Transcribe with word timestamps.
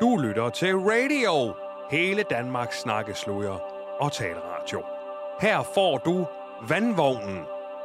Du 0.00 0.16
lytter 0.16 0.50
til 0.50 0.76
Radio. 0.76 1.54
Hele 1.90 2.22
Danmarks 2.22 2.80
snakkesludder 2.80 3.58
og 4.00 4.12
taleradio. 4.12 4.82
Her 5.40 5.62
får 5.74 5.98
du 5.98 6.26
Vandvognen 6.68 7.44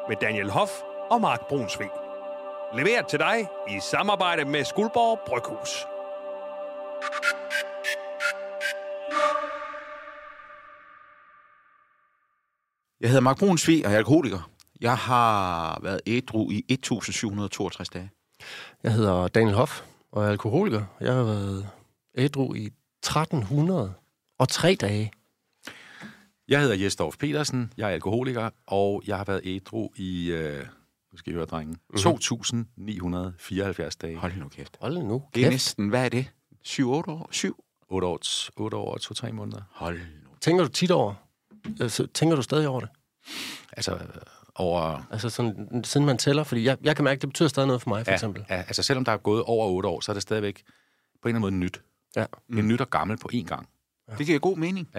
med 0.10 0.16
Daniel 0.22 0.50
Hoff 0.50 0.72
og 1.12 1.22
Mark 1.22 1.48
Brunsvig. 1.50 1.90
Leveret 2.74 3.08
til 3.08 3.20
dig 3.20 3.48
i 3.70 3.80
samarbejde 3.80 4.46
med 4.46 4.64
Skuldborg 4.64 5.20
Bryghus. 5.28 5.86
Jeg 13.02 13.10
hedder 13.10 13.22
Mark 13.22 13.40
Brunsvig, 13.40 13.86
og 13.86 13.92
jeg 13.92 13.96
er 13.96 13.98
alkoholiker. 13.98 14.50
Jeg 14.82 14.98
har 14.98 15.80
været 15.84 16.02
ædru 16.08 16.52
i 16.52 16.66
1762 16.70 17.90
dage. 17.90 18.10
Jeg 18.84 18.94
hedder 18.94 19.28
Daniel 19.28 19.56
Hoff, 19.56 19.82
og 20.18 20.24
er 20.24 20.30
alkoholiker. 20.30 20.84
Jeg 21.02 21.14
har 21.14 21.24
været 21.24 21.70
ædru 22.18 22.54
i 22.54 22.66
1303 22.66 24.76
dage. 24.82 25.12
Jeg 26.48 26.62
hedder 26.62 26.76
Jesdorf 26.76 27.18
Petersen, 27.18 27.74
jeg 27.78 27.90
er 27.90 27.94
alkoholiker, 27.94 28.50
og 28.68 29.04
jeg 29.08 29.18
har 29.18 29.24
været 29.24 29.42
ædru 29.44 29.90
i, 29.96 30.32
øh, 30.32 30.66
nu 31.12 31.18
skal 31.18 31.32
I 31.32 31.36
høre, 31.36 31.46
drengen, 31.46 31.78
mm-hmm. 31.90 32.78
2.974 32.78 33.90
dage. 34.02 34.18
Hold 34.18 34.38
nu 34.38 34.48
kæft. 34.48 34.78
Hold 34.82 34.98
nu. 34.98 35.24
Det 35.36 35.42
er 35.42 35.46
Kæft. 35.46 35.54
næsten, 35.54 35.90
hvad 35.90 36.06
er 36.06 36.10
det? 36.10 36.26
7-8 36.68 36.82
år? 36.84 37.28
7? 37.32 37.64
8 37.90 38.08
år, 38.08 38.20
8 38.58 38.78
år 38.78 38.94
og 38.94 39.00
2-3 39.04 39.32
måneder. 39.32 39.62
Hold 39.72 40.00
nu. 40.00 40.30
Tænker 40.42 40.64
du 40.64 40.70
tit 40.70 40.92
over? 40.92 41.14
Altså, 41.80 42.08
tænker 42.14 42.36
du 42.36 42.42
stadig 42.42 42.68
over 42.68 42.80
det? 42.80 42.90
Altså, 43.72 44.00
over... 44.58 45.08
Altså 45.12 45.30
sådan, 45.30 45.82
siden 45.84 46.06
man 46.06 46.18
tæller? 46.18 46.44
Fordi 46.44 46.64
jeg, 46.64 46.78
jeg 46.84 46.96
kan 46.96 47.06
mærke, 47.06 47.20
det 47.20 47.30
betyder 47.30 47.50
stadig 47.50 47.68
noget 47.68 47.82
for 47.82 47.90
mig, 47.90 48.06
for 48.06 48.12
Ja, 48.12 48.16
eksempel. 48.16 48.46
ja, 48.50 48.56
altså 48.56 48.84
selvom 48.84 49.06
der 49.06 49.12
er 49.12 49.18
gået 49.18 49.44
over 49.44 49.68
8 49.68 49.90
år, 49.90 50.00
så 50.02 50.12
er 50.12 50.14
det 50.14 50.24
stadigvæk 50.24 50.64
på 51.22 51.28
en 51.30 51.36
eller 51.36 51.38
anden 51.38 51.42
måde 51.42 51.66
nyt. 51.66 51.82
Ja. 52.16 52.26
Det 52.52 52.60
er 52.60 52.64
nyt 52.64 52.82
og 52.82 52.90
gammelt 52.90 53.22
på 53.22 53.30
én 53.34 53.44
gang. 53.44 53.70
Det 54.18 54.26
giver 54.26 54.40
god 54.40 54.58
mening. 54.58 54.90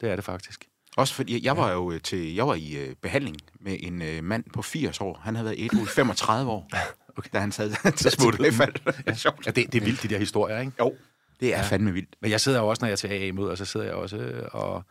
Det 0.00 0.10
er 0.10 0.16
det 0.16 0.24
faktisk. 0.24 0.68
Også 0.96 1.14
fordi, 1.14 1.44
jeg 1.46 1.56
var 1.56 1.72
jo 1.72 1.92
øh, 1.92 2.00
til, 2.00 2.34
jeg 2.34 2.46
var 2.46 2.54
i 2.54 2.72
øh, 2.76 2.94
behandling 3.02 3.36
med 3.60 3.76
en 3.80 4.02
øh, 4.02 4.24
mand 4.24 4.44
på 4.54 4.62
80 4.62 5.00
år. 5.00 5.20
Han 5.22 5.34
havde 5.36 5.44
været 5.44 5.58
ædru 5.64 5.82
i 5.82 5.86
35 5.86 6.50
år, 6.50 6.68
okay. 7.18 7.30
da 7.32 7.38
han 7.38 7.52
sad 7.52 7.92
til 7.92 8.10
smuttede 8.10 8.50
tilbagefald. 8.50 8.94
Ja. 9.06 9.14
Sjovt. 9.14 9.46
Ja, 9.46 9.50
det, 9.50 9.72
det 9.72 9.80
er 9.80 9.84
vildt, 9.84 10.02
de 10.02 10.08
der 10.08 10.18
historier, 10.18 10.60
ikke? 10.60 10.72
Jo, 10.78 10.94
det 11.40 11.54
er 11.54 11.58
ja. 11.58 11.62
fandme 11.62 11.92
vildt. 11.92 12.16
Men 12.22 12.30
jeg 12.30 12.40
sidder 12.40 12.58
jo 12.58 12.68
også, 12.68 12.80
når 12.82 12.86
jeg 12.86 12.92
er 12.92 12.96
til 12.96 13.08
AA-møder, 13.08 13.54
så 13.54 13.64
sidder 13.64 13.86
jeg 13.86 13.94
også 13.94 14.16
øh, 14.16 14.48
og, 14.52 14.84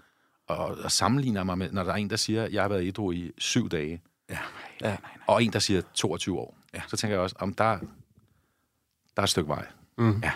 og, 0.48 0.78
og 0.84 0.92
sammenligner 0.92 1.44
mig 1.44 1.58
med, 1.58 1.72
når 1.72 1.84
der 1.84 1.92
er 1.92 1.96
en, 1.96 2.10
der 2.10 2.16
siger, 2.16 2.44
at 2.44 2.54
jeg 2.54 2.62
har 2.62 2.70
været 2.70 2.88
ædru 2.88 3.12
i 3.12 3.32
syv 3.38 3.70
dage, 3.70 4.02
Ja. 4.30 4.38
Ja. 4.82 4.98
og 5.28 5.44
en, 5.44 5.54
der 5.54 5.60
siger 5.60 5.82
22 5.94 6.40
år. 6.40 6.58
Ja. 6.74 6.82
Så 6.88 6.98
tænker 6.98 7.16
jeg 7.16 7.22
også, 7.24 7.36
om 7.40 7.54
der, 7.54 7.66
der 9.16 9.18
er 9.18 9.24
et 9.24 9.30
stykke 9.30 9.50
vej. 9.50 9.66
Mm. 9.98 10.20
Ja. 10.24 10.32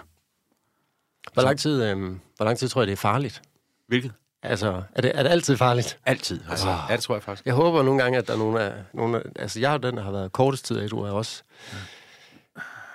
Hvor, 1.34 1.44
lang 1.44 1.60
tid, 1.60 1.84
øhm, 1.84 2.20
hvor 2.36 2.46
lang 2.46 2.58
tid 2.58 2.68
tror 2.70 2.82
jeg, 2.82 2.88
det 2.88 2.94
er 2.94 2.98
farligt? 2.98 3.42
Hvilket? 3.88 4.14
Altså, 4.44 4.84
er 4.96 5.02
det, 5.02 5.12
er 5.18 5.24
det 5.24 5.30
altid 5.30 5.58
farligt? 5.58 6.00
Altid. 6.06 6.42
Altså. 6.50 6.70
Ja, 6.70 6.96
det 6.96 7.04
tror 7.04 7.16
jeg 7.16 7.24
faktisk. 7.24 7.46
Jeg 7.46 7.54
håber 7.54 7.84
nogle 7.84 8.04
gange, 8.04 8.18
at 8.18 8.28
der 8.28 8.34
er 8.34 8.38
nogen 8.38 8.58
af... 8.58 8.74
Nogle 8.94 9.18
af 9.18 9.24
altså, 9.36 9.60
jeg 9.60 9.74
er 9.74 9.78
den, 9.78 9.98
der 9.98 10.04
har 10.04 10.12
været 10.12 10.32
kortest 10.32 10.66
tid 10.66 10.80
ædru, 10.80 11.02
er 11.02 11.12
også... 11.12 11.44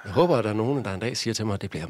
Jeg 0.05 0.13
håber, 0.13 0.37
at 0.37 0.45
der 0.45 0.51
er 0.51 0.55
nogen, 0.55 0.85
der 0.85 0.95
en 0.95 1.01
dag 1.01 1.17
siger 1.17 1.35
til 1.35 1.47
mig, 1.47 1.55
at 1.55 1.63
det 1.63 1.71
bliver... 1.71 1.87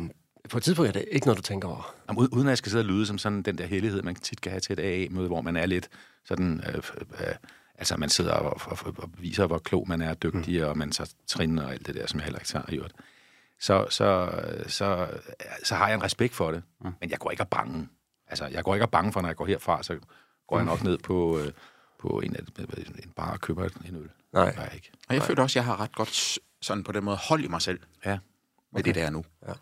På 0.50 0.56
et 0.56 0.62
tidspunkt 0.62 0.88
er 0.88 0.92
det 0.92 1.04
ikke 1.12 1.26
noget, 1.26 1.36
du 1.38 1.42
tænker 1.42 1.68
over. 1.68 1.94
Jamen, 2.08 2.28
uden- 2.28 2.46
at 2.46 2.50
jeg 2.50 2.58
skal 2.58 2.70
sidde 2.72 2.82
og 2.82 2.86
lyde 2.86 3.06
som 3.06 3.18
sådan 3.18 3.42
den 3.42 3.58
der 3.58 3.66
hellighed, 3.66 4.02
man 4.02 4.14
tit 4.14 4.40
kan 4.40 4.50
have 4.52 4.60
til 4.60 4.72
et 4.72 4.78
AA-møde, 4.80 5.26
hvor 5.26 5.40
man 5.40 5.56
er 5.56 5.66
lidt 5.66 5.88
sådan... 6.24 6.62
Øh, 6.68 6.74
øh, 7.20 7.34
altså, 7.74 7.96
man 7.96 8.08
sidder 8.08 8.32
og, 8.32 8.60
og, 8.70 8.78
og, 8.86 8.94
og 8.98 9.10
viser, 9.18 9.46
hvor 9.46 9.58
klog 9.58 9.88
man 9.88 10.02
er, 10.02 10.14
dygtig, 10.14 10.60
mm. 10.62 10.68
og 10.68 10.78
man 10.78 10.92
så 10.92 11.14
trin 11.26 11.58
og 11.58 11.72
alt 11.72 11.86
det 11.86 11.94
der, 11.94 12.06
som 12.06 12.20
jeg 12.20 12.24
heller 12.24 12.38
ikke 12.60 12.72
i 12.74 12.76
øvrigt. 12.76 12.94
Så, 13.60 13.86
så, 13.90 14.30
så, 14.66 15.08
så 15.64 15.74
har 15.74 15.86
jeg 15.88 15.94
en 15.94 16.02
respekt 16.02 16.34
for 16.34 16.50
det. 16.50 16.62
Mm. 16.80 16.90
Men 17.00 17.10
jeg 17.10 17.18
går 17.18 17.30
ikke 17.30 17.42
og 17.42 17.48
bange. 17.48 17.88
Altså, 18.28 18.46
jeg 18.46 18.64
går 18.64 18.74
ikke 18.74 18.84
og 18.84 18.90
bange 18.90 19.12
for, 19.12 19.20
når 19.20 19.28
jeg 19.28 19.36
går 19.36 19.46
herfra, 19.46 19.82
så 19.82 19.98
går 20.48 20.56
jeg 20.58 20.66
nok 20.66 20.82
ned 20.82 20.98
på, 20.98 21.38
øh, 21.38 21.52
på 21.98 22.08
en, 22.08 22.36
af- 22.36 22.62
en 23.04 23.10
bar 23.16 23.32
og 23.32 23.40
køber 23.40 23.64
en 23.88 23.96
øl. 23.96 24.10
Nej. 24.32 24.42
Jeg 24.56 24.70
ikke. 24.74 24.90
Og 25.08 25.14
jeg 25.14 25.22
føler 25.22 25.42
også, 25.42 25.52
at 25.52 25.56
jeg 25.56 25.64
har 25.64 25.80
ret 25.80 25.94
godt 25.94 26.38
sådan 26.62 26.84
på 26.84 26.92
den 26.92 27.04
måde 27.04 27.16
hold 27.16 27.44
i 27.44 27.48
mig 27.48 27.62
selv 27.62 27.80
Ja. 28.04 28.18
med 28.72 28.82
det 28.82 28.94
der 28.94 29.10
nu. 29.10 29.24
Ja. 29.48 29.52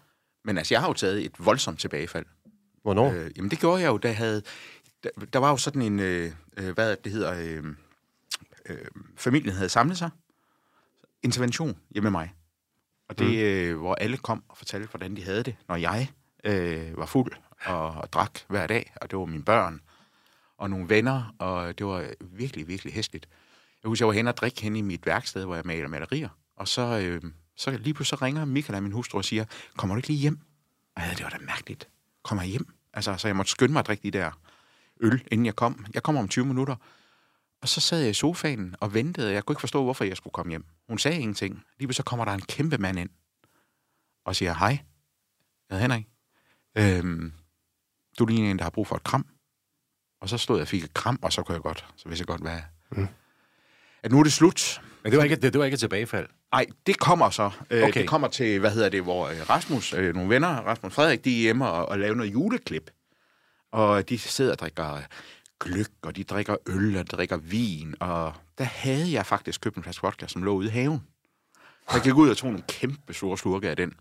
Men 0.45 0.59
altså, 0.59 0.75
jeg 0.75 0.81
har 0.81 0.89
jo 0.89 0.95
taget 0.95 1.25
et 1.25 1.33
voldsomt 1.39 1.81
tilbagefald. 1.81 2.27
Hvornår? 2.83 3.13
Øh, 3.13 3.31
jamen, 3.37 3.51
det 3.51 3.59
gjorde 3.59 3.83
jeg 3.83 3.89
jo, 3.89 3.99
da 3.99 4.09
jeg 4.09 4.17
havde... 4.17 4.43
Der, 5.05 5.11
der 5.33 5.39
var 5.39 5.51
jo 5.51 5.57
sådan 5.57 5.83
en... 5.83 6.01
Øh, 6.01 6.33
øh, 6.57 6.75
hvad 6.75 6.97
det 6.97 7.13
hedder... 7.13 7.35
Øh, 7.35 7.65
øh, 8.67 8.87
familien 9.17 9.55
havde 9.55 9.69
samlet 9.69 9.99
sig. 9.99 10.11
Intervention 11.23 11.77
hjemme 11.91 12.11
med 12.11 12.21
mig. 12.21 12.35
Og 13.09 13.19
det, 13.19 13.45
øh, 13.45 13.79
hvor 13.79 13.95
alle 13.95 14.17
kom 14.17 14.45
og 14.49 14.57
fortalte, 14.57 14.89
hvordan 14.89 15.17
de 15.17 15.23
havde 15.25 15.43
det, 15.43 15.57
når 15.69 15.77
jeg 15.77 16.11
øh, 16.45 16.97
var 16.97 17.07
fuld 17.07 17.33
og, 17.65 17.91
og 17.91 18.13
drak 18.13 18.39
hver 18.49 18.67
dag. 18.67 18.93
Og 19.01 19.11
det 19.11 19.19
var 19.19 19.25
mine 19.25 19.45
børn 19.45 19.81
og 20.59 20.71
nogle 20.71 20.89
venner, 20.89 21.35
og 21.39 21.79
det 21.79 21.87
var 21.87 22.07
virkelig, 22.21 22.69
virkelig 22.69 22.93
hæsligt. 22.93 23.29
Jeg 23.83 23.89
husker, 23.89 24.05
jeg 24.05 24.09
var 24.09 24.15
hen 24.15 24.29
og 24.29 24.37
drikke 24.37 24.63
hen 24.63 24.77
i 24.77 24.81
mit 24.81 25.07
værksted, 25.07 25.45
hvor 25.45 25.55
jeg 25.55 25.65
maler 25.67 25.89
malerier. 25.89 26.29
Og 26.57 26.69
så, 26.69 26.99
øh, 26.99 27.23
så 27.57 27.71
lige 27.71 27.95
pludselig 27.95 28.19
så 28.19 28.25
ringer 28.25 28.45
Michael, 28.45 28.83
min 28.83 28.93
hustru, 28.93 29.19
og 29.19 29.25
siger, 29.25 29.45
kommer 29.77 29.95
du 29.95 29.99
ikke 29.99 30.09
lige 30.09 30.21
hjem? 30.21 30.39
Og 30.97 31.03
jeg, 31.03 31.17
det 31.17 31.25
var 31.25 31.31
da 31.31 31.39
mærkeligt. 31.41 31.89
Kommer 32.23 32.43
jeg 32.43 32.51
hjem? 32.51 32.67
Altså, 32.93 33.17
så 33.17 33.29
jeg 33.29 33.37
måtte 33.37 33.51
skynde 33.51 33.73
mig 33.73 33.81
at 33.81 33.87
drikke 33.87 34.03
de 34.03 34.11
der 34.11 34.31
øl, 35.01 35.25
inden 35.33 35.47
jeg 35.47 35.57
kom. 35.57 35.87
Jeg 35.95 36.03
kommer 36.03 36.21
om 36.21 36.29
20 36.29 36.47
minutter. 36.47 36.77
Og 37.63 37.69
så 37.69 37.81
sad 37.81 38.01
jeg 38.01 38.11
i 38.11 38.15
sofaen 38.15 38.75
og 38.81 38.95
ventede. 38.95 39.33
Jeg 39.33 39.45
kunne 39.45 39.53
ikke 39.53 39.61
forstå, 39.61 39.85
hvorfor 39.85 40.05
jeg 40.05 40.17
skulle 40.17 40.33
komme 40.33 40.51
hjem. 40.51 40.65
Hun 40.89 40.99
sagde 40.99 41.21
ingenting. 41.21 41.65
Lige 41.79 41.93
så 41.93 42.03
kommer 42.03 42.25
der 42.25 42.33
en 42.33 42.41
kæmpe 42.41 42.79
mand 42.79 42.99
ind 42.99 43.11
og 44.25 44.37
siger, 44.37 44.55
hej, 44.55 44.79
jeg 45.71 45.79
hedder 45.79 45.83
Henrik. 45.83 46.07
Øhm, 46.77 47.33
du 48.19 48.27
ligner 48.27 48.51
en, 48.51 48.59
der 48.59 48.63
har 48.63 48.71
brug 48.71 48.87
for 48.87 48.97
et 48.97 49.05
kram. 49.05 49.27
Og 50.21 50.29
så 50.29 50.39
stod 50.39 50.57
jeg 50.57 50.63
og 50.63 50.69
fik 50.69 50.85
et 50.85 50.95
kram, 50.95 51.19
og 51.23 51.33
så 51.33 51.43
kunne 51.43 51.55
jeg 51.55 51.63
godt, 51.63 51.87
så 51.97 52.09
vidste 52.09 52.23
jeg 52.23 52.27
godt, 52.27 52.41
hvad... 52.41 52.61
Mm. 52.91 53.09
At 54.03 54.13
nu 54.13 54.19
er 54.19 54.23
det 54.23 54.33
slut. 54.33 54.83
Men 55.03 55.13
det 55.13 55.19
var 55.19 55.25
ikke, 55.25 55.37
det, 55.37 55.53
det 55.53 55.59
var 55.59 55.65
ikke 55.65 55.75
et 55.75 55.81
tilbagefald. 55.81 56.29
Nej, 56.55 56.67
det 56.87 56.99
kommer 56.99 57.31
så. 57.31 57.51
Øh, 57.71 57.83
Okay. 57.83 58.01
Det 58.01 58.09
kommer 58.09 58.29
til, 58.29 58.61
hvad 58.61 58.71
hedder 58.71 58.89
det, 58.89 59.03
hvor 59.03 59.27
øh, 59.29 59.51
Rasmus, 59.51 59.93
øh, 59.93 60.15
nogle 60.15 60.31
venner, 60.31 60.49
Rasmus 60.49 60.93
Frederik, 60.95 61.25
de 61.25 61.37
er 61.37 61.41
hjemme 61.43 61.69
og, 61.71 61.87
og 61.87 61.99
laver 61.99 62.15
noget 62.15 62.33
juleklip. 62.33 62.91
Og 63.73 64.09
de 64.09 64.19
sidder 64.19 64.53
og 64.53 64.59
drikker 64.59 64.99
gløk, 65.61 65.89
og 66.03 66.17
de 66.17 66.25
drikker 66.25 66.57
øl, 66.67 66.97
og 66.97 67.11
de 67.11 67.17
drikker 67.17 67.37
vin. 67.37 67.95
Og 68.01 68.33
der 68.59 68.65
havde 68.65 69.13
jeg 69.13 69.27
faktisk 69.27 69.61
købt 69.61 69.77
en 69.77 69.83
flaske 69.83 70.03
vodka, 70.03 70.27
som 70.27 70.43
lå 70.43 70.53
ude 70.55 70.67
i 70.67 70.71
haven. 70.71 71.03
Så 71.91 71.95
jeg 71.95 72.03
gik 72.03 72.15
ud 72.15 72.31
og 72.31 72.37
tog 72.37 72.51
nogle 72.51 72.65
kæmpe 72.69 73.15
store 73.15 73.39
slurke 73.39 73.71
af 73.71 73.77
den. 73.77 73.93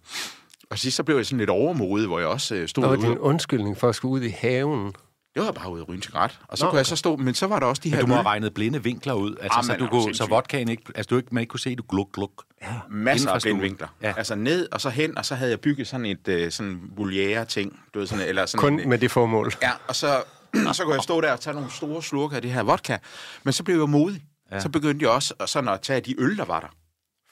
Og 0.69 0.79
sidst 0.79 0.97
så 0.97 1.03
blev 1.03 1.15
jeg 1.15 1.25
sådan 1.25 1.37
lidt 1.37 1.49
overmodig, 1.49 2.07
hvor 2.07 2.19
jeg 2.19 2.27
også 2.27 2.63
stod 2.67 2.83
var 2.83 2.97
ude. 2.97 3.07
din 3.07 3.17
undskyldning 3.17 3.77
for 3.77 3.89
at 3.89 3.95
skulle 3.95 4.11
ud 4.11 4.21
i 4.21 4.29
haven? 4.29 4.93
Det 5.35 5.43
var 5.43 5.51
bare 5.51 5.69
ude 5.71 5.81
at 5.81 5.87
ryge 5.89 5.95
en 5.95 6.01
cigaret. 6.01 6.39
Og 6.47 6.57
så 6.57 6.65
Nå, 6.65 6.69
kunne 6.69 6.77
jeg 6.77 6.85
så 6.85 6.95
stå, 6.95 7.15
men 7.15 7.33
så 7.33 7.47
var 7.47 7.59
der 7.59 7.65
også 7.67 7.81
de 7.85 7.89
her 7.89 7.95
Men 7.97 8.01
du 8.05 8.07
må 8.07 8.13
have 8.15 8.25
regnet 8.25 8.53
blinde 8.53 8.83
vinkler 8.83 9.13
ud. 9.13 9.35
Altså, 9.41 9.57
Ah, 9.59 9.63
så, 9.65 9.75
du 9.79 9.87
kunne, 9.87 10.15
så 10.15 10.25
vodkaen 10.25 10.67
ikke... 10.69 10.83
Altså, 10.95 11.07
du 11.09 11.15
ikke, 11.17 11.27
man 11.31 11.41
ikke 11.41 11.51
kunne 11.51 11.59
se, 11.59 11.75
du 11.75 11.83
gluk, 11.89 12.11
gluk. 12.13 12.31
Ja. 12.61 12.67
masser 12.89 13.31
af 13.31 13.41
stuen. 13.41 13.55
blindvinkler. 13.57 13.87
Ja. 14.01 14.13
Altså 14.17 14.35
ned 14.35 14.67
og 14.71 14.81
så 14.81 14.89
hen, 14.89 15.17
og 15.17 15.25
så 15.25 15.35
havde 15.35 15.51
jeg 15.51 15.59
bygget 15.59 15.87
sådan 15.87 16.05
et 16.05 16.27
øh, 16.27 16.51
sådan 16.51 16.81
voliere 16.97 17.45
ting, 17.45 17.79
du 17.93 17.99
ved 17.99 18.07
sådan 18.07 18.27
eller 18.27 18.45
sådan 18.45 18.59
Kun 18.59 18.79
en, 18.79 18.89
med 18.89 18.97
det 18.97 19.11
formål. 19.11 19.51
Ja, 19.61 19.71
og 19.87 19.95
så 19.95 20.23
og 20.67 20.75
så 20.75 20.83
kunne 20.83 20.95
jeg 20.95 21.03
stå 21.03 21.21
der 21.21 21.31
og 21.31 21.39
tage 21.39 21.53
nogle 21.53 21.71
store 21.71 22.03
slurker 22.03 22.35
af 22.35 22.41
det 22.41 22.51
her 22.51 22.63
vodka. 22.63 22.97
Men 23.43 23.53
så 23.53 23.63
blev 23.63 23.79
jeg 23.79 23.89
modig. 23.89 24.21
Ja. 24.51 24.59
Så 24.59 24.69
begyndte 24.69 25.03
jeg 25.03 25.11
også 25.11 25.33
at- 25.39 25.49
sådan 25.49 25.69
at 25.69 25.81
tage 25.81 26.01
de 26.01 26.21
øl, 26.21 26.37
der 26.37 26.45
var 26.45 26.59
der. 26.59 26.67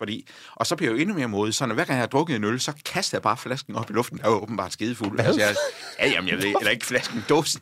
Fordi, 0.01 0.27
og 0.55 0.67
så 0.67 0.75
blev 0.75 0.89
jeg 0.89 0.95
jo 0.97 1.01
endnu 1.01 1.15
mere 1.15 1.27
modig. 1.27 1.53
Så 1.53 1.65
når 1.65 1.75
hver 1.75 1.85
gang 1.85 1.95
jeg 1.95 2.01
har 2.01 2.07
drukket 2.07 2.35
en 2.35 2.43
øl, 2.43 2.59
så 2.59 2.73
kaster 2.85 3.17
jeg 3.17 3.21
bare 3.21 3.37
flasken 3.37 3.75
op 3.75 3.89
i 3.89 3.93
luften. 3.93 4.17
Jeg 4.17 4.25
er 4.25 4.29
jo 4.29 4.35
åbenbart 4.35 4.73
skidefuld. 4.73 5.19
Altså, 5.19 5.41
jeg, 5.41 5.55
ja, 5.99 6.09
jamen, 6.09 6.29
jeg 6.29 6.37
ved, 6.37 6.55
eller 6.59 6.69
ikke 6.69 6.85
flasken, 6.85 7.23
dåsen. 7.29 7.61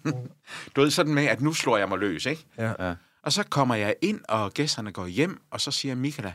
Du 0.76 0.82
ved, 0.82 0.92
sådan 0.92 1.14
med, 1.14 1.26
at 1.26 1.42
nu 1.42 1.54
slår 1.54 1.78
jeg 1.78 1.90
mig 1.90 1.98
løs, 1.98 2.26
ikke? 2.26 2.46
Ja. 2.58 2.88
Ja. 2.88 2.96
Og 3.24 3.34
så 3.34 3.44
kommer 3.44 3.76
jeg 3.76 3.96
ind, 4.02 4.22
og 4.30 4.54
gæsterne 4.54 4.92
går 4.92 5.08
hjem, 5.08 5.42
og 5.52 5.62
så 5.62 5.72
siger 5.72 5.96
Michaela, 5.96 6.34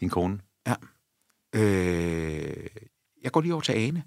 Din 0.00 0.10
kone. 0.10 0.40
Ja. 0.66 0.74
Øh, 1.54 2.66
jeg 3.22 3.32
går 3.32 3.40
lige 3.40 3.52
over 3.52 3.62
til 3.62 3.72
Ane. 3.72 4.04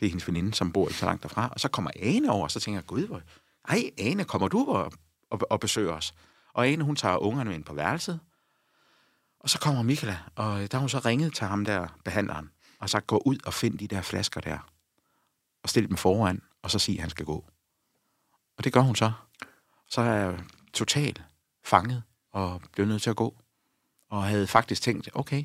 Det 0.00 0.06
er 0.06 0.10
hendes 0.10 0.28
veninde, 0.28 0.54
som 0.54 0.72
bor 0.72 0.88
ikke 0.88 0.98
så 0.98 1.06
langt 1.06 1.22
derfra. 1.22 1.48
Og 1.52 1.60
så 1.60 1.68
kommer 1.68 1.90
Ane 1.96 2.30
over, 2.30 2.42
og 2.42 2.50
så 2.50 2.60
tænker 2.60 2.78
jeg, 2.78 2.86
gud, 2.86 3.06
hvor... 3.06 3.20
Ej, 3.68 3.90
Ane, 3.98 4.24
kommer 4.24 4.48
du 4.48 4.64
og, 4.64 4.92
og, 5.30 5.40
og 5.50 5.60
besøger 5.60 5.92
os? 5.92 6.14
Og 6.52 6.68
Ane, 6.68 6.84
hun 6.84 6.96
tager 6.96 7.16
ungerne 7.16 7.54
ind 7.54 7.64
på 7.64 7.74
værelset. 7.74 8.20
Og 9.42 9.50
så 9.50 9.58
kommer 9.58 9.82
Michaela, 9.82 10.18
og 10.36 10.62
øh, 10.62 10.66
der 10.70 10.76
har 10.76 10.80
hun 10.80 10.88
så 10.88 10.98
ringet 10.98 11.34
til 11.34 11.46
ham 11.46 11.64
der, 11.64 11.98
behandleren, 12.04 12.50
og 12.78 12.90
sagt, 12.90 13.06
gå 13.06 13.22
ud 13.26 13.38
og 13.46 13.54
find 13.54 13.78
de 13.78 13.88
der 13.88 14.02
flasker 14.02 14.40
der. 14.40 14.58
Og 15.62 15.68
stil 15.68 15.88
dem 15.88 15.96
foran, 15.96 16.42
og 16.62 16.70
så 16.70 16.78
sig, 16.78 16.94
at 16.94 17.00
han 17.00 17.10
skal 17.10 17.26
gå. 17.26 17.44
Og 18.58 18.64
det 18.64 18.72
gør 18.72 18.80
hun 18.80 18.96
så. 18.96 19.12
Så 19.88 20.00
er 20.00 20.14
jeg 20.14 20.40
totalt 20.72 21.22
fanget, 21.64 22.02
og 22.32 22.62
blev 22.72 22.86
nødt 22.86 23.02
til 23.02 23.10
at 23.10 23.16
gå. 23.16 23.36
Og 24.10 24.24
havde 24.24 24.46
faktisk 24.46 24.82
tænkt, 24.82 25.08
okay, 25.14 25.44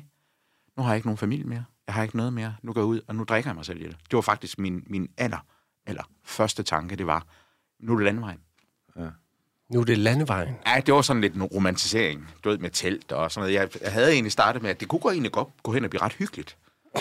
nu 0.76 0.82
har 0.82 0.90
jeg 0.90 0.96
ikke 0.96 1.06
nogen 1.08 1.18
familie 1.18 1.44
mere. 1.44 1.64
Jeg 1.86 1.94
har 1.94 2.02
ikke 2.02 2.16
noget 2.16 2.32
mere. 2.32 2.56
Nu 2.62 2.72
går 2.72 2.80
jeg 2.80 2.86
ud, 2.86 3.00
og 3.06 3.14
nu 3.14 3.24
drikker 3.24 3.50
jeg 3.50 3.56
mig 3.56 3.64
selv 3.64 3.78
ihjel. 3.78 3.96
Det 4.10 4.16
var 4.16 4.20
faktisk 4.20 4.58
min, 4.58 4.84
min 4.86 5.08
aller, 5.16 5.46
eller 5.86 6.02
første 6.24 6.62
tanke, 6.62 6.96
det 6.96 7.06
var, 7.06 7.26
nu 7.80 7.92
er 7.92 7.96
det 7.96 8.04
landvejen. 8.04 8.40
Nu 9.68 9.80
er 9.80 9.84
det 9.84 9.98
landevejen. 9.98 10.54
Ja, 10.66 10.80
det 10.86 10.94
var 10.94 11.02
sådan 11.02 11.20
lidt 11.22 11.34
en 11.34 11.42
romantisering, 11.42 12.28
du 12.44 12.48
ved, 12.48 12.58
med 12.58 12.70
telt 12.70 13.12
og 13.12 13.30
sådan 13.32 13.42
noget. 13.42 13.54
Jeg, 13.54 13.82
jeg 13.82 13.92
havde 13.92 14.12
egentlig 14.12 14.32
startet 14.32 14.62
med, 14.62 14.70
at 14.70 14.80
det 14.80 14.88
kunne 14.88 15.00
gå 15.00 15.10
egentlig 15.10 15.32
godt 15.32 15.48
gå 15.62 15.72
hen 15.72 15.84
og 15.84 15.90
blive 15.90 16.02
ret 16.02 16.12
hyggeligt. 16.12 16.56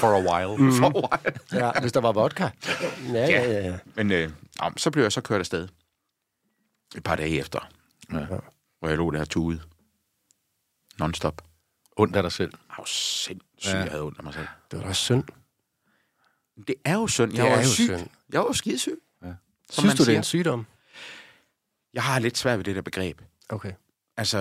For 0.00 0.06
a 0.06 0.20
while. 0.20 0.56
Mm. 0.64 0.72
for 0.72 0.86
a 0.86 0.92
while. 1.52 1.64
Ja, 1.66 1.80
hvis 1.80 1.92
der 1.92 2.00
var 2.00 2.12
vodka. 2.12 2.42
Ja, 2.42 3.12
ja, 3.12 3.42
ja. 3.52 3.68
ja. 3.68 3.78
Men 3.94 4.12
øh, 4.12 4.30
om, 4.60 4.76
så 4.76 4.90
blev 4.90 5.02
jeg 5.04 5.12
så 5.12 5.20
kørt 5.20 5.38
afsted. 5.40 5.68
Et 6.96 7.02
par 7.04 7.16
dage 7.16 7.38
efter, 7.38 7.68
Ja. 8.12 8.26
hvor 8.78 8.88
jeg 8.88 8.96
lå 8.96 9.10
der 9.10 9.24
tude. 9.24 9.60
Non-stop. 11.00 11.42
Ondt 11.96 12.16
af 12.16 12.22
dig 12.22 12.32
selv. 12.32 12.52
Jeg 12.68 12.74
var 12.78 12.84
sindssygt, 12.86 13.40
Ja. 13.64 13.70
ja. 13.70 13.82
jeg 13.82 13.90
havde 13.90 14.02
ondt 14.02 14.18
af 14.18 14.24
mig 14.24 14.34
selv. 14.34 14.46
Det 14.70 14.78
var 14.78 14.84
da 14.86 14.92
synd. 14.92 15.24
Det 16.66 16.74
er 16.84 16.94
jo 16.94 17.06
synd. 17.06 17.32
Jeg 17.34 17.44
Det 17.44 17.50
var 17.52 17.58
er 17.58 17.64
syg. 17.64 17.84
synd. 17.84 18.08
Jeg 18.32 18.40
var 18.40 18.52
skidesyg. 18.52 18.98
Ja. 19.22 19.26
Synes 19.70 19.84
man 19.86 19.96
du, 19.96 19.96
det 19.96 20.00
er 20.00 20.04
siger. 20.04 20.16
en 20.18 20.24
sygdom? 20.24 20.66
Jeg 21.94 22.02
har 22.02 22.18
lidt 22.18 22.38
svært 22.38 22.58
ved 22.58 22.64
det 22.64 22.76
der 22.76 22.82
begreb. 22.82 23.20
Okay. 23.48 23.72
Altså, 24.16 24.38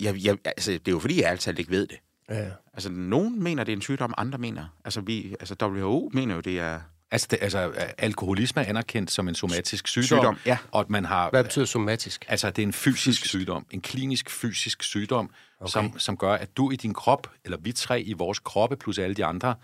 jeg, 0.00 0.24
jeg, 0.24 0.36
altså 0.44 0.72
det 0.72 0.88
er 0.88 0.92
jo 0.92 0.98
fordi, 0.98 1.22
jeg 1.22 1.30
altid 1.30 1.58
ikke 1.58 1.70
ved 1.70 1.86
det. 1.86 1.98
Ja, 2.28 2.38
ja. 2.38 2.50
Altså, 2.74 2.90
nogen 2.90 3.42
mener, 3.42 3.64
det 3.64 3.72
er 3.72 3.76
en 3.76 3.82
sygdom, 3.82 4.14
andre 4.18 4.38
mener. 4.38 4.64
Altså, 4.84 5.00
vi, 5.00 5.36
altså 5.40 5.54
WHO 5.62 6.10
mener 6.14 6.34
jo, 6.34 6.40
det 6.40 6.58
er... 6.60 6.80
Altså, 7.12 7.28
det, 7.30 7.38
altså, 7.42 7.72
alkoholisme 7.98 8.62
er 8.62 8.68
anerkendt 8.68 9.10
som 9.10 9.28
en 9.28 9.34
somatisk 9.34 9.88
sygdom, 9.88 10.04
Sygdom, 10.18 10.36
ja. 10.46 10.58
og 10.70 10.80
at 10.80 10.90
man 10.90 11.04
har... 11.04 11.30
Hvad 11.30 11.44
betyder 11.44 11.64
somatisk? 11.64 12.24
Altså, 12.28 12.50
det 12.50 12.62
er 12.62 12.66
en 12.66 12.72
fysisk 12.72 13.24
sygdom. 13.26 13.66
En 13.70 13.80
klinisk 13.80 14.30
fysisk 14.30 14.82
sygdom, 14.82 15.30
okay. 15.60 15.70
som, 15.70 15.98
som 15.98 16.16
gør, 16.16 16.32
at 16.32 16.56
du 16.56 16.70
i 16.70 16.76
din 16.76 16.94
krop, 16.94 17.30
eller 17.44 17.58
vi 17.58 17.72
tre 17.72 18.00
i 18.02 18.12
vores 18.12 18.38
kroppe, 18.38 18.76
plus 18.76 18.98
alle 18.98 19.14
de 19.14 19.24
andre, 19.24 19.54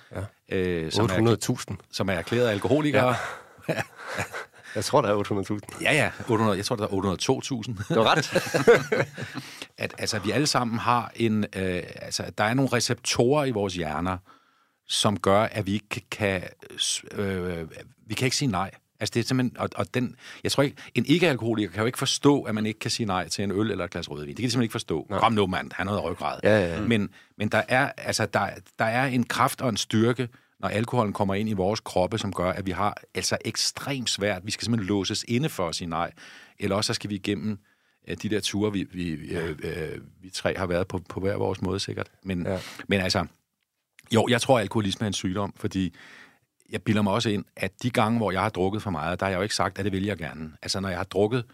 Ja. 0.51 0.57
øh, 0.57 0.93
som, 0.93 1.05
er, 1.05 1.37
800.000. 1.71 1.77
som 1.93 2.09
er 2.09 2.13
erklærede 2.13 2.51
alkoholikere. 2.51 3.15
Ja, 3.69 3.75
Jeg 4.77 4.85
tror, 4.85 5.01
der 5.01 5.09
er 5.09 5.23
800.000. 5.23 5.83
ja, 5.83 5.93
ja 5.93 6.11
800, 6.29 6.57
jeg 6.57 6.65
tror, 6.65 6.77
der 6.77 6.85
er 6.85 6.89
802.000. 6.89 7.89
Det 7.89 7.97
var 7.97 8.17
ret. 8.17 9.07
at 9.85 9.95
altså, 9.99 10.19
vi 10.19 10.31
alle 10.31 10.47
sammen 10.47 10.79
har 10.79 11.13
en... 11.15 11.45
Øh, 11.57 11.83
altså, 11.97 12.25
der 12.39 12.45
er 12.45 12.55
nogle 12.55 12.73
receptorer 12.73 13.45
i 13.45 13.51
vores 13.51 13.75
hjerner, 13.75 14.19
som 14.89 15.21
gør, 15.21 15.43
at 15.43 15.67
vi 15.67 15.73
ikke 15.73 16.03
kan... 16.11 16.43
Øh, 17.13 17.69
vi 18.07 18.15
kan 18.15 18.25
ikke 18.25 18.37
sige 18.37 18.51
nej. 18.51 18.71
Altså, 19.01 19.13
det 19.15 19.21
er 19.21 19.25
simpelthen... 19.25 19.59
Og, 19.59 19.69
og 19.77 19.95
den, 19.95 20.17
jeg 20.45 20.53
tror 20.53 20.63
ikke... 20.63 20.77
En 20.95 21.07
ikke-alkoholiker 21.07 21.71
kan 21.71 21.81
jo 21.81 21.87
ikke 21.87 21.99
forstå, 21.99 22.43
at 22.43 22.55
man 22.55 22.67
ikke 22.67 22.81
kan 22.81 22.91
sige 22.91 23.07
nej 23.07 23.29
til 23.29 23.45
en 23.45 23.51
øl 23.51 23.71
eller 23.71 23.85
et 23.85 23.91
glas 23.91 24.11
rødvin. 24.11 24.29
Det 24.29 24.37
kan 24.37 24.45
de 24.45 24.51
simpelthen 24.51 24.63
ikke 24.63 24.73
forstå. 24.73 25.07
Nej. 25.11 25.19
Kom 25.19 25.33
nu, 25.33 25.47
mand. 25.47 25.71
Han 25.75 25.87
har 25.87 25.95
noget 25.95 26.11
ryggrad. 26.11 26.41
Ja, 26.43 26.61
ja, 26.61 26.75
ja. 26.75 26.81
Men, 26.81 27.11
men 27.39 27.49
der, 27.49 27.63
er, 27.69 27.93
altså, 27.97 28.27
der, 28.27 28.51
der 28.79 28.85
er 28.85 29.07
en 29.07 29.25
kraft 29.25 29.61
og 29.61 29.69
en 29.69 29.77
styrke, 29.77 30.29
når 30.61 30.69
alkoholen 30.69 31.13
kommer 31.13 31.35
ind 31.35 31.49
i 31.49 31.53
vores 31.53 31.81
kroppe, 31.81 32.19
som 32.19 32.33
gør, 32.33 32.53
at 32.53 32.67
vi 32.67 32.71
har 32.71 32.97
altså 33.15 33.39
ekstremt 33.45 34.11
svært. 34.11 34.47
Vi 34.47 34.51
skal 34.51 34.65
simpelthen 34.65 34.89
låses 34.89 35.25
inde 35.29 35.49
for 35.49 35.69
at 35.69 35.75
sige 35.75 35.89
nej. 35.89 36.13
Eller 36.59 36.77
også 36.77 36.87
så 36.87 36.95
skal 36.95 37.11
vi 37.11 37.15
igennem 37.15 37.59
øh, 38.09 38.17
de 38.23 38.29
der 38.29 38.41
ture, 38.41 38.73
vi, 38.73 38.87
vi, 38.93 39.11
øh, 39.11 39.59
øh, 39.63 40.01
vi 40.23 40.31
tre 40.31 40.57
har 40.57 40.67
været 40.67 40.89
på, 40.89 41.01
på 41.09 41.21
hver 41.21 41.37
vores 41.37 41.63
måde 41.63 41.81
sikkert. 41.81 42.09
Men, 42.23 42.43
Ja. 42.43 42.53
ja. 42.53 42.61
men 42.89 43.01
altså, 43.01 43.27
jo, 44.15 44.27
jeg 44.31 44.41
tror, 44.41 44.59
at 44.59 44.63
alkoholisme 44.63 45.05
er 45.05 45.07
en 45.07 45.13
sygdom, 45.13 45.55
fordi 45.57 45.95
jeg 46.71 46.83
bilder 46.83 47.03
mig 47.03 47.13
også 47.13 47.31
ind, 47.31 47.45
at 47.57 47.83
de 47.83 47.91
gange, 47.91 48.19
hvor 48.19 48.31
jeg 48.31 48.41
har 48.41 48.49
drukket 48.49 48.83
for 48.83 48.91
meget, 48.91 49.21
der 49.21 49.27
har 49.27 49.31
jeg 49.31 49.37
jo 49.37 49.43
ikke 49.43 49.55
sagt, 49.55 49.79
at 49.79 49.85
det 49.85 49.93
vil 49.93 50.05
jeg 50.05 50.17
gerne. 50.17 50.53
Altså, 50.63 50.81
når 50.81 50.89
jeg 50.89 50.99
har 50.99 51.05
drukket 51.05 51.45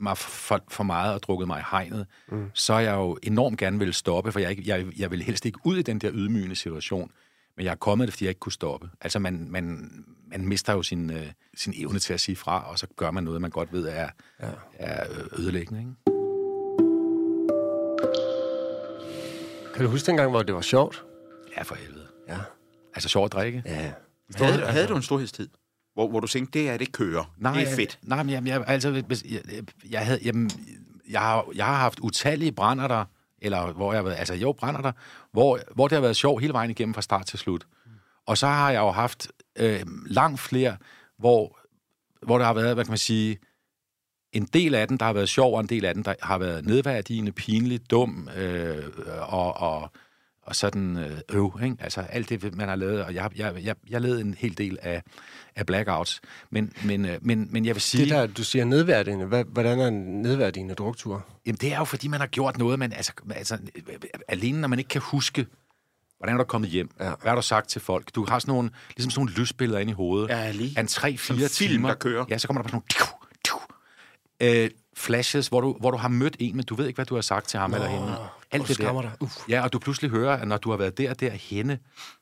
mig 0.00 0.18
for, 0.18 0.64
for 0.68 0.84
meget 0.84 1.14
og 1.14 1.22
drukket 1.22 1.46
mig 1.46 1.60
i 1.60 1.64
hegnet, 1.70 2.06
mm. 2.28 2.50
så 2.54 2.72
er 2.72 2.80
jeg 2.80 2.94
jo 2.94 3.18
enormt 3.22 3.58
gerne 3.58 3.78
vil 3.78 3.94
stoppe, 3.94 4.32
for 4.32 4.40
jeg, 4.40 4.50
ikke, 4.50 4.62
jeg, 4.66 4.98
jeg 4.98 5.10
vil 5.10 5.22
helst 5.22 5.46
ikke 5.46 5.58
ud 5.64 5.76
i 5.76 5.82
den 5.82 5.98
der 5.98 6.10
ydmygende 6.14 6.56
situation. 6.56 7.10
Men 7.56 7.64
jeg 7.64 7.70
er 7.70 7.76
kommet 7.76 8.08
det, 8.08 8.12
fordi 8.12 8.24
jeg 8.24 8.30
ikke 8.30 8.38
kunne 8.38 8.52
stoppe. 8.52 8.90
Altså, 9.00 9.18
man, 9.18 9.46
man, 9.50 9.90
man 10.26 10.48
mister 10.48 10.72
jo 10.72 10.82
sin, 10.82 11.10
øh, 11.10 11.26
sin 11.54 11.74
evne 11.76 11.98
til 11.98 12.12
at 12.12 12.20
sige 12.20 12.36
fra, 12.36 12.70
og 12.70 12.78
så 12.78 12.86
gør 12.96 13.10
man 13.10 13.24
noget, 13.24 13.40
man 13.40 13.50
godt 13.50 13.72
ved 13.72 13.88
er, 13.88 14.08
ja. 14.40 14.50
er 14.74 15.06
ødelæggende. 15.38 15.80
Ikke? 15.80 15.92
Kan 19.74 19.84
du 19.84 19.90
huske 19.90 20.06
dengang, 20.06 20.30
hvor 20.30 20.42
det 20.42 20.54
var 20.54 20.60
sjovt? 20.60 21.04
Ja, 21.56 21.62
for 21.62 21.74
helvede. 21.74 22.06
Ja. 22.28 22.38
Altså, 22.94 23.08
sjov 23.08 23.24
at 23.24 23.32
drikke. 23.32 23.62
Ja. 23.66 23.92
Havde, 24.34 24.66
havde 24.66 24.86
du 24.86 24.96
en 24.96 25.02
storhedstid, 25.02 25.48
hvor, 25.94 26.08
hvor 26.08 26.20
du 26.20 26.26
tænkte, 26.26 26.58
det 26.58 26.68
er 26.68 26.76
det 26.76 26.92
kører? 26.92 27.34
Nej, 27.38 27.54
det 27.54 27.72
er 27.72 27.76
fedt. 27.76 27.98
Nej, 28.02 28.22
men 28.22 28.32
jeg, 28.32 28.46
jeg, 28.46 28.64
altså, 28.66 29.02
jeg, 29.08 29.42
jeg, 29.90 30.06
havde, 30.06 30.18
jamen, 30.24 30.50
jeg, 31.10 31.20
har, 31.20 31.46
jeg 31.54 31.66
har 31.66 31.74
haft 31.74 32.00
utallige 32.00 32.52
brænder 32.52 32.88
der, 32.88 33.04
eller 33.42 33.72
hvor 33.72 33.92
jeg 33.92 33.98
har 33.98 34.04
været, 34.04 34.16
altså 34.18 34.34
jo, 34.34 34.52
brænder 34.52 34.80
der, 34.80 34.92
hvor, 35.32 35.58
hvor 35.74 35.88
det 35.88 35.96
har 35.96 36.00
været 36.00 36.16
sjov 36.16 36.40
hele 36.40 36.52
vejen 36.52 36.70
igennem 36.70 36.94
fra 36.94 37.02
start 37.02 37.26
til 37.26 37.38
slut. 37.38 37.66
Og 38.26 38.38
så 38.38 38.46
har 38.46 38.70
jeg 38.70 38.80
jo 38.80 38.90
haft 38.90 39.28
øh, 39.58 39.80
langt 40.06 40.40
flere, 40.40 40.76
hvor, 41.18 41.58
hvor 42.22 42.38
der 42.38 42.44
har 42.44 42.54
været, 42.54 42.74
hvad 42.74 42.84
kan 42.84 42.90
man 42.90 42.98
sige, 42.98 43.38
en 44.32 44.44
del 44.44 44.74
af 44.74 44.88
den, 44.88 44.96
der 44.96 45.06
har 45.06 45.12
været 45.12 45.28
sjov, 45.28 45.54
og 45.54 45.60
en 45.60 45.66
del 45.66 45.84
af 45.84 45.94
den, 45.94 46.04
der 46.04 46.14
har 46.22 46.38
været 46.38 46.66
nedværdigende, 46.66 47.32
pinlig, 47.32 47.90
dum, 47.90 48.28
øh, 48.36 48.84
og, 49.20 49.56
og, 49.56 49.90
og 50.42 50.56
sådan 50.56 50.96
øh, 50.96 51.18
øv, 51.32 51.60
ikke? 51.64 51.76
Altså 51.80 52.00
alt 52.00 52.28
det, 52.28 52.56
man 52.56 52.68
har 52.68 52.76
lavet, 52.76 53.04
og 53.04 53.14
jeg, 53.14 53.30
jeg, 53.36 53.64
jeg, 53.64 53.74
jeg 53.90 54.00
lavede 54.00 54.20
en 54.20 54.34
hel 54.38 54.58
del 54.58 54.78
af, 54.82 55.02
af 55.56 55.66
blackouts. 55.66 56.20
Men, 56.50 56.72
men, 56.84 57.04
øh, 57.04 57.18
men, 57.22 57.48
men 57.50 57.64
jeg 57.64 57.74
vil 57.74 57.82
sige... 57.82 58.04
Det 58.04 58.10
der, 58.10 58.26
du 58.26 58.44
siger 58.44 58.64
nedværdigende. 58.64 59.26
Hvad, 59.26 59.44
hvordan 59.44 59.78
er 59.80 59.88
en 59.88 60.22
nedværdigende 60.22 60.74
druktur? 60.74 61.26
Jamen, 61.46 61.58
det 61.60 61.72
er 61.72 61.78
jo, 61.78 61.84
fordi 61.84 62.08
man 62.08 62.20
har 62.20 62.26
gjort 62.26 62.58
noget, 62.58 62.78
men 62.78 62.92
altså, 62.92 63.12
altså 63.30 63.58
alene 64.28 64.60
når 64.60 64.68
man 64.68 64.78
ikke 64.78 64.88
kan 64.88 65.00
huske, 65.04 65.46
hvordan 66.18 66.34
er 66.34 66.38
du 66.38 66.44
kommet 66.44 66.70
hjem? 66.70 66.90
Ja. 67.00 67.04
Hvad 67.04 67.30
har 67.30 67.34
du 67.36 67.42
sagt 67.42 67.68
til 67.68 67.80
folk? 67.80 68.14
Du 68.14 68.26
har 68.28 68.38
sådan 68.38 68.54
nogle, 68.54 68.70
ligesom 68.96 69.10
sådan 69.10 69.20
nogle 69.20 69.34
lysbilleder 69.40 69.78
inde 69.80 69.90
i 69.90 69.94
hovedet. 69.94 70.28
Ja, 70.28 70.50
lige. 70.50 70.72
Af 70.76 70.80
en 70.80 70.86
3-4 70.86 70.90
Sådan 70.90 71.16
film, 71.18 71.48
timer. 71.48 71.88
der 71.88 71.94
kører. 71.94 72.24
Ja, 72.28 72.38
så 72.38 72.48
kommer 72.48 72.62
der 72.62 72.68
bare 72.68 72.82
sådan 72.82 73.00
nogle... 73.00 73.58
Tiu, 74.44 74.58
tiu, 74.58 74.64
øh, 74.64 74.70
flashes, 74.96 75.48
hvor 75.48 75.60
du, 75.60 75.76
hvor 75.80 75.90
du 75.90 75.96
har 75.96 76.08
mødt 76.08 76.36
en, 76.38 76.56
men 76.56 76.64
du 76.64 76.74
ved 76.74 76.86
ikke, 76.86 76.96
hvad 76.96 77.06
du 77.06 77.14
har 77.14 77.22
sagt 77.22 77.48
til 77.48 77.58
ham 77.60 77.70
Nå, 77.70 77.76
eller 77.76 77.88
hende. 77.88 78.16
Alt 78.52 78.62
du 78.62 78.68
det 78.68 78.78
der. 78.78 79.02
dig. 79.02 79.12
Uff. 79.20 79.48
Ja, 79.48 79.62
og 79.62 79.72
du 79.72 79.78
pludselig 79.78 80.10
hører, 80.10 80.36
at 80.36 80.48
når 80.48 80.56
du 80.56 80.70
har 80.70 80.76
været 80.76 80.98
der 80.98 81.10
og 81.10 81.20
der 81.20 81.30
henne, 81.30 81.78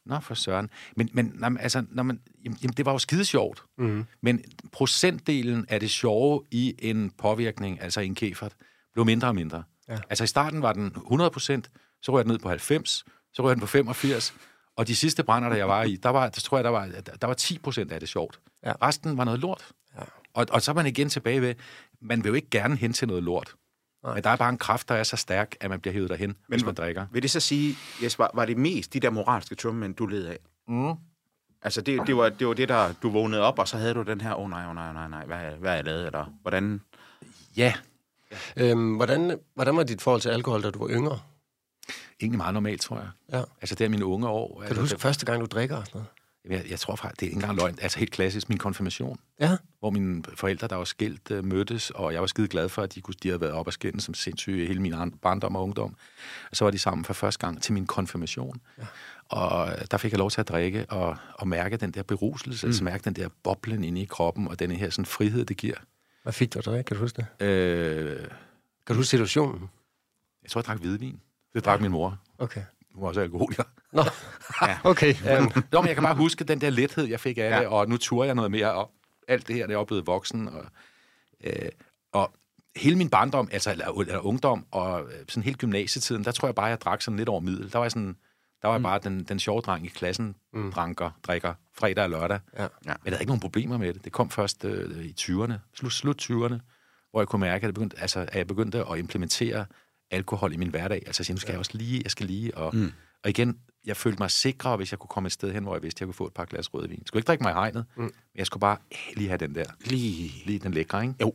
nå 0.06 0.20
for 0.20 0.34
søren. 0.34 0.70
Men, 0.96 1.10
men 1.12 1.32
når 1.34 1.56
altså, 1.60 1.84
når 1.88 2.02
man, 2.02 2.20
jamen, 2.44 2.74
det 2.76 2.86
var 2.86 2.92
jo 2.92 2.98
skide 2.98 3.24
sjovt. 3.24 3.62
Mm. 3.78 4.06
Men 4.22 4.44
procentdelen 4.72 5.66
af 5.68 5.80
det 5.80 5.90
sjove 5.90 6.42
i 6.50 6.74
en 6.78 7.10
påvirkning, 7.18 7.82
altså 7.82 8.00
i 8.00 8.06
en 8.06 8.14
kæfert, 8.14 8.52
blev 8.92 9.06
mindre 9.06 9.28
og 9.28 9.34
mindre. 9.34 9.62
Ja. 9.88 9.98
Altså 10.10 10.24
i 10.24 10.26
starten 10.26 10.62
var 10.62 10.72
den 10.72 10.86
100 10.86 11.30
procent, 11.30 11.70
så 12.02 12.12
røg 12.12 12.24
den 12.24 12.32
ned 12.32 12.38
på 12.38 12.48
90, 12.48 13.04
så 13.32 13.42
røg 13.42 13.54
den 13.54 13.60
på 13.60 13.66
85, 13.66 14.34
og 14.76 14.86
de 14.86 14.96
sidste 14.96 15.22
brænder, 15.22 15.48
der 15.48 15.56
jeg 15.56 15.68
var 15.68 15.82
i, 15.82 15.96
der 15.96 16.08
var, 16.08 16.28
der 16.28 16.40
tror 16.40 16.56
jeg, 16.58 16.64
der 16.64 16.70
var, 16.70 16.86
der 17.20 17.26
var 17.26 17.34
10 17.34 17.58
procent 17.58 17.92
af 17.92 18.00
det 18.00 18.08
sjovt. 18.08 18.40
Ja. 18.66 18.72
Resten 18.82 19.16
var 19.18 19.24
noget 19.24 19.40
lort. 19.40 19.68
Ja. 19.96 20.02
Og, 20.34 20.46
og 20.50 20.62
så 20.62 20.70
er 20.70 20.74
man 20.74 20.86
igen 20.86 21.08
tilbage 21.08 21.42
ved, 21.42 21.54
man 22.00 22.24
vil 22.24 22.28
jo 22.28 22.34
ikke 22.34 22.50
gerne 22.50 22.76
hen 22.76 22.92
til 22.92 23.08
noget 23.08 23.22
lort. 23.22 23.54
Nej. 24.04 24.14
Men 24.14 24.24
der 24.24 24.30
er 24.30 24.36
bare 24.36 24.48
en 24.48 24.58
kraft, 24.58 24.88
der 24.88 24.94
er 24.94 25.02
så 25.02 25.16
stærk, 25.16 25.56
at 25.60 25.70
man 25.70 25.80
bliver 25.80 25.92
hævet 25.92 26.10
derhen, 26.10 26.28
Men, 26.28 26.36
hvis 26.48 26.64
man 26.64 26.74
drikker. 26.74 27.06
Vil 27.12 27.22
det 27.22 27.30
så 27.30 27.40
sige, 27.40 27.76
Jesper, 28.02 28.26
var 28.34 28.44
det 28.44 28.56
mest 28.56 28.92
de 28.92 29.00
der 29.00 29.10
moralske 29.10 29.54
tømmermænd, 29.54 29.94
du 29.94 30.06
led 30.06 30.26
af? 30.26 30.38
Mm. 30.68 30.92
Altså, 31.62 31.80
det, 31.80 32.06
det, 32.06 32.16
var, 32.16 32.28
det 32.28 32.46
var 32.46 32.54
det, 32.54 32.68
der 32.68 32.92
du 33.02 33.10
vågnede 33.10 33.42
op, 33.42 33.58
og 33.58 33.68
så 33.68 33.76
havde 33.76 33.94
du 33.94 34.02
den 34.02 34.20
her, 34.20 34.34
åh 34.34 34.44
oh, 34.44 34.50
nej, 34.50 34.62
åh 34.64 34.68
oh, 34.68 34.74
nej, 34.74 34.88
oh, 34.88 34.94
nej, 34.94 35.08
nej, 35.08 35.24
hvad, 35.26 35.38
hvad 35.58 35.70
er 35.70 35.74
jeg 35.74 35.84
lavet, 35.84 36.06
eller 36.06 36.24
hvordan? 36.42 36.80
Ja, 37.56 37.72
Øhm, 38.56 38.94
hvordan, 38.96 39.38
hvordan 39.54 39.76
var 39.76 39.82
dit 39.82 40.02
forhold 40.02 40.20
til 40.20 40.28
alkohol, 40.28 40.62
da 40.62 40.70
du 40.70 40.78
var 40.78 40.88
yngre? 40.88 41.20
egentlig 42.20 42.36
meget 42.36 42.54
normalt, 42.54 42.80
tror 42.80 42.96
jeg. 42.96 43.08
Ja. 43.32 43.42
Altså, 43.60 43.74
det 43.74 43.84
er 43.84 43.88
mine 43.88 44.04
unge 44.04 44.28
år. 44.28 44.54
Kan 44.54 44.62
altså, 44.62 44.74
du 44.74 44.80
huske 44.80 44.94
det, 44.94 45.02
første 45.02 45.26
gang, 45.26 45.40
du 45.40 45.46
drikker 45.46 45.76
og 45.76 45.86
sådan 45.86 45.98
noget? 45.98 46.08
Jeg, 46.48 46.64
jeg 46.70 46.80
tror 46.80 46.96
faktisk, 46.96 47.20
det 47.20 47.26
er 47.26 47.30
ikke 47.30 47.36
engang 47.36 47.58
løgn. 47.58 47.78
Altså, 47.82 47.98
helt 47.98 48.10
klassisk, 48.12 48.48
min 48.48 48.58
konfirmation. 48.58 49.20
Ja. 49.40 49.56
hvor 49.78 49.90
mine 49.90 50.22
forældre, 50.34 50.68
der 50.68 50.76
var 50.76 50.84
skilt, 50.84 51.30
øh, 51.30 51.44
mødtes, 51.44 51.90
og 51.90 52.12
jeg 52.12 52.20
var 52.20 52.26
skide 52.26 52.48
glad 52.48 52.68
for, 52.68 52.82
at 52.82 52.94
de, 52.94 53.00
kunne, 53.00 53.14
de 53.22 53.28
havde 53.28 53.40
været 53.40 53.52
op 53.52 53.66
og 53.66 53.72
skændes 53.72 54.04
som 54.04 54.14
sindssyge 54.14 54.66
hele 54.66 54.80
min 54.82 54.94
barndom 55.22 55.56
og 55.56 55.62
ungdom. 55.62 55.96
Og 56.50 56.56
så 56.56 56.64
var 56.64 56.70
de 56.70 56.78
sammen 56.78 57.04
for 57.04 57.12
første 57.12 57.46
gang 57.46 57.62
til 57.62 57.72
min 57.72 57.86
konfirmation. 57.86 58.60
Ja. 58.78 58.86
Og 59.28 59.68
øh, 59.72 59.78
der 59.90 59.96
fik 59.96 60.12
jeg 60.12 60.18
lov 60.18 60.30
til 60.30 60.40
at 60.40 60.48
drikke 60.48 60.86
og, 60.88 61.16
og 61.34 61.48
mærke 61.48 61.76
den 61.76 61.90
der 61.90 62.02
beruselse, 62.02 62.66
mm. 62.66 62.68
altså 62.68 62.84
mærke 62.84 63.04
den 63.04 63.14
der 63.14 63.28
boblen 63.42 63.84
inde 63.84 64.00
i 64.00 64.04
kroppen, 64.04 64.48
og 64.48 64.58
den 64.58 64.70
her 64.70 64.90
sådan 64.90 65.06
frihed, 65.06 65.44
det 65.44 65.56
giver. 65.56 65.76
Hvad 66.22 66.32
fik 66.32 66.54
du 66.54 66.58
at 66.58 66.64
drikke? 66.64 66.88
Kan 66.88 66.96
du 66.96 67.02
huske 67.02 67.24
det? 67.40 67.46
Øh, 67.46 68.18
Kan 68.18 68.28
du 68.88 68.94
huske 68.94 69.10
situationen? 69.10 69.70
jeg 70.42 70.50
tror, 70.50 70.60
jeg 70.60 70.66
drak 70.66 70.78
hvidvin. 70.78 71.20
Det 71.54 71.64
drak 71.64 71.80
min 71.80 71.90
mor. 71.90 72.18
Okay. 72.38 72.62
Hun 72.94 73.02
var 73.02 73.08
også 73.08 73.20
alkoholiker. 73.20 73.62
Nå, 73.92 74.02
Ja. 74.62 74.78
okay. 74.84 75.14
Ja. 75.24 75.40
Nå, 75.72 75.80
men 75.80 75.86
jeg 75.86 75.94
kan 75.96 76.04
bare 76.04 76.14
huske 76.14 76.44
den 76.44 76.60
der 76.60 76.70
lethed, 76.70 77.04
jeg 77.04 77.20
fik 77.20 77.38
af 77.38 77.42
Ja. 77.50 77.58
det, 77.58 77.66
og 77.66 77.88
nu 77.88 77.96
turde 77.96 78.26
jeg 78.26 78.34
noget 78.34 78.50
mere, 78.50 78.72
og 78.72 78.90
alt 79.28 79.48
det 79.48 79.56
her, 79.56 79.66
det 79.66 79.76
er 79.76 79.84
blevet 79.84 80.06
voksen, 80.06 80.48
og, 80.48 80.64
øh, 81.44 81.68
og 82.12 82.32
hele 82.76 82.96
min 82.96 83.10
barndom, 83.10 83.48
altså 83.52 83.70
eller, 83.70 84.00
eller 84.00 84.18
ungdom, 84.26 84.66
og 84.70 85.02
øh, 85.02 85.18
sådan 85.28 85.42
hele 85.42 85.56
gymnasietiden, 85.56 86.24
der 86.24 86.30
tror 86.32 86.48
jeg 86.48 86.54
bare, 86.54 86.66
jeg 86.66 86.80
drak 86.80 87.02
sådan 87.02 87.16
lidt 87.18 87.28
over 87.28 87.40
middel. 87.40 87.72
Der 87.72 87.78
var 87.78 87.84
jeg 87.84 87.90
sådan, 87.92 88.16
der 88.62 88.68
var 88.68 88.74
jeg 88.74 88.82
bare 88.82 88.98
den, 89.04 89.24
den 89.24 89.38
sjove 89.38 89.60
dreng 89.60 89.86
i 89.86 89.88
klassen, 89.88 90.34
mm. 90.52 90.72
dranker, 90.72 91.10
drikker, 91.26 91.54
fredag 91.78 92.04
og 92.04 92.10
lørdag. 92.10 92.38
Ja. 92.58 92.62
Men 92.62 92.68
jeg 92.86 92.96
havde 93.04 93.20
ikke 93.20 93.30
nogen 93.30 93.40
problemer 93.40 93.78
med 93.78 93.92
det. 93.94 94.04
Det 94.04 94.12
kom 94.12 94.30
først 94.30 94.64
øh, 94.64 95.04
i 95.04 95.14
20'erne, 95.20 95.52
slut, 95.74 95.92
slut 95.92 96.22
20'erne, 96.30 96.54
hvor 97.10 97.20
jeg 97.20 97.28
kunne 97.28 97.40
mærke, 97.40 97.56
at 97.56 97.62
jeg 97.62 97.74
begyndte, 97.74 98.00
altså, 98.00 98.20
at 98.20 98.34
jeg 98.36 98.46
begyndte 98.46 98.84
at 98.90 98.98
implementere 98.98 99.66
alkohol 100.10 100.52
i 100.52 100.56
min 100.56 100.68
hverdag. 100.68 101.02
Altså, 101.06 101.20
jeg 101.20 101.26
siger, 101.26 101.34
nu 101.34 101.40
skal 101.40 101.52
jeg 101.52 101.58
også 101.58 101.70
lige, 101.74 102.00
jeg 102.04 102.10
skal 102.10 102.26
lige, 102.26 102.56
og, 102.56 102.76
mm. 102.76 102.92
og 103.24 103.30
igen, 103.30 103.58
jeg 103.86 103.96
følte 103.96 104.18
mig 104.22 104.30
sikrere, 104.30 104.76
hvis 104.76 104.92
jeg 104.92 104.98
kunne 104.98 105.08
komme 105.08 105.26
et 105.26 105.32
sted 105.32 105.52
hen, 105.52 105.62
hvor 105.62 105.74
jeg 105.74 105.82
vidste, 105.82 105.96
at 105.98 106.00
jeg 106.00 106.06
kunne 106.06 106.14
få 106.14 106.26
et 106.26 106.34
par 106.34 106.44
glas 106.44 106.74
rødvin. 106.74 106.98
Jeg 106.98 107.02
skulle 107.06 107.20
ikke 107.20 107.26
drikke 107.26 107.42
mig 107.44 107.50
i 107.50 107.54
hegnet, 107.54 107.84
mm. 107.96 108.02
men 108.02 108.12
jeg 108.34 108.46
skulle 108.46 108.60
bare 108.60 108.76
lige 109.16 109.28
have 109.28 109.38
den 109.38 109.54
der, 109.54 109.64
Lige. 109.84 110.32
lige 110.46 110.58
den 110.58 110.72
lækre, 110.74 111.02
ikke? 111.02 111.14
Jo. 111.20 111.34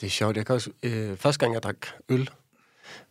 Det 0.00 0.06
er 0.06 0.10
sjovt. 0.10 0.36
Jeg 0.36 0.46
kan 0.46 0.54
også, 0.54 0.70
øh, 0.82 1.16
første 1.16 1.38
gang, 1.40 1.54
jeg 1.54 1.62
drak 1.62 1.86
øl, 2.08 2.30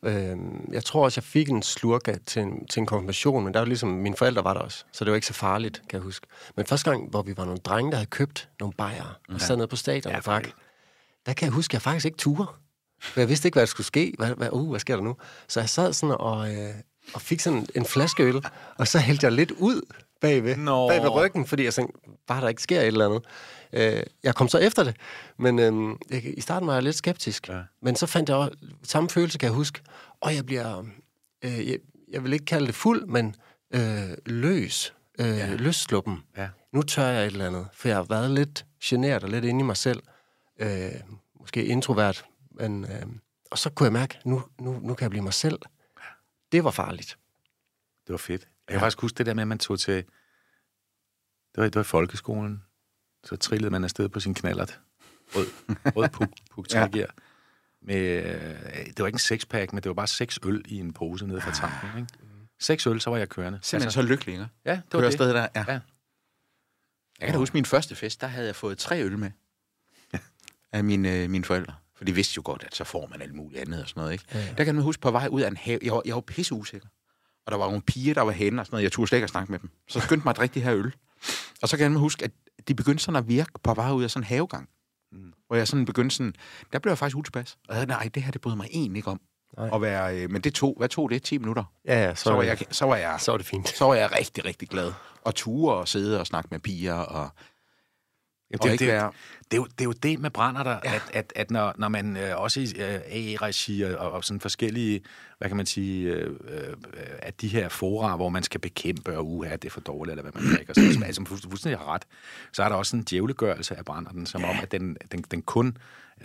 Øh, 0.04 0.38
jeg 0.72 0.84
tror 0.84 1.04
også, 1.04 1.18
jeg 1.20 1.24
fik 1.24 1.50
en 1.50 1.64
slurk 1.64 2.08
af- 2.08 2.20
til 2.26 2.42
en, 2.42 2.68
til 2.68 2.80
en 2.80 2.86
konfirmation, 2.86 3.44
men 3.44 3.54
der 3.54 3.60
var 3.60 3.66
ligesom, 3.68 3.90
mine 3.90 4.16
forældre 4.16 4.44
var 4.44 4.54
der 4.54 4.62
også, 4.62 4.86
så 4.92 5.06
det 5.06 5.12
var 5.12 5.16
ikke 5.16 5.28
så 5.28 5.34
farligt, 5.34 5.76
kan 5.90 5.98
jeg 5.98 6.02
huske. 6.02 6.28
Men 6.56 6.66
første 6.66 6.90
gang, 6.92 7.10
hvor 7.10 7.22
vi 7.22 7.38
var 7.38 7.46
nogle 7.46 7.58
drenge, 7.60 7.92
der 7.92 7.98
havde 7.98 8.10
købt 8.10 8.50
nogle 8.60 8.74
bajere, 8.74 9.14
og 9.30 9.42
sad 9.42 9.56
nede 9.58 9.68
på 9.68 9.76
stadion 9.76 10.12
Ja, 10.12 10.18
og 10.18 10.24
drak, 10.24 10.48
der 11.26 11.34
kan 11.34 11.46
jeg 11.46 11.54
huske, 11.54 11.72
at 11.72 11.74
jeg 11.74 11.82
faktisk 11.82 12.06
ikke 12.06 12.18
turde. 12.18 12.48
For 13.02 13.20
jeg 13.20 13.30
vidste 13.30 13.48
ikke, 13.48 13.56
hvad 13.56 13.62
der 13.62 13.68
skulle 13.68 13.88
ske. 13.88 14.14
Hvad, 14.18 14.36
hvad, 14.36 14.50
uh, 14.52 14.70
hvad 14.70 14.80
sker 14.80 14.96
der 14.96 15.04
nu? 15.04 15.16
Så 15.48 15.60
jeg 15.60 15.70
sad 15.70 15.94
sådan 15.94 16.16
og, 16.20 16.56
øh, 16.56 16.74
og 17.14 17.22
fik 17.22 17.40
sådan 17.40 17.68
en 17.76 17.86
flaske 17.86 18.24
øl, 18.24 18.46
og 18.78 18.88
så 18.88 19.00
hældte 19.00 19.26
jeg 19.26 19.32
lidt 19.32 19.52
ud 19.52 19.82
bagved, 20.22 20.56
Nå. 20.58 20.88
bagved 20.88 21.10
ryggen, 21.10 21.46
fordi 21.46 21.64
jeg 21.64 21.74
tænkte, 21.74 22.00
bare 22.28 22.42
der 22.42 22.48
ikke 22.48 22.62
sker 22.62 22.80
et 22.80 22.88
eller 22.88 23.06
andet. 23.06 23.24
Øh, 23.74 24.04
jeg 24.24 24.36
kom 24.36 24.48
så 24.48 24.58
efter 24.58 24.84
det, 24.84 24.96
men 25.38 25.60
øh, 25.60 25.96
jeg, 26.10 26.38
i 26.38 26.42
starten 26.42 26.68
var 26.68 26.74
jeg 26.74 26.84
lidt 26.84 26.96
skeptisk. 26.96 27.50
Ja. 27.50 27.60
Men 27.82 27.96
så 27.96 28.06
fandt 28.06 28.30
jeg 28.30 28.38
også, 28.38 28.52
samme 28.84 29.10
følelse, 29.10 29.38
kan 29.38 29.48
jeg 29.48 29.56
huske, 29.56 29.82
og 30.22 30.36
jeg 30.36 30.46
bliver, 30.46 30.84
øh, 31.44 31.70
jeg, 31.70 31.78
jeg 32.12 32.24
vil 32.24 32.34
ikke 32.34 32.46
kalde 32.46 32.68
det 32.68 32.76
fuld, 32.76 33.06
men 33.06 33.36
øh, 33.74 34.10
løs, 34.26 34.94
øh, 35.20 35.28
ja. 35.28 35.56
løssluppen. 35.56 36.24
Ja. 36.38 36.48
Nu 36.74 36.82
tør 36.82 37.08
jeg 37.08 37.26
et 37.26 37.32
eller 37.32 37.48
andet, 37.48 37.68
for 37.74 37.88
jeg 37.88 37.98
har 37.98 38.04
været 38.04 38.32
lidt 38.32 38.66
generet 38.84 39.24
og 39.24 39.30
lidt 39.30 39.46
inde 39.46 39.60
i 39.60 39.64
mig 39.64 39.78
selv. 39.78 40.04
Øh, 40.60 40.92
måske 41.40 41.66
introvert, 41.66 42.26
men... 42.60 42.86
Øh, 42.86 43.06
og 43.52 43.58
så 43.58 43.70
kunne 43.70 43.86
jeg 43.86 43.94
mærke, 43.94 44.20
nu, 44.26 44.44
nu, 44.60 44.80
nu 44.80 44.94
kan 44.94 45.04
jeg 45.04 45.10
blive 45.10 45.24
mig 45.24 45.34
selv. 45.34 45.60
Det 46.52 46.64
var 46.64 46.72
farligt. 46.72 47.18
Det 48.08 48.12
var 48.14 48.18
fedt. 48.18 48.42
Jeg 48.68 48.74
kan 48.74 48.80
faktisk 48.80 49.02
huske 49.02 49.18
det 49.18 49.26
der 49.26 49.34
med, 49.34 49.42
at 49.42 49.48
man 49.48 49.60
tog 49.60 49.80
til... 49.80 49.96
Det 49.96 50.06
var, 51.58 51.64
det 51.64 51.76
var 51.76 51.82
i 51.82 51.84
folkeskolen. 51.84 52.64
Så 53.24 53.36
trillede 53.36 53.72
man 53.72 53.84
afsted 53.84 54.10
på 54.10 54.20
sin 54.20 54.34
knallert. 54.34 54.80
Rød, 55.36 55.48
rød 55.96 56.10
puk, 56.10 56.30
puk 56.52 56.74
ja. 56.74 56.88
med, 57.82 57.96
øh, 57.96 58.86
Det 58.86 59.00
var 59.00 59.06
ikke 59.08 59.16
en 59.16 59.20
sexpack, 59.20 59.74
men 59.74 59.84
det 59.84 59.90
var 59.90 59.94
bare 59.94 60.08
seks 60.08 60.40
øl 60.44 60.64
i 60.68 60.80
en 60.80 60.94
pose 60.94 61.28
nede 61.28 61.42
fra 61.42 61.52
tanken. 61.52 62.02
Ikke? 62.02 62.14
Seks 62.60 62.88
øl, 62.88 63.02
så 63.02 63.10
var 63.10 63.18
jeg 63.18 63.30
kørende. 63.30 63.60
Simpelthen 63.62 63.92
så 63.92 64.02
lykkelig, 64.02 64.34
ikke? 64.34 64.48
Ja, 64.66 64.72
det 64.72 64.78
var 64.78 65.00
Kører 65.00 65.02
det. 65.02 65.08
afsted 65.08 65.34
der, 65.34 65.48
ja. 65.56 65.66
Ja. 65.68 65.80
Jeg 67.20 67.28
kan 67.28 67.32
da 67.34 67.38
huske 67.38 67.54
min 67.54 67.66
første 67.66 67.96
fest, 67.96 68.22
der 68.22 68.28
havde 68.28 68.48
jeg 68.48 68.56
fået 68.56 68.78
tre 68.78 69.04
øl 69.04 69.18
med 69.18 69.32
af 70.72 70.84
mine, 70.84 71.24
øh, 71.24 71.30
mine 71.30 71.46
forældre. 71.46 71.74
For 71.98 72.06
de 72.06 72.16
vidste 72.16 72.34
jo 72.38 72.42
godt, 72.46 72.64
at 72.64 72.76
så 72.76 72.84
får 72.84 73.08
man 73.12 73.22
alt 73.22 73.36
muligt 73.36 73.62
andet 73.62 73.82
og 73.82 73.88
sådan 73.90 74.02
noget, 74.02 74.14
ikke? 74.14 74.26
Ja, 74.34 74.40
ja. 74.40 74.54
Der 74.58 74.64
kan 74.64 74.76
man 74.76 74.84
huske 74.84 75.02
på 75.02 75.12
vej 75.12 75.28
ud 75.32 75.42
af 75.42 75.48
en 75.48 75.58
have. 75.58 75.80
Jeg 75.84 75.94
var, 75.94 76.02
jeg 76.06 76.16
var 76.16 76.22
pisse 76.22 76.54
usikker. 76.56 76.88
Og 77.46 77.52
der 77.52 77.58
var 77.58 77.66
nogle 77.66 77.82
piger, 77.82 78.14
der 78.14 78.22
var 78.22 78.32
henne 78.32 78.62
og 78.62 78.66
sådan 78.66 78.76
noget. 78.76 78.84
Jeg 78.84 78.92
turde 78.92 79.08
slet 79.08 79.18
ikke 79.18 79.24
at 79.24 79.30
snakke 79.30 79.52
med 79.52 79.60
dem. 79.60 79.70
Så 79.88 80.00
skyndte 80.00 80.26
mig 80.26 80.30
at 80.32 80.38
drikke 80.38 80.54
de 80.54 80.62
her 80.62 80.74
øl. 80.74 80.94
Og 81.62 81.70
så 81.70 81.78
kan 81.78 81.92
man 81.92 82.00
huske, 82.00 82.24
at 82.26 82.32
de 82.68 82.76
begyndte 82.76 83.04
sådan 83.04 83.16
at 83.16 83.28
virke 83.28 83.52
på 83.64 83.74
vej 83.74 83.92
ud 83.92 84.04
af 84.04 84.12
sådan 84.12 84.24
en 84.24 84.28
havegang. 84.28 84.70
Mm. 85.12 85.34
Hvor 85.48 85.56
jeg 85.56 85.68
sådan 85.68 85.86
begyndte 85.86 86.16
sådan... 86.16 86.34
Der 86.74 86.80
blev 86.80 86.92
jeg 86.92 86.98
faktisk 86.98 87.18
utilpas. 87.18 87.54
Og 87.54 87.60
jeg 87.68 87.76
havde, 87.76 87.88
nej, 87.88 88.10
det 88.14 88.24
her, 88.24 88.32
det 88.32 88.42
bryder 88.42 88.58
mig 88.58 88.68
egentlig 88.72 88.98
ikke 89.00 89.12
om. 89.12 89.22
Nej. 89.58 89.70
At 89.74 89.82
være, 89.82 90.18
øh, 90.18 90.32
men 90.32 90.42
det 90.42 90.54
tog, 90.54 90.76
hvad 90.78 90.90
tog 90.90 91.10
det? 91.10 91.24
10 91.24 91.38
minutter? 91.38 91.64
Ja, 91.86 92.04
ja, 92.04 92.16
så, 92.16 92.24
Så 92.24 92.34
var 92.34 92.44
jeg, 92.44 92.58
så 92.72 92.86
var 92.86 92.96
jeg, 92.96 93.16
så 93.20 93.32
var 93.32 93.38
det 93.38 93.48
fint. 93.48 93.70
så 93.70 93.86
var 93.86 93.96
jeg 93.96 94.12
rigtig, 94.12 94.46
rigtig 94.46 94.70
glad. 94.70 94.94
Og 95.22 95.36
ture 95.36 95.76
og 95.76 95.88
sidde 95.88 96.20
og 96.20 96.28
snakke 96.28 96.48
med 96.52 96.60
piger 96.60 96.94
og... 96.94 97.30
Ja, 98.52 98.58
Og 98.60 98.64
det, 98.64 98.72
ikke 98.72 98.86
det, 98.86 98.94
være- 98.94 99.12
det, 99.52 99.58
er 99.58 99.58
jo, 99.58 99.64
det 99.66 99.82
er 99.82 99.86
jo 99.86 99.92
det 99.92 100.20
med 100.20 100.30
brænder 100.30 100.64
der, 100.64 100.80
ja. 100.84 100.96
at, 100.96 101.02
at, 101.14 101.34
at 101.36 101.52
når, 101.52 101.74
når 101.78 101.88
man 101.90 102.18
øh, 102.18 102.42
også 102.42 102.60
i 102.60 102.64
øh, 102.64 103.00
AA-regi 103.12 103.82
og, 103.82 104.12
og 104.12 104.24
sådan 104.24 104.42
forskellige, 104.42 105.02
hvad 105.38 105.48
kan 105.48 105.58
man 105.58 105.66
sige, 105.66 106.10
øh, 106.14 106.30
øh, 106.50 106.74
at 107.20 107.42
de 107.42 107.48
her 107.48 107.70
fora, 107.70 108.16
hvor 108.16 108.30
man 108.30 108.44
skal 108.44 108.60
bekæmpe, 108.62 109.18
og 109.18 109.28
uha, 109.28 109.52
det 109.52 109.66
er 109.66 109.70
for 109.70 109.82
dårligt, 109.82 110.12
eller 110.20 110.32
hvad 110.32 110.42
man 110.42 110.56
drikker, 110.56 110.74
så, 110.74 111.02
altså 111.06 111.26
fuldstændig 111.26 111.80
har 111.80 111.94
ret, 111.94 112.04
så 112.54 112.64
er 112.64 112.70
der 112.70 112.76
også 112.76 112.98
en 112.98 113.04
djævlegørelse 113.04 113.76
af 113.76 113.86
brænderen, 113.86 114.26
som 114.26 114.42
ja. 114.42 114.50
om, 114.50 114.56
at 114.62 114.72
den, 114.72 114.98
den, 115.12 115.22
den, 115.22 115.42
kun, 115.42 115.78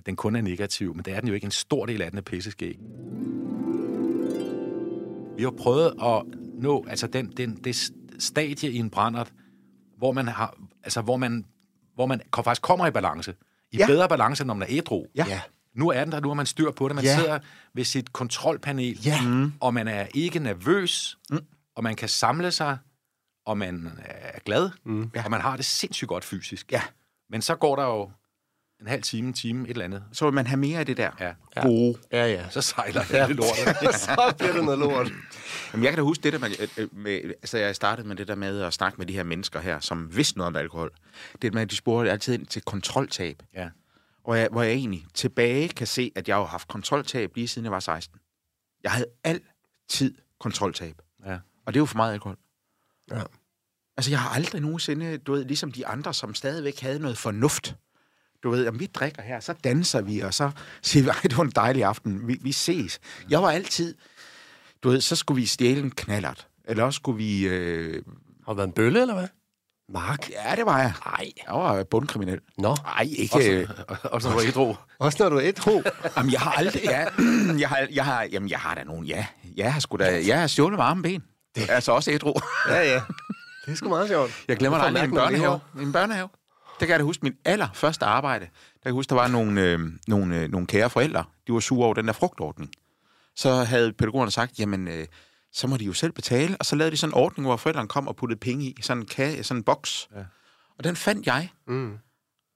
den 0.07 0.17
kun 0.17 0.37
er 0.37 0.41
negativ, 0.41 0.95
men 0.95 1.05
det 1.05 1.15
er 1.15 1.21
den 1.21 1.29
jo 1.29 1.35
ikke. 1.35 1.45
En 1.45 1.51
stor 1.51 1.87
del 1.87 2.03
af 2.03 2.11
den 2.11 2.19
er 2.19 2.23
pisseskæg. 2.23 2.79
Vi 5.37 5.43
har 5.43 5.51
prøvet 5.59 5.95
at 6.03 6.23
nå 6.63 6.85
altså 6.89 7.07
den, 7.07 7.33
den, 7.37 7.55
det 7.65 7.93
stadie 8.19 8.71
i 8.71 8.77
en 8.79 8.91
brændert, 8.91 9.33
hvor 9.99 10.13
man 10.13 10.29
har, 10.29 10.57
altså 10.85 11.01
hvor 11.01 11.17
man, 11.17 11.45
hvor 11.95 12.07
man 12.07 12.21
faktisk 12.45 12.63
kommer 12.63 12.87
i 12.87 12.91
balance. 12.91 13.35
I 13.73 13.77
ja. 13.77 13.87
Bedre 13.87 14.09
balance, 14.09 14.43
end 14.43 14.47
når 14.47 14.55
man 14.55 14.69
er 14.69 14.79
ædru. 14.79 15.07
Ja. 15.15 15.25
Ja. 15.29 15.41
Nu 15.75 15.89
er 15.89 16.05
den 16.05 16.13
der, 16.13 16.21
nu 16.21 16.29
har 16.29 16.35
man 16.35 16.47
styr 16.47 16.71
på 16.71 16.89
det. 16.89 16.95
Man 16.95 17.05
Ja. 17.05 17.17
sidder 17.17 17.39
ved 17.75 17.85
sit 17.85 18.13
kontrolpanel, 18.13 18.99
Ja. 19.07 19.21
mm. 19.23 19.53
og 19.61 19.75
man 19.75 19.89
er 19.89 20.07
ikke 20.15 20.39
nervøs, 20.39 21.19
mm. 21.31 21.39
og 21.77 21.83
man 21.83 21.97
kan 21.97 22.09
samle 22.09 22.51
sig, 22.51 22.79
og 23.47 23.59
man 23.59 23.99
er 24.05 24.39
glad, 24.45 24.71
mm. 24.85 25.11
og 25.25 25.31
man 25.31 25.41
har 25.41 25.57
det 25.57 25.65
sindssygt 25.65 26.09
godt 26.09 26.25
fysisk. 26.25 26.73
Ja. 26.73 26.83
Men 27.31 27.43
så 27.43 27.55
går 27.55 27.77
der 27.77 27.85
jo 27.85 28.11
en 28.83 28.89
halv 28.89 29.03
time, 29.03 29.29
en 29.29 29.35
time, 29.35 29.65
et 29.65 29.71
eller 29.71 29.85
andet. 29.85 30.05
Så 30.13 30.25
vil 30.25 30.35
man 30.35 30.47
have 30.47 30.57
mere 30.59 30.79
af 30.79 30.87
det 30.87 30.97
der 30.97 31.11
Ja. 31.21 31.33
gode. 31.63 31.99
Ja, 32.13 32.27
ja. 32.27 32.49
Så 32.51 32.61
sejler 32.61 33.03
ja. 33.11 33.27
det 33.27 33.37
lort. 33.37 33.47
så 33.95 34.35
bliver 34.39 34.53
det 34.53 34.65
noget 34.65 34.79
lort. 34.79 35.13
Jamen, 35.73 35.85
jeg 35.85 35.93
kan 35.93 35.97
da 35.99 36.03
huske 36.03 36.23
det 36.23 36.33
der 36.33 36.39
med, 36.39 36.51
øh, 36.79 36.89
med, 36.97 37.21
altså 37.25 37.59
jeg 37.59 37.77
startede 37.77 38.09
med 38.09 38.17
det 38.17 38.29
der 38.29 38.35
med 38.35 38.61
at 38.63 38.75
snakke 38.75 38.99
med 38.99 39.07
de 39.07 39.13
her 39.13 39.23
mennesker 39.23 39.61
her, 39.61 39.81
som 39.81 40.17
vidste 40.17 40.39
noget 40.39 40.47
om 40.47 40.57
alkohol. 40.57 40.91
Det 41.43 41.55
med, 41.55 41.63
at 41.63 41.71
de 41.71 41.77
spurgte 41.77 42.11
altid 42.11 42.35
ind 42.35 42.47
til 42.47 42.63
kontroltab. 42.63 43.43
ja. 43.55 43.69
Hvor 44.25 44.35
jeg, 44.35 44.49
hvor 44.53 44.63
jeg 44.63 44.73
egentlig 44.73 45.07
tilbage 45.15 45.69
kan 45.69 45.87
se, 45.87 46.13
at 46.17 46.29
jeg 46.29 46.37
har 46.37 46.45
haft 46.45 46.69
kontroltab 46.69 47.31
lige 47.35 47.49
siden 47.49 47.65
jeg 47.65 47.73
var 47.73 47.81
16. 47.81 48.19
Jeg 48.83 48.91
havde 48.93 49.07
altid 49.25 50.15
kontroltab. 50.41 50.95
Ja. 51.27 51.39
Og 51.67 51.75
det 51.75 51.77
er 51.79 51.81
jo 51.81 51.87
for 51.87 51.97
meget 51.97 52.13
alkohol. 52.13 52.37
Ja. 53.11 53.23
Altså, 53.97 54.11
jeg 54.11 54.21
har 54.21 54.31
aldrig 54.31 54.61
nogensinde, 54.61 55.19
du 55.19 55.33
ved, 55.33 55.45
ligesom 55.45 55.73
de 55.73 55.87
andre, 55.87 56.15
som 56.15 56.35
stadigvæk 56.35 56.81
havde 56.81 56.99
noget 56.99 57.19
fornuft. 57.19 57.77
Du 58.43 58.51
ved, 58.51 58.69
om 58.69 58.81
vi 58.81 58.87
drikker 58.87 59.23
her, 59.23 59.41
så 59.41 59.53
danser 59.65 60.01
vi, 60.01 60.21
og 60.21 60.35
så 60.35 60.51
siger 60.83 61.03
vi, 61.03 61.09
"Ej, 61.09 61.17
det 61.23 61.37
var 61.37 61.43
en 61.45 61.51
dejlig 61.57 61.85
aften, 61.85 62.29
vi, 62.29 62.39
vi 62.43 62.53
ses. 62.53 63.01
Jeg 63.31 63.43
var 63.43 63.51
altid, 63.51 63.95
du 64.83 64.89
ved, 64.91 65.01
så 65.01 65.17
skulle 65.17 65.41
vi 65.41 65.47
stjæle 65.47 65.81
en 65.81 65.91
knallert. 65.91 66.47
Eller 66.65 66.85
også 66.85 66.97
skulle 66.97 67.19
vi, 67.19 67.47
øh, 67.49 68.03
Har 68.47 68.53
du 68.53 68.57
været 68.57 68.67
en 68.67 68.73
bølle, 68.73 69.01
eller 69.01 69.15
hvad? 69.15 69.29
Mark? 69.93 70.31
ja, 70.31 70.57
det 70.57 70.67
var 70.67 70.79
jeg. 70.79 70.93
Nej. 71.07 71.31
Jeg 71.47 71.55
var 71.55 71.85
bundkriminel. 71.85 72.41
Nå. 72.59 72.77
Nej, 72.85 73.09
ikke... 73.19 73.51
øh, 73.61 73.69
Også, 73.89 74.09
også 74.13 74.29
når 74.29 74.37
du 74.37 74.43
er 74.43 74.49
ædru. 74.49 74.75
Også 74.99 75.23
når 75.23 75.29
du 75.31 75.37
er 75.37 75.41
et 75.49 75.59
ho. 75.59 75.83
Jamen, 76.17 76.33
jeg 76.33 76.41
har 76.41 76.51
aldrig... 76.53 76.83
Ja, 76.85 77.07
jeg 77.63 77.69
har, 77.69 77.87
jeg 77.93 78.05
har, 78.05 78.29
jamen, 78.33 78.51
jeg 78.51 78.59
har 78.59 78.75
da 78.75 78.85
nogen, 78.85 79.05
ja. 79.05 79.27
Jeg 79.57 79.73
har 79.73 79.81
sgu 79.81 79.97
da... 79.97 80.23
Jeg 80.27 80.41
har 80.41 80.47
stjålet 80.47 80.79
med 80.79 80.85
arme 80.85 81.03
ben. 81.03 81.23
Det 81.55 81.71
er 81.71 81.75
altså 81.75 81.93
også 81.93 82.11
ædru. 82.11 82.35
Ja, 82.69 82.83
ja. 82.93 83.01
Det 83.67 83.73
er 83.73 83.75
sgu 83.75 83.89
meget 83.89 84.09
sjovt. 84.09 84.45
Jeg 84.49 84.57
glemmer 84.57 84.79
aldrig 84.79 85.09
noget 85.09 85.25
børnehave. 85.25 85.61
Min 85.75 85.93
børnehave. 85.93 86.29
Der 86.83 86.87
kan 86.87 86.93
jeg 86.93 86.99
da 86.99 87.05
huske 87.05 87.23
min 87.23 87.35
allerførste 87.45 88.05
arbejde. 88.05 88.45
Der 88.45 88.51
kan 88.83 88.85
jeg 88.85 88.93
huske, 88.93 89.11
der 89.11 89.15
var 89.15 89.29
nogle, 89.29 89.63
øh, 89.63 89.81
nogle, 90.09 90.41
øh, 90.41 90.51
nogle 90.51 90.67
kære 90.67 90.91
forældre. 90.91 91.25
De 91.47 91.53
var 91.53 91.61
sure 91.61 91.85
over 91.85 91.95
den 91.95 92.07
der 92.07 92.13
frugtordning. 92.13 92.71
Så 93.37 93.53
havde 93.55 93.93
pædagogerne 93.93 94.31
sagt, 94.31 94.59
jamen, 94.59 94.89
øh, 94.89 95.07
så 95.53 95.67
må 95.67 95.77
de 95.77 95.85
jo 95.85 95.93
selv 95.93 96.13
betale. 96.13 96.57
Og 96.61 96.67
så 96.67 96.77
lavede 96.77 96.91
de 96.91 96.97
sådan 96.97 97.11
en 97.11 97.15
ordning, 97.15 97.47
hvor 97.47 97.57
forældrene 97.57 97.89
kom 97.89 98.09
og 98.09 98.17
puttede 98.17 98.41
penge 98.41 98.65
i. 98.65 98.77
Sådan 98.83 99.03
en, 99.03 99.09
ka- 99.13 99.43
sådan 99.43 99.59
en 99.61 99.65
boks. 99.65 100.09
Ja. 100.17 100.25
Og 100.79 100.85
den 100.85 100.97
fandt 100.97 101.27
jeg. 101.27 101.51
Mm. 101.67 101.99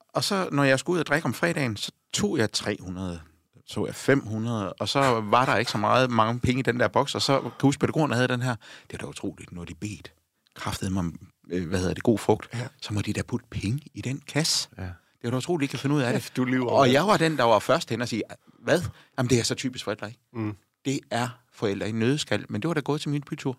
Og 0.09 0.25
så, 0.25 0.49
når 0.52 0.64
jeg 0.64 0.78
skulle 0.78 0.95
ud 0.95 1.00
og 1.00 1.06
drikke 1.06 1.26
om 1.26 1.35
fredagen, 1.35 1.76
så 1.76 1.92
tog 2.12 2.38
jeg 2.38 2.52
300, 2.52 3.21
så 3.66 3.75
tog 3.75 3.87
jeg 3.87 3.95
500, 3.95 4.73
og 4.73 4.88
så 4.88 5.00
var 5.21 5.45
der 5.45 5.56
ikke 5.56 5.71
så 5.71 5.78
meget 5.78 6.11
mange 6.11 6.40
penge 6.40 6.59
i 6.59 6.62
den 6.62 6.80
der 6.80 6.88
boks, 6.88 7.14
og 7.14 7.23
så 7.23 7.40
kan 7.40 7.50
huske, 7.62 7.80
pædagogerne 7.80 8.14
havde 8.14 8.28
den 8.28 8.42
her. 8.42 8.56
Det 8.90 8.95
er 8.95 8.99
da 8.99 9.06
utroligt, 9.06 9.52
når 9.52 9.64
de 9.64 9.75
bedt 9.75 10.12
kraftede 10.54 10.90
mig, 10.90 11.04
øh, 11.50 11.69
hvad 11.69 11.79
hedder 11.79 11.95
det, 11.95 12.03
god 12.03 12.19
frugt, 12.19 12.49
ja. 12.55 12.67
så 12.81 12.95
må 12.95 13.00
de 13.00 13.12
da 13.12 13.23
putte 13.23 13.47
penge 13.50 13.81
i 13.95 14.00
den 14.00 14.23
kasse. 14.29 14.69
Ja. 14.79 14.83
Det 14.83 15.25
er 15.25 15.31
da 15.31 15.37
utroligt, 15.37 15.71
de 15.71 15.76
kan 15.76 15.79
finde 15.79 15.97
ud 15.97 16.00
af 16.00 16.12
det. 16.12 16.33
Du 16.37 16.45
lyver. 16.45 16.71
Og 16.71 16.93
jeg 16.93 17.07
var 17.07 17.17
den, 17.17 17.37
der 17.37 17.45
var 17.45 17.59
først 17.59 17.91
hen 17.91 18.03
og 18.03 18.09
sige, 18.09 18.23
hvad? 18.59 18.81
Jamen, 19.19 19.31
det 19.31 19.38
er 19.38 19.43
så 19.43 19.55
typisk 19.55 19.85
forældre, 19.85 20.07
ikke? 20.07 20.21
Mm. 20.33 20.57
Det 20.85 21.00
er 21.11 21.29
forældre 21.53 21.88
i 21.88 21.93
nødskal, 21.93 22.45
men 22.49 22.62
det 22.62 22.69
var 22.69 22.75
da 22.75 22.81
gået 22.81 23.00
til 23.00 23.11
min 23.11 23.23
bytur. 23.23 23.59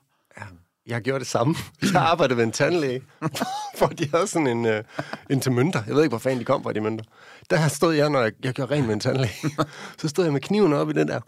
Jeg 0.88 1.02
gjorde 1.02 1.20
det 1.20 1.28
samme. 1.28 1.56
Jeg 1.94 2.02
arbejdede 2.02 2.38
ved 2.38 2.44
en 2.44 2.52
tandlæge, 2.52 3.02
hvor 3.78 3.88
de 3.88 4.10
havde 4.14 4.28
sådan 4.28 4.48
en, 4.48 4.66
uh, 4.66 4.84
en 5.30 5.40
til 5.40 5.52
mønter. 5.52 5.84
Jeg 5.88 5.96
ved 5.96 6.04
ikke, 6.04 6.12
hvor 6.12 6.18
fanden 6.18 6.40
de 6.40 6.46
kom 6.46 6.64
fra, 6.64 6.74
de 6.74 6.82
mønter. 6.82 7.06
Der 7.50 7.68
stod 7.68 7.94
jeg, 7.96 8.10
når 8.10 8.22
jeg, 8.22 8.32
jeg 8.44 8.54
gjorde 8.54 8.76
rent 8.76 8.86
med 8.86 8.94
en 8.94 9.00
tandlæge. 9.00 9.32
Så 10.02 10.08
stod 10.08 10.24
jeg 10.24 10.34
med 10.34 10.42
kniven 10.42 10.74
op 10.74 10.90
i 10.90 10.94
den 10.94 11.08
der, 11.08 11.20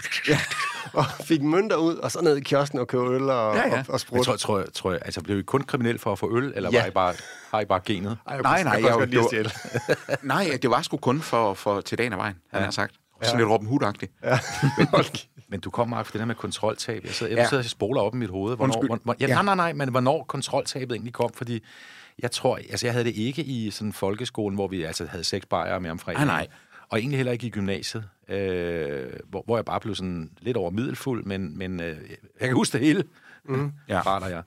og 0.94 1.06
fik 1.24 1.42
mønter 1.42 1.76
ud, 1.76 1.96
og 1.96 2.12
så 2.12 2.22
ned 2.22 2.38
i 2.38 2.42
kiosken 2.42 2.80
og 2.80 2.88
købte 2.88 3.08
øl 3.14 3.22
og, 3.30 3.56
Ja, 3.56 3.68
ja. 3.68 3.72
og, 3.74 3.78
og 3.88 3.92
Jeg 3.92 4.00
sprut. 4.00 4.26
tror, 4.26 4.36
tror, 4.36 4.64
tror 4.74 4.92
jeg, 4.92 5.00
altså 5.06 5.22
blev 5.22 5.40
I 5.40 5.42
kun 5.42 5.62
kriminel 5.62 6.00
for 6.00 6.12
at 6.12 6.20
få 6.20 6.38
øl, 6.38 6.54
eller 6.56 6.70
Ja. 6.74 6.82
var 6.82 6.88
I 6.88 6.92
bare, 6.92 7.14
har 7.52 7.60
I 7.62 7.66
bare 7.66 7.80
genet? 7.86 8.18
Ej, 8.28 8.34
jeg 8.34 8.42
Nej, 8.44 8.64
nej, 8.64 8.74
jeg 8.74 8.84
jeg- 8.84 9.02
at 9.02 9.10
det 9.12 9.24
stjæle. 9.26 9.52
Nej, 10.34 10.58
det 10.62 10.70
var 10.70 10.82
sgu 10.82 10.98
kun 10.98 11.22
for, 11.22 11.54
for 11.54 11.82
til 11.82 11.98
dagen 11.98 12.14
af 12.14 12.20
vejen, 12.20 12.36
han 12.54 12.64
har 12.64 12.72
sagt. 12.72 12.94
Sådan 13.22 13.38
lidt 13.40 13.50
Robin 13.50 13.68
Hood-agtigt. 13.68 14.12
Men 15.52 15.60
du 15.60 15.70
kom, 15.70 15.90
Mark, 15.90 16.06
for 16.06 16.12
det 16.12 16.20
der 16.20 16.26
med 16.26 16.36
kontroltab. 16.36 17.04
Jeg 17.06 17.14
sidder, 17.14 17.32
jeg 17.32 17.38
Ja. 17.42 17.48
sidder 17.50 17.64
og 17.64 17.70
spoler 17.70 18.02
op 18.02 18.16
i 18.16 18.18
mit 18.18 18.30
hoved. 18.30 18.56
Hvornår, 18.56 18.76
Undskyld. 18.76 18.90
hvor, 18.90 19.00
hvor, 19.04 19.16
ja, 19.20 19.28
Ja. 19.28 19.34
Nej, 19.34 19.44
nej, 19.44 19.56
nej, 19.56 19.74
men 19.74 19.90
hvornår 19.90 20.24
kontroltabet 20.28 20.92
egentlig 20.92 21.14
kom, 21.14 21.30
fordi 21.34 21.64
jeg 22.22 22.32
tror, 22.32 22.56
altså 22.56 22.88
jeg 22.88 22.94
havde 22.94 23.06
det 23.06 23.16
ikke 23.16 23.44
i 23.44 23.72
sådan 23.72 23.88
en 23.88 23.94
folkeskolen, 23.94 24.56
hvor 24.56 24.68
vi 24.68 24.84
altså 24.84 25.06
havde 25.06 25.24
seks 25.24 25.46
bajere 25.46 25.80
med 25.80 25.90
om 25.90 26.00
fredagen. 26.00 26.28
Nej, 26.28 26.38
nej. 26.38 26.48
Og 26.90 27.00
egentlig 27.00 27.18
heller 27.18 27.32
ikke 27.32 27.48
i 27.48 27.50
gymnasiet, 27.50 28.10
øh, 28.30 29.14
hvor, 29.30 29.44
hvor 29.46 29.58
jeg 29.58 29.66
bare 29.66 29.80
blev 29.80 29.96
sådan 29.96 30.32
lidt 30.40 30.58
over 30.58 30.72
middelfuld, 30.72 31.26
men, 31.26 31.58
men 31.58 31.80
øh, 31.80 31.98
jeg 32.40 32.48
kan 32.48 32.54
huske 32.54 32.78
det 32.78 32.88
hele. 32.88 33.04
Mm. 33.46 33.72
Ja. 33.88 34.04
Barter 34.04 34.28
jeg. 34.28 34.44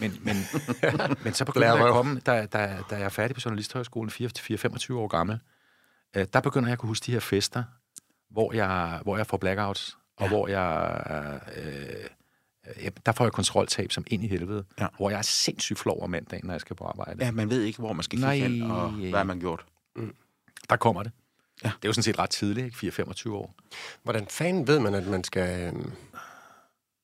Men, 0.00 0.20
men, 0.22 0.36
men 1.24 1.32
så 1.32 1.44
begynder 1.44 1.74
jeg 1.74 1.86
at 1.86 1.92
komme, 1.92 2.20
da, 2.20 2.46
da, 2.46 2.78
da 2.90 2.96
jeg 2.96 3.04
er 3.04 3.08
færdig 3.08 3.34
på 3.34 3.40
Journalisthøjskolen, 3.44 4.10
4-25 4.10 4.94
år 4.94 5.08
gammel, 5.08 5.38
øh, 6.16 6.26
der 6.32 6.40
begynder 6.40 6.68
jeg 6.68 6.72
at 6.72 6.78
kunne 6.78 6.88
huske 6.88 7.06
de 7.06 7.12
her 7.12 7.20
fester, 7.20 7.64
hvor 8.30 8.52
jeg, 8.52 9.00
hvor 9.02 9.16
jeg 9.16 9.26
får 9.26 9.36
blackouts, 9.36 9.96
og 10.16 10.28
hvor 10.28 10.48
jeg... 10.48 11.00
Øh, 11.56 12.06
der 13.06 13.12
får 13.12 13.24
jeg 13.24 13.32
kontroltab 13.32 13.92
som 13.92 14.04
ind 14.06 14.24
i 14.24 14.26
helvede, 14.28 14.64
Ja. 14.80 14.86
hvor 14.96 15.10
jeg 15.10 15.18
er 15.18 15.22
sindssygt 15.22 15.78
flov 15.78 16.02
om 16.02 16.10
mandagen, 16.10 16.46
når 16.46 16.54
jeg 16.54 16.60
skal 16.60 16.76
på 16.76 16.84
arbejde. 16.84 17.24
Ja, 17.24 17.30
man 17.30 17.50
ved 17.50 17.62
ikke, 17.62 17.78
hvor 17.78 17.92
man 17.92 18.02
skal 18.02 18.18
kigge 18.18 18.32
hen, 18.48 18.62
og 18.62 18.90
hvad 18.90 19.10
har 19.12 19.24
man 19.24 19.40
gjort. 19.40 19.64
Der 20.70 20.76
kommer 20.76 21.02
det. 21.02 21.12
Ja. 21.64 21.68
Det 21.68 21.84
er 21.84 21.88
jo 21.88 21.92
sådan 21.92 22.02
set 22.02 22.18
ret 22.18 22.30
tidligt, 22.30 22.82
ikke? 22.82 23.02
4-25 23.02 23.30
år. 23.32 23.54
Hvordan 24.02 24.26
fanden 24.26 24.66
ved 24.66 24.78
man, 24.80 24.94
at 24.94 25.06
man 25.06 25.24
skal 25.24 25.74
øh, 25.74 25.84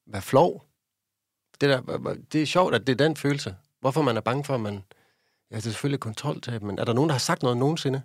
være 0.07 0.23
flov? 0.23 0.65
Det, 1.61 1.69
der, 1.69 2.15
det 2.33 2.43
er 2.43 2.47
sjovt, 2.47 2.75
at 2.75 2.87
det 2.87 2.93
er 3.01 3.07
den 3.07 3.17
følelse. 3.17 3.57
Hvorfor 3.81 4.03
man 4.03 4.17
er 4.17 4.21
bange 4.21 4.45
for, 4.45 4.55
at 4.55 4.61
man... 4.61 4.75
Ja, 5.51 5.57
det 5.57 5.67
er 5.67 5.71
selvfølgelig 5.71 6.01
kontroltab, 6.01 6.63
men 6.63 6.79
er 6.79 6.85
der 6.85 6.93
nogen, 6.93 7.09
der 7.09 7.15
har 7.15 7.19
sagt 7.19 7.43
noget 7.43 7.57
nogensinde? 7.59 8.03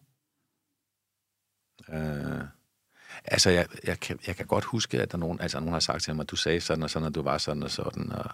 Øh, 1.90 2.42
altså, 3.25 3.50
jeg, 3.50 3.68
jeg, 3.84 4.00
kan, 4.00 4.20
jeg 4.27 4.36
kan 4.36 4.46
godt 4.46 4.63
huske, 4.63 5.01
at 5.01 5.12
der 5.12 5.18
nogen, 5.18 5.42
altså, 5.42 5.60
nogen 5.60 5.74
har 5.74 5.80
sagt 5.80 6.03
til 6.03 6.15
mig, 6.15 6.24
at 6.24 6.32
du 6.32 6.36
sagde 6.36 6.62
sådan 6.62 6.84
og 6.84 6.89
sådan, 6.89 7.06
og 7.08 7.15
du 7.15 7.22
var 7.22 7.38
sådan 7.38 7.63
og 7.63 7.72
sådan. 7.72 8.12
Og, 8.12 8.32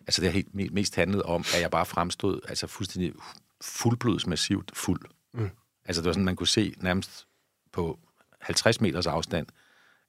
altså, 0.00 0.20
det 0.20 0.28
har 0.28 0.32
helt 0.32 0.48
me- 0.54 0.72
mest 0.74 0.94
handlet 0.96 1.22
om, 1.22 1.40
at 1.54 1.60
jeg 1.60 1.70
bare 1.70 1.86
fremstod 1.86 2.40
altså, 2.48 2.66
fuldstændig 2.66 3.12
fuldblods 3.60 4.26
massivt 4.26 4.70
fuld. 4.74 5.00
Mm. 5.34 5.50
Altså, 5.84 6.02
det 6.02 6.06
var 6.06 6.12
sådan, 6.12 6.24
man 6.24 6.36
kunne 6.36 6.46
se 6.48 6.74
nærmest 6.80 7.26
på 7.72 7.98
50 8.40 8.80
meters 8.80 9.06
afstand, 9.06 9.46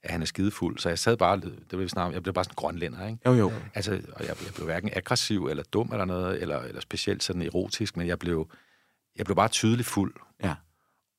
at 0.03 0.11
han 0.11 0.21
er 0.21 0.25
skidefuld. 0.25 0.79
Så 0.79 0.89
jeg 0.89 0.99
sad 0.99 1.17
bare, 1.17 1.41
det 1.71 1.79
vil 1.79 1.89
snart, 1.89 2.13
jeg 2.13 2.23
blev 2.23 2.33
bare 2.33 2.43
sådan 2.43 2.51
en 2.51 2.55
grønlænder, 2.55 3.07
ikke? 3.07 3.19
Jo, 3.25 3.33
jo. 3.33 3.51
Altså, 3.73 3.91
og 3.91 4.25
jeg, 4.25 4.35
jeg 4.45 4.53
blev 4.55 4.65
hverken 4.65 4.89
aggressiv 4.93 5.45
eller 5.47 5.63
dum 5.63 5.89
eller 5.91 6.05
noget, 6.05 6.41
eller, 6.41 6.59
eller 6.59 6.81
specielt 6.81 7.23
sådan 7.23 7.41
erotisk, 7.41 7.97
men 7.97 8.07
jeg 8.07 8.19
blev, 8.19 8.49
jeg 9.15 9.25
blev 9.25 9.35
bare 9.35 9.47
tydeligt 9.47 9.87
fuld. 9.87 10.13
Ja. 10.43 10.55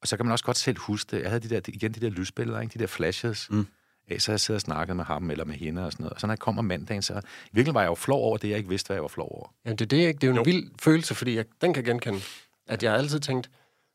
Og 0.06 0.08
så 0.08 0.16
kan 0.16 0.26
man 0.26 0.32
også 0.32 0.44
godt 0.44 0.56
selv 0.56 0.78
huske 0.78 1.16
det. 1.16 1.22
Jeg 1.22 1.30
havde 1.30 1.48
de 1.48 1.54
der, 1.54 1.60
igen 1.68 1.92
de 1.92 2.00
der 2.00 2.10
lysbilleder, 2.10 2.60
ikke? 2.60 2.75
de 2.75 2.78
der 2.78 2.86
flashes. 2.86 3.50
Mm. 3.50 3.66
Af, 4.08 4.20
så 4.20 4.32
jeg 4.32 4.40
sidder 4.40 4.56
og 4.58 4.60
snakket 4.60 4.96
med 4.96 5.04
ham 5.04 5.30
eller 5.30 5.44
med 5.44 5.54
hende 5.54 5.86
og 5.86 5.92
sådan 5.92 6.04
noget. 6.04 6.12
Og 6.14 6.20
så 6.20 6.26
når 6.26 6.34
jeg 6.34 6.38
kommer 6.38 6.62
mandagen, 6.62 7.02
så 7.02 7.20
virkelig 7.52 7.75
var 7.75 7.80
jeg 7.80 7.88
jo 7.88 7.94
flov 7.94 8.22
over 8.25 8.36
det, 8.36 8.48
jeg 8.48 8.56
ikke 8.56 8.68
vidste, 8.68 8.86
hvad 8.86 8.96
jeg 8.96 9.02
var 9.02 9.08
flov 9.08 9.28
over. 9.32 9.54
Jamen, 9.64 9.76
det 9.76 9.84
er 9.84 9.88
det, 9.88 9.96
ikke? 9.96 10.12
Det 10.12 10.22
er 10.22 10.26
jo 10.26 10.32
en 10.32 10.36
jo. 10.36 10.42
vild 10.42 10.70
følelse, 10.78 11.14
fordi 11.14 11.36
jeg, 11.36 11.44
den 11.60 11.75
kan 11.75 11.84
genkende. 11.84 12.20
At 12.66 12.82
jeg 12.82 12.90
har 12.90 12.98
altid 12.98 13.20
tænkt, 13.20 13.50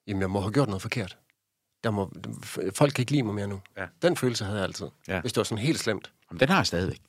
jamen, 0.08 0.22
jeg 0.22 0.30
må 0.30 0.42
have 0.42 0.52
gjort 0.52 0.68
noget 0.68 0.82
forkert. 0.82 1.18
Der 1.84 1.92
må, 1.92 2.12
folk 2.76 2.94
kan 2.94 3.02
ikke 3.02 3.12
lide 3.12 3.24
mig 3.24 3.36
mere 3.36 3.48
nu. 3.48 3.62
Ja. 3.78 3.86
Den 4.02 4.18
følelse 4.18 4.44
havde 4.46 4.58
jeg 4.58 4.64
altid. 4.64 4.88
Ja. 5.08 5.22
Hvis 5.22 5.34
det 5.34 5.38
var 5.38 5.44
sådan 5.44 5.64
helt 5.64 5.80
slemt. 5.80 6.12
Jamen, 6.30 6.40
den 6.40 6.50
har 6.50 6.58
jeg 6.58 6.68
stadigvæk. 6.68 7.02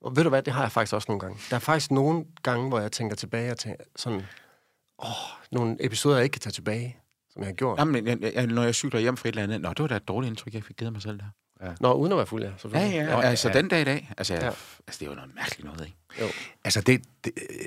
Og 0.00 0.16
ved 0.16 0.22
du 0.22 0.28
hvad, 0.28 0.42
det 0.42 0.52
har 0.52 0.62
jeg 0.62 0.72
faktisk 0.72 0.94
også 0.94 1.06
nogle 1.08 1.20
gange. 1.20 1.38
Der 1.50 1.56
er 1.56 1.60
faktisk 1.60 1.90
nogle 1.90 2.24
gange, 2.42 2.68
hvor 2.68 2.80
jeg 2.80 2.92
tænker 2.92 3.16
tilbage 3.16 3.50
og 3.50 3.58
tænker 3.58 3.84
sådan, 3.96 4.22
åh, 4.98 5.08
nogle 5.52 5.76
episoder, 5.80 6.16
jeg 6.16 6.24
ikke 6.24 6.32
kan 6.32 6.40
tage 6.40 6.52
tilbage, 6.52 6.96
som 7.38 7.42
jeg 7.42 7.48
har 7.48 7.54
gjort. 7.54 7.78
Jamen, 7.78 8.06
jeg, 8.06 8.32
jeg, 8.34 8.46
når 8.46 8.62
jeg 8.62 8.74
cykler 8.74 9.00
hjem 9.00 9.16
fra 9.16 9.28
et 9.28 9.32
eller 9.32 9.42
andet, 9.42 9.60
nå, 9.60 9.68
det 9.68 9.78
var 9.78 9.86
da 9.86 9.96
et 9.96 10.08
dårligt 10.08 10.30
indtryk, 10.30 10.54
jeg 10.54 10.64
fik 10.64 10.76
givet 10.76 10.92
mig 10.92 11.02
selv 11.02 11.18
der. 11.18 11.74
Nå, 11.80 11.92
uden 11.92 12.12
at 12.12 12.16
være 12.18 12.26
fuld, 12.26 12.42
ja. 12.42 12.50
Ja, 12.72 12.86
ja, 12.86 13.16
og, 13.16 13.24
altså 13.24 13.48
den 13.48 13.68
dag 13.68 13.80
i 13.80 13.84
dag. 13.84 14.10
Altså, 14.18 14.34
ja. 14.34 14.44
Ja. 14.44 14.46
altså, 14.46 14.98
det 15.00 15.02
er 15.02 15.06
jo 15.06 15.14
noget 15.14 15.34
mærkeligt 15.34 15.64
noget, 15.64 15.80
ikke? 15.80 15.96
Jo. 16.20 16.26
Altså, 16.64 16.80
det, 16.80 17.02
det, 17.24 17.32
øh, 17.36 17.66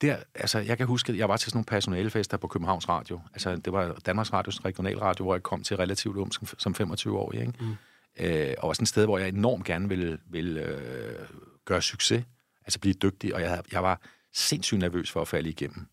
der, 0.00 0.16
altså, 0.34 0.58
jeg 0.58 0.78
kan 0.78 0.86
huske, 0.86 1.12
at 1.12 1.18
jeg 1.18 1.28
var 1.28 1.36
til 1.36 1.50
sådan 1.50 1.56
nogle 1.56 1.64
personalefester 1.64 2.36
på 2.36 2.46
Københavns 2.46 2.88
Radio. 2.88 3.20
Altså, 3.32 3.56
det 3.56 3.72
var 3.72 3.96
Danmarks 4.06 4.32
Radios 4.32 4.64
regionalradio, 4.64 5.24
hvor 5.24 5.34
jeg 5.34 5.42
kom 5.42 5.62
til 5.62 5.76
relativt 5.76 6.16
ung 6.16 6.34
som, 6.34 6.46
som 6.58 6.74
25 6.74 7.18
år, 7.18 7.32
ikke? 7.32 7.52
Mm. 7.60 7.76
Øh, 8.20 8.54
og 8.58 8.66
var 8.68 8.72
sådan 8.72 8.84
et 8.84 8.88
sted, 8.88 9.04
hvor 9.04 9.18
jeg 9.18 9.28
enormt 9.28 9.64
gerne 9.64 9.88
ville, 9.88 10.18
ville 10.30 10.60
øh, 10.60 11.26
gøre 11.64 11.82
succes, 11.82 12.24
altså 12.64 12.80
blive 12.80 12.94
dygtig, 12.94 13.34
og 13.34 13.40
jeg, 13.40 13.62
jeg 13.72 13.82
var 13.82 14.00
sindssygt 14.34 14.78
nervøs 14.78 15.10
for 15.10 15.20
at 15.20 15.28
falde 15.28 15.48
igennem. 15.48 15.86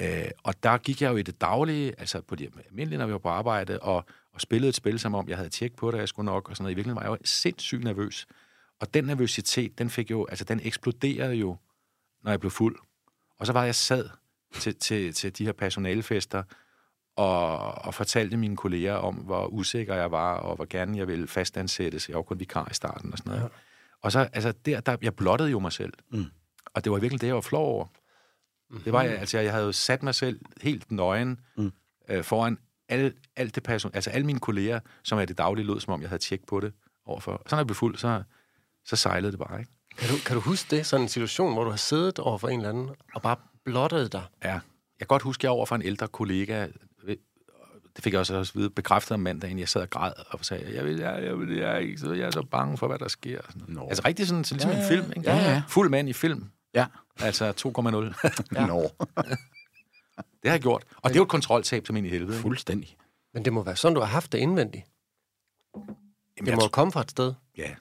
Øh, 0.00 0.30
og 0.42 0.62
der 0.62 0.78
gik 0.78 1.02
jeg 1.02 1.10
jo 1.10 1.16
i 1.16 1.22
det 1.22 1.40
daglige, 1.40 1.94
altså 1.98 2.20
på 2.20 2.34
de 2.34 2.48
almindelige, 2.68 2.98
når 2.98 3.06
vi 3.06 3.12
var 3.12 3.18
på 3.18 3.28
arbejde, 3.28 3.80
og, 3.80 4.04
og 4.32 4.40
spillede 4.40 4.68
et 4.68 4.74
spil, 4.74 4.98
som 4.98 5.14
om 5.14 5.28
jeg 5.28 5.36
havde 5.36 5.48
tjek 5.48 5.76
på 5.76 5.90
det, 5.90 5.98
jeg 5.98 6.08
skulle 6.08 6.26
nok, 6.26 6.48
og 6.48 6.56
sådan 6.56 6.64
noget. 6.64 6.72
I 6.72 6.76
virkeligheden 6.76 7.04
var 7.04 7.12
jeg 7.12 7.20
jo 7.20 7.26
sindssygt 7.26 7.84
nervøs. 7.84 8.26
Og 8.80 8.94
den 8.94 9.04
nervøsitet, 9.04 9.78
den 9.78 9.90
fik 9.90 10.10
jo, 10.10 10.26
altså 10.26 10.44
den 10.44 10.60
eksploderede 10.62 11.34
jo, 11.34 11.56
når 12.22 12.30
jeg 12.30 12.40
blev 12.40 12.50
fuld. 12.50 12.76
Og 13.38 13.46
så 13.46 13.52
var 13.52 13.64
jeg 13.64 13.74
sad 13.74 14.08
til, 14.52 14.74
til, 14.74 15.12
til 15.12 15.38
de 15.38 15.44
her 15.44 15.52
personalefester, 15.52 16.42
og, 17.16 17.58
og 17.58 17.94
fortalte 17.94 18.36
mine 18.36 18.56
kolleger 18.56 18.94
om, 18.94 19.14
hvor 19.14 19.46
usikker 19.46 19.94
jeg 19.94 20.10
var, 20.10 20.34
og 20.34 20.56
hvor 20.56 20.66
gerne 20.70 20.98
jeg 20.98 21.08
ville 21.08 21.26
fastansættes. 21.26 22.08
Jeg 22.08 22.16
var 22.16 22.22
kun 22.22 22.40
vikar 22.40 22.68
i 22.70 22.74
starten 22.74 23.12
og 23.12 23.18
sådan 23.18 23.30
noget. 23.30 23.42
Ja. 23.42 23.48
Og 24.02 24.12
så, 24.12 24.28
altså, 24.32 24.52
der, 24.52 24.80
der, 24.80 24.96
jeg 25.02 25.14
blottede 25.14 25.50
jo 25.50 25.58
mig 25.58 25.72
selv. 25.72 25.92
Mm. 26.10 26.24
Og 26.74 26.84
det 26.84 26.92
var 26.92 26.98
virkelig 26.98 27.20
det, 27.20 27.26
jeg 27.26 27.34
var 27.34 27.40
flov 27.40 27.66
over. 27.66 27.86
Mm-hmm. 28.70 28.84
Det 28.84 28.92
var 28.92 29.02
jeg, 29.02 29.18
altså, 29.18 29.38
jeg 29.38 29.52
havde 29.52 29.64
jo 29.66 29.72
sat 29.72 30.02
mig 30.02 30.14
selv 30.14 30.40
helt 30.62 30.92
nøgen 30.92 31.40
mm. 31.56 31.72
øh, 32.08 32.24
foran 32.24 32.58
al, 32.88 33.12
alt 33.36 33.54
det 33.54 33.62
person, 33.62 33.90
altså 33.94 34.10
alle 34.10 34.26
mine 34.26 34.38
kolleger, 34.38 34.80
som 35.02 35.18
jeg 35.18 35.28
det 35.28 35.38
daglige 35.38 35.66
lød, 35.66 35.80
som 35.80 35.92
om 35.92 36.00
jeg 36.00 36.08
havde 36.08 36.22
tjek 36.22 36.46
på 36.46 36.60
det 36.60 36.72
overfor. 37.06 37.32
Og 37.32 37.42
så 37.46 37.56
når 37.56 37.60
jeg 37.60 37.66
blev 37.66 37.74
fuld, 37.74 37.96
så, 37.96 38.22
så 38.84 38.96
sejlede 38.96 39.32
det 39.32 39.38
bare, 39.38 39.58
ikke? 39.60 39.70
Kan, 39.98 40.08
du, 40.08 40.14
kan 40.26 40.34
du 40.34 40.40
huske 40.40 40.76
det? 40.76 40.86
Sådan 40.86 41.04
en 41.04 41.08
situation, 41.08 41.52
hvor 41.52 41.64
du 41.64 41.70
har 41.70 41.76
siddet 41.76 42.18
over 42.18 42.38
for 42.38 42.48
en 42.48 42.58
eller 42.58 42.68
anden, 42.68 42.90
og 43.14 43.22
bare 43.22 43.36
blottet 43.64 44.12
dig? 44.12 44.22
Ja. 44.44 44.52
Jeg 44.52 44.60
kan 45.00 45.06
godt 45.06 45.22
huske, 45.22 45.40
at 45.40 45.44
jeg 45.44 45.50
over 45.50 45.66
for 45.66 45.74
en 45.74 45.82
ældre 45.82 46.08
kollega, 46.08 46.66
det 47.96 48.04
fik 48.04 48.12
jeg 48.12 48.20
også, 48.20 48.36
også 48.36 48.52
vide, 48.54 48.70
bekræftet 48.70 49.10
om 49.10 49.20
mandagen, 49.20 49.58
jeg 49.58 49.68
sad 49.68 49.80
og 49.80 49.90
græd 49.90 50.12
og 50.30 50.44
sagde, 50.44 50.74
jeg, 50.74 50.84
vil, 50.84 50.96
jeg, 50.96 51.22
jeg, 51.24 51.38
vil, 51.38 51.56
jeg, 51.56 51.70
er, 51.70 51.76
ikke, 51.76 51.98
så 51.98 52.12
jeg 52.12 52.26
er 52.26 52.30
så 52.30 52.42
bange 52.42 52.78
for, 52.78 52.86
hvad 52.86 52.98
der 52.98 53.08
sker. 53.08 53.40
Sådan. 53.50 53.78
Altså 53.88 54.02
rigtig 54.06 54.26
sådan, 54.26 54.44
sådan 54.44 54.56
ligesom 54.56 54.70
Ja, 54.70 54.82
en 54.82 54.88
film, 54.88 55.12
ikke? 55.16 55.30
ja, 55.30 55.36
ja. 55.36 55.62
Fuld 55.68 55.90
mand 55.90 56.08
i 56.08 56.12
film, 56.12 56.50
Ja. 56.76 56.86
altså 57.20 57.50
2,0. 57.50 58.58
ja. 58.60 58.66
Nå, 58.72 58.82
det 60.42 60.44
har 60.44 60.50
jeg 60.52 60.60
gjort. 60.60 60.84
Og 60.96 61.10
det 61.10 61.16
er 61.16 61.20
jo 61.20 61.22
et 61.22 61.28
kontroltab 61.28 61.86
som 61.86 61.96
ind 61.96 62.06
i 62.06 62.10
helvede. 62.10 62.38
Fuldstændig. 62.38 62.96
Men 63.34 63.44
det 63.44 63.52
må 63.52 63.62
være 63.62 63.76
sådan, 63.76 63.94
du 63.94 64.00
har 64.00 64.08
haft 64.08 64.32
det 64.32 64.38
indvendigt. 64.38 64.84
Jamen, 65.74 66.46
Det 66.46 66.54
må 66.54 66.62
jo 66.62 66.68
komme 66.68 66.92
fra 66.92 67.00
et 67.00 67.10
sted. 67.10 67.34
Ja. 67.56 67.74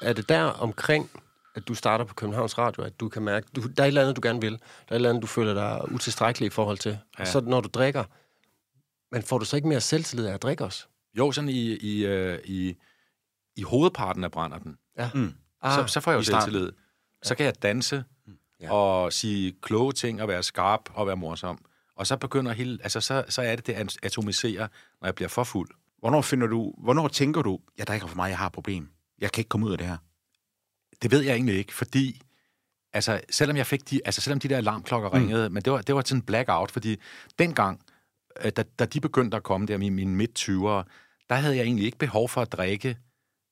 Er 0.00 0.12
det 0.12 0.28
der 0.28 0.42
omkring, 0.44 1.10
at 1.54 1.68
du 1.68 1.74
starter 1.74 2.04
på 2.04 2.14
Københavns 2.14 2.58
Radio, 2.58 2.82
at 2.84 3.00
du 3.00 3.08
kan 3.08 3.22
mærke, 3.22 3.46
du, 3.56 3.60
der 3.60 3.82
er 3.82 3.84
et 3.84 3.88
eller 3.88 4.00
andet, 4.00 4.16
du 4.16 4.20
gerne 4.24 4.40
vil. 4.40 4.52
Der 4.52 4.58
er 4.88 4.92
et 4.92 4.94
eller 4.94 5.08
andet, 5.08 5.22
du 5.22 5.26
føler 5.26 5.54
dig 5.54 5.92
utilstrækkelig 5.92 6.46
i 6.46 6.50
forhold 6.50 6.78
til. 6.78 6.90
Ja. 6.90 6.98
Ja. 7.18 7.22
Og 7.22 7.26
så 7.26 7.40
når 7.40 7.60
du 7.60 7.68
drikker, 7.68 8.04
men 9.12 9.22
får 9.22 9.38
du 9.38 9.44
så 9.44 9.56
ikke 9.56 9.68
mere 9.68 9.80
selvtillid 9.80 10.26
af 10.26 10.34
at 10.34 10.42
drikke 10.42 10.64
også? 10.64 10.86
Jo, 11.14 11.32
sådan 11.32 11.50
i, 11.50 11.76
i, 11.76 12.06
øh, 12.06 12.38
i, 12.44 12.76
i 13.56 13.62
hovedparten 13.62 14.24
af 14.24 14.30
brænder 14.30 14.58
den. 14.58 14.78
Ja. 14.98 15.10
Mm. 15.14 15.32
Ah, 15.62 15.72
så, 15.78 15.92
så 15.92 16.00
får 16.00 16.10
jeg 16.10 16.18
jo 16.18 16.22
selvtillid. 16.22 16.72
Så 17.22 17.34
kan 17.34 17.46
jeg 17.46 17.62
danse 17.62 18.04
Ja. 18.60 18.66
ja. 18.66 18.72
og 18.72 19.12
sige 19.12 19.54
kloge 19.62 19.92
ting 19.92 20.22
og 20.22 20.28
være 20.28 20.42
skarp 20.42 20.80
og 20.94 21.06
være 21.06 21.16
morsom. 21.16 21.58
Og 21.96 22.06
så 22.06 22.16
begynder 22.16 22.52
hele, 22.52 22.78
altså 22.82 23.00
så, 23.00 23.24
så 23.28 23.42
er 23.42 23.56
det 23.56 23.66
det 23.66 23.72
at 23.72 23.96
atomisere, 24.02 24.68
når 25.00 25.06
jeg 25.08 25.14
bliver 25.14 25.28
for 25.28 25.44
fuld. 25.44 25.68
Hvornår 25.98 26.22
finder 26.22 26.46
du, 26.46 26.74
hvornår 26.78 27.08
tænker 27.08 27.42
du, 27.42 27.58
jeg 27.78 27.86
drikker 27.86 28.06
for 28.06 28.16
meget, 28.16 28.30
jeg 28.30 28.38
har 28.38 28.46
et 28.46 28.52
problem. 28.52 28.88
Jeg 29.18 29.32
kan 29.32 29.40
ikke 29.40 29.48
komme 29.48 29.66
ud 29.66 29.72
af 29.72 29.78
det 29.78 29.86
her. 29.86 29.96
Det 31.02 31.10
ved 31.10 31.20
jeg 31.20 31.34
egentlig 31.34 31.56
ikke, 31.56 31.74
fordi 31.74 32.20
altså, 32.92 33.20
selvom 33.30 33.56
jeg 33.56 33.66
fik 33.66 33.90
de, 33.90 34.00
altså, 34.04 34.20
selvom 34.20 34.40
de 34.40 34.48
der 34.48 34.56
alarmklokker 34.56 35.08
Mm. 35.08 35.14
ringede, 35.14 35.50
men 35.50 35.62
det 35.62 35.72
var, 35.72 35.80
det 35.82 35.94
var 35.94 36.02
sådan 36.06 36.18
en 36.18 36.22
blackout, 36.22 36.70
fordi 36.70 36.96
dengang, 37.38 37.80
øh, 38.44 38.52
da, 38.56 38.62
da 38.78 38.84
de 38.84 39.00
begyndte 39.00 39.36
at 39.36 39.42
komme 39.42 39.66
der, 39.66 39.76
mine, 39.78 39.94
mine 39.94 40.16
midt-20'ere, 40.16 40.82
der 41.28 41.34
havde 41.34 41.56
jeg 41.56 41.62
egentlig 41.64 41.84
ikke 41.86 41.98
behov 41.98 42.28
for 42.28 42.42
at 42.42 42.52
drikke 42.52 42.98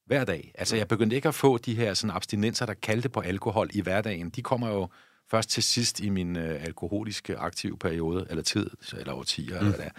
hver 0.07 0.25
dag. 0.25 0.53
Altså, 0.55 0.77
jeg 0.77 0.89
begyndte 0.89 1.17
ikke 1.17 1.29
at 1.29 1.35
få 1.35 1.59
de 1.59 1.75
her 1.75 1.95
sådan, 1.95 2.17
abstinenser, 2.17 2.67
der 2.67 2.75
kaldte 2.75 3.09
på 3.09 3.21
alkohol 3.21 3.71
i 3.73 3.81
hverdagen. 3.81 4.31
De 4.31 4.43
kommer 4.43 4.69
jo 4.69 4.89
først 5.31 5.51
til 5.51 5.63
sidst 5.63 6.01
i 6.01 6.09
min 6.09 6.37
øh, 6.37 6.65
alkoholiske 6.65 7.37
aktive 7.37 7.79
periode, 7.79 8.27
eller 8.31 8.43
tid, 8.43 8.71
eller 8.99 9.13
årtier, 9.13 9.61
mm. 9.61 9.67
eller 9.67 9.77
hvad 9.77 9.91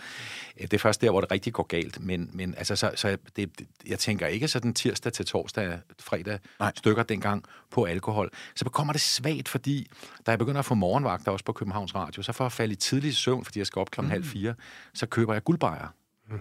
det 0.57 0.73
er. 0.73 0.77
Først 0.77 1.01
der, 1.01 1.11
hvor 1.11 1.21
det 1.21 1.31
rigtig 1.31 1.53
går 1.53 1.63
galt. 1.63 1.99
Men, 1.99 2.29
men 2.33 2.55
altså, 2.57 2.75
så, 2.75 2.91
så 2.95 3.17
det, 3.35 3.59
det, 3.59 3.67
jeg 3.87 3.99
tænker 3.99 4.27
ikke 4.27 4.47
sådan 4.47 4.73
tirsdag 4.73 5.13
til 5.13 5.25
torsdag, 5.25 5.79
fredag 5.99 6.39
Nej. 6.59 6.71
stykker 6.75 7.03
dengang 7.03 7.43
på 7.71 7.83
alkohol. 7.83 8.29
Så 8.55 8.65
kommer 8.65 8.93
det 8.93 9.01
svagt, 9.01 9.49
fordi 9.49 9.87
da 10.25 10.31
jeg 10.31 10.39
begynder 10.39 10.59
at 10.59 10.65
få 10.65 10.75
morgenvagter 10.75 11.31
også 11.31 11.45
på 11.45 11.53
Københavns 11.53 11.95
Radio, 11.95 12.23
så 12.23 12.31
for 12.31 12.45
at 12.45 12.51
falde 12.51 12.73
i 12.73 12.75
tidlig 12.75 13.15
søvn, 13.15 13.45
fordi 13.45 13.59
jeg 13.59 13.67
skal 13.67 13.79
op 13.79 13.91
klokken 13.91 14.07
mm. 14.07 14.11
halv 14.11 14.23
fire, 14.23 14.55
så 14.93 15.05
køber 15.05 15.33
jeg 15.33 15.43
guldbejer. 15.43 15.87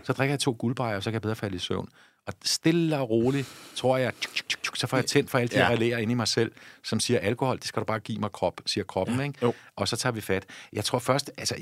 Så 0.03 0.13
drikker 0.13 0.33
jeg 0.33 0.41
to 0.41 0.57
guldbejer, 0.59 0.97
og 0.97 1.03
så 1.03 1.11
kan 1.11 1.15
jeg 1.15 1.23
bedre 1.23 1.37
falde 1.37 1.57
i 1.57 1.59
søvn. 1.59 1.89
Og 2.27 2.35
stille 2.45 2.99
og 2.99 3.11
roligt, 3.11 3.49
tror 3.77 3.97
jeg, 3.97 4.13
tjuk, 4.21 4.35
tjuk, 4.49 4.63
tjuk, 4.63 4.77
så 4.77 4.87
får 4.87 4.97
jeg 4.97 5.07
tændt 5.07 5.31
for 5.31 5.39
alle 5.39 5.49
de 5.49 5.59
Ja. 5.59 5.69
relæer 5.69 5.99
inde 5.99 6.11
i 6.13 6.15
mig 6.15 6.29
selv, 6.29 6.53
som 6.85 7.01
siger, 7.01 7.21
alkohol, 7.21 7.57
det 7.59 7.65
skal 7.65 7.81
du 7.81 7.85
bare 7.85 8.01
give 8.01 8.19
mig 8.19 8.33
krop, 8.33 8.61
siger 8.67 8.85
kroppen, 8.85 9.17
ja. 9.19 9.23
ikke? 9.23 9.39
Jo. 9.43 9.55
Og 9.77 9.89
så 9.89 9.97
tager 9.97 10.13
vi 10.13 10.21
fat. 10.21 10.47
Jeg 10.73 10.85
tror 10.85 10.99
først, 10.99 11.31
altså, 11.39 11.57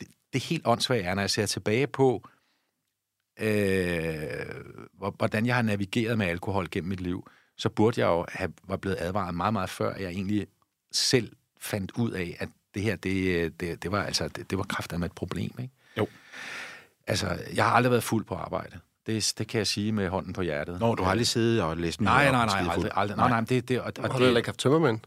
det, 0.00 0.08
det 0.32 0.42
helt 0.42 0.62
åndssvagt 0.66 1.04
er, 1.06 1.14
når 1.14 1.22
jeg 1.22 1.30
ser 1.30 1.46
tilbage 1.46 1.86
på, 1.86 2.28
øh, 3.40 4.64
hvor- 4.92 5.14
hvordan 5.18 5.46
jeg 5.46 5.54
har 5.54 5.62
navigeret 5.62 6.18
med 6.18 6.26
alkohol 6.26 6.68
gennem 6.70 6.88
mit 6.88 7.00
liv, 7.00 7.30
så 7.58 7.68
burde 7.68 8.00
jeg 8.00 8.06
jo 8.06 8.26
have 8.28 8.52
var 8.64 8.76
blevet 8.76 8.96
advaret 9.00 9.34
meget, 9.34 9.52
meget 9.52 9.70
før, 9.70 9.96
jeg 9.96 10.10
egentlig 10.10 10.46
selv 10.92 11.32
fandt 11.60 11.92
ud 11.92 12.10
af, 12.10 12.36
at 12.40 12.48
det 12.74 12.82
her, 12.82 12.96
det, 12.96 13.60
det, 13.60 13.82
det 13.82 13.92
var 13.92 14.02
altså, 14.04 14.28
det, 14.28 14.50
det 14.50 14.58
var 14.58 14.64
kraftigt 14.64 14.98
med 15.00 15.08
et 15.08 15.14
problem, 15.14 15.50
ikke? 15.58 15.74
Jo. 15.98 16.06
Altså, 17.06 17.38
jeg 17.54 17.64
har 17.64 17.72
aldrig 17.72 17.90
været 17.90 18.02
fuld 18.04 18.24
på 18.24 18.34
arbejde. 18.34 18.80
Det, 19.06 19.32
det 19.38 19.46
kan 19.48 19.58
jeg 19.58 19.66
sige 19.66 19.92
med 19.92 20.08
hånden 20.08 20.32
på 20.32 20.42
hjertet. 20.42 20.80
Når 20.80 20.94
du 20.94 21.02
har 21.02 21.10
aldrig 21.10 21.26
siddet 21.26 21.62
og 21.62 21.76
læst 21.76 22.00
Nej, 22.00 22.14
nyheder 22.24 22.32
nej, 22.32 22.40
og 22.40 22.46
nej, 22.46 22.56
skidefuld. 22.58 22.76
aldrig, 22.76 22.92
aldrig. 22.96 23.16
Nej, 23.16 23.28
nej, 23.28 23.40
men 23.40 23.46
det, 23.46 23.68
det, 23.68 23.80
og, 23.80 23.92
og 23.98 24.10
Har 24.10 24.18
du 24.18 24.24
heller 24.24 24.36
ikke 24.38 24.48
haft 24.48 24.58
tømmermænd? 24.58 24.98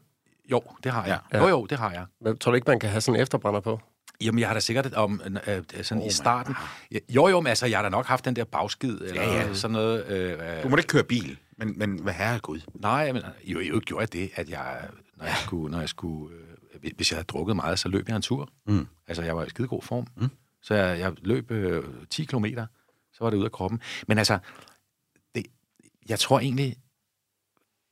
jo, 0.51 0.61
det 0.83 0.91
har 0.91 1.05
jeg. 1.05 1.19
Ja. 1.33 1.39
Jo, 1.39 1.47
jo, 1.47 1.65
det 1.65 1.77
har 1.79 1.91
jeg. 1.91 2.05
Men 2.21 2.37
Tror 2.37 2.51
du 2.51 2.55
ikke, 2.55 2.65
man 2.71 2.79
kan 2.79 2.89
have 2.89 3.01
sådan 3.01 3.15
en 3.15 3.21
efterbrænder 3.21 3.59
på? 3.59 3.79
Jamen, 4.21 4.39
jeg 4.39 4.47
har 4.49 4.53
da 4.53 4.59
sikkert 4.59 4.93
om, 4.93 5.21
øh, 5.47 5.63
sådan 5.81 6.01
oh 6.01 6.07
i 6.07 6.11
starten... 6.11 6.55
Jo, 7.09 7.27
jo, 7.27 7.39
men 7.39 7.47
altså, 7.47 7.65
jeg 7.65 7.77
har 7.77 7.83
da 7.83 7.89
nok 7.89 8.05
haft 8.05 8.25
den 8.25 8.35
der 8.35 8.43
bagskid, 8.43 9.01
eller 9.01 9.21
ja, 9.21 9.47
ja. 9.47 9.53
sådan 9.53 9.73
noget... 9.73 10.05
Øh, 10.07 10.63
Du 10.63 10.69
må 10.69 10.77
ikke 10.77 10.87
køre 10.87 11.03
bil, 11.03 11.37
men, 11.57 11.79
men 11.79 11.99
hvad 12.03 12.13
herre 12.13 12.39
Gud? 12.39 12.59
Nej, 12.75 13.11
men 13.11 13.21
jo, 13.43 13.59
jo 13.59 13.81
gjorde 13.85 14.01
jeg 14.01 14.13
det, 14.13 14.29
at 14.35 14.49
jeg, 14.49 14.87
når 15.17 15.25
jeg 15.25 15.35
skulle, 15.43 15.71
når 15.71 15.79
jeg 15.79 15.89
skulle 15.89 16.35
øh, 16.35 16.91
hvis 16.95 17.11
jeg 17.11 17.17
havde 17.17 17.25
drukket 17.25 17.55
meget, 17.55 17.79
så 17.79 17.89
løb 17.89 18.09
jeg 18.09 18.15
en 18.15 18.21
tur. 18.21 18.49
Mm. 18.67 18.87
Altså, 19.07 19.23
jeg 19.23 19.35
var 19.37 19.43
i 19.45 19.49
skide 19.49 19.67
god 19.67 19.81
form. 19.81 20.07
Mm. 20.17 20.29
Så 20.61 20.73
jeg, 20.75 20.99
jeg 20.99 21.13
løb 21.21 21.51
øh, 21.51 21.83
10 22.09 22.25
kilometer, 22.25 22.65
så 23.13 23.23
var 23.23 23.29
det 23.29 23.37
ud 23.37 23.45
af 23.45 23.51
kroppen. 23.51 23.81
Men 24.07 24.17
altså, 24.17 24.39
det, 25.35 25.45
jeg 26.09 26.19
tror 26.19 26.39
egentlig, 26.39 26.77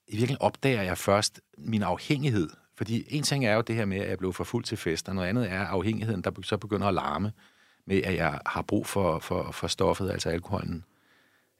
i 0.07 0.11
virkeligheden 0.11 0.41
opdager 0.41 0.81
jeg 0.81 0.97
først 0.97 1.41
min 1.57 1.83
afhængighed. 1.83 2.49
Fordi 2.77 3.05
en 3.07 3.23
ting 3.23 3.45
er 3.45 3.53
jo 3.53 3.61
det 3.61 3.75
her 3.75 3.85
med, 3.85 3.97
at 3.97 4.09
jeg 4.09 4.17
blev 4.17 4.33
for 4.33 4.43
fuld 4.43 4.63
til 4.63 4.77
fest, 4.77 5.09
og 5.09 5.15
noget 5.15 5.27
andet 5.27 5.51
er 5.51 5.59
afhængigheden, 5.59 6.21
der 6.21 6.31
så 6.43 6.57
begynder 6.57 6.87
at 6.87 6.93
larme 6.93 7.31
med, 7.85 8.03
at 8.03 8.15
jeg 8.15 8.39
har 8.45 8.61
brug 8.61 8.87
for, 8.87 9.19
for, 9.19 9.51
for 9.51 9.67
stoffet, 9.67 10.11
altså 10.11 10.29
alkoholen, 10.29 10.85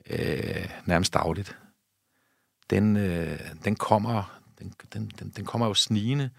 øh, 0.10 0.70
nærmest 0.86 1.14
dagligt. 1.14 1.58
Den, 2.70 2.98
øh, 2.98 3.40
den 3.64 3.76
kommer 3.76 4.42
den, 4.60 4.74
den, 4.94 5.12
den, 5.20 5.30
den 5.30 5.46
kommer 5.46 5.68
jo 5.68 5.74
snigende, 5.74 6.30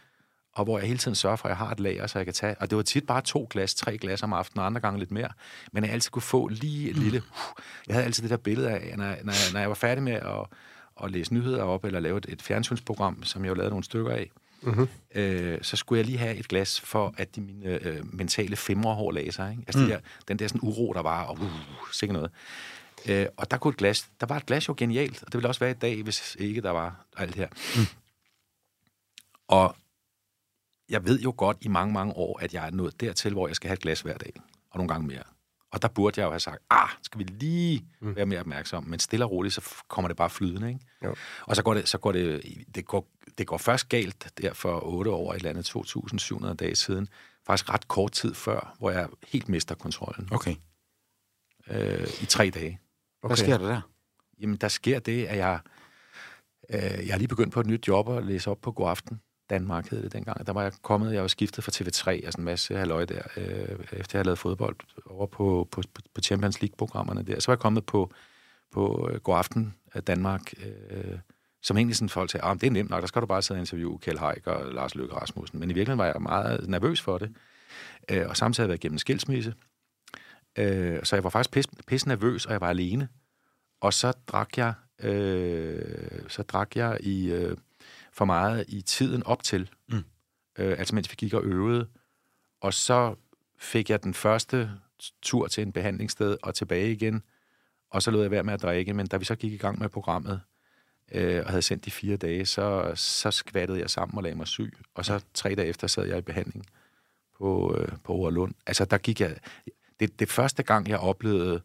og 0.54 0.64
hvor 0.64 0.78
jeg 0.78 0.86
hele 0.86 0.98
tiden 0.98 1.14
sørger 1.14 1.36
for, 1.36 1.48
at 1.48 1.50
jeg 1.50 1.56
har 1.56 1.70
et 1.70 1.80
lager, 1.80 2.06
så 2.06 2.18
jeg 2.18 2.26
kan 2.26 2.34
tage. 2.34 2.56
Og 2.60 2.70
det 2.70 2.76
var 2.76 2.82
tit 2.82 3.06
bare 3.06 3.20
to 3.20 3.46
glas, 3.50 3.74
tre 3.74 3.98
glas 3.98 4.22
om 4.22 4.32
aftenen, 4.32 4.60
og 4.60 4.66
andre 4.66 4.80
gange 4.80 4.98
lidt 4.98 5.10
mere. 5.10 5.28
Men 5.72 5.84
jeg 5.84 5.92
altid 5.92 6.10
kunne 6.10 6.22
få 6.22 6.48
lige 6.48 6.90
et 6.90 6.96
lille... 6.96 7.18
Uh, 7.18 7.62
jeg 7.86 7.94
havde 7.94 8.04
altid 8.04 8.22
det 8.22 8.30
der 8.30 8.36
billede 8.36 8.70
af, 8.70 8.94
når, 8.96 9.04
når, 9.04 9.32
jeg, 9.32 9.52
når 9.52 9.60
jeg 9.60 9.68
var 9.68 9.74
færdig 9.74 10.02
med 10.02 10.12
at, 10.12 10.46
at 11.04 11.10
læse 11.10 11.34
nyheder 11.34 11.62
op, 11.62 11.84
eller 11.84 12.00
lave 12.00 12.18
et, 12.18 12.26
et 12.28 12.42
fjernsynsprogram, 12.42 13.22
som 13.22 13.44
jeg 13.44 13.48
jo 13.48 13.54
lavede 13.54 13.70
nogle 13.70 13.84
stykker 13.84 14.12
af, 14.12 14.30
mm-hmm. 14.62 14.88
øh, 15.14 15.58
så 15.62 15.76
skulle 15.76 15.98
jeg 15.98 16.06
lige 16.06 16.18
have 16.18 16.36
et 16.36 16.48
glas, 16.48 16.80
for 16.80 17.14
at 17.16 17.36
de 17.36 17.40
mine 17.40 17.66
øh, 17.66 18.14
mentale 18.14 18.56
femmerhår 18.56 19.12
lagde 19.12 19.32
sig. 19.32 19.50
Ikke? 19.50 19.62
Altså 19.66 19.80
mm. 19.80 19.86
de 19.86 19.92
der, 19.92 20.00
den 20.28 20.38
der 20.38 20.48
sådan 20.48 20.60
uro, 20.62 20.92
der 20.92 21.02
var, 21.02 21.24
og 21.24 21.38
uh, 21.40 21.50
sikkert 21.92 22.14
noget. 22.14 22.30
Øh, 23.06 23.26
og 23.36 23.50
der 23.50 23.56
kunne 23.56 23.70
et 23.70 23.76
glas, 23.76 24.08
der 24.20 24.26
var 24.26 24.36
et 24.36 24.46
glas 24.46 24.68
jo 24.68 24.74
genialt, 24.76 25.22
og 25.22 25.26
det 25.26 25.34
ville 25.34 25.48
også 25.48 25.60
være 25.60 25.70
i 25.70 25.74
dag, 25.74 26.02
hvis 26.02 26.36
ikke 26.38 26.60
der 26.60 26.70
var 26.70 27.06
alt 27.16 27.34
her. 27.34 27.48
Mm. 27.76 27.86
Og 29.48 29.76
jeg 30.92 31.04
ved 31.04 31.20
jo 31.20 31.34
godt 31.36 31.56
i 31.60 31.68
mange, 31.68 31.92
mange 31.92 32.12
år, 32.12 32.38
at 32.38 32.54
jeg 32.54 32.66
er 32.66 32.70
nået 32.70 33.00
dertil, 33.00 33.32
hvor 33.32 33.46
jeg 33.46 33.56
skal 33.56 33.68
have 33.68 33.74
et 33.74 33.80
glas 33.80 34.00
hver 34.00 34.18
dag, 34.18 34.32
og 34.70 34.78
nogle 34.78 34.88
gange 34.88 35.06
mere. 35.06 35.22
Og 35.72 35.82
der 35.82 35.88
burde 35.88 36.20
jeg 36.20 36.26
jo 36.26 36.30
have 36.30 36.40
sagt, 36.40 36.62
ah, 36.70 36.88
skal 37.02 37.18
vi 37.18 37.24
lige 37.24 37.86
mm. 38.00 38.16
være 38.16 38.26
mere 38.26 38.40
opmærksom. 38.40 38.84
Men 38.84 38.98
stille 38.98 39.24
og 39.24 39.30
roligt, 39.30 39.54
så 39.54 39.74
kommer 39.88 40.08
det 40.08 40.16
bare 40.16 40.30
flydende, 40.30 40.68
ikke? 40.68 40.80
Jo. 41.04 41.14
Og 41.46 41.56
så 41.56 41.62
går 41.62 41.74
det, 41.74 41.88
så 41.88 41.98
går 41.98 42.12
det, 42.12 42.42
det 42.74 42.86
går, 42.86 43.08
det 43.38 43.46
går 43.46 43.58
først 43.58 43.88
galt 43.88 44.32
der 44.38 44.52
for 44.52 44.80
8 44.84 45.10
år, 45.10 45.32
et 45.32 45.36
eller 45.36 45.50
andet 45.50 45.76
2.700 46.46 46.54
dage 46.54 46.76
siden. 46.76 47.08
Faktisk 47.46 47.70
ret 47.70 47.88
kort 47.88 48.12
tid 48.12 48.34
før, 48.34 48.76
hvor 48.78 48.90
jeg 48.90 49.08
helt 49.28 49.48
mister 49.48 49.74
kontrollen. 49.74 50.28
Okay. 50.32 50.54
Øh, 51.70 52.06
I 52.22 52.26
tre 52.26 52.50
dage. 52.50 52.80
Okay. 53.22 53.28
Hvad 53.28 53.36
sker 53.36 53.58
der 53.58 53.66
der? 53.66 53.80
Jamen, 54.40 54.56
der 54.56 54.68
sker 54.68 54.98
det, 54.98 55.26
at 55.26 55.36
jeg, 55.36 55.60
øh, 56.70 56.80
jeg 56.80 57.10
er 57.10 57.18
lige 57.18 57.28
begyndt 57.28 57.52
på 57.52 57.60
et 57.60 57.66
nyt 57.66 57.88
job 57.88 58.08
og 58.08 58.22
læse 58.22 58.50
op 58.50 58.60
på 58.60 58.72
God 58.72 58.90
Aften. 58.90 59.20
Danmark 59.52 59.90
hed 59.90 60.02
det 60.02 60.12
dengang. 60.12 60.46
Der 60.46 60.52
var 60.52 60.62
jeg 60.62 60.72
kommet, 60.82 61.14
jeg 61.14 61.22
var 61.22 61.28
skiftet 61.28 61.64
fra 61.64 61.72
TV3 61.74 61.86
og 61.86 62.02
sådan 62.02 62.24
altså 62.24 62.40
en 62.40 62.44
masse 62.44 62.76
halvøje 62.76 63.04
der, 63.04 63.22
øh, 63.36 63.78
efter 63.92 63.98
jeg 63.98 64.06
havde 64.12 64.24
lavet 64.24 64.38
fodbold 64.38 64.76
over 65.06 65.26
på, 65.26 65.68
på, 65.70 65.82
på 66.14 66.20
Champions 66.20 66.62
League-programmerne 66.62 67.22
der. 67.22 67.40
Så 67.40 67.50
var 67.50 67.54
jeg 67.54 67.60
kommet 67.60 67.86
på, 67.86 68.10
på 68.72 69.08
øh, 69.12 69.20
God 69.20 69.36
Aften 69.36 69.74
Danmark, 70.06 70.52
øh, 70.90 71.18
som 71.62 71.76
egentlig 71.76 71.96
sådan 71.96 72.08
folk 72.08 72.30
sagde, 72.30 72.44
ah, 72.44 72.54
det 72.54 72.66
er 72.66 72.70
nemt 72.70 72.90
nok, 72.90 73.00
der 73.00 73.06
skal 73.06 73.22
du 73.22 73.26
bare 73.26 73.42
sidde 73.42 73.58
og 73.58 73.60
interviewe 73.60 73.98
Kjell 73.98 74.18
Haik 74.18 74.46
og 74.46 74.72
Lars 74.72 74.94
Løkke 74.94 75.14
Rasmussen. 75.14 75.60
Men 75.60 75.70
i 75.70 75.74
virkeligheden 75.74 75.98
var 75.98 76.06
jeg 76.06 76.22
meget 76.22 76.68
nervøs 76.68 77.00
for 77.00 77.18
det. 77.18 77.34
Øh, 78.10 78.28
og 78.28 78.36
samtidig 78.36 78.62
havde 78.62 78.68
jeg 78.68 78.72
været 78.72 78.80
gennem 78.80 78.98
skilsmisse. 78.98 79.54
Øh, 80.58 81.04
så 81.04 81.16
jeg 81.16 81.24
var 81.24 81.30
faktisk 81.30 81.50
pisse 81.50 81.70
pis 81.86 82.06
nervøs, 82.06 82.46
og 82.46 82.52
jeg 82.52 82.60
var 82.60 82.68
alene. 82.68 83.08
Og 83.80 83.92
så 83.92 84.12
drak 84.26 84.58
jeg, 84.58 84.74
øh, 85.02 86.28
så 86.28 86.42
drak 86.42 86.76
jeg 86.76 86.98
i... 87.00 87.30
Øh, 87.30 87.56
for 88.12 88.24
meget 88.24 88.64
i 88.68 88.82
tiden 88.82 89.22
op 89.22 89.42
til. 89.42 89.70
Mm. 89.88 90.04
Øh, 90.58 90.78
altså 90.78 90.94
mens 90.94 91.10
vi 91.10 91.14
gik 91.18 91.34
og 91.34 91.44
øvede. 91.44 91.88
Og 92.60 92.74
så 92.74 93.14
fik 93.58 93.90
jeg 93.90 94.02
den 94.02 94.14
første 94.14 94.70
tur 95.22 95.46
til 95.46 95.62
en 95.62 95.72
behandlingssted 95.72 96.36
og 96.42 96.54
tilbage 96.54 96.92
igen. 96.92 97.22
Og 97.90 98.02
så 98.02 98.10
lod 98.10 98.22
jeg 98.22 98.30
være 98.30 98.42
med 98.42 98.54
at 98.54 98.62
drikke. 98.62 98.94
Men 98.94 99.06
da 99.06 99.16
vi 99.16 99.24
så 99.24 99.34
gik 99.34 99.52
i 99.52 99.56
gang 99.56 99.78
med 99.78 99.88
programmet, 99.88 100.40
øh, 101.12 101.42
og 101.44 101.50
havde 101.50 101.62
sendt 101.62 101.84
de 101.84 101.90
fire 101.90 102.16
dage, 102.16 102.46
så, 102.46 102.92
så 102.94 103.30
skvattede 103.30 103.80
jeg 103.80 103.90
sammen 103.90 104.16
og 104.16 104.22
lagde 104.22 104.36
mig 104.36 104.48
syg. 104.48 104.72
Og 104.94 105.04
så 105.04 105.24
tre 105.34 105.54
dage 105.54 105.68
efter 105.68 105.86
sad 105.86 106.06
jeg 106.06 106.18
i 106.18 106.22
behandling 106.22 106.66
på, 107.38 107.76
øh, 107.78 107.88
på 108.04 108.12
Overlund. 108.12 108.54
Altså 108.66 108.84
der 108.84 108.98
gik 108.98 109.20
jeg... 109.20 109.36
Det, 110.00 110.20
det 110.20 110.30
første 110.30 110.62
gang, 110.62 110.88
jeg 110.88 110.98
oplevede 110.98 111.62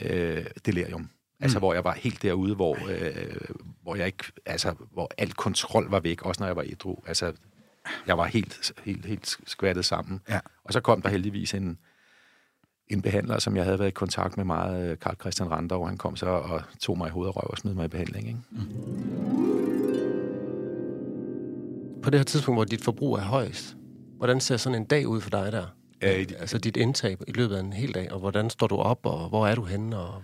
øh, 0.00 0.46
delirium. 0.66 1.10
Altså, 1.42 1.58
mm. 1.58 1.60
hvor 1.60 1.74
jeg 1.74 1.84
var 1.84 1.92
helt 1.92 2.22
derude, 2.22 2.54
hvor, 2.54 2.78
øh, 2.90 3.36
hvor 3.82 3.96
jeg 3.96 4.06
ikke, 4.06 4.24
altså, 4.46 4.74
hvor 4.92 5.10
alt 5.18 5.36
kontrol 5.36 5.90
var 5.90 6.00
væk, 6.00 6.22
også 6.22 6.42
når 6.42 6.46
jeg 6.46 6.56
var 6.56 6.62
ædru. 6.62 6.96
Altså, 7.06 7.32
jeg 8.06 8.18
var 8.18 8.26
helt, 8.26 8.72
helt, 8.84 9.06
helt 9.06 9.36
skvattet 9.46 9.84
sammen. 9.84 10.20
Ja. 10.28 10.40
Og 10.64 10.72
så 10.72 10.80
kom 10.80 11.02
der 11.02 11.08
heldigvis 11.08 11.54
en, 11.54 11.78
en 12.88 13.02
behandler, 13.02 13.38
som 13.38 13.56
jeg 13.56 13.64
havde 13.64 13.78
været 13.78 13.88
i 13.88 13.92
kontakt 13.92 14.36
med 14.36 14.44
meget, 14.44 15.00
Karl 15.00 15.16
Christian 15.20 15.50
Randov, 15.50 15.88
han 15.88 15.96
kom 15.96 16.16
så 16.16 16.26
og 16.26 16.62
tog 16.80 16.98
mig 16.98 17.08
i 17.08 17.10
hovedet 17.10 17.34
og 17.34 17.36
røv 17.36 17.50
og 17.50 17.58
smed 17.58 17.74
mig 17.74 17.84
i 17.84 17.88
behandling. 17.88 18.26
Ikke? 18.26 18.38
Mm. 18.50 18.58
På 22.02 22.10
det 22.10 22.18
her 22.18 22.24
tidspunkt, 22.24 22.56
hvor 22.56 22.64
dit 22.64 22.84
forbrug 22.84 23.14
er 23.14 23.22
højst, 23.22 23.76
hvordan 24.16 24.40
ser 24.40 24.56
sådan 24.56 24.78
en 24.78 24.84
dag 24.84 25.08
ud 25.08 25.20
for 25.20 25.30
dig 25.30 25.52
der? 25.52 25.66
Øh, 26.02 26.26
altså 26.38 26.58
dit 26.58 26.76
indtag 26.76 27.16
i 27.28 27.32
løbet 27.32 27.56
af 27.56 27.60
en 27.60 27.72
hel 27.72 27.94
dag, 27.94 28.12
og 28.12 28.18
hvordan 28.18 28.50
står 28.50 28.66
du 28.66 28.76
op, 28.76 29.06
og 29.06 29.28
hvor 29.28 29.46
er 29.46 29.54
du 29.54 29.64
henne? 29.64 29.98
Og... 29.98 30.22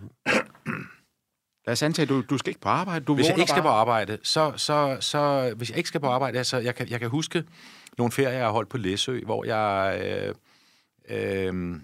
Lad 1.69 1.73
os 1.73 1.83
antage, 1.83 2.07
du, 2.07 2.21
du 2.31 2.39
skal 2.39 2.51
ikke 2.51 2.61
på 2.61 2.69
arbejde. 2.69 3.05
Du 3.05 3.15
hvis 3.15 3.27
jeg 3.27 3.39
ikke 3.39 3.41
bare... 3.41 3.49
skal 3.49 3.63
på 3.63 3.69
arbejde, 3.69 4.19
så, 4.23 4.53
så, 4.57 4.97
så... 5.01 5.53
Hvis 5.57 5.71
jeg 5.71 5.77
ikke 5.77 5.89
skal 5.89 6.01
på 6.01 6.07
arbejde, 6.07 6.45
så 6.45 6.59
jeg 6.59 6.75
kan, 6.75 6.89
jeg 6.89 7.01
kan 7.01 7.09
huske 7.09 7.45
nogle 7.99 8.13
ferier, 8.13 8.31
jeg 8.31 8.45
har 8.45 8.53
holdt 8.53 8.69
på 8.69 8.77
Læsø, 8.77 9.21
hvor 9.25 9.45
jeg... 9.45 10.01
Øh, 10.05 10.35
øh, 11.09 11.81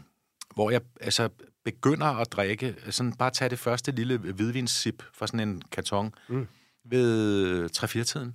hvor 0.55 0.71
jeg 0.71 0.81
altså, 1.01 1.29
begynder 1.65 2.07
at 2.07 2.33
drikke, 2.33 2.75
sådan 2.91 3.13
bare 3.13 3.31
tage 3.31 3.49
det 3.49 3.59
første 3.59 3.93
lille 3.93 4.19
hvidvinssip 4.19 5.03
fra 5.13 5.27
sådan 5.27 5.49
en 5.49 5.63
karton 5.73 6.15
mm. 6.29 6.47
ved 6.85 7.71
3-4-tiden. 7.79 8.35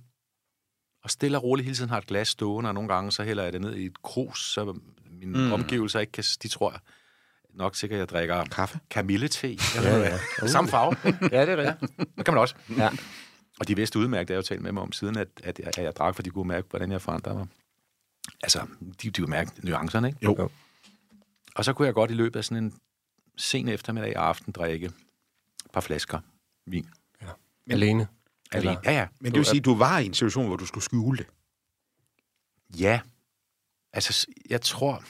Og 1.04 1.10
stille 1.10 1.38
og 1.38 1.42
roligt 1.42 1.64
hele 1.64 1.76
tiden 1.76 1.90
har 1.90 1.98
et 1.98 2.06
glas 2.06 2.28
stående, 2.28 2.70
og 2.70 2.74
nogle 2.74 2.88
gange 2.88 3.12
så 3.12 3.22
hælder 3.22 3.42
jeg 3.42 3.52
det 3.52 3.60
ned 3.60 3.74
i 3.74 3.86
et 3.86 4.02
krus, 4.02 4.52
så 4.52 4.78
mine 5.10 5.38
mm. 5.38 5.52
omgivelser 5.52 6.00
ikke 6.00 6.12
kan... 6.12 6.24
De 6.42 6.48
tror, 6.48 6.80
nok 7.54 7.76
sikkert, 7.76 7.98
jeg 7.98 8.08
drikker 8.08 8.44
kaffe. 8.44 8.78
Kamillete. 8.90 9.48
Ja, 9.48 9.98
ja. 9.98 10.18
Uh. 10.42 10.48
Samme 10.48 10.70
farve. 10.70 10.96
ja, 11.36 11.40
det 11.40 11.48
er 11.48 11.56
det. 11.56 11.64
Ja. 11.64 11.74
Det 12.16 12.24
kan 12.24 12.34
man 12.34 12.40
også. 12.40 12.54
Ja. 12.76 12.90
Og 13.60 13.68
de 13.68 13.76
vidste 13.76 13.98
udmærket, 13.98 14.28
det 14.28 14.34
har 14.34 14.38
jo 14.38 14.42
talt 14.42 14.62
med 14.62 14.72
mig 14.72 14.82
om 14.82 14.92
siden, 14.92 15.16
at, 15.16 15.28
at, 15.44 15.58
jeg, 15.58 15.66
at 15.66 15.78
jeg 15.78 15.96
drak, 15.96 16.14
for 16.14 16.22
de 16.22 16.30
kunne 16.30 16.48
mærke, 16.48 16.66
hvordan 16.70 16.92
jeg 16.92 17.02
forandrede 17.02 17.36
mig. 17.36 17.46
Altså, 18.42 18.66
de, 19.02 19.10
de 19.10 19.20
kunne 19.20 19.30
mærke 19.30 19.50
nuancerne, 19.62 20.08
ikke? 20.08 20.18
Jo. 20.22 20.36
jo. 20.38 20.50
Og 21.54 21.64
så 21.64 21.72
kunne 21.72 21.86
jeg 21.86 21.94
godt 21.94 22.10
i 22.10 22.14
løbet 22.14 22.38
af 22.38 22.44
sådan 22.44 22.64
en 22.64 22.74
sen 23.36 23.68
eftermiddag 23.68 24.16
og 24.16 24.28
aften 24.28 24.52
drikke 24.52 24.86
et 24.86 25.70
par 25.72 25.80
flasker 25.80 26.20
vin. 26.66 26.88
Ja. 27.22 27.26
Men, 27.66 27.72
Alene? 27.72 28.08
Alene, 28.52 28.78
ja, 28.84 28.92
ja. 28.92 29.06
Men 29.20 29.32
det 29.32 29.38
vil 29.38 29.46
sige, 29.46 29.58
at 29.58 29.64
du 29.64 29.74
var 29.74 29.98
i 29.98 30.06
en 30.06 30.14
situation, 30.14 30.46
hvor 30.46 30.56
du 30.56 30.66
skulle 30.66 30.84
skjule 30.84 31.18
det? 31.18 31.26
Ja. 32.80 33.00
Altså, 33.92 34.26
jeg 34.50 34.60
tror, 34.60 35.04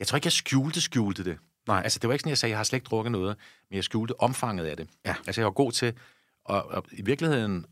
jeg 0.00 0.06
tror 0.06 0.16
ikke, 0.16 0.26
jeg 0.26 0.32
skjulte, 0.32 0.80
skjulte 0.80 1.24
det. 1.24 1.38
Nej. 1.68 1.80
Altså, 1.84 1.98
det 1.98 2.08
var 2.08 2.14
ikke 2.14 2.20
sådan, 2.20 2.30
jeg 2.30 2.38
sagde, 2.38 2.50
jeg 2.50 2.58
har 2.58 2.64
slet 2.64 2.76
ikke 2.76 2.88
drukket 2.88 3.12
noget, 3.12 3.36
men 3.70 3.76
jeg 3.76 3.84
skjulte 3.84 4.20
omfanget 4.20 4.66
af 4.66 4.76
det. 4.76 4.88
Ja. 5.06 5.14
Altså, 5.26 5.40
jeg 5.40 5.44
var 5.44 5.50
god 5.50 5.72
til 5.72 5.94
at, 6.48 6.62
at, 6.72 6.82
i 6.92 7.02
virkeligheden 7.02 7.66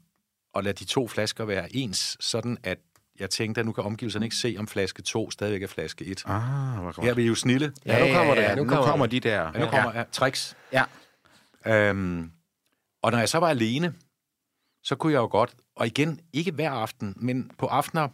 at 0.55 0.65
lade 0.65 0.75
de 0.75 0.85
to 0.85 1.09
flasker 1.09 1.45
være 1.45 1.77
ens, 1.77 2.17
sådan 2.21 2.59
at 2.63 2.79
jeg 3.19 3.31
tænkte, 3.31 3.59
at 3.59 3.67
nu 3.67 3.73
kan 3.73 3.85
omgivelserne 3.85 4.27
ikke 4.27 4.37
se, 4.37 4.57
om 4.59 4.69
flaske 4.69 5.03
2 5.03 5.31
stadigvæk 5.31 5.63
er 5.63 5.67
flaske 5.67 6.05
1. 6.05 6.23
Ah, 6.27 6.43
hvor 6.75 6.85
godt. 6.85 7.05
Her 7.05 7.11
er 7.11 7.15
vi 7.15 7.23
jo 7.23 7.35
snille. 7.35 7.73
Ja, 7.87 8.09
nu 8.09 8.15
kommer 8.15 8.35
det. 8.35 8.43
Ja, 8.43 8.55
nu, 8.55 8.63
nu 8.63 8.69
kommer, 8.69 8.87
kommer 8.87 9.07
de 9.07 9.21
der. 9.21 9.43
Ja, 9.43 9.65
nu 9.65 9.71
kommer 9.71 9.93
ja. 9.95 10.05
tricks. 10.13 10.57
Ja. 10.73 10.85
Øhm, 11.67 12.31
og 13.03 13.11
når 13.11 13.19
jeg 13.19 13.29
så 13.29 13.39
var 13.39 13.49
alene, 13.49 13.95
så 14.83 14.97
kunne 14.97 15.13
jeg 15.13 15.19
jo 15.19 15.29
godt, 15.31 15.55
og 15.77 15.87
igen, 15.87 16.21
ikke 16.33 16.53
hver 16.53 16.71
aften, 16.71 17.15
men 17.17 17.51
på 17.59 17.67
aftener, 17.67 18.09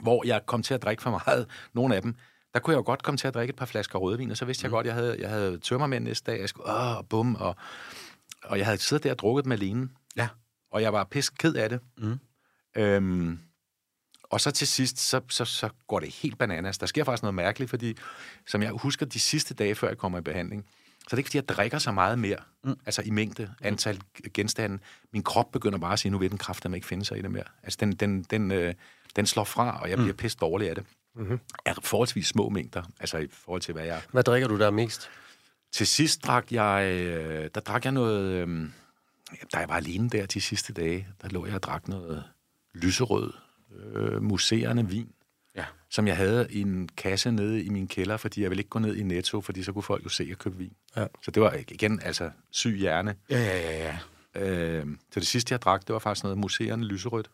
hvor 0.00 0.26
jeg 0.26 0.46
kom 0.46 0.62
til 0.62 0.74
at 0.74 0.82
drikke 0.82 1.02
for 1.02 1.10
meget, 1.26 1.46
nogle 1.72 1.96
af 1.96 2.02
dem, 2.02 2.14
der 2.54 2.60
kunne 2.60 2.72
jeg 2.72 2.78
jo 2.78 2.82
godt 2.86 3.02
komme 3.02 3.18
til 3.18 3.28
at 3.28 3.34
drikke 3.34 3.52
et 3.52 3.56
par 3.56 3.66
flasker 3.66 3.98
rødvin, 3.98 4.30
og 4.30 4.36
så 4.36 4.44
vidste 4.44 4.62
mm. 4.62 4.64
jeg 4.64 4.70
godt, 4.70 4.86
jeg 4.86 4.94
havde, 4.94 5.16
jeg 5.20 5.30
havde 5.30 5.58
tømmermænd 5.58 6.04
næste 6.04 6.32
dag, 6.32 6.40
jeg 6.40 6.48
skulle, 6.48 6.70
åh, 6.72 7.04
bum, 7.08 7.34
og, 7.34 7.56
og 8.44 8.58
jeg 8.58 8.66
havde 8.66 8.78
siddet 8.78 9.04
der 9.04 9.10
og 9.10 9.18
drukket 9.18 9.44
dem 9.44 9.52
alene. 9.52 9.88
Ja. 10.16 10.28
Og 10.70 10.82
jeg 10.82 10.92
var 10.92 11.04
pisk 11.04 11.34
ked 11.38 11.54
af 11.54 11.68
det. 11.68 11.80
Mm. 11.98 12.18
Øhm, 12.76 13.38
og 14.24 14.40
så 14.40 14.50
til 14.50 14.66
sidst, 14.66 14.98
så, 14.98 15.20
så, 15.28 15.44
så 15.44 15.68
går 15.86 16.00
det 16.00 16.14
helt 16.14 16.38
bananas. 16.38 16.78
Der 16.78 16.86
sker 16.86 17.04
faktisk 17.04 17.22
noget 17.22 17.34
mærkeligt, 17.34 17.70
fordi 17.70 17.96
som 18.46 18.62
jeg 18.62 18.70
husker 18.70 19.06
de 19.06 19.20
sidste 19.20 19.54
dage, 19.54 19.74
før 19.74 19.88
jeg 19.88 19.98
kommer 19.98 20.18
i 20.18 20.22
behandling, 20.22 20.66
så 20.98 21.04
det 21.10 21.12
er 21.12 21.18
ikke, 21.18 21.28
fordi 21.28 21.36
jeg 21.36 21.48
drikker 21.48 21.78
så 21.78 21.92
meget 21.92 22.18
mere, 22.18 22.38
mm. 22.64 22.74
altså 22.86 23.02
i 23.02 23.10
mængde, 23.10 23.54
antal 23.60 24.00
genstande. 24.34 24.78
Min 25.12 25.22
krop 25.22 25.52
begynder 25.52 25.78
bare 25.78 25.92
at 25.92 25.98
sige, 25.98 26.12
nu 26.12 26.18
vil 26.18 26.30
den 26.30 26.38
kraft, 26.38 26.62
der 26.62 26.74
ikke 26.74 26.86
finde 26.86 27.04
sig 27.04 27.18
i 27.18 27.22
det 27.22 27.30
mere. 27.30 27.44
Altså 27.62 27.76
den, 27.80 27.92
den, 27.92 28.22
den, 28.22 28.50
øh, 28.50 28.74
den 29.16 29.26
slår 29.26 29.44
fra, 29.44 29.80
og 29.82 29.90
jeg 29.90 29.98
bliver 29.98 30.12
mm. 30.12 30.16
pisse 30.16 30.38
dårlig 30.38 30.68
af 30.68 30.74
det. 30.74 30.84
Mm-hmm. 31.14 31.40
Er 31.64 31.74
forholdsvis 31.82 32.26
små 32.26 32.48
mængder, 32.48 32.82
altså 33.00 33.18
i 33.18 33.28
forhold 33.32 33.62
til, 33.62 33.72
hvad 33.74 33.84
jeg... 33.84 34.02
Hvad 34.12 34.22
drikker 34.22 34.48
du 34.48 34.58
der 34.58 34.70
mest? 34.70 35.10
Til 35.72 35.86
sidst 35.86 36.24
drak 36.24 36.52
jeg, 36.52 36.92
øh, 36.92 37.50
der 37.54 37.60
drak 37.60 37.84
jeg 37.84 37.92
noget, 37.92 38.24
øh, 38.32 38.68
da 39.52 39.58
jeg 39.58 39.68
var 39.68 39.76
alene 39.76 40.08
der 40.10 40.26
de 40.26 40.40
sidste 40.40 40.72
dage, 40.72 41.08
der 41.22 41.28
lå 41.28 41.46
jeg 41.46 41.54
og 41.54 41.62
drak 41.62 41.88
noget 41.88 42.24
lyserød, 42.74 43.32
øh, 43.94 44.22
museerne 44.22 44.88
vin, 44.88 45.12
Ja. 45.56 45.64
som 45.90 46.06
jeg 46.06 46.16
havde 46.16 46.46
i 46.50 46.60
en 46.60 46.88
kasse 46.96 47.30
nede 47.32 47.62
i 47.62 47.68
min 47.68 47.88
kælder, 47.88 48.16
fordi 48.16 48.42
jeg 48.42 48.50
ville 48.50 48.60
ikke 48.60 48.70
gå 48.70 48.78
ned 48.78 48.96
i 48.96 49.02
Netto, 49.02 49.40
fordi 49.40 49.62
så 49.62 49.72
kunne 49.72 49.82
folk 49.82 50.04
jo 50.04 50.08
se, 50.08 50.22
at 50.22 50.28
jeg 50.28 50.38
købte 50.38 50.58
vin. 50.58 50.72
Ja. 50.96 51.06
Så 51.22 51.30
det 51.30 51.42
var 51.42 51.52
igen, 51.68 52.00
altså, 52.02 52.30
syg 52.50 52.76
hjerne. 52.76 53.14
Ja, 53.30 53.38
ja, 53.38 53.60
ja, 53.60 53.84
ja. 53.84 53.98
Øh, 54.42 54.86
så 55.12 55.20
det 55.20 55.26
sidste, 55.26 55.52
jeg 55.52 55.62
drak, 55.62 55.80
det 55.86 55.92
var 55.92 55.98
faktisk 55.98 56.24
noget 56.24 56.38
museerne 56.38 56.84
lyserødt. 56.84 57.30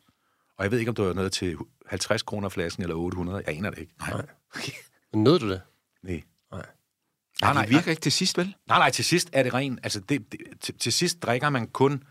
Og 0.58 0.64
jeg 0.64 0.70
ved 0.70 0.78
ikke, 0.78 0.88
om 0.88 0.94
det 0.94 1.04
var 1.04 1.12
noget 1.12 1.32
til 1.32 1.56
50 1.86 2.22
kroner 2.22 2.48
flasken 2.48 2.82
eller 2.82 2.96
800. 2.96 3.42
Jeg 3.46 3.56
aner 3.56 3.70
det 3.70 3.78
ikke. 3.78 3.94
Nej. 3.98 4.26
Men 5.12 5.22
nød 5.22 5.38
du 5.38 5.50
det? 5.50 5.62
Nej. 6.02 6.22
Nej. 6.52 6.66
Nej, 7.40 7.54
nej, 7.54 7.62
det 7.62 7.74
virker 7.74 7.90
ikke 7.90 8.02
til 8.02 8.12
sidst, 8.12 8.38
vel? 8.38 8.54
Nej, 8.66 8.78
nej, 8.78 8.90
til 8.90 9.04
sidst 9.04 9.30
er 9.32 9.42
det 9.42 9.54
rent. 9.54 9.80
Altså, 9.82 10.00
det, 10.00 10.32
det, 10.32 10.40
til, 10.60 10.78
til 10.78 10.92
sidst 10.92 11.22
drikker 11.22 11.50
man 11.50 11.66
kun 11.66 12.04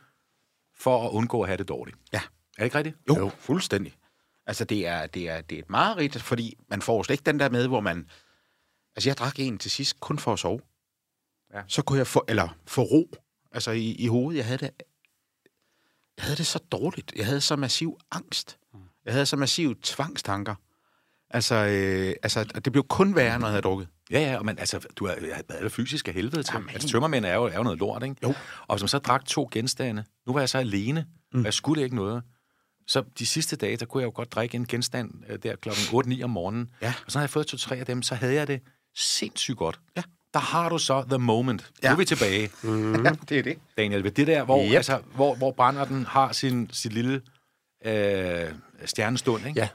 for 0.76 1.08
at 1.08 1.12
undgå 1.12 1.42
at 1.42 1.48
have 1.48 1.58
det 1.58 1.68
dårligt. 1.68 1.98
Ja. 2.14 2.18
Er 2.18 2.22
det 2.58 2.64
ikke 2.64 2.78
rigtigt? 2.78 2.98
Jo, 3.10 3.18
jo. 3.18 3.32
fuldstændig. 3.40 3.96
Altså, 4.46 4.66
det 4.66 4.88
er, 4.88 5.08
det, 5.08 5.30
er, 5.30 5.42
det 5.42 5.56
er 5.56 5.60
et 5.60 5.70
mareridt, 5.70 6.22
fordi 6.22 6.58
man 6.70 6.82
får 6.82 7.04
slet 7.04 7.14
ikke 7.14 7.26
den 7.26 7.40
der 7.40 7.50
med, 7.50 7.68
hvor 7.68 7.80
man... 7.80 8.10
Altså, 8.96 9.10
jeg 9.10 9.18
drak 9.18 9.40
en 9.40 9.58
til 9.58 9.72
sidst 9.72 10.00
kun 10.00 10.20
for 10.20 10.34
at 10.34 10.40
sove. 10.40 10.60
Ja. 11.54 11.62
Så 11.68 11.82
kunne 11.82 12.00
jeg 12.00 12.08
få, 12.08 12.26
eller 12.28 12.58
få 12.68 12.82
ro, 12.82 13.12
altså 13.52 13.72
i, 13.72 13.92
i 13.92 14.08
hovedet. 14.08 14.38
Jeg 14.38 14.46
havde 14.46 14.58
det, 14.58 14.72
jeg 16.18 16.26
havde 16.26 16.38
det 16.38 16.48
så 16.48 16.60
dårligt. 16.72 17.14
Jeg 17.16 17.26
havde 17.26 17.42
så 17.42 17.56
massiv 17.56 17.98
angst. 18.12 18.58
Jeg 19.06 19.14
havde 19.14 19.26
så 19.26 19.36
massiv 19.36 19.76
tvangstanker. 19.82 20.56
Altså, 21.30 21.56
øh, 21.56 22.16
altså, 22.24 22.44
det 22.44 22.72
blev 22.72 22.84
kun 22.84 23.16
værre, 23.16 23.40
når 23.40 23.48
jeg 23.48 23.52
havde 23.52 23.62
drukket. 23.62 23.88
Ja, 24.12 24.20
ja, 24.20 24.38
og 24.38 24.46
man, 24.46 24.60
altså, 24.60 24.80
du 24.96 25.06
er, 25.06 25.14
jeg 25.22 25.44
er 25.50 25.70
fysisk 25.70 26.08
af 26.08 26.14
helvede 26.14 26.44
til. 26.44 26.54
Jamen. 26.54 26.70
altså, 26.70 26.88
tømmermænd 26.88 27.26
er 27.26 27.34
jo, 27.34 27.44
er 27.44 27.56
jo 27.56 27.64
noget 27.64 27.80
lort, 27.80 28.04
ikke? 28.04 28.16
Jo. 28.24 28.34
Og 28.68 28.80
som 28.80 28.88
så 28.88 28.98
drak 28.98 29.26
to 29.26 29.50
genstande. 29.52 30.04
Nu 30.28 30.34
var 30.34 30.40
jeg 30.40 30.50
så 30.50 30.58
alene, 30.58 31.06
mm. 31.34 31.40
og 31.40 31.46
jeg 31.46 31.54
skulle 31.54 31.84
ikke 31.84 31.96
noget. 31.96 32.24
Så 32.88 33.04
de 33.20 33.26
sidste 33.26 33.56
dage, 33.56 33.78
der 33.78 33.86
kunne 33.86 34.02
jeg 34.02 34.06
jo 34.06 34.12
godt 34.16 34.32
drikke 34.32 34.56
en 34.56 34.68
genstand 34.68 35.12
øh, 35.30 35.40
der 35.44 35.56
klokken 35.56 36.14
8-9 36.14 36.24
om 36.24 36.30
morgenen. 36.30 36.70
Ja. 36.82 36.94
Og 37.06 37.12
så 37.12 37.18
når 37.18 37.22
jeg 37.22 37.30
fået 37.30 37.48
to-tre 37.48 37.76
af 37.76 37.86
dem, 37.86 38.02
så 38.02 38.16
havde 38.16 38.34
jeg 38.34 38.48
det 38.48 38.62
sindssygt 38.96 39.58
godt. 39.58 39.80
Ja. 39.98 40.02
Der 40.34 40.40
har 40.40 40.70
du 40.70 40.78
så 40.78 41.04
the 41.10 41.18
moment. 41.18 41.72
Ja. 41.84 41.90
Nu 41.90 41.94
er 41.94 41.98
vi 41.98 42.06
tilbage, 42.06 42.50
Mm. 42.64 43.06
Ja, 43.06 43.12
det 43.30 43.40
er 43.40 43.44
det. 43.44 43.58
Daniel. 43.78 44.04
Ved 44.04 44.12
det 44.12 44.28
der, 44.28 44.44
hvor, 44.44 44.66
Yep. 44.66 44.74
altså, 44.76 45.00
hvor, 45.16 45.36
hvor 45.36 45.52
Branderten 45.52 46.06
har 46.06 46.32
sin, 46.32 46.70
sit 46.72 46.94
lille 46.94 47.22
øh, 47.86 48.52
stjernestund, 48.86 49.48
ikke? 49.48 49.60
Ja. 49.60 49.70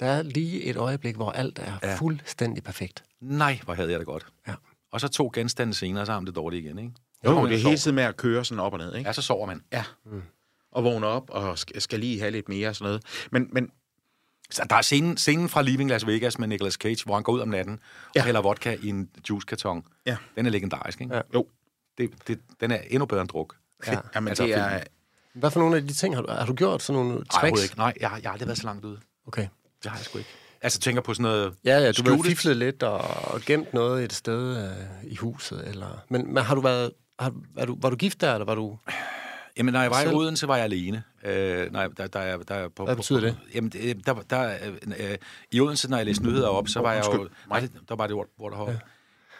Der 0.00 0.06
er 0.06 0.22
lige 0.22 0.62
et 0.64 0.76
øjeblik, 0.76 1.16
hvor 1.16 1.30
alt 1.30 1.58
er 1.58 1.72
Ja. 1.82 1.94
fuldstændig 1.96 2.62
perfekt. 2.64 3.04
Nej, 3.20 3.60
hvor 3.64 3.74
havde 3.74 3.90
jeg 3.90 3.98
det 3.98 4.06
godt. 4.06 4.26
Ja. 4.48 4.54
Og 4.92 5.00
så 5.00 5.08
to 5.08 5.30
genstande 5.34 5.74
senere, 5.74 6.06
så 6.06 6.12
har 6.12 6.20
man 6.20 6.26
det 6.26 6.34
dårligt 6.36 6.64
igen, 6.64 6.78
ikke? 6.78 6.90
Så 7.24 7.30
Jo, 7.30 7.40
man 7.40 7.50
det 7.50 7.54
er 7.58 7.62
hele 7.62 7.76
tiden 7.78 7.94
med 7.94 8.02
at 8.04 8.16
køre 8.16 8.44
sådan 8.44 8.60
op 8.60 8.72
og 8.72 8.78
ned, 8.78 8.94
ikke? 8.94 9.08
Ja, 9.08 9.12
så 9.12 9.22
sover 9.22 9.46
man. 9.46 9.62
Ja. 9.72 9.84
Mm. 10.06 10.22
Og 10.72 10.84
vågne 10.84 11.06
op 11.06 11.30
og 11.30 11.58
skal, 11.58 11.80
skal 11.82 12.00
lige 12.00 12.18
have 12.20 12.30
lidt 12.30 12.48
mere 12.48 12.68
og 12.68 12.76
sådan 12.76 12.88
noget. 12.88 13.02
Men, 13.32 13.48
men 13.52 13.70
Så 14.50 14.66
der 14.70 14.76
er 14.76 14.82
scenen, 14.82 15.16
scenen 15.16 15.48
fra 15.48 15.62
Leaving 15.62 15.90
Las 15.90 16.06
Vegas 16.06 16.38
med 16.38 16.48
Nicolas 16.48 16.74
Cage, 16.74 17.04
hvor 17.04 17.14
han 17.14 17.22
går 17.22 17.32
ud 17.32 17.40
om 17.40 17.48
natten 17.48 17.80
ja. 18.14 18.20
Og 18.20 18.24
hælder 18.24 18.40
vodka 18.40 18.76
i 18.82 18.88
en 18.88 19.08
juicekarton. 19.30 19.84
Ja. 20.06 20.16
Den 20.36 20.46
er 20.46 20.50
legendarisk, 20.50 21.00
ikke? 21.00 21.14
Ja. 21.14 21.20
jo, 21.34 21.46
Det, 21.98 22.10
det, 22.28 22.38
den 22.60 22.70
er 22.70 22.78
endnu 22.90 23.06
bedre 23.06 23.20
end 23.20 23.28
druk. 23.28 23.56
Ja. 23.86 23.98
jamen, 24.14 24.28
Altså, 24.28 24.44
det 24.44 24.54
er... 24.54 24.80
Hvad 25.34 25.50
for 25.50 25.60
nogle 25.60 25.76
af 25.76 25.86
de 25.86 25.92
ting 25.92 26.14
har 26.14 26.22
du, 26.22 26.32
har 26.32 26.46
du 26.46 26.54
gjort? 26.54 26.82
Sådan 26.82 27.02
nogle 27.02 27.14
Nej, 27.18 27.24
tricks? 27.40 27.62
ikke. 27.62 27.76
Nej, 27.76 27.92
jeg, 28.00 28.10
har- 28.10 28.16
jeg 28.18 28.28
har 28.28 28.32
aldrig 28.32 28.46
været 28.46 28.58
så 28.58 28.64
langt 28.64 28.84
ude. 28.84 28.98
Okay. 29.26 29.46
Det 29.82 29.90
har 29.90 29.98
jeg 29.98 30.04
sgu 30.04 30.18
ikke. 30.18 30.30
Altså, 30.62 30.80
tænker 30.80 31.02
på 31.02 31.14
sådan 31.14 31.22
noget... 31.22 31.54
Ja, 31.64 31.78
ja, 31.78 31.92
du 31.92 32.16
har 32.16 32.22
fiflet 32.22 32.56
lidt 32.56 32.82
og, 32.82 32.98
og 33.34 33.40
gemt 33.40 33.74
noget 33.74 34.04
et 34.04 34.12
sted 34.12 34.64
øh, 34.70 35.12
i 35.12 35.16
huset. 35.16 35.68
Eller... 35.68 36.04
Men, 36.08 36.34
men 36.34 36.44
har 36.44 36.54
du 36.54 36.60
været... 36.60 36.90
Har, 37.18 37.32
er 37.56 37.66
du, 37.66 37.78
var 37.80 37.90
du 37.90 37.96
gift 37.96 38.20
der, 38.20 38.32
eller 38.34 38.44
var 38.44 38.54
du... 38.54 38.78
Jamen, 39.56 39.72
når 39.72 39.80
jeg 39.80 39.90
var 39.90 40.00
i 40.00 40.04
Selv? 40.04 40.14
Odense, 40.16 40.48
var 40.48 40.56
jeg 40.56 40.64
alene. 40.64 41.02
Øh, 41.24 41.72
nej, 41.72 41.86
der, 41.88 42.06
der, 42.06 42.36
der, 42.36 42.36
der, 42.42 42.68
på, 42.68 42.84
Hvad 42.84 42.96
betyder 42.96 43.20
det? 43.20 43.38
Jamen, 43.54 43.70
det, 43.70 44.06
der, 44.06 44.14
der, 44.14 44.54
øh, 44.98 45.16
I 45.52 45.60
Odense, 45.60 45.90
når 45.90 45.96
jeg 45.96 46.06
læste 46.06 46.24
nyheder 46.24 46.48
op, 46.48 46.68
så 46.68 46.80
var 46.80 46.92
jeg 46.92 47.04
jo... 47.14 47.28
Nej, 47.48 47.60
det- 47.60 47.72
der 47.88 47.96
var 47.96 48.06
det 48.06 48.16
ord, 48.16 48.26
hvor 48.36 48.48
der 48.50 48.70
ja. 48.70 48.78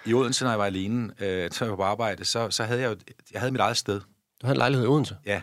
I 0.06 0.14
Odense, 0.14 0.44
når 0.44 0.50
jeg 0.50 0.58
var 0.58 0.64
alene, 0.66 1.12
øh, 1.20 1.50
så 1.50 1.64
jeg 1.64 1.70
var 1.70 1.76
på 1.76 1.82
arbejde, 1.82 2.24
så, 2.24 2.50
så 2.50 2.64
havde 2.64 2.80
jeg 2.80 2.90
jo... 2.90 2.96
Jeg 3.32 3.40
havde 3.40 3.52
mit 3.52 3.60
eget 3.60 3.76
sted. 3.76 4.00
Du 4.00 4.46
havde 4.46 4.54
en 4.54 4.58
lejlighed 4.58 4.86
i 4.86 4.88
Odense 4.88 5.16
Ja, 5.26 5.42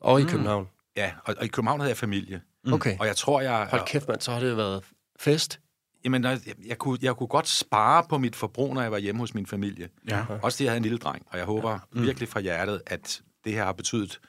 og 0.00 0.20
i 0.20 0.24
København. 0.24 0.68
ja. 0.96 1.12
Og, 1.24 1.34
og 1.38 1.44
i 1.44 1.48
København 1.48 1.80
havde 1.80 1.90
jeg 1.90 1.96
familie. 1.96 2.40
Okay. 2.72 2.96
Og 3.00 3.06
jeg 3.06 3.16
tror, 3.16 3.40
jeg... 3.40 3.66
Hold 3.70 3.86
kæft, 3.86 4.08
mand, 4.08 4.20
så 4.20 4.32
har 4.32 4.40
det 4.40 4.56
været 4.56 4.84
fest. 5.20 5.60
Jamen, 6.04 6.24
jeg, 6.24 6.40
jeg, 6.66 6.78
kunne, 6.78 6.98
jeg 7.02 7.14
kunne 7.16 7.26
godt 7.26 7.48
spare 7.48 8.04
på 8.08 8.18
mit 8.18 8.36
forbrug, 8.36 8.74
når 8.74 8.82
jeg 8.82 8.92
var 8.92 8.98
hjemme 8.98 9.20
hos 9.20 9.34
min 9.34 9.46
familie. 9.46 9.88
Ja. 10.10 10.24
Også 10.42 10.56
fordi 10.56 10.64
jeg 10.64 10.70
havde 10.70 10.76
en 10.76 10.82
lille 10.82 10.98
dreng, 10.98 11.26
og 11.30 11.38
jeg 11.38 11.46
håber 11.46 11.70
ja. 11.70 11.78
mm. 11.92 12.02
virkelig 12.02 12.28
fra 12.28 12.40
hjertet, 12.40 12.82
at 12.86 13.20
det 13.44 13.52
her 13.52 13.64
har 13.64 13.72
betydet 13.72 14.20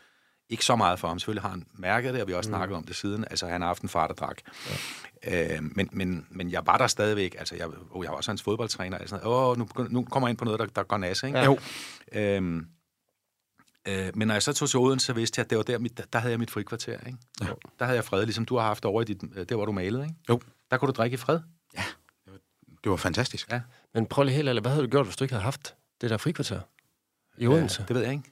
ikke 0.49 0.65
så 0.65 0.75
meget 0.75 0.99
for 0.99 1.07
ham. 1.07 1.19
Selvfølgelig 1.19 1.41
har 1.41 1.49
han 1.49 1.65
mærket 1.73 2.13
det, 2.13 2.21
og 2.21 2.27
vi 2.27 2.31
har 2.31 2.37
også 2.37 2.49
mm. 2.49 2.55
snakket 2.55 2.77
om 2.77 2.83
det 2.83 2.95
siden. 2.95 3.25
Altså, 3.29 3.47
han 3.47 3.61
har 3.61 3.67
haft 3.67 3.81
en 3.81 3.89
far, 3.89 4.07
der 4.07 4.13
drak. 4.13 4.37
Ja. 5.23 5.55
Øh, 5.55 5.63
men, 5.63 5.89
men, 5.91 6.25
men 6.29 6.51
jeg 6.51 6.65
var 6.65 6.77
der 6.77 6.87
stadigvæk. 6.87 7.35
Altså, 7.39 7.55
jeg, 7.55 7.67
oh, 7.91 8.03
jeg 8.03 8.11
var 8.11 8.17
også 8.17 8.31
hans 8.31 8.41
fodboldtræner. 8.43 8.97
og 8.97 9.09
Sådan, 9.09 9.23
noget. 9.25 9.49
Åh, 9.51 9.57
nu, 9.57 9.65
begynder- 9.65 9.89
nu 9.91 10.03
kommer 10.03 10.27
jeg 10.27 10.31
ind 10.31 10.37
på 10.37 10.45
noget, 10.45 10.59
der, 10.59 10.65
der 10.65 10.83
går 10.83 10.97
nas, 10.97 11.23
ikke? 11.23 11.37
Ja. 11.37 11.45
Jo. 11.45 11.59
Øhm, 12.11 12.67
øh, 13.87 14.11
men 14.15 14.27
når 14.27 14.35
jeg 14.35 14.43
så 14.43 14.53
tog 14.53 14.69
til 14.69 14.79
Odense, 14.79 15.05
så 15.05 15.13
vidste 15.13 15.39
jeg, 15.39 15.45
at 15.45 15.49
det 15.49 15.57
var 15.57 15.63
der, 15.63 15.77
mit, 15.77 16.01
der, 16.13 16.19
havde 16.19 16.31
jeg 16.31 16.39
mit 16.39 16.51
frikvarter, 16.51 16.99
ikke? 17.07 17.17
Ja. 17.41 17.47
Der 17.79 17.85
havde 17.85 17.95
jeg 17.95 18.05
fred, 18.05 18.25
ligesom 18.25 18.45
du 18.45 18.57
har 18.57 18.65
haft 18.65 18.85
over 18.85 19.01
i 19.01 19.05
dit, 19.05 19.23
øh, 19.35 19.45
der, 19.49 19.55
hvor 19.55 19.65
du 19.65 19.71
malede, 19.71 20.03
ikke? 20.03 20.15
Jo. 20.29 20.41
Der 20.71 20.77
kunne 20.77 20.87
du 20.87 20.93
drikke 20.97 21.13
i 21.13 21.17
fred. 21.17 21.39
Det 22.83 22.89
var 22.89 22.95
fantastisk. 22.95 23.51
Ja. 23.51 23.61
Men 23.93 24.05
prøv 24.05 24.23
lige 24.23 24.35
helt 24.35 24.47
ærligt, 24.47 24.63
hvad 24.63 24.71
havde 24.71 24.85
du 24.85 24.89
gjort, 24.89 25.05
hvis 25.05 25.15
du 25.15 25.23
ikke 25.23 25.33
havde 25.33 25.43
haft 25.43 25.75
det 26.01 26.09
der 26.09 26.17
frikvarter 26.17 26.61
i 27.37 27.47
Odense? 27.47 27.81
Øh, 27.81 27.87
det 27.87 27.95
ved 27.95 28.03
jeg 28.03 28.11
ikke. 28.11 28.23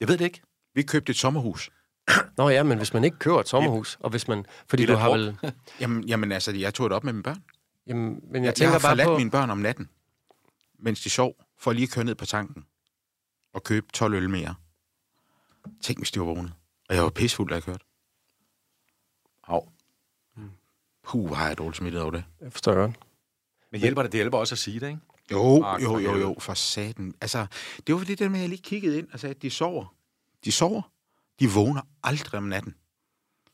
Jeg 0.00 0.08
ved 0.08 0.18
det 0.18 0.24
ikke. 0.24 0.40
Vi 0.74 0.82
købte 0.82 1.10
et 1.10 1.16
sommerhus. 1.16 1.70
Nå 2.36 2.48
ja, 2.48 2.62
men 2.62 2.78
hvis 2.78 2.92
man 2.94 3.04
ikke 3.04 3.18
kører 3.18 3.40
et 3.40 3.48
sommerhus, 3.48 3.96
og 4.00 4.10
hvis 4.10 4.28
man... 4.28 4.46
Fordi 4.68 4.82
Det 4.82 4.88
du 4.88 4.94
har 4.96 5.10
vel... 5.10 5.38
Jamen, 5.80 6.04
jamen 6.08 6.32
altså, 6.32 6.52
jeg 6.52 6.74
tog 6.74 6.90
det 6.90 6.96
op 6.96 7.04
med 7.04 7.12
mine 7.12 7.22
børn. 7.22 7.44
Jamen, 7.86 8.04
men 8.04 8.20
jeg, 8.34 8.34
Jeg, 8.34 8.44
jeg 8.44 8.54
tænker 8.54 8.72
har 8.72 8.78
bare 8.78 8.90
forladt 8.90 9.06
på... 9.06 9.18
mine 9.18 9.30
børn 9.30 9.50
om 9.50 9.58
natten, 9.58 9.88
mens 10.78 11.00
de 11.02 11.10
sov, 11.10 11.36
for 11.58 11.72
lige 11.72 11.82
at 11.82 11.90
køre 11.90 12.04
ned 12.04 12.14
på 12.14 12.26
tanken 12.26 12.64
og 13.54 13.62
købe 13.64 13.86
12 13.92 14.14
øl 14.14 14.30
mere. 14.30 14.54
Tænk, 15.82 15.98
hvis 15.98 16.10
de 16.10 16.20
var 16.20 16.26
vågnet. 16.26 16.52
Og 16.88 16.94
jeg 16.94 17.02
var 17.04 17.10
pissfuld, 17.10 17.48
da 17.48 17.54
jeg 17.54 17.62
kørte. 17.62 17.84
Au. 19.48 19.68
Puh, 21.04 21.36
har 21.36 21.46
jeg 21.46 21.58
dårligt 21.58 21.76
smittet 21.76 22.02
over 22.02 22.10
det. 22.10 22.24
Jeg 22.40 22.52
forstår 22.52 22.74
godt. 22.74 22.92
Men 23.72 23.80
hjælper 23.80 24.02
det, 24.02 24.12
det 24.12 24.18
hjælper 24.18 24.38
også 24.38 24.54
at 24.54 24.58
sige 24.58 24.80
det, 24.80 24.88
ikke? 24.88 25.00
Jo, 25.30 25.62
Ah, 25.64 25.82
jo, 25.82 25.98
jo, 25.98 26.16
jo, 26.16 26.36
for 26.38 26.54
satan. 26.54 27.14
Altså, 27.20 27.46
det 27.86 27.94
var 27.94 27.98
fordi 27.98 28.14
det 28.14 28.30
med, 28.30 28.38
at 28.38 28.42
jeg 28.42 28.48
lige 28.48 28.62
kiggede 28.62 28.98
ind 28.98 29.08
og 29.12 29.20
sagde, 29.20 29.34
at 29.34 29.42
de 29.42 29.50
sover. 29.50 29.94
De 30.44 30.52
sover. 30.52 30.82
De 31.40 31.50
vågner 31.50 31.82
aldrig 32.02 32.38
om 32.38 32.44
natten. 32.44 32.74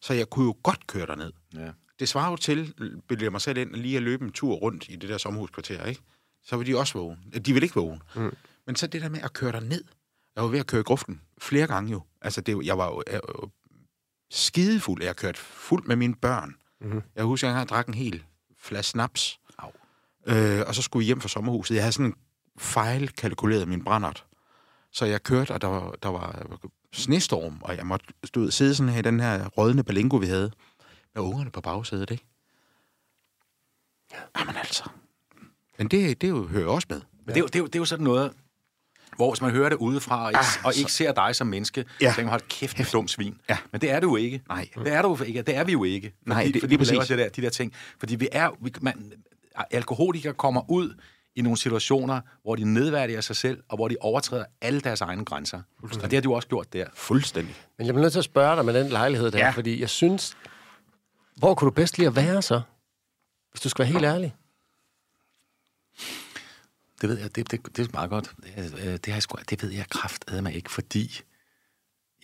Så 0.00 0.14
jeg 0.14 0.30
kunne 0.30 0.44
jo 0.44 0.56
godt 0.62 0.87
køre 0.87 1.06
derned. 1.06 1.33
Ja. 1.54 1.70
Det 1.98 2.09
svarer 2.09 2.30
jo 2.30 2.37
til, 2.37 2.74
bilder 3.09 3.24
jeg 3.24 3.33
mig 3.33 3.40
selv 3.40 3.59
ind, 3.59 3.74
lige 3.74 3.96
at 3.96 4.02
løbe 4.02 4.24
en 4.24 4.33
tur 4.33 4.54
rundt 4.54 4.88
i 4.88 4.96
det 4.96 5.09
der 5.09 5.18
sommerhuskvarter, 5.18 5.85
ikke? 5.85 6.00
Så 6.42 6.56
vil 6.56 6.66
de 6.66 6.78
også 6.78 6.98
vågne. 6.98 7.16
De 7.38 7.52
vil 7.52 7.62
ikke 7.62 7.74
vågne. 7.74 8.00
Mm. 8.16 8.37
Men 8.66 8.76
så 8.76 8.87
det 8.87 9.02
der 9.02 9.09
med 9.09 9.20
at 9.22 9.33
køre 9.33 9.52
derned. 9.52 9.85
Jeg 10.37 10.42
var 10.44 10.50
ved 10.50 10.59
at 10.59 10.66
køre 10.66 10.80
i 10.80 10.85
gruften 10.85 11.20
flere 11.38 11.66
gange 11.66 11.90
jo. 11.92 12.02
Altså, 12.22 12.40
det, 12.40 12.66
jeg 12.66 12.78
var 12.78 12.87
jo, 12.87 13.02
jeg, 13.06 13.20
var 13.28 13.35
jo 13.42 13.50
skidefuld. 14.30 15.02
Jeg 15.02 15.16
kørte 15.16 15.38
fuld 15.38 15.87
med 15.87 15.96
mine 15.96 16.14
børn. 16.14 16.54
Mm-hmm. 16.80 17.02
Jeg 17.16 17.24
husker, 17.24 17.46
at 17.46 17.48
jeg 17.48 17.54
engang 17.54 17.68
drak 17.68 17.87
en 17.88 17.94
hel 17.94 18.24
flaske 18.59 18.90
snaps. 18.90 19.40
Øh, 20.26 20.61
og 20.66 20.74
så 20.74 20.83
skulle 20.83 21.00
vi 21.00 21.06
hjem 21.06 21.20
fra 21.20 21.28
sommerhuset. 21.28 21.74
Jeg 21.74 21.83
havde 21.83 21.92
sådan 21.92 22.14
fejlkalkuleret 22.59 23.68
min 23.68 23.85
brændert. 23.85 24.24
Så 24.92 25.04
jeg 25.04 25.22
kørte, 25.22 25.50
og 25.52 25.62
der 25.62 25.68
var, 25.68 25.90
der 26.02 26.09
var 26.09 26.59
snestorm, 26.92 27.59
og 27.62 27.76
jeg 27.76 27.87
måtte 27.87 28.06
stå, 28.24 28.50
sidde 28.50 28.74
sådan 28.74 28.92
her 28.92 28.98
i 28.98 29.02
den 29.02 29.20
her 29.20 29.46
rådne 29.48 29.85
balingo, 29.85 30.16
vi 30.16 30.26
havde, 30.26 30.50
med 31.14 31.22
ungerne 31.22 31.50
på 31.50 31.61
bagsædet, 31.61 32.11
ikke? 32.11 32.24
Jamen 34.38 34.56
altså. 34.56 34.85
Men 35.78 35.88
det, 35.88 36.20
det 36.20 36.28
jo, 36.28 36.46
hører 36.46 36.68
også 36.68 36.87
med. 36.90 37.00
Men 37.26 37.26
det, 37.26 37.37
er 37.37 37.40
jo, 37.40 37.46
det, 37.46 37.54
er 37.54 37.59
jo, 37.59 37.66
det 37.66 37.74
er 37.74 37.78
jo 37.78 37.85
sådan 37.85 38.04
noget, 38.04 38.33
hvor 39.16 39.33
hvis 39.33 39.40
man 39.40 39.50
hører 39.50 39.68
det 39.68 39.76
udefra, 39.76 40.22
og 40.24 40.30
ikke, 40.30 40.38
Ah, 40.38 40.64
og 40.64 40.74
så- 40.74 40.80
ikke 40.80 40.92
ser 40.92 41.12
dig 41.12 41.37
som 41.37 41.46
menneske, 41.46 41.85
ja. 42.00 42.04
Ja. 42.06 42.11
så 42.11 42.16
tænker 42.16 42.24
man, 42.26 42.30
hold 42.30 42.48
kæft, 42.48 42.78
med 42.78 42.87
dum 42.92 43.09
svin. 43.09 43.38
Ja. 43.48 43.59
Men 43.72 43.80
det 43.80 43.90
er 43.90 44.00
du 44.00 44.09
jo 44.11 44.16
ikke. 44.16 44.42
Nej. 44.48 44.68
Det 44.74 44.92
er 44.92 45.02
du 45.02 45.16
jo 45.16 45.24
ikke. 45.24 45.42
Det 45.42 45.56
er 45.56 45.64
vi 45.64 45.72
jo 45.72 45.85
ikke. 45.85 46.12
Fordi, 46.18 46.28
Nej, 46.28 46.42
det- 46.52 46.61
fordi 46.62 46.66
lige 46.76 46.78
vi 46.78 46.85
laver 46.85 47.04
det 47.04 47.18
der, 47.18 47.28
de 47.28 47.42
der 47.42 47.50
ting. 47.50 47.72
Fordi 47.98 48.14
vi 48.16 48.28
er... 48.33 48.50
Vi, 48.61 48.72
man, 48.80 49.12
alkoholikere 49.70 50.34
kommer 50.34 50.70
ud 50.70 50.94
i 51.36 51.42
nogle 51.42 51.58
situationer, 51.58 52.20
hvor 52.42 52.56
de 52.56 52.64
nedværdiger 52.64 53.20
sig 53.20 53.36
selv, 53.36 53.62
og 53.68 53.76
hvor 53.76 53.88
de 53.88 53.96
overtræder 54.00 54.44
alle 54.60 54.80
deres 54.80 55.00
egne 55.00 55.24
grænser. 55.24 55.62
Og 55.82 56.02
det 56.02 56.12
har 56.12 56.20
du 56.20 56.34
også 56.34 56.48
gjort 56.48 56.72
der. 56.72 56.86
Fuldstændig. 56.94 57.54
Men 57.78 57.86
jeg 57.86 57.94
bliver 57.94 58.02
nødt 58.02 58.12
til 58.12 58.18
at 58.18 58.24
spørge 58.24 58.56
dig 58.56 58.64
med 58.64 58.74
den 58.74 58.88
lejlighed 58.88 59.30
der, 59.30 59.38
ja. 59.38 59.50
Fordi 59.50 59.80
jeg 59.80 59.90
synes... 59.90 60.36
Hvor 61.36 61.54
kunne 61.54 61.66
du 61.66 61.74
bedst 61.74 61.98
lide 61.98 62.08
at 62.08 62.16
være 62.16 62.42
så? 62.42 62.60
Hvis 63.50 63.60
du 63.60 63.68
skal 63.68 63.82
være 63.82 63.92
helt 63.92 64.04
ærlig. 64.04 64.34
Det 67.00 67.08
ved 67.08 67.18
jeg, 67.18 67.36
det, 67.36 67.50
det, 67.50 67.76
det 67.76 67.86
er 67.86 67.92
meget 67.92 68.10
godt. 68.10 68.32
Det, 68.56 68.74
øh, 68.78 68.92
det, 68.92 69.06
har 69.06 69.12
jeg 69.12 69.22
sgu, 69.22 69.38
det 69.50 69.62
ved 69.62 69.70
jeg 69.70 69.86
kraftedeme 69.88 70.54
ikke, 70.54 70.70
fordi 70.70 71.20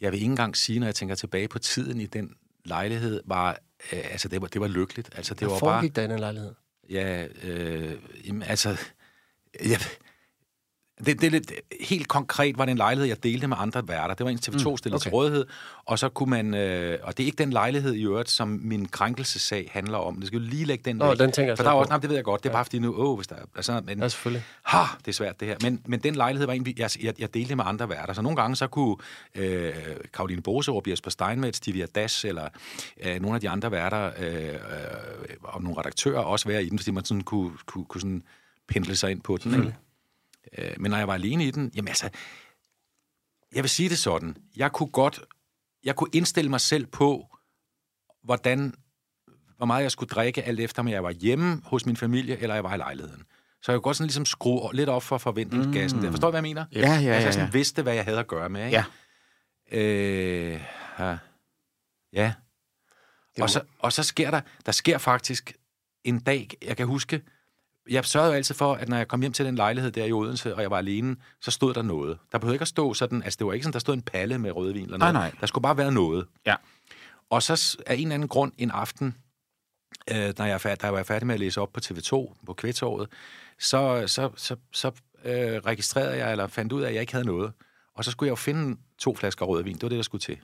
jeg 0.01 0.13
vil 0.13 0.19
ikke 0.19 0.31
engang 0.31 0.57
sige, 0.57 0.79
når 0.79 0.87
jeg 0.87 0.95
tænker 0.95 1.15
tilbage 1.15 1.49
på 1.49 1.59
tiden 1.59 2.01
i 2.01 2.07
den 2.07 2.35
lejlighed, 2.65 3.23
var 3.25 3.59
øh, 3.93 3.99
altså, 4.11 4.29
det 4.29 4.41
var, 4.41 4.47
det 4.47 4.61
var 4.61 4.69
lykkeligt. 4.69 5.11
Altså, 5.17 5.35
det 5.35 5.49
Hvad 5.49 5.49
var 5.49 5.61
bare... 5.61 5.89
der 5.89 6.03
i 6.03 6.07
den 6.07 6.19
lejlighed? 6.19 6.55
Ja, 6.91 7.27
øh, 7.43 7.93
jamen, 8.27 8.43
altså... 8.43 8.77
Jeg, 9.61 9.81
det, 11.05 11.21
det 11.21 11.27
er 11.27 11.31
lidt, 11.31 11.53
helt 11.81 12.09
konkret 12.09 12.59
var 12.59 12.65
det 12.65 12.73
en 12.73 12.79
lejlighed, 12.79 13.09
jeg 13.09 13.23
delte 13.23 13.47
med 13.47 13.57
andre 13.61 13.89
værter. 13.89 14.15
Det 14.15 14.25
var 14.25 14.31
en 14.31 14.39
TV2 14.39 14.71
mm, 14.71 14.77
stillet 14.77 14.97
okay. 14.97 15.03
til 15.03 15.11
rådighed, 15.11 15.47
og 15.85 15.99
så 15.99 16.09
kunne 16.09 16.31
man... 16.31 16.55
Øh, 16.55 16.99
og 17.03 17.17
det 17.17 17.23
er 17.23 17.27
ikke 17.27 17.39
den 17.39 17.51
lejlighed 17.51 17.95
i 17.95 18.05
øvrigt, 18.05 18.31
som 18.31 18.61
min 18.63 18.89
krænkelsesag 18.89 19.71
handler 19.73 19.99
om. 19.99 20.17
Det 20.17 20.27
skal 20.27 20.39
jo 20.39 20.45
lige 20.49 20.65
lægge 20.65 20.85
den 20.85 20.97
Nå, 20.97 21.09
væk. 21.09 21.19
den 21.19 21.33
tænker 21.33 21.51
jeg 21.51 21.59
For 21.59 21.65
der 21.65 21.71
er 21.71 21.75
også, 21.75 21.91
nej, 21.91 21.99
det 21.99 22.09
ved 22.09 22.17
jeg 22.17 22.25
godt, 22.25 22.43
det 22.43 22.49
er 22.49 22.53
bare 22.53 22.65
fordi 22.65 22.79
nu, 22.79 22.95
åh, 22.95 23.17
hvis 23.17 23.27
der 23.27 23.37
er... 23.37 23.41
Altså, 23.57 23.81
men, 23.85 23.99
Ja, 23.99 24.09
selvfølgelig. 24.09 24.45
Ha, 24.63 24.83
det 24.99 25.09
er 25.09 25.13
svært 25.13 25.41
det 25.41 25.49
her. 25.49 25.57
Men, 25.63 25.83
men 25.87 26.01
den 26.01 26.15
lejlighed 26.15 26.47
var 26.47 26.53
en, 26.53 26.67
jeg, 26.79 26.91
jeg, 27.03 27.15
jeg 27.19 27.35
delte 27.35 27.57
med 27.57 27.65
andre 27.67 27.89
værter. 27.89 28.13
Så 28.13 28.23
nogle 28.23 28.37
gange 28.37 28.57
så 28.57 28.67
kunne 28.67 28.97
øh, 29.35 29.75
Karoline 30.13 30.43
Boserup, 30.43 30.89
Jesper 30.89 31.11
Steinmetz, 31.11 31.57
Stevia 31.57 31.87
Das 31.95 32.25
eller 32.25 32.49
øh, 33.03 33.21
nogle 33.21 33.35
af 33.35 33.41
de 33.41 33.49
andre 33.49 33.71
værter 33.71 34.11
øh, 34.19 34.49
øh, 34.49 34.55
og 35.43 35.63
nogle 35.63 35.79
redaktører 35.79 36.21
også 36.21 36.49
være 36.49 36.65
i 36.65 36.69
den, 36.69 36.79
fordi 36.79 36.91
man 36.91 37.05
sådan 37.05 37.21
kunne, 37.21 37.51
kunne, 37.67 37.85
kunne 37.85 38.01
sådan 38.01 38.23
pendle 38.69 38.97
sig 38.97 39.11
ind 39.11 39.21
på 39.21 39.37
den. 39.37 39.55
Ikke? 39.55 39.75
Øh, 40.59 40.71
men 40.79 40.91
når 40.91 40.99
jeg 40.99 41.09
var 41.09 41.15
alene 41.15 41.45
i 41.45 41.51
den, 41.51 41.73
jamen 41.75 41.89
altså, 41.89 42.11
jeg 43.55 43.63
vil 43.63 43.71
sige 43.71 43.89
det 43.89 43.99
sådan, 43.99 44.37
jeg 44.57 44.73
kunne 44.73 44.91
godt, 44.91 45.21
jeg 45.85 45.97
kunne 45.97 46.11
indstille 46.13 46.51
mig 46.51 46.61
selv 46.61 46.87
på, 46.87 47.27
hvordan, 48.25 48.75
hvor 49.57 49.67
meget 49.67 49.83
jeg 49.83 49.91
skulle 49.91 50.09
drikke, 50.09 50.43
alt 50.43 50.61
efter 50.61 50.83
om 50.83 50.89
jeg 50.89 51.03
var 51.03 51.11
hjemme 51.11 51.63
hos 51.65 51.87
min 51.87 51.97
familie, 51.97 52.39
eller 52.39 52.55
jeg 52.55 52.65
var 52.65 52.75
i 52.75 52.79
lejligheden. 52.79 53.23
Så 53.63 53.73
jeg 53.73 53.77
kunne 53.77 53.83
godt 53.83 53.97
sådan 53.97 54.07
ligesom 54.07 54.27
skrue 54.27 54.75
lidt 54.75 54.89
op 54.89 55.03
for 55.03 55.19
forventningsgassen 55.19 55.99
mm. 55.99 56.05
der. 56.05 56.11
Forstår 56.11 56.29
du, 56.29 56.31
hvad 56.31 56.39
jeg 56.39 56.43
mener? 56.43 56.65
Ja, 56.73 56.79
ja, 56.79 56.87
ja, 56.87 57.13
Altså, 57.13 57.27
jeg 57.27 57.35
sådan 57.35 57.47
ja. 57.47 57.53
vidste, 57.53 57.83
hvad 57.83 57.95
jeg 57.95 58.05
havde 58.05 58.19
at 58.19 58.27
gøre 58.27 58.49
med, 58.49 58.65
ikke? 58.65 58.85
Ja. 59.73 59.79
Øh, 59.79 60.61
ja. 60.99 61.19
ja. 62.13 62.35
Og 63.41 63.51
så, 63.51 63.61
og 63.79 63.93
så 63.93 64.03
sker 64.03 64.31
der, 64.31 64.41
der 64.67 64.73
sker 64.73 64.99
faktisk 64.99 65.53
en 66.05 66.21
dag, 66.21 66.51
jeg 66.63 66.77
kan 66.77 66.87
huske, 66.87 67.23
jeg 67.91 68.05
sørgede 68.05 68.31
jo 68.31 68.37
altid 68.37 68.55
for, 68.55 68.75
at 68.75 68.89
når 68.89 68.97
jeg 68.97 69.09
kom 69.09 69.21
hjem 69.21 69.33
til 69.33 69.47
den 69.47 69.55
lejlighed 69.55 69.91
der 69.91 70.05
i 70.05 70.13
Odense, 70.13 70.55
og 70.55 70.63
jeg 70.63 70.71
var 70.71 70.79
alene, 70.79 71.17
så 71.41 71.51
stod 71.51 71.75
der 71.75 71.83
noget. 71.83 72.19
Der 72.33 72.39
behøvede 72.39 72.55
ikke 72.55 72.63
at 72.63 72.69
stå 72.69 72.95
sådan, 72.95 73.23
altså 73.23 73.37
det 73.37 73.47
var 73.47 73.53
ikke 73.53 73.65
sådan, 73.65 73.73
der 73.73 73.79
stod 73.79 73.95
en 73.95 74.03
palle 74.03 74.39
med 74.39 74.53
rødvin 74.57 74.85
eller 74.85 74.99
noget. 74.99 75.15
Nej, 75.15 75.31
nej. 75.31 75.39
Der 75.41 75.47
skulle 75.47 75.63
bare 75.63 75.77
være 75.77 75.93
noget. 75.93 76.27
Ja. 76.47 76.55
Og 77.31 77.43
så 77.43 77.77
af 77.87 77.95
en 77.95 78.01
eller 78.01 78.15
anden 78.15 78.29
grund 78.29 78.53
en 78.59 78.71
aften, 78.71 79.17
øh, 80.11 80.35
når 80.39 80.45
jeg, 80.45 80.63
da 80.65 80.77
jeg 80.83 80.93
var 80.93 81.03
færdig 81.03 81.27
med 81.27 81.35
at 81.35 81.41
læse 81.41 81.61
op 81.61 81.73
på 81.73 81.81
TV2 81.85 82.11
på 82.47 82.55
Kvætåret, 82.57 83.09
så, 83.59 84.07
så, 84.07 84.31
så, 84.37 84.57
så 84.73 84.91
øh, 85.25 85.59
registrerede 85.59 86.17
jeg, 86.17 86.33
eller 86.33 86.47
fandt 86.47 86.73
ud 86.73 86.83
af, 86.83 86.89
at 86.89 86.95
jeg 86.95 87.01
ikke 87.01 87.13
havde 87.13 87.27
noget. 87.27 87.53
Og 87.95 88.05
så 88.05 88.11
skulle 88.11 88.27
jeg 88.27 88.31
jo 88.31 88.37
finde 88.37 88.77
to 88.99 89.15
flasker 89.15 89.47
rødvin. 89.47 89.75
Det 89.75 89.83
var 89.83 89.89
det, 89.89 89.97
der 89.97 90.03
skulle 90.03 90.23
til. 90.23 90.39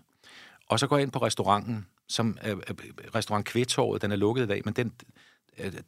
Og 0.68 0.78
så 0.78 0.86
går 0.86 0.96
jeg 0.96 1.02
ind 1.02 1.12
på 1.12 1.18
restauranten, 1.18 1.86
som 2.08 2.38
øh, 2.46 2.56
restaurant 3.14 3.46
Kvætåret, 3.46 4.02
den 4.02 4.12
er 4.12 4.16
lukket 4.16 4.42
i 4.42 4.46
dag, 4.46 4.62
men 4.64 4.74
den, 4.74 4.92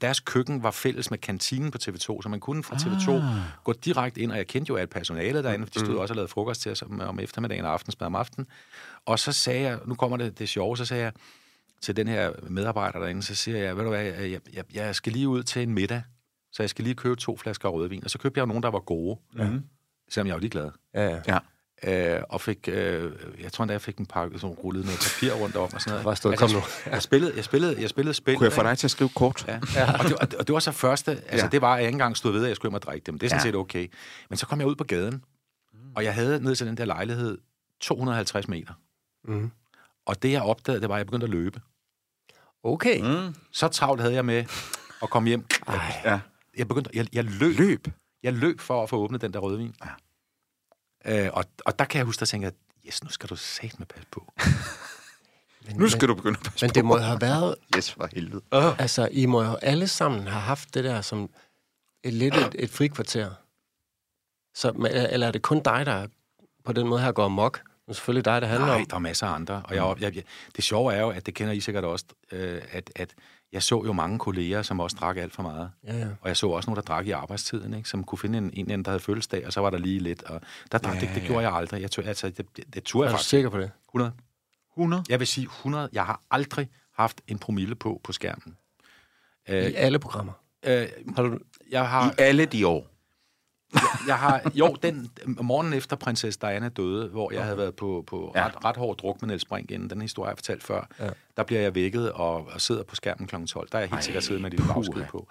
deres 0.01 0.21
køkken 0.21 0.63
var 0.63 0.71
fælles 0.71 1.11
med 1.11 1.19
kantinen 1.19 1.71
på 1.71 1.79
TV2, 1.83 2.23
så 2.23 2.29
man 2.29 2.41
kunne 2.41 2.65
fra 2.65 2.77
TV2 2.77 3.11
ah. 3.11 3.39
gå 3.65 3.73
direkte 3.73 4.21
ind, 4.21 4.33
og 4.33 4.37
jeg 4.37 4.47
kendte 4.47 4.71
jo 4.71 4.77
alt 4.77 4.91
personalet 4.91 5.45
derinde, 5.45 5.67
for 5.67 5.73
de 5.73 5.79
stod 5.79 5.97
også 5.97 6.13
og 6.13 6.17
lavede 6.17 6.29
frokost 6.29 6.61
til 6.61 6.73
os 6.73 6.83
om, 6.83 7.01
om 7.01 7.21
eftermiddagen 7.21 7.65
og 7.65 7.73
aftensmad 7.73 8.07
om 8.07 8.15
aftenen. 8.15 8.47
Og 9.07 9.19
så 9.19 9.33
sagde 9.33 9.61
jeg, 9.61 9.79
nu 9.87 9.95
kommer 9.95 10.17
det, 10.17 10.39
det 10.39 10.49
sjove, 10.49 10.77
så 10.77 10.85
sagde 10.85 11.03
jeg 11.03 11.13
til 11.81 11.97
den 11.97 12.09
her 12.09 12.33
medarbejder 12.49 12.99
derinde, 12.99 13.23
så 13.23 13.35
siger 13.35 13.59
jeg, 13.59 13.77
ved 13.77 13.85
du 13.85 13.91
hvad, 13.91 14.03
jeg, 14.03 14.41
jeg, 14.53 14.65
jeg 14.75 14.95
skal 14.95 15.13
lige 15.13 15.29
ud 15.29 15.43
til 15.43 15.63
en 15.63 15.75
middag, 15.75 16.03
så 16.53 16.63
jeg 16.63 16.71
skal 16.71 16.85
lige 16.85 16.95
købe 16.95 17.17
to 17.17 17.37
flasker 17.37 17.69
rødvin. 17.69 18.05
Og 18.05 18.11
så 18.11 18.19
købte 18.19 18.39
jeg 18.39 18.43
jo 18.43 18.47
nogle, 18.47 18.63
der 18.63 18.71
var 18.71 18.81
gode, 18.81 19.19
mm-hmm. 19.33 19.63
selvom 20.09 20.27
jeg 20.27 20.35
var 20.35 20.41
ligeglad. 20.41 20.71
Ja, 20.95 21.09
ja. 21.09 21.21
Ja. 21.29 21.39
Øh, 21.83 22.21
og 22.29 22.41
fik, 22.41 22.69
øh, 22.69 23.13
jeg 23.43 23.53
tror 23.53 23.63
endda, 23.65 23.73
jeg 23.73 23.81
fik 23.81 23.97
en 23.99 24.07
pakke 24.07 24.39
sådan 24.39 24.55
rullet 24.55 24.85
noget 24.85 25.01
papir 25.01 25.33
rundt 25.33 25.57
om 25.57 25.63
og 25.75 25.81
sådan 25.81 25.91
noget. 25.91 26.05
Bare 26.05 26.17
stået, 26.17 26.39
kom 26.39 26.51
nu. 26.51 26.57
jeg, 26.57 26.93
jeg, 26.93 27.03
spillede, 27.03 27.33
jeg, 27.37 27.45
spillede, 27.45 27.81
jeg 27.81 27.91
spillede 27.91 28.15
spil. 28.15 28.37
Kunne 28.37 28.45
jeg 28.45 28.53
få 28.53 28.63
dig 28.63 28.79
til 28.79 28.87
at 28.87 28.91
skrive 28.91 29.11
kort? 29.17 29.45
Ja. 29.49 29.61
ja. 29.75 29.93
Og, 29.99 30.05
det, 30.05 30.13
og, 30.17 30.29
og 30.39 30.47
det 30.47 30.53
var 30.53 30.59
så 30.61 30.73
første, 30.73 31.11
altså 31.11 31.47
Ja. 31.47 31.51
det 31.51 31.61
var, 31.61 31.73
at 31.75 31.79
jeg 31.79 31.87
ikke 31.87 31.95
engang 31.95 32.17
stod 32.17 32.33
ved, 32.33 32.43
at 32.43 32.49
jeg 32.49 32.57
skulle 32.57 32.71
hjem 32.71 32.75
og 32.75 32.83
drikke 32.83 33.05
dem. 33.07 33.19
Det 33.19 33.27
er 33.27 33.31
sådan 33.31 33.41
Ja. 33.47 33.49
set 33.49 33.55
okay. 33.55 33.87
Men 34.31 34.37
så 34.37 34.47
kom 34.47 34.59
jeg 34.61 34.69
ud 34.69 34.75
på 34.75 34.85
gaden, 34.85 35.25
og 35.97 36.05
jeg 36.05 36.15
havde 36.15 36.41
ned 36.45 36.57
til 36.57 36.67
den 36.67 36.77
der 36.77 36.85
lejlighed 36.85 37.39
250 37.81 38.49
meter. 38.49 38.73
Mhm. 39.25 39.51
Og 40.07 40.23
det, 40.23 40.31
jeg 40.33 40.43
opdagede, 40.43 40.81
det 40.81 40.89
var, 40.89 40.95
at 40.95 40.99
jeg 40.99 41.07
begyndte 41.07 41.25
at 41.25 41.31
løbe. 41.31 41.61
Okay. 42.65 43.01
Mm. 43.01 43.35
Så 43.53 43.69
travlt 43.69 44.01
havde 44.01 44.15
jeg 44.15 44.25
med 44.25 44.45
at 45.03 45.11
komme 45.11 45.29
hjem. 45.29 45.45
Jeg, 45.69 46.01
Ja. 46.05 46.21
jeg 46.57 46.69
begyndte, 46.69 46.91
jeg, 46.95 47.07
jeg 47.13 47.25
løb. 47.25 47.59
Løb. 47.59 47.87
Jeg 48.23 48.33
løb 48.33 48.61
for 48.61 48.83
at 48.83 48.89
få 48.91 48.97
åbnet 48.97 49.21
den 49.21 49.33
der 49.33 49.39
rødvin. 49.39 49.75
Ja. 49.85 49.91
Øh, 51.07 51.29
og, 51.33 51.45
og 51.67 51.79
der 51.79 51.85
kan 51.85 51.99
jeg 51.99 52.05
huske, 52.07 52.21
der 52.21 52.27
tænkte 52.27 52.45
jeg, 52.45 52.53
yes, 52.89 53.05
nu 53.05 53.11
skal 53.11 53.29
du 53.29 53.37
satme 53.37 53.79
med 53.79 53.87
passe 53.87 54.07
på. 54.11 54.33
Men, 55.67 55.77
Nu 55.81 55.89
skal 55.89 56.09
du 56.09 56.15
begynde 56.15 56.39
at 56.39 56.45
passe 56.51 56.67
Men 56.67 56.75
det 56.75 56.85
må 56.85 56.97
have 56.99 57.21
været... 57.21 57.55
Yes, 57.77 57.91
for 57.93 58.09
helvede. 58.13 58.43
Altså, 58.53 59.09
I 59.13 59.27
må 59.27 59.43
jo 59.45 59.55
alle 59.55 59.89
sammen 59.89 60.27
have 60.27 60.41
haft 60.43 60.75
det 60.75 60.85
der 60.85 61.01
som 61.01 61.31
et 62.05 62.13
lidt 62.13 62.35
et, 62.37 62.55
et 62.59 62.71
frikvarter. 62.71 63.31
Så, 64.55 64.73
men- 64.73 64.93
eller 64.93 65.27
er 65.27 65.31
det 65.33 65.43
kun 65.43 65.61
dig, 65.63 65.87
der 65.87 66.07
på 66.65 66.73
den 66.73 66.89
måde 66.89 67.01
her 67.01 67.13
går 67.13 67.25
amok? 67.25 67.61
Det 67.63 67.91
er 67.91 67.93
selvfølgelig 67.93 68.25
dig, 68.25 68.41
det 68.41 68.49
handler 68.49 68.67
Nej, 68.67 68.77
om. 68.77 68.87
der 68.87 68.95
er 68.97 69.01
masser 69.01 69.27
af 69.27 69.35
andre. 69.35 69.63
Og 69.65 69.75
jeg, 69.75 69.95
jeg, 70.01 70.17
jeg, 70.17 70.23
det 70.57 70.65
sjove 70.65 70.95
er 70.95 71.01
jo, 71.01 71.11
at 71.11 71.27
det 71.27 71.35
kender 71.35 71.53
I 71.53 71.61
sikkert 71.61 71.85
også, 71.85 72.05
øh, 72.33 72.63
at, 72.73 72.91
at 72.97 73.15
jeg 73.53 73.63
så 73.63 73.83
jo 73.87 73.93
mange 73.93 74.19
kolleger, 74.19 74.63
som 74.63 74.81
også 74.81 74.97
drak 75.01 75.17
alt 75.17 75.33
for 75.33 75.43
meget. 75.43 75.71
Ja, 75.87 75.99
ja. 75.99 76.07
Og 76.21 76.29
jeg 76.29 76.37
så 76.37 76.49
også 76.49 76.71
nogle, 76.71 76.77
der 76.77 76.83
drak 76.87 77.07
i 77.07 77.11
arbejdstiden, 77.11 77.75
ikke? 77.75 77.89
som 77.89 78.05
kunne 78.05 78.19
finde 78.19 78.39
en, 78.39 78.45
en, 78.45 78.51
eller 78.51 78.63
anden, 78.73 78.85
der 78.85 78.91
havde 78.91 79.01
fødselsdag, 79.03 79.47
og 79.47 79.53
så 79.53 79.61
var 79.61 79.71
der 79.71 79.79
lige 79.79 79.99
lidt. 80.01 80.23
Og 80.23 80.41
der 80.73 80.79
drak, 80.79 80.95
ja, 80.95 81.01
det, 81.01 81.11
det 81.15 81.23
gjorde 81.23 81.43
jeg 81.49 81.53
aldrig. 81.55 81.81
Jeg 81.83 81.91
tog, 81.91 82.05
altså, 82.05 82.29
det, 82.31 82.47
det, 82.57 82.75
det 82.75 82.83
turde 82.85 83.05
Er 83.05 83.09
jeg 83.09 83.13
du 83.13 83.17
faktisk. 83.17 83.31
sikker 83.31 83.51
på 83.51 83.59
det? 83.59 83.71
100. 83.89 84.13
100. 84.77 85.03
Jeg 85.09 85.19
vil 85.19 85.27
sige 85.27 85.45
100. 85.45 85.89
Jeg 85.93 86.07
har 86.07 86.21
aldrig 86.31 86.69
haft 86.97 87.21
en 87.29 87.39
promille 87.39 87.75
på 87.75 88.01
på 88.05 88.13
skærmen. 88.13 88.57
I 89.49 89.53
Øh, 89.53 89.73
alle 89.77 89.99
programmer. 89.99 90.33
øh, 90.67 90.89
Har 91.17 91.23
du... 91.23 91.39
jeg 91.71 91.89
har... 91.89 92.11
I 92.11 92.15
alle 92.19 92.45
de 92.47 92.67
år. 92.67 92.87
Jeg 94.07 94.19
har, 94.19 94.51
jo, 94.55 94.77
den 94.83 95.11
morgen 95.27 95.73
efter 95.73 95.97
prinsesse 95.97 96.41
Diana 96.41 96.69
døde, 96.69 97.09
hvor 97.09 97.33
jeg 97.33 97.43
havde 97.45 97.57
været 97.59 97.75
på, 97.77 98.05
på 98.07 98.33
Ja. 98.35 98.47
ret, 98.47 98.65
ret 98.65 98.77
hård 98.77 98.97
druk 98.97 99.23
med 99.23 99.29
Niels 99.29 99.45
Brink 99.45 99.71
inden, 99.71 99.91
den 99.91 100.01
historie, 100.03 100.27
jeg 100.27 100.31
har 100.31 100.37
fortalt 100.37 100.63
før, 100.63 100.87
Ja. 101.01 101.11
der 101.37 101.43
bliver 101.43 101.61
jeg 101.61 101.75
vækket 101.75 102.13
og, 102.13 102.49
og 102.55 102.61
sidder 102.61 102.83
på 102.83 102.95
skærmen 102.95 103.27
kl. 103.27 103.45
12. 103.47 103.69
Der 103.73 103.79
er 103.79 103.83
jeg 103.83 103.91
helt 103.91 104.05
sikkert 104.05 104.25
siddet 104.25 104.43
med 104.43 104.53
et 104.53 104.59
lille 104.59 104.73
puha. 104.73 104.81
bagsked 104.89 105.07
på. 105.11 105.29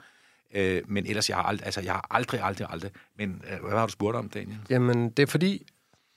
Øh, 0.55 0.81
men 0.87 1.05
ellers, 1.05 1.29
jeg 1.29 1.37
har, 1.37 1.43
aldrig, 1.43 1.65
altså, 1.65 1.81
jeg 1.81 1.93
har 1.93 2.07
aldrig, 2.11 2.41
aldrig, 2.43 2.67
aldrig... 2.69 2.91
Men 3.17 3.41
øh, 3.53 3.67
hvad 3.69 3.79
har 3.79 3.85
du 3.85 3.91
spurgt 3.91 4.17
om, 4.17 4.29
Daniel? 4.29 4.59
Jamen, 4.69 5.09
det 5.09 5.23
er 5.23 5.27
fordi, 5.27 5.67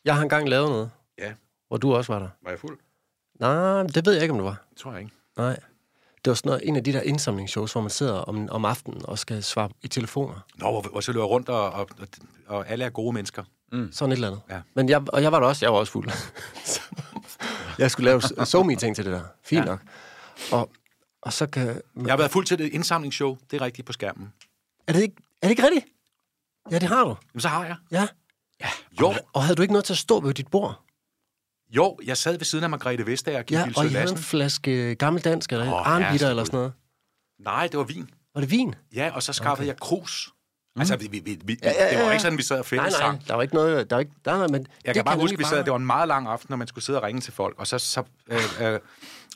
jeg 0.04 0.14
har 0.14 0.22
engang 0.22 0.48
lavet 0.48 0.68
noget, 0.70 0.90
Ja, 1.18 1.32
hvor 1.68 1.76
du 1.76 1.94
også 1.94 2.12
var 2.12 2.18
der. 2.18 2.28
var 2.42 2.50
jeg 2.50 2.58
fuld? 2.58 2.78
Nej, 3.40 3.82
det 3.82 4.06
ved 4.06 4.12
jeg 4.12 4.22
ikke, 4.22 4.32
om 4.32 4.38
du 4.38 4.44
var. 4.44 4.64
Det 4.70 4.78
tror 4.78 4.92
jeg 4.92 5.00
ikke. 5.00 5.12
Nej. 5.36 5.58
Det 6.26 6.30
var 6.30 6.34
sådan 6.34 6.48
noget, 6.48 6.68
en 6.68 6.76
af 6.76 6.84
de 6.84 6.92
der 6.92 7.00
indsamlingsshows, 7.00 7.72
hvor 7.72 7.80
man 7.80 7.90
sidder 7.90 8.14
om, 8.14 8.48
om 8.50 8.64
aftenen 8.64 9.00
og 9.04 9.18
skal 9.18 9.42
svare 9.42 9.68
i 9.82 9.88
telefoner. 9.88 10.34
Nå, 10.54 10.70
hvor, 10.70 10.82
hvor 10.82 11.00
så 11.00 11.12
løber 11.12 11.26
rundt, 11.26 11.48
og, 11.48 11.70
og, 11.70 11.88
og, 11.98 12.08
og 12.46 12.70
alle 12.70 12.84
er 12.84 12.90
gode 12.90 13.12
mennesker. 13.12 13.44
Sådan 13.92 14.12
et 14.12 14.16
eller 14.16 14.28
andet. 14.28 14.42
Ja. 14.50 14.60
Men 14.74 14.88
jeg, 14.88 15.02
og 15.08 15.22
jeg 15.22 15.32
var 15.32 15.40
der 15.40 15.46
også, 15.46 15.66
jeg 15.66 15.72
var 15.72 15.78
også 15.78 15.92
fuld. 15.92 16.10
Jeg 17.78 17.90
skulle 17.90 18.04
lave 18.04 18.46
so 18.46 18.68
ting 18.78 18.96
til 18.96 19.04
det 19.04 19.12
der. 19.12 19.22
Fint 19.44 19.64
ja. 19.64 19.64
Ja. 19.64 19.70
nok. 19.70 19.80
Og, 20.52 20.70
og 21.22 21.32
så 21.32 21.46
kan... 21.46 21.66
Jeg 21.96 22.12
har 22.12 22.16
været 22.16 22.30
fuld 22.30 22.46
til 22.46 22.58
det 22.58 22.72
indsamlingsshow, 22.72 23.36
det 23.50 23.60
er 23.60 23.64
rigtigt 23.64 23.86
på 23.86 23.92
skærmen. 23.92 24.32
Er 24.86 24.92
det 24.92 25.02
ikke, 25.02 25.16
er 25.42 25.46
det 25.46 25.50
ikke 25.50 25.62
rigtigt? 25.62 25.86
Ja, 26.70 26.78
det 26.78 26.88
har 26.88 27.04
du. 27.04 27.16
Jamen, 27.34 27.40
så 27.40 27.48
har 27.48 27.64
jeg. 27.64 27.76
Ja. 27.90 28.08
Jo, 29.00 29.14
Og 29.32 29.42
havde 29.42 29.56
du 29.56 29.62
ikke 29.62 29.72
noget 29.72 29.84
til 29.84 29.92
at 29.94 29.98
stå 29.98 30.20
ved 30.20 30.34
dit 30.34 30.48
bord? 30.48 30.85
Jo, 31.70 31.98
jeg 32.04 32.16
sad 32.16 32.32
ved 32.38 32.44
siden 32.44 32.64
af 32.64 32.70
Margrethe 32.70 33.06
Vestager 33.06 33.38
og 33.38 33.46
Kim 33.46 33.58
Ja, 33.58 33.62
og 33.76 33.84
I 33.84 33.88
havde 33.88 33.88
en 33.88 33.92
Lassen. 33.92 34.18
flaske 34.18 34.94
gammeldansk 34.94 35.52
eller 35.52 35.66
Åh, 35.66 35.72
oh, 35.72 35.88
arnbitter 35.88 36.10
herregud. 36.12 36.30
eller 36.30 36.44
sådan 36.44 36.56
noget. 36.58 36.72
Nej, 37.40 37.66
det 37.66 37.78
var 37.78 37.84
vin. 37.84 38.10
Var 38.34 38.40
det 38.40 38.50
vin? 38.50 38.74
Ja, 38.94 39.10
og 39.14 39.22
så 39.22 39.32
skaffede 39.32 39.64
okay. 39.64 39.66
jeg 39.66 39.76
krus. 39.80 40.32
Altså, 40.78 40.96
vi, 40.96 41.08
vi, 41.10 41.18
vi, 41.24 41.38
vi, 41.44 41.58
Ja, 41.62 41.72
ja, 41.72 41.84
ja, 41.84 41.98
det 41.98 42.06
var 42.06 42.12
ikke 42.12 42.22
sådan, 42.22 42.38
vi 42.38 42.42
sad 42.42 42.56
og 42.56 42.60
Nej, 42.60 42.68
fælles 42.68 42.92
nej, 42.92 43.00
sang. 43.00 43.28
der 43.28 43.34
var 43.34 43.42
ikke 43.42 43.54
noget... 43.54 43.90
Der 43.90 43.96
var 43.96 44.00
ikke, 44.00 44.12
der, 44.24 44.32
var, 44.32 44.48
men 44.48 44.66
Jeg 44.84 44.94
kan 44.94 45.04
bare 45.04 45.16
huske, 45.18 45.38
vi 45.38 45.44
sad, 45.44 45.64
det 45.64 45.70
var... 45.70 45.76
en 45.78 45.86
meget 45.86 46.08
lang 46.08 46.26
aften, 46.28 46.46
når 46.50 46.56
man 46.56 46.66
skulle 46.66 46.84
sidde 46.84 46.98
og 46.98 47.02
ringe 47.02 47.20
til 47.20 47.32
folk, 47.32 47.54
og 47.58 47.66
så, 47.66 47.78
så, 47.78 48.02
øh, 48.30 48.40
øh, 48.60 48.80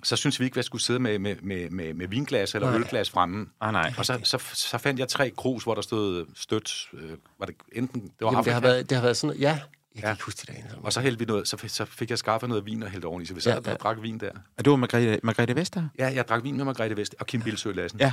så 0.03 0.17
synes 0.17 0.41
vi 0.41 0.45
ikke, 0.45 0.53
at 0.55 0.57
jeg 0.57 0.65
skulle 0.65 0.83
sidde 0.83 0.99
med, 1.01 1.19
med, 1.19 1.37
med, 1.43 1.71
med, 1.71 1.95
med 1.95 2.09
vinglas 2.09 2.55
eller 2.55 2.69
Nej. 2.71 2.77
ølglas 2.79 3.11
fremme. 3.11 3.47
Ah, 3.61 3.73
nej. 3.73 3.93
Og 3.99 4.07
så, 4.07 4.21
så, 4.23 4.39
så 4.55 4.79
fandt 4.79 5.01
jeg 5.01 5.09
tre 5.09 5.31
krus, 5.31 5.63
hvor 5.65 5.75
der 5.75 5.83
stod 5.83 6.27
stødt. 6.35 6.89
Øh, 6.95 7.11
var 7.39 7.47
det 7.47 7.55
enten... 7.73 8.03
Det 8.03 8.11
var 8.21 8.27
Jamen, 8.31 8.45
det, 8.45 8.53
har 8.53 8.61
Afrika, 8.61 8.73
været, 8.73 8.91
det 8.91 8.97
har 8.97 9.03
været 9.03 9.17
sådan... 9.17 9.37
Ja, 9.37 9.59
jeg 9.95 10.03
kan 10.03 10.09
Ja. 10.09 10.13
ikke 10.13 10.25
huske 10.25 10.41
de 10.47 10.53
dage. 10.53 10.65
Og 10.83 10.93
så 10.93 11.01
hældte 11.01 11.19
vi 11.19 11.25
noget, 11.25 11.49
så, 11.49 11.57
fik- 11.57 11.71
så 11.71 11.85
fik 11.85 12.11
jeg 12.11 12.19
skaffet 12.19 12.49
noget 12.49 12.67
vin 12.67 12.83
og 12.83 12.91
hældt 12.91 13.05
oveni, 13.05 13.27
så 13.27 13.35
vi 13.35 13.41
sad 13.41 13.53
Ja, 13.53 13.61
ja, 13.67 13.73
og 13.75 13.81
drak 13.81 14.03
vin 14.03 14.19
der. 14.21 14.31
Og 14.59 14.65
det 14.65 14.71
var 14.71 14.77
Margrethe, 14.77 15.21
Margrethe 15.23 15.57
Vester? 15.57 15.89
Ja, 15.99 16.13
jeg 16.15 16.29
drak 16.29 16.43
vin 16.45 16.57
med 16.57 16.65
Margrethe 16.65 16.97
Vest 16.97 17.15
og 17.21 17.27
Kim 17.27 17.43
Bilsøe 17.43 17.73
Lassen. 17.73 18.01
Ja. 18.01 18.13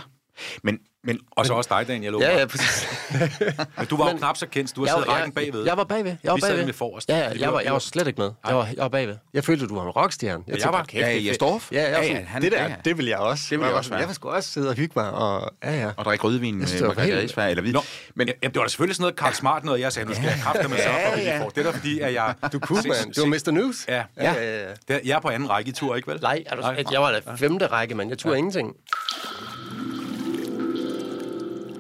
Men, 0.64 0.80
men, 1.04 1.20
Og 1.32 1.46
så 1.46 1.54
også 1.54 1.68
dig, 1.78 1.88
Daniel. 1.88 2.14
Ja, 2.22 2.40
ja, 2.40 2.46
præcis. 2.46 2.88
Men 3.78 3.86
du 3.90 3.98
var 3.98 4.12
jo 4.12 4.18
knap 4.18 4.38
så 4.38 4.48
kendt. 4.48 4.76
Du 4.76 4.86
har 4.86 4.88
siddet 4.96 5.06
jeg, 5.08 5.14
rækken 5.16 5.32
bagved. 5.32 5.66
Jeg 5.66 5.78
var 5.78 5.84
bagved. 5.84 6.16
Jeg 6.24 6.30
var 6.30 6.36
Vi 6.36 6.42
sad 6.42 6.50
bagved. 6.50 6.62
nemlig 6.62 6.76
forrest. 6.76 7.10
Ja, 7.10 7.18
ja, 7.18 7.24
jeg, 7.24 7.40
var- 7.42 7.52
var, 7.52 7.60
jeg 7.60 7.66
var- 7.68 7.72
var 7.72 7.80
slet 7.80 8.08
ikke 8.08 8.22
med. 8.22 8.32
Jeg 8.48 8.56
var, 8.56 8.66
jeg 8.66 8.76
var 8.78 8.88
bagved. 8.88 9.16
Jeg 9.34 9.44
følte, 9.44 9.64
at 9.64 9.70
du 9.70 9.76
var 9.76 9.84
en 9.84 9.90
rockstjerne. 9.90 10.44
jeg 10.48 10.54
tænkte, 10.54 10.68
var- 10.78 10.84
kæft, 10.84 10.94
Ja? 11.02 11.08
Ja, 11.08 11.14
jeg 11.16 11.90
Ja, 11.92 11.92
var 11.98 12.04
ja, 12.04 12.08
sådan, 12.08 12.26
han- 12.28 12.42
det 12.42 12.52
der, 12.52 12.62
ja, 12.62 12.68
ja. 12.70 12.76
det 12.86 12.98
vil 12.98 13.06
jeg 13.06 13.18
også. 13.18 13.44
Det 13.50 13.60
vil 13.60 13.64
jeg 13.66 13.72
var 13.74 13.78
også 13.78 13.90
være. 13.90 14.00
Jeg 14.00 14.08
vil 14.08 14.16
sgu 14.16 14.30
også 14.30 14.50
sidde 14.52 14.70
og 14.70 14.76
hygge 14.76 14.94
mig. 14.96 15.12
Og, 15.12 15.52
ja, 15.64 15.72
ja. 15.82 15.92
og 15.98 16.06
drikke 16.06 16.24
rødvin 16.24 16.60
Jeg 16.62 16.68
med 16.70 16.80
var 16.82 16.88
Margrethe 16.88 17.22
Risberg, 17.22 17.50
eller 17.50 17.64
vi. 17.64 17.72
Nå, 17.72 17.80
Men, 17.80 17.86
men, 18.16 18.28
jamen, 18.28 18.54
det 18.54 18.56
var 18.60 18.64
da 18.66 18.70
selvfølgelig 18.70 18.96
sådan 18.96 19.02
noget 19.04 19.16
Karl 19.16 19.34
Smart 19.34 19.64
noget, 19.64 19.80
jeg 19.80 19.94
sagde, 19.94 20.08
nu 20.10 20.14
skal 20.16 20.26
jeg 20.26 20.40
kræfte 20.44 20.68
med 20.68 20.78
sørge 20.78 20.98
for, 21.12 21.16
vi 21.18 21.22
ja. 21.24 21.42
får. 21.44 21.50
Det 21.50 21.66
er 21.66 21.72
da 21.72 21.78
fordi, 21.78 22.00
at 22.00 22.14
jeg... 22.14 22.34
Du 22.54 22.60
kunne, 22.60 22.82
se- 22.82 22.90
Du 23.16 23.22
var 23.22 23.28
Mr. 23.28 23.52
News. 23.52 23.86
Ja, 23.88 24.04
Ja, 24.18 24.34
ja, 24.34 24.64
ja. 24.90 24.98
Jeg 25.06 25.16
er 25.16 25.20
på 25.20 25.30
anden 25.30 25.50
række 25.50 25.70
i 25.70 25.74
tur, 25.74 25.96
ikke 25.96 26.12
vel? 26.12 26.20
Nej, 26.22 26.44
jeg 26.92 27.02
var 27.02 27.12
da 27.12 27.22
femte 27.38 27.68
række, 27.68 27.96
mand. 27.96 28.10
Jeg 28.10 28.18
turde 28.18 28.34
ja. 28.34 28.38
ingenting. 28.38 28.76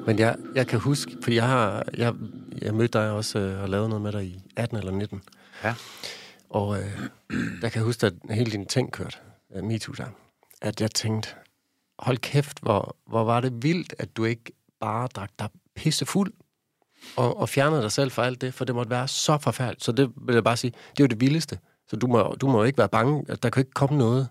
Men 0.07 0.19
jeg, 0.19 0.35
jeg 0.55 0.67
kan 0.67 0.79
huske, 0.79 1.17
fordi 1.23 1.35
jeg 1.35 1.47
har 1.47 1.85
jeg, 1.97 2.13
jeg 2.61 2.73
mødte 2.73 2.99
dig 2.99 3.11
også 3.11 3.39
øh, 3.39 3.61
og 3.61 3.69
lavet 3.69 3.89
noget 3.89 4.01
med 4.01 4.11
dig 4.11 4.25
i 4.25 4.41
18 4.55 4.77
eller 4.77 4.91
19. 4.91 5.21
Ja. 5.63 5.75
Og 6.49 6.79
øh, 6.79 6.99
der 7.61 7.69
kan 7.69 7.75
jeg 7.75 7.83
huske, 7.83 8.05
at 8.05 8.13
hele 8.29 8.51
din 8.51 8.65
ting 8.65 8.91
kørte, 8.91 9.17
øh, 9.55 9.63
MeToo 9.63 9.93
der, 9.93 10.05
at 10.61 10.81
jeg 10.81 10.91
tænkte, 10.91 11.29
hold 11.99 12.17
kæft, 12.17 12.59
hvor, 12.61 12.95
hvor 13.07 13.23
var 13.23 13.41
det 13.41 13.63
vildt, 13.63 13.95
at 13.99 14.17
du 14.17 14.25
ikke 14.25 14.51
bare 14.79 15.07
drak 15.07 15.29
dig 15.39 15.49
pisse 15.75 16.05
fuld 16.05 16.33
og, 17.15 17.37
og 17.37 17.49
fjernede 17.49 17.81
dig 17.81 17.91
selv 17.91 18.11
for 18.11 18.21
alt 18.21 18.41
det, 18.41 18.53
for 18.53 18.65
det 18.65 18.75
måtte 18.75 18.89
være 18.89 19.07
så 19.07 19.37
forfærdeligt. 19.37 19.83
Så 19.83 19.91
det 19.91 20.11
vil 20.15 20.33
jeg 20.33 20.43
bare 20.43 20.57
sige, 20.57 20.71
det 20.71 20.99
er 20.99 21.03
jo 21.03 21.07
det 21.07 21.21
vildeste. 21.21 21.59
Så 21.87 21.95
du 21.95 22.07
må, 22.07 22.35
du 22.41 22.47
må 22.47 22.57
jo 22.57 22.63
ikke 22.63 22.77
være 22.77 22.89
bange. 22.89 23.25
at 23.29 23.43
Der 23.43 23.49
kan 23.49 23.61
ikke 23.61 23.71
komme 23.71 23.97
noget, 23.97 24.29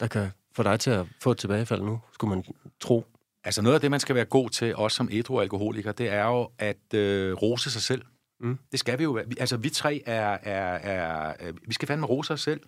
der 0.00 0.06
kan 0.06 0.30
få 0.52 0.62
dig 0.62 0.80
til 0.80 0.90
at 0.90 1.06
få 1.20 1.30
et 1.30 1.38
tilbagefald 1.38 1.82
nu, 1.82 2.00
skulle 2.12 2.34
man 2.34 2.44
tro. 2.80 3.06
Altså 3.44 3.62
noget 3.62 3.74
af 3.74 3.80
det, 3.80 3.90
man 3.90 4.00
skal 4.00 4.14
være 4.14 4.24
god 4.24 4.50
til, 4.50 4.76
også 4.76 4.96
som 4.96 5.08
ædru-alkoholiker, 5.12 5.92
det 5.92 6.08
er 6.08 6.24
jo 6.24 6.50
at 6.58 6.94
øh, 6.94 7.32
rose 7.32 7.70
sig 7.70 7.82
selv. 7.82 8.02
Mm. 8.40 8.58
Det 8.72 8.80
skal 8.80 8.98
vi 8.98 9.02
jo. 9.02 9.10
være. 9.10 9.28
Vi, 9.28 9.36
altså 9.40 9.56
vi 9.56 9.70
tre 9.70 10.02
er, 10.06 10.38
er, 10.42 10.74
er, 10.74 11.34
er... 11.38 11.52
Vi 11.66 11.74
skal 11.74 11.88
fandme 11.88 12.06
rose 12.06 12.32
os 12.32 12.40
selv. 12.40 12.60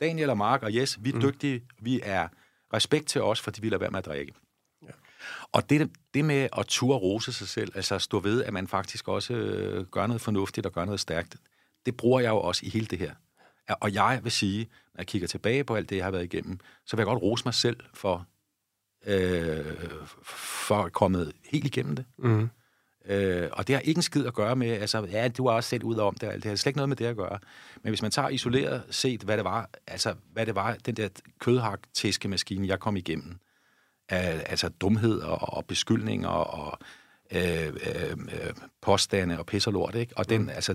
Daniel 0.00 0.30
og 0.30 0.36
Mark 0.36 0.62
og 0.62 0.74
Jes, 0.74 0.98
vi 1.04 1.10
er 1.10 1.14
mm. 1.14 1.20
dygtige. 1.20 1.62
Vi 1.80 2.00
er 2.02 2.28
respekt 2.72 3.06
til 3.06 3.22
os, 3.22 3.40
fordi 3.40 3.60
vi 3.60 3.68
lader 3.68 3.78
være 3.78 3.90
med 3.90 3.98
at 3.98 4.06
drikke. 4.06 4.34
Ja. 4.82 4.92
Og 5.52 5.70
det, 5.70 5.90
det 6.14 6.24
med 6.24 6.48
at 6.58 6.66
ture 6.66 6.98
rose 6.98 7.32
sig 7.32 7.48
selv, 7.48 7.72
altså 7.74 7.98
stå 7.98 8.20
ved, 8.20 8.44
at 8.44 8.52
man 8.52 8.68
faktisk 8.68 9.08
også 9.08 9.34
øh, 9.34 9.86
gør 9.86 10.06
noget 10.06 10.20
fornuftigt 10.20 10.66
og 10.66 10.72
gør 10.72 10.84
noget 10.84 11.00
stærkt, 11.00 11.36
det 11.86 11.96
bruger 11.96 12.20
jeg 12.20 12.30
jo 12.30 12.40
også 12.40 12.66
i 12.66 12.68
hele 12.68 12.86
det 12.86 12.98
her. 12.98 13.14
Og 13.68 13.94
jeg 13.94 14.20
vil 14.22 14.32
sige, 14.32 14.68
når 14.94 15.00
jeg 15.00 15.06
kigger 15.06 15.28
tilbage 15.28 15.64
på 15.64 15.74
alt 15.74 15.90
det, 15.90 15.96
jeg 15.96 16.04
har 16.04 16.10
været 16.10 16.24
igennem, 16.24 16.58
så 16.86 16.96
vil 16.96 17.00
jeg 17.02 17.06
godt 17.06 17.22
rose 17.22 17.44
mig 17.44 17.54
selv 17.54 17.80
for, 17.94 18.26
øh, 19.06 19.64
for 20.22 20.74
at 20.74 20.92
komme 20.92 21.32
helt 21.44 21.64
igennem 21.64 21.96
det. 21.96 22.04
Mm. 22.18 22.48
Øh, 23.06 23.48
og 23.52 23.68
det 23.68 23.74
har 23.74 23.80
ikke 23.80 23.98
en 23.98 24.02
skid 24.02 24.26
at 24.26 24.34
gøre 24.34 24.56
med, 24.56 24.68
altså, 24.68 25.06
ja, 25.10 25.28
du 25.28 25.48
har 25.48 25.54
også 25.54 25.68
set 25.68 25.82
ud 25.82 25.96
om 25.96 26.14
det, 26.14 26.34
det 26.34 26.44
har 26.44 26.56
slet 26.56 26.66
ikke 26.66 26.76
noget 26.76 26.88
med 26.88 26.96
det 26.96 27.04
at 27.04 27.16
gøre. 27.16 27.38
Men 27.82 27.90
hvis 27.90 28.02
man 28.02 28.10
tager 28.10 28.28
isoleret 28.28 28.82
set, 28.90 29.22
hvad 29.22 29.36
det 29.36 29.44
var, 29.44 29.70
altså, 29.86 30.14
hvad 30.32 30.46
det 30.46 30.54
var, 30.54 30.76
den 30.86 30.94
der 30.94 31.08
kødhak-tæskemaskine, 31.38 32.68
jeg 32.68 32.80
kom 32.80 32.96
igennem, 32.96 33.38
af, 34.08 34.42
altså 34.46 34.68
dumhed 34.68 35.20
og, 35.20 35.56
og 35.56 35.64
beskyldninger 35.66 36.28
og 36.28 36.78
øh, 37.32 37.66
øh, 37.66 38.10
øh, 38.10 38.52
påstande 38.82 39.38
og 39.38 39.46
pis 39.46 39.66
og 39.66 39.72
lort, 39.72 39.94
ikke? 39.94 40.12
Og 40.16 40.28
den, 40.28 40.42
mm. 40.42 40.48
altså, 40.48 40.74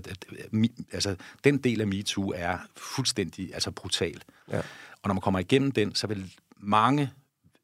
mi, 0.50 0.70
altså, 0.92 1.16
den 1.44 1.58
del 1.58 1.80
af 1.80 1.86
MeToo 1.86 2.32
er 2.36 2.58
fuldstændig 2.76 3.54
altså, 3.54 3.70
brutal. 3.70 4.22
Ja. 4.50 4.58
Og 5.02 5.08
når 5.08 5.14
man 5.14 5.20
kommer 5.20 5.40
igennem 5.40 5.72
den, 5.72 5.94
så 5.94 6.06
vil 6.06 6.32
mange 6.56 7.10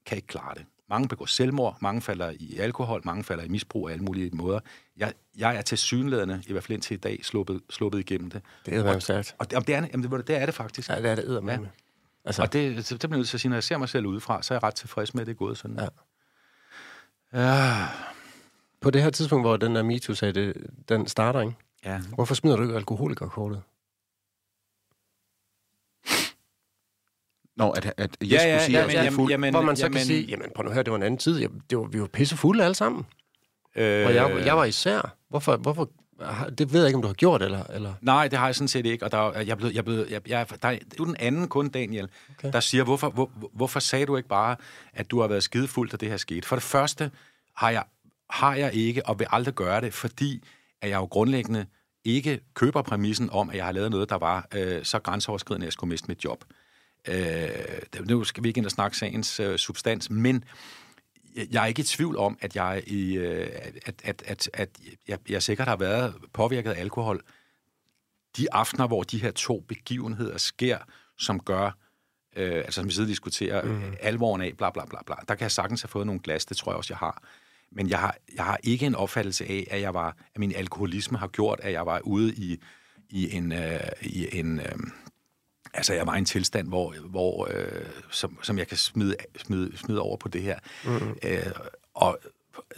kan 0.07 0.17
ikke 0.17 0.29
klare 0.29 0.55
det. 0.55 0.65
Mange 0.89 1.09
begår 1.09 1.27
selvmord, 1.27 1.77
mange 1.81 2.03
falder 2.03 2.33
i 2.39 2.57
alkohol, 2.59 3.01
mange 3.05 3.25
falder 3.25 3.45
i 3.45 3.49
misbrug 3.49 3.89
af 3.89 3.93
alle 3.93 4.05
mulige 4.05 4.31
måder. 4.33 4.61
Jeg, 4.97 5.13
jeg 5.37 5.57
er 5.57 5.63
til 5.63 5.79
synlædende, 5.79 6.43
i 6.47 6.53
hvert 6.53 6.65
fald 6.65 6.75
indtil 6.75 6.95
i 6.95 6.99
dag, 6.99 7.25
sluppet, 7.25 7.61
sluppet 7.71 7.99
igennem 7.99 8.31
det. 8.31 8.43
Det 8.67 8.75
er 8.75 8.83
været 8.83 9.03
stærkt. 9.03 9.35
Og 9.39 9.51
det, 9.51 9.59
og 9.59 9.67
det, 9.67 9.75
er, 9.75 9.87
jamen, 9.93 10.11
det, 10.13 10.27
det 10.27 10.37
er 10.37 10.47
det 10.47 10.55
faktisk. 10.55 10.89
Ja, 10.89 10.97
det 11.03 11.11
er 11.11 11.15
det 11.15 11.25
eddermame. 11.25 11.63
Ja. 11.63 11.69
Ja. 11.69 11.69
Altså, 12.25 12.43
Og 12.43 12.53
det, 12.53 12.77
det, 12.77 12.91
det 12.91 13.11
bliver 13.11 13.17
nødt 13.17 13.29
til 13.29 13.37
at 13.37 13.41
sige, 13.41 13.49
når 13.49 13.57
jeg 13.57 13.65
ser 13.65 13.79
mig 13.79 13.89
selv 13.89 14.07
udefra, 14.07 14.43
så 14.43 14.55
er 14.55 14.57
jeg 14.57 14.63
ret 14.63 14.75
tilfreds 14.75 15.15
med, 15.15 15.21
at 15.21 15.27
det 15.27 15.33
er 15.33 15.37
gået 15.37 15.59
sådan. 15.59 15.79
Ja. 15.81 15.89
Ja. 17.33 17.87
på 18.81 18.91
det 18.91 19.03
her 19.03 19.11
tidspunkt, 19.11 19.47
hvor 19.47 19.57
den 19.57 19.75
der 19.75 19.83
MeToo-sag, 19.83 20.55
den 20.89 21.07
starter, 21.07 21.41
ikke? 21.41 21.55
ja. 21.85 22.01
Hvorfor 22.15 22.35
smider 22.35 22.57
du 22.57 22.63
ikke 22.63 22.75
alkoholikerkortet? 22.77 23.63
Nå, 27.57 27.71
at, 27.71 27.93
at 27.97 28.17
Jes 28.23 28.31
Ja, 28.33 28.39
skulle 28.39 28.53
ja, 28.53 28.65
sige, 28.65 28.77
ja, 28.79 28.81
at 28.83 28.87
men- 28.87 28.93
jeg 28.95 29.01
er 29.01 29.05
jamen- 29.05 29.17
fuld. 29.17 29.31
jamen- 29.31 29.55
hvor 29.55 29.63
man 29.63 29.77
så 29.77 29.83
jamen- 29.85 29.97
kan 29.97 30.07
sige, 30.07 30.23
jamen 30.27 30.47
prøv 30.55 30.63
nu 30.65 30.69
at 30.71 30.75
høre, 30.75 30.85
det 30.85 30.91
var 30.91 30.97
en 30.97 31.03
anden 31.03 31.19
tid. 31.19 31.41
Jamen, 31.41 31.63
det 31.71 31.79
var, 31.79 31.85
vi 31.85 32.01
var 32.01 32.07
pissefulde 32.07 32.65
alle 32.65 32.75
sammen. 32.75 33.07
Øh, 33.77 34.07
Og 34.07 34.15
jeg, 34.15 34.43
jeg 34.47 34.57
var 34.57 34.65
især. 34.65 35.15
Hvorfor, 35.29 35.57
hvorfor, 35.57 35.91
det 36.59 36.73
ved 36.73 36.81
jeg 36.81 36.89
ikke, 36.89 36.97
om 36.97 37.03
du 37.03 37.09
har 37.09 37.15
gjort, 37.15 37.43
eller... 37.43 37.65
eller 37.65 37.95
Nej, 38.01 38.29
det 38.29 38.39
har 38.39 38.47
jeg 38.47 38.55
sådan 38.55 38.69
set 38.69 38.87
ikke. 38.87 39.05
Og 39.05 39.13
der, 39.13 39.19
er- 39.19 39.41
jeg 39.41 39.49
er 39.51 39.55
blevet, 39.55 39.73
jeg 39.75 39.79
er 39.79 39.83
blevet, 39.83 40.11
jeg, 40.11 40.29
jeg, 40.29 40.47
der 40.63 40.69
er 40.69 40.79
jo 40.99 41.05
den 41.05 41.17
anden 41.19 41.49
kun, 41.49 41.69
Daniel. 41.69 42.09
Okay. 42.39 42.53
der 42.53 42.61
siger, 42.61 42.85
hvorfor, 42.85 43.11
hvor, 43.11 43.31
hvorfor 43.53 43.81
sagde 43.81 44.07
du 44.07 44.17
ikke 44.17 44.29
bare, 44.29 44.57
at 44.95 45.11
du 45.11 45.21
har 45.21 45.29
været 45.29 45.43
skidefuld, 45.43 45.91
da 45.91 45.97
det 45.97 46.09
her 46.09 46.17
skete? 46.17 46.49
For 46.49 46.57
det 46.57 46.63
første 46.63 47.11
har 47.57 47.71
jeg, 47.71 47.85
har 48.31 48.55
jeg 48.55 48.75
ikke, 48.75 49.07
og 49.07 49.19
vil 49.19 49.27
aldrig 49.31 49.55
gøre 49.55 49.81
det, 49.81 49.95
fordi 49.95 50.43
at 50.83 50.91
jeg 50.91 50.97
jo 50.97 51.05
grundlæggende 51.05 51.67
ikke 52.05 52.41
køber 52.55 52.83
præmissen 52.83 53.31
om, 53.33 53.51
at 53.51 53.57
jeg 53.57 53.65
har 53.65 53.73
lavet 53.73 53.91
noget, 53.91 54.11
der 54.11 54.19
var 54.19 54.47
øh, 54.55 54.85
så 54.85 54.99
grænseoverskridende, 54.99 55.65
at 55.65 55.67
jeg 55.67 55.73
skulle 55.73 55.89
miste 55.89 56.09
mit 56.09 56.25
job. 56.25 56.45
Øh, 57.09 58.07
nu 58.09 58.25
skal 58.25 58.43
vi 58.43 58.49
ikke 58.49 58.59
ind 58.59 58.67
og 58.67 58.71
snakke 58.73 58.97
sagens 58.97 59.41
øh, 59.41 59.59
substans, 59.59 60.11
men 60.11 60.45
jeg- 61.37 61.47
jeg 61.53 61.63
er 61.63 61.67
ikke 61.67 61.81
i 61.81 61.85
tvivl 61.85 62.17
om, 62.17 62.39
at 62.41 62.57
jeg, 62.57 62.83
i, 62.87 63.17
øh, 63.17 63.49
at, 63.87 63.95
at, 64.05 64.23
at, 64.27 64.51
at 64.55 64.69
jeg, 65.09 65.19
jeg 65.29 65.43
sikkert 65.43 65.69
har 65.69 65.77
været 65.77 66.15
påvirket 66.33 66.71
af 66.73 66.81
alkohol 66.81 67.23
de 68.37 68.53
aftener, 68.53 68.87
hvor 68.87 69.03
de 69.03 69.23
her 69.23 69.31
to 69.31 69.61
begivenheder 69.69 70.39
sker, 70.39 70.79
som 71.19 71.41
gør, 71.41 71.71
øh, 72.37 72.55
altså 72.57 72.73
som 72.73 72.87
vi 72.87 72.91
sidder 72.93 73.07
og 73.07 73.11
diskuterer, 73.11 73.63
mm. 73.65 73.83
alvoren 74.01 74.41
af, 74.41 74.57
bla 74.57 74.71
bla 74.71 74.85
bla 74.85 74.99
bla, 75.07 75.15
der 75.29 75.35
kan 75.35 75.43
jeg 75.43 75.51
sagtens 75.53 75.83
have 75.83 75.89
fået 75.89 76.07
nogle 76.07 76.21
glas, 76.25 76.45
det 76.47 76.57
tror 76.57 76.73
jeg 76.73 76.77
også, 76.77 76.93
jeg 76.93 76.99
har. 76.99 77.23
Men 77.73 77.89
jeg 77.89 77.99
har, 77.99 78.17
jeg 78.35 78.45
har 78.45 78.59
ikke 78.65 78.87
en 78.87 78.95
opfattelse 78.95 79.45
af, 79.45 79.67
at 79.71 79.81
jeg 79.81 79.95
var, 79.95 80.17
at 80.35 80.39
min 80.41 80.55
alkoholisme 80.55 81.19
har 81.19 81.29
gjort, 81.29 81.61
at 81.63 81.73
jeg 81.73 81.87
var 81.87 82.01
ude 82.01 82.35
i, 82.35 82.63
i 83.11 83.37
en, 83.37 83.53
øh, 83.53 83.81
i 84.03 84.39
en 84.39 84.61
øh, 84.61 84.67
altså 85.77 85.95
jeg 85.95 86.07
var 86.07 86.15
i 86.15 86.19
en 86.19 86.25
tilstand, 86.25 86.69
hvor, 86.69 86.95
hvor 87.01 87.49
øh, 87.51 87.87
som, 88.11 88.39
som 88.43 88.59
jeg 88.59 88.69
kan 88.69 88.77
smide, 88.77 89.17
smide, 89.37 89.77
smide 89.77 90.01
over 90.01 90.17
på 90.17 90.29
det 90.29 90.43
her. 90.43 90.59
Mm. 90.85 91.17
Øh, 91.23 91.53
og 91.95 92.19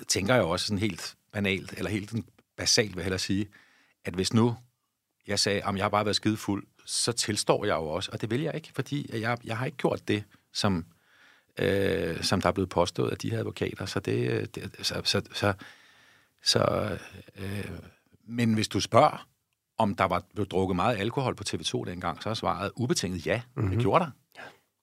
tænker 0.09 0.35
jeg 0.35 0.45
også 0.45 0.67
sådan 0.67 0.79
helt 0.79 1.17
banalt, 1.33 1.75
eller 1.77 1.91
helt 1.91 2.13
basalt 2.57 2.89
vil 2.89 3.01
jeg 3.01 3.05
hellere 3.05 3.19
sige, 3.19 3.49
at 4.05 4.15
hvis 4.15 4.33
nu 4.33 4.57
jeg 5.27 5.39
sagde, 5.39 5.63
at 5.65 5.77
jeg 5.77 5.85
har 5.85 5.89
bare 5.89 6.05
været 6.05 6.17
skidefuld, 6.17 6.67
så 6.85 7.13
tilstår 7.13 7.65
jeg 7.65 7.75
jo 7.75 7.89
også, 7.89 8.11
og 8.13 8.21
det 8.21 8.31
vil 8.31 8.41
jeg 8.41 8.55
ikke, 8.55 8.71
fordi 8.75 9.21
jeg, 9.21 9.39
jeg 9.45 9.59
har 9.59 9.67
ikke 9.67 9.79
gjort 9.79 10.09
det, 10.09 10.25
som, 10.53 10.87
øh, 11.59 12.23
som 12.23 12.41
der 12.41 12.49
er 12.49 12.53
blevet 12.53 12.71
påstået 12.71 13.11
af 13.11 13.19
de 13.19 13.31
her 13.31 13.39
advokater. 13.39 13.87
Så 13.87 14.01
det, 14.01 14.31
øh, 14.31 14.47
det 14.55 14.71
så, 14.83 15.01
så, 15.05 15.23
så, 15.33 15.53
så 16.43 16.91
øh, 17.37 17.71
men 18.27 18.55
hvis 18.55 18.69
du 18.69 18.81
spørger, 18.81 19.29
om 19.79 19.95
der 19.95 20.05
var 20.05 20.23
blevet 20.35 20.51
drukket 20.51 20.77
meget 20.77 20.97
alkohol 20.97 21.35
på 21.35 21.45
TV2 21.49 21.85
dengang, 21.85 22.23
så 22.23 22.31
er 22.31 22.35
svaret 22.35 22.71
ubetinget 22.77 23.27
ja. 23.27 23.43
Mm-hmm. 23.57 23.71
Det 23.71 23.81
gjorde 23.81 24.05
der. 24.05 24.11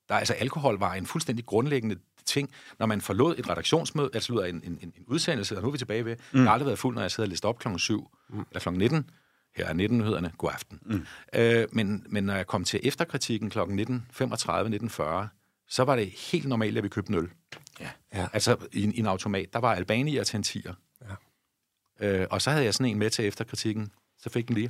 der. 0.09 0.15
Altså, 0.15 0.33
alkohol 0.33 0.79
var 0.79 0.93
en 0.93 1.05
fuldstændig 1.05 1.45
grundlæggende 1.45 1.95
ting. 2.25 2.49
Når 2.79 2.85
man 2.85 3.01
forlod 3.01 3.35
et 3.37 3.49
redaktionsmøde, 3.49 4.09
altså 4.13 4.33
ud 4.33 4.39
af 4.39 4.49
en, 4.49 4.61
en, 4.65 4.79
en 4.81 4.93
udsendelse, 5.07 5.55
og 5.55 5.61
nu 5.61 5.67
er 5.67 5.71
vi 5.71 5.77
tilbage 5.77 6.05
ved, 6.05 6.15
mm. 6.33 6.39
jeg 6.39 6.43
har 6.47 6.51
aldrig 6.53 6.65
været 6.65 6.79
fuld, 6.79 6.95
når 6.95 7.01
jeg 7.01 7.11
sidder 7.11 7.27
og 7.27 7.29
lister 7.29 7.49
op 7.49 7.59
klokken 7.59 7.79
7 7.79 8.09
mm. 8.29 8.39
eller 8.39 8.59
klokken 8.59 8.79
19. 8.79 9.09
Her 9.55 9.65
er 9.65 9.73
19-nyhederne. 9.73 10.31
God 10.37 10.49
aften. 10.53 10.79
Mm. 10.85 11.05
Øh, 11.35 11.67
men, 11.71 12.05
men 12.09 12.23
når 12.23 12.33
jeg 12.35 12.47
kom 12.47 12.63
til 12.63 12.79
efterkritikken 12.83 13.49
klokken 13.49 13.79
19.35-19.40, 13.79 15.27
så 15.69 15.83
var 15.83 15.95
det 15.95 16.09
helt 16.31 16.47
normalt, 16.47 16.77
at 16.77 16.83
vi 16.83 16.89
købte 16.89 17.09
en 17.09 17.15
øl. 17.19 17.29
Ja. 17.79 17.89
Ja. 18.13 18.27
Altså 18.33 18.55
i, 18.73 18.83
en- 18.83 18.93
i 18.93 18.99
en 18.99 19.05
automat, 19.05 19.53
der 19.53 19.59
var 19.59 19.73
Albanier 19.73 20.23
til 20.23 20.37
en 20.37 20.43
tiger. 20.43 20.73
Ja. 21.99 22.07
Øh, 22.07 22.27
og 22.31 22.41
så 22.41 22.51
havde 22.51 22.65
jeg 22.65 22.73
sådan 22.73 22.91
en 22.91 22.99
med 22.99 23.09
til 23.09 23.25
efterkritikken. 23.25 23.91
Så 24.17 24.29
fik 24.29 24.47
den 24.47 24.55
lige. 24.55 24.69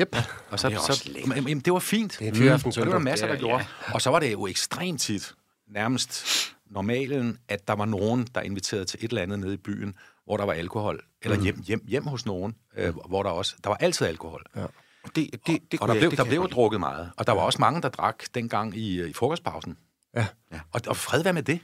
Yep. 0.00 0.16
Og 0.50 0.60
så, 0.60 0.68
Det 0.68 0.80
så, 0.80 1.10
jamen, 1.36 1.60
det 1.60 1.72
var 1.72 1.78
fint. 1.78 2.16
Det 2.18 2.26
er 2.28 2.52
Og 2.54 2.64
det 2.74 2.76
var 2.76 2.84
der 2.84 2.98
masser, 2.98 3.26
der 3.26 3.34
er- 3.34 3.38
gjorde. 3.38 3.64
Og 3.94 4.02
så 4.02 4.10
var 4.10 4.20
det 4.20 4.32
jo 4.32 4.46
ekstremt 4.46 5.00
tit, 5.00 5.34
nærmest 5.68 6.24
normalen, 6.70 7.38
at 7.48 7.68
der 7.68 7.74
var 7.74 7.84
nogen, 7.84 8.26
der 8.34 8.40
inviterede 8.40 8.84
til 8.84 9.04
et 9.04 9.08
eller 9.08 9.22
andet 9.22 9.38
nede 9.38 9.54
i 9.54 9.56
byen, 9.56 9.94
hvor 10.24 10.36
der 10.36 10.44
var 10.44 10.52
alkohol. 10.52 11.04
Eller 11.22 11.40
hjem, 11.42 11.62
hjem, 11.66 11.84
hjem 11.88 12.06
hos 12.06 12.26
nogen, 12.26 12.54
øh, 12.76 12.94
hvor 13.08 13.22
der 13.22 13.30
også... 13.30 13.54
Der 13.64 13.70
var 13.70 13.76
altid 13.76 14.06
alkohol. 14.06 14.44
Ja. 14.56 14.60
Det, 14.60 14.68
det, 15.14 15.32
det, 15.32 15.46
det 15.46 15.58
Og 15.72 15.78
kunne 15.78 15.88
der 15.88 15.94
jeg- 15.94 16.00
blev, 16.00 16.10
det 16.10 16.18
der 16.18 16.24
blev 16.24 16.38
jo 16.40 16.46
drukket 16.46 16.80
meget. 16.80 17.10
Og 17.16 17.26
der 17.26 17.32
var 17.32 17.40
også 17.42 17.58
mange, 17.60 17.82
der 17.82 17.88
drak 17.88 18.24
dengang 18.34 18.76
i, 18.76 19.00
øh, 19.00 19.10
i 19.10 19.12
frokostpausen. 19.12 19.76
Ja. 20.16 20.26
Og, 20.72 20.80
og 20.86 20.96
fred 20.96 21.22
være 21.22 21.32
med 21.32 21.42
det. 21.42 21.60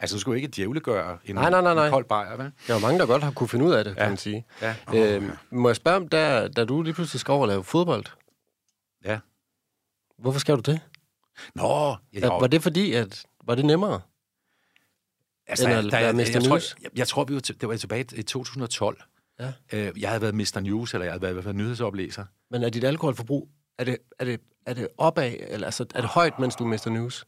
Altså, 0.00 0.16
du 0.16 0.20
skulle 0.20 0.36
ikke 0.36 0.48
djævlegøre 0.56 1.18
en, 1.24 1.34
Nej, 1.34 1.50
nej, 1.50 1.60
nej, 1.60 1.74
nej. 1.74 1.86
en 1.86 1.92
kold 1.92 2.04
bajer, 2.04 2.36
vel? 2.36 2.52
Der 2.66 2.74
er 2.74 2.78
jo 2.78 2.86
mange, 2.86 2.98
der 2.98 3.06
godt 3.06 3.22
har 3.22 3.30
kunne 3.30 3.48
finde 3.48 3.64
ud 3.64 3.72
af 3.72 3.84
det, 3.84 3.96
kan 3.96 4.08
man 4.08 4.16
sige. 4.16 4.46
Ja. 4.62 4.74
Øhm, 4.94 5.30
må 5.50 5.68
jeg 5.68 5.76
spørge 5.76 5.96
om, 5.96 6.08
da, 6.08 6.48
da 6.48 6.64
du 6.64 6.82
lige 6.82 6.94
pludselig 6.94 7.20
skal 7.20 7.32
over 7.32 7.46
lave 7.46 7.64
fodbold, 7.64 8.04
Ja. 9.04 9.18
hvorfor 10.18 10.40
skal 10.40 10.56
du 10.56 10.60
det? 10.60 10.80
Nå, 11.54 11.96
ja, 12.12 12.18
Ja, 12.18 12.28
var 12.28 12.46
det 12.46 12.62
fordi, 12.62 12.92
at 12.92 13.24
var 13.44 13.54
det 13.54 13.64
nemmere? 13.64 14.00
Altså, 15.46 15.68
der, 15.68 15.90
være 15.90 16.12
Mr. 16.12 16.18
jeg, 16.18 16.42
tror, 16.42 16.48
News? 16.54 16.76
jeg, 16.82 16.90
jeg 16.98 17.08
tror, 17.08 17.24
vi 17.24 17.34
var, 17.34 17.40
det 17.40 17.68
var 17.68 17.76
tilbage 17.76 18.06
i 18.16 18.22
2012. 18.22 19.02
Ja. 19.40 19.52
Øh, 19.72 20.00
jeg 20.02 20.08
havde 20.08 20.22
været 20.22 20.34
Mr. 20.34 20.60
News, 20.60 20.94
eller 20.94 21.04
jeg 21.04 21.12
havde 21.12 21.22
været, 21.22 21.30
i 21.30 21.34
hvert 21.34 21.44
fald 21.44 21.54
nyhedsoplæser. 21.54 22.24
Men 22.50 22.62
er 22.62 22.68
dit 22.68 22.84
alkoholforbrug, 22.84 23.48
er 23.78 23.84
det, 23.84 23.96
er 24.18 24.24
det, 24.24 24.40
er 24.66 24.74
det 24.74 24.88
opad, 24.98 25.32
eller 25.48 25.66
altså, 25.66 25.86
er 25.94 26.00
det 26.00 26.10
højt, 26.10 26.38
mens 26.38 26.56
du 26.56 26.64
mister 26.66 26.90
news? 26.90 27.26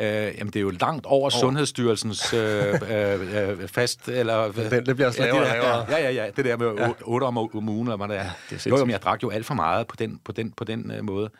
Øh, 0.00 0.06
jamen, 0.06 0.46
det 0.46 0.56
er 0.56 0.60
jo 0.60 0.70
langt 0.70 1.06
over, 1.06 1.20
over. 1.20 1.30
Sundhedsstyrelsens 1.30 2.32
øh, 2.34 2.74
øh, 2.90 3.60
øh, 3.60 3.68
fast... 3.68 4.08
Eller, 4.08 4.52
Det- 4.52 4.86
det 4.86 4.96
bliver 4.96 5.06
også 5.06 5.22
ja, 5.24 5.30
lavere 5.32 5.44
der, 5.48 5.54
lavere. 5.54 5.90
Ja, 5.90 5.98
ja, 5.98 6.10
ja. 6.10 6.30
Det 6.36 6.44
der 6.44 6.56
med 6.56 6.66
ja. 6.78 6.90
8 7.02 7.24
om, 7.24 7.38
ugen, 7.38 7.86
eller 7.88 7.96
hvad 7.96 8.08
det 8.08 8.16
er. 8.16 8.30
det 8.50 8.66
er 8.66 8.70
jo, 8.70 8.76
jo, 8.78 8.86
jeg 8.86 9.02
drak 9.02 9.22
jo 9.22 9.30
alt 9.30 9.46
for 9.46 9.54
meget 9.54 9.86
på 9.86 9.96
den, 9.96 10.18
på 10.24 10.32
den, 10.32 10.52
på 10.52 10.64
den 10.64 10.90
øh, 10.90 11.04
måde. 11.04 11.30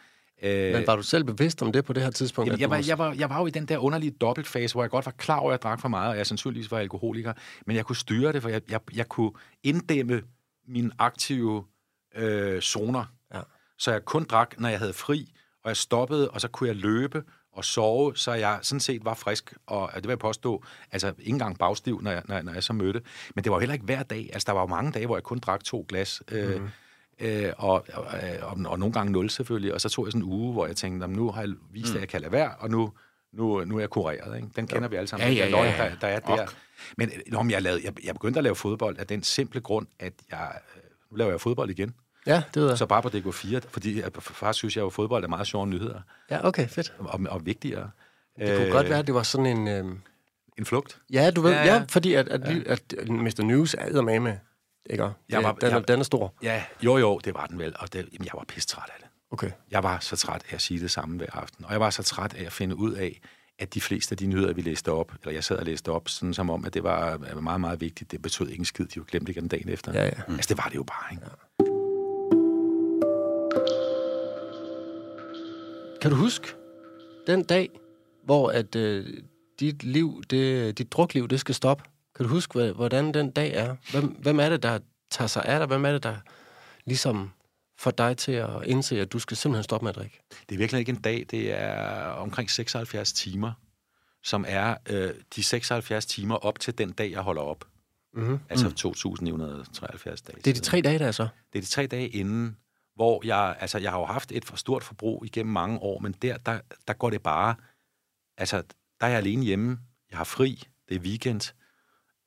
Øh, 0.43 0.73
Men 0.73 0.87
var 0.87 0.97
du 0.97 1.03
selv 1.03 1.25
bevidst 1.25 1.63
om 1.63 1.73
det 1.73 1.85
på 1.85 1.93
det 1.93 2.03
her 2.03 2.11
tidspunkt? 2.11 2.47
Jamen, 2.49 2.61
jeg, 2.61 2.71
var, 2.71 2.77
måske- 2.77 2.89
jeg, 2.91 2.99
var, 2.99 3.13
jeg 3.19 3.31
var 3.31 3.41
jo 3.41 3.47
i 3.47 3.51
den 3.51 3.67
der 3.67 3.79
underlige 3.79 4.11
dobbeltfase, 4.21 4.75
hvor 4.75 4.83
jeg 4.83 4.91
godt 4.91 5.07
var 5.07 5.13
klar 5.19 5.39
over, 5.39 5.51
at 5.51 5.53
jeg 5.53 5.63
drak 5.63 5.81
for 5.81 5.89
meget, 5.89 6.11
og 6.11 6.17
jeg 6.17 6.27
sandsynligvis 6.27 6.71
var 6.71 6.79
alkoholiker, 6.79 7.33
men 7.67 7.77
jeg 7.77 7.85
kunne 7.85 7.97
styre 7.97 8.33
det, 8.33 8.43
for 8.43 8.49
jeg, 8.49 8.61
jeg, 8.71 8.81
jeg 8.95 9.09
kunne 9.09 9.31
inddæmme 9.63 10.23
mine 10.69 10.91
aktive 10.99 11.65
øh, 12.17 12.61
zoner. 12.61 13.05
Ja. 13.35 13.41
Så 13.79 13.91
jeg 13.93 14.05
kun 14.05 14.25
drak, 14.25 14.55
når 14.61 14.69
jeg 14.69 14.79
havde 14.79 14.93
fri, 14.93 15.29
og 15.65 15.69
jeg 15.69 15.77
stoppede, 15.77 16.31
og 16.31 16.41
så 16.41 16.49
kunne 16.49 16.69
jeg 16.69 16.77
løbe 16.77 17.23
og 17.55 17.65
sove, 17.65 18.17
så 18.17 18.33
jeg 18.33 18.59
sådan 18.63 18.81
set 18.81 19.05
var 19.05 19.15
frisk, 19.15 19.55
og 19.67 19.91
det 19.95 20.03
vil 20.05 20.09
jeg 20.11 20.19
påstå, 20.19 20.65
altså 20.93 21.09
ikke 21.19 21.31
engang 21.31 21.59
bagstiv, 21.59 22.01
når 22.03 22.11
jeg, 22.11 22.23
når, 22.29 22.35
jeg- 22.35 22.45
når 22.45 22.53
jeg 22.53 22.63
så 22.63 22.73
mødte. 22.73 23.01
Men 23.35 23.45
det 23.45 23.51
var 23.51 23.57
jo 23.57 23.61
heller 23.61 23.73
ikke 23.75 23.85
hver 23.85 24.03
dag. 24.03 24.31
Altså, 24.33 24.47
der 24.47 24.53
var 24.53 24.61
jo 24.61 24.67
mange 24.67 24.93
dage, 24.93 25.07
hvor 25.07 25.17
jeg 25.17 25.23
kun 25.23 25.39
drak 25.39 25.65
to 25.65 25.87
glas, 25.89 26.23
øh, 26.33 26.61
Mhm. 26.61 26.69
øh, 27.21 27.53
og, 27.57 27.87
og, 27.95 28.05
og, 28.43 28.57
og 28.65 28.79
nogle 28.79 28.93
gange 28.93 29.13
nul 29.13 29.31
selvfølgelig, 29.31 29.75
og 29.75 29.81
så 29.81 29.89
tog 29.89 30.07
jeg 30.07 30.13
sådan 30.13 30.27
en 30.27 30.33
uge, 30.33 30.53
hvor 30.53 30.67
jeg 30.67 30.77
tænkte, 30.77 31.05
"Jamen, 31.05 31.17
nu 31.17 31.31
har 31.31 31.41
jeg 31.41 31.51
vist, 31.71 31.95
at 31.95 32.01
jeg 32.01 32.09
kan 32.09 32.21
lade 32.21 32.33
være, 32.33 32.55
og 32.59 32.71
nu, 32.71 32.93
nu, 33.33 33.65
nu 33.65 33.77
er 33.77 33.81
jeg 33.81 33.91
kureret. 33.91 34.37
Ikke? 34.37 34.49
Den 34.57 34.67
kender 34.67 34.89
vi 34.89 34.97
alle 34.97 35.07
sammen. 35.09 35.29
Ja, 35.29 35.45
ja, 35.45 35.51
ja. 35.65 35.85
Der, 35.91 35.97
der 36.01 36.07
er 36.09 36.21
der. 36.21 36.47
Men 36.99 37.09
øh, 37.09 37.21
nå, 37.33 37.43
men 37.43 37.51
jeg, 37.51 37.63
lavede, 37.63 37.81
jeg, 37.85 38.05
jeg 38.05 38.15
begyndte 38.15 38.39
at 38.39 38.45
lave 38.45 38.57
fodbold 38.57 38.99
af 38.99 39.07
den 39.07 39.23
simple 39.23 39.61
grund, 39.61 39.87
at 40.01 40.13
jeg, 40.31 40.53
øh, 40.77 40.83
nu 41.11 41.17
laver 41.17 41.31
jeg 41.31 41.41
fodbold 41.41 41.71
igen. 41.71 41.95
Ja, 42.27 42.43
det 42.55 42.63
ved 42.63 42.69
jeg. 42.69 42.79
Så 42.79 42.87
bare 42.87 43.03
på 43.03 43.09
DK4, 43.09 43.61
fordi 43.69 44.03
faktisk 44.21 44.59
synes 44.59 44.77
jeg 44.77 44.83
jo, 44.83 44.87
at 44.87 44.93
fodbold 44.93 45.25
er 45.25 45.29
meget 45.29 45.47
sjove 45.47 45.67
nyheder, 45.67 46.01
Ja, 46.31 46.47
okay, 46.47 46.69
fedt. 46.69 46.95
og, 46.99 47.21
og 47.29 47.47
vigtigere. 47.47 47.91
Det 48.39 48.57
kunne 48.57 48.71
godt 48.71 48.89
være, 48.89 48.99
at 48.99 49.07
det 49.07 49.15
var 49.15 49.23
sådan 49.23 49.47
en... 49.47 49.69
Øh... 49.69 49.85
En 50.59 50.65
flugt. 50.67 51.01
Ja, 51.13 51.31
du 51.31 51.41
ved, 51.41 51.51
Ja, 51.53 51.59
ja, 51.59 51.65
ja. 51.67 51.75
ja. 51.75 51.85
fordi 51.89 52.15
at, 52.15 52.29
at, 52.29 52.41
ja. 52.67 52.73
at 52.73 53.09
Mr. 53.09 53.43
News 53.43 53.75
er 53.79 54.03
med 54.03 54.21
med, 54.21 54.37
ikke? 54.91 55.09
Jeg 55.29 55.43
var- 55.43 55.53
Det- 55.53 55.63
den, 55.63 55.71
jeg- 55.71 55.89
den 55.89 56.01
er 56.01 56.05
stor. 56.05 56.35
Ja, 56.43 56.65
jo 56.83 56.97
jo, 56.97 57.19
det 57.25 57.35
var 57.35 57.47
den 57.47 57.59
vel, 57.59 57.75
og 57.79 57.93
det, 57.93 57.99
jamen, 58.13 58.25
jeg 58.25 58.33
var 58.35 58.45
pissetræt 58.49 58.89
af 58.89 58.95
det. 59.01 59.09
Okay. 59.31 59.51
Jeg 59.71 59.83
var 59.83 59.99
så 60.01 60.17
træt 60.17 60.43
af 60.51 60.55
at 60.55 60.61
sige 60.63 60.81
det 60.81 60.91
samme 60.91 61.17
hver 61.17 61.27
aften, 61.33 61.65
og 61.65 61.73
jeg 61.73 61.81
var 61.81 61.91
så 61.91 62.03
træt 62.03 62.35
af 62.35 62.45
at 62.45 62.53
finde 62.53 62.77
ud 62.77 62.93
af, 62.93 63.21
at 63.59 63.75
de 63.75 63.81
fleste 63.81 64.13
af 64.13 64.17
de 64.17 64.27
nyheder, 64.27 64.53
vi 64.53 64.63
læste 64.63 64.93
op, 64.93 65.13
eller 65.23 65.33
jeg 65.33 65.45
sad 65.45 65.57
og 65.57 65.65
læste 65.65 65.89
op, 65.93 66.09
sådan 66.09 66.35
som 66.35 66.51
om, 66.51 66.65
at 66.65 66.75
det 66.75 66.83
var 66.83 67.13
øh, 67.35 67.43
meget, 67.43 67.61
meget 67.61 67.81
vigtigt, 67.81 68.11
det 68.11 68.23
betød 68.23 68.49
ikke 68.49 68.59
en 68.61 68.65
skid, 68.65 68.85
de 68.85 68.93
jo 68.97 69.05
glemte 69.09 69.33
igen 69.33 69.49
dagen 69.49 69.69
efter. 69.69 69.93
Ja, 69.93 70.05
ja. 70.05 70.11
Altså, 70.29 70.49
det 70.49 70.59
var 70.59 70.69
det 70.69 70.75
jo 70.77 70.83
bare, 70.83 71.13
ikke? 71.13 71.27
Kan 76.05 76.11
du 76.11 76.17
huske 76.17 76.49
den 77.27 77.45
dag, 77.45 77.71
hvor 78.25 78.51
at 78.51 78.77
øh, 78.77 79.07
dit 79.61 79.83
liv, 79.83 80.23
det, 80.31 80.79
dit 80.79 80.93
drukliv, 80.93 81.29
det 81.29 81.41
skal 81.41 81.55
stoppe? 81.55 81.85
Kan 82.17 82.27
du 82.27 82.31
huske, 82.31 82.73
hvordan 82.73 83.15
den 83.15 83.31
dag 83.31 83.55
er? 83.55 83.77
Hvem, 83.91 84.07
hvem 84.07 84.41
er 84.41 84.49
det, 84.49 84.63
der 84.63 84.79
tager 85.11 85.29
sig 85.29 85.45
af 85.45 85.59
dig? 85.59 85.67
Hvem 85.67 85.85
er 85.85 85.93
det, 85.93 86.03
der 86.03 86.17
ligesom 86.85 87.31
får 87.79 87.91
dig 87.91 88.17
til 88.17 88.33
at 88.33 88.49
indse, 88.67 89.01
at 89.01 89.13
du 89.13 89.19
skal 89.19 89.37
simpelthen 89.37 89.65
stoppe 89.65 89.85
med 89.85 89.91
at 89.91 89.97
drikke? 89.97 90.21
Det 90.49 90.55
er 90.55 90.59
virkelig 90.59 90.79
ikke 90.79 90.91
en 90.91 91.01
dag, 91.01 91.27
det 91.31 91.53
er 91.53 92.07
omkring 92.07 92.51
76 92.51 93.13
timer, 93.13 93.53
som 94.23 94.45
er 94.49 94.77
øh, 94.91 95.11
de 95.37 95.43
76 95.43 96.07
timer 96.07 96.35
op 96.35 96.61
til 96.61 96.79
den 96.79 96.93
dag, 96.93 97.11
jeg 97.11 97.21
holder 97.21 97.43
op. 97.43 97.65
Mm-hmm. 98.15 98.39
Altså 98.51 98.67
2.973 98.67 100.05
dage. 100.05 100.41
Det 100.45 100.47
er 100.47 100.55
de 100.55 100.61
tre 100.61 100.81
dage, 100.81 100.99
der 100.99 101.07
er 101.07 101.13
så. 101.13 101.29
Det 101.53 101.59
er 101.59 101.63
de 101.63 101.69
tre 101.69 101.87
dage 101.87 102.09
inden, 102.09 102.57
hvor 102.95 103.27
jeg, 103.27 103.57
altså 103.61 103.79
jeg 103.79 103.91
har 103.91 103.99
jo 103.99 104.05
haft 104.05 104.33
et 104.33 104.45
for 104.45 104.57
stort 104.57 104.85
forbrug 104.85 105.25
igennem 105.25 105.53
mange 105.53 105.79
år, 105.79 105.99
men 105.99 106.13
der, 106.13 106.37
der, 106.37 106.61
der 106.89 106.95
går 106.95 107.11
det 107.11 107.23
bare, 107.23 107.55
altså 108.37 108.63
der 109.01 109.07
er 109.07 109.11
jeg 109.11 109.19
alene 109.19 109.45
hjemme, 109.45 109.79
jeg 110.11 110.19
har 110.19 110.25
fri, 110.25 110.63
det 110.89 110.97
er 110.97 111.01
weekend, 111.01 111.53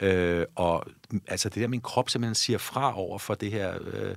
øh, 0.01 0.45
og 0.55 0.86
altså 1.28 1.49
det 1.49 1.61
der, 1.61 1.68
min 1.68 1.82
krop 1.82 2.09
simpelthen 2.09 2.36
siger 2.36 2.57
fra 2.57 2.99
over 2.99 3.18
for 3.18 3.36
det 3.36 3.51
her, 3.51 3.78
øh, 3.82 4.15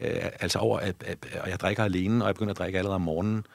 øh, 0.00 0.30
altså 0.40 0.58
over, 0.58 0.78
at, 0.78 1.02
at, 1.02 1.26
at 1.32 1.50
jeg 1.50 1.60
drikker 1.60 1.84
alene, 1.84 2.24
og 2.24 2.26
jeg 2.26 2.34
begynder 2.34 2.52
at 2.52 2.58
drikke 2.58 2.78
allerede 2.78 2.94
om 2.94 3.00
morgenen, 3.00 3.46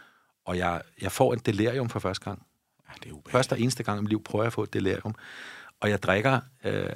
og 0.46 0.58
jeg, 0.58 0.82
jeg 1.02 1.12
får 1.12 1.34
en 1.34 1.40
delirium 1.40 1.90
for 1.90 2.00
første 2.00 2.26
gang. 2.26 2.46
Ja, 2.88 2.94
det 3.04 3.10
er 3.10 3.14
ubehageligt. 3.14 3.32
Første 3.32 3.54
og 3.54 3.60
eneste 3.60 3.84
gang 3.84 4.00
i 4.00 4.02
mit 4.02 4.10
liv 4.10 4.24
prøver 4.24 4.44
jeg 4.44 4.48
at 4.48 4.54
få 4.54 4.64
et 4.64 4.74
delirium. 4.74 5.16
Og 5.80 5.90
jeg 5.90 6.04
drikker, 6.04 6.40
øh, 6.64 6.90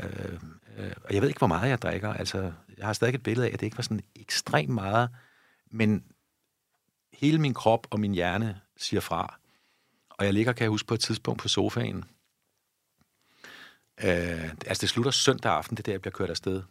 øh, 0.77 0.91
og 1.03 1.13
jeg 1.13 1.21
ved 1.21 1.27
ikke, 1.29 1.37
hvor 1.37 1.47
meget 1.47 1.69
jeg 1.69 1.81
drikker. 1.81 2.13
Altså, 2.13 2.51
jeg 2.77 2.85
har 2.85 2.93
stadig 2.93 3.15
et 3.15 3.23
billede 3.23 3.47
af, 3.47 3.53
at 3.53 3.59
det 3.59 3.65
ikke 3.65 3.77
var 3.77 3.83
sådan 3.83 4.03
ekstremt 4.15 4.69
meget, 4.69 5.09
men 5.69 6.03
hele 7.13 7.39
min 7.39 7.53
krop 7.53 7.87
og 7.89 7.99
min 7.99 8.13
hjerne 8.13 8.61
siger 8.77 9.01
fra. 9.01 9.39
Og 10.09 10.25
jeg 10.25 10.33
ligger, 10.33 10.53
kan 10.53 10.63
jeg 10.63 10.69
huske, 10.69 10.87
på 10.87 10.93
et 10.93 10.99
tidspunkt 10.99 11.41
på 11.41 11.47
sofaen. 11.47 12.03
Øh, 14.03 14.49
altså, 14.65 14.81
det 14.81 14.89
slutter 14.89 15.11
søndag 15.11 15.51
aften, 15.51 15.77
det 15.77 15.81
er 15.81 15.85
der, 15.85 15.91
jeg 15.91 16.01
bliver 16.01 16.11
kørt 16.11 16.29
afsted. 16.29 16.63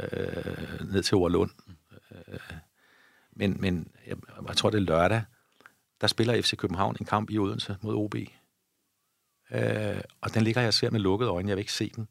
Øh, 0.00 0.92
ned 0.92 1.02
til 1.02 1.16
Overlund. 1.16 1.50
Øh, 2.10 2.38
men, 3.32 3.60
men 3.60 3.92
jeg, 4.06 4.16
jeg 4.48 4.56
tror, 4.56 4.70
det 4.70 4.78
er 4.78 4.82
lørdag. 4.82 5.22
Der 6.00 6.06
spiller 6.06 6.42
FC 6.42 6.56
København 6.56 6.96
en 7.00 7.06
kamp 7.06 7.30
i 7.30 7.38
Odense 7.38 7.76
mod 7.82 7.94
OB. 7.94 8.14
Øh, 9.50 10.00
og 10.20 10.34
den 10.34 10.42
ligger 10.42 10.62
jeg 10.62 10.74
ser 10.74 10.90
med 10.90 11.00
lukkede 11.00 11.30
øjne. 11.30 11.48
Jeg 11.48 11.56
vil 11.56 11.62
ikke 11.62 11.72
se 11.72 11.90
den. 11.96 12.08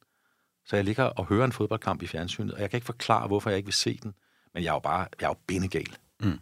Så 0.66 0.76
jeg 0.76 0.86
ligger 0.86 1.04
og 1.04 1.26
hører 1.26 1.46
en 1.46 1.52
fodboldkamp 1.52 2.02
i 2.02 2.08
fjernsynet, 2.08 2.54
og 2.54 2.62
jeg 2.62 2.70
kan 2.70 2.78
ikke 2.78 2.86
forklare, 2.86 3.28
hvorfor 3.28 3.50
jeg 3.50 3.58
ikke 3.58 3.68
vil 3.68 3.74
se 3.74 4.00
den. 4.04 4.14
Men 4.54 4.64
jeg 4.64 4.70
er 4.70 4.74
jo 4.74 4.80
bare 4.80 5.08
jeg 5.20 5.26
er 5.26 5.30
jo 5.30 5.36
bindegal. 5.48 5.98
Mm. 6.20 6.40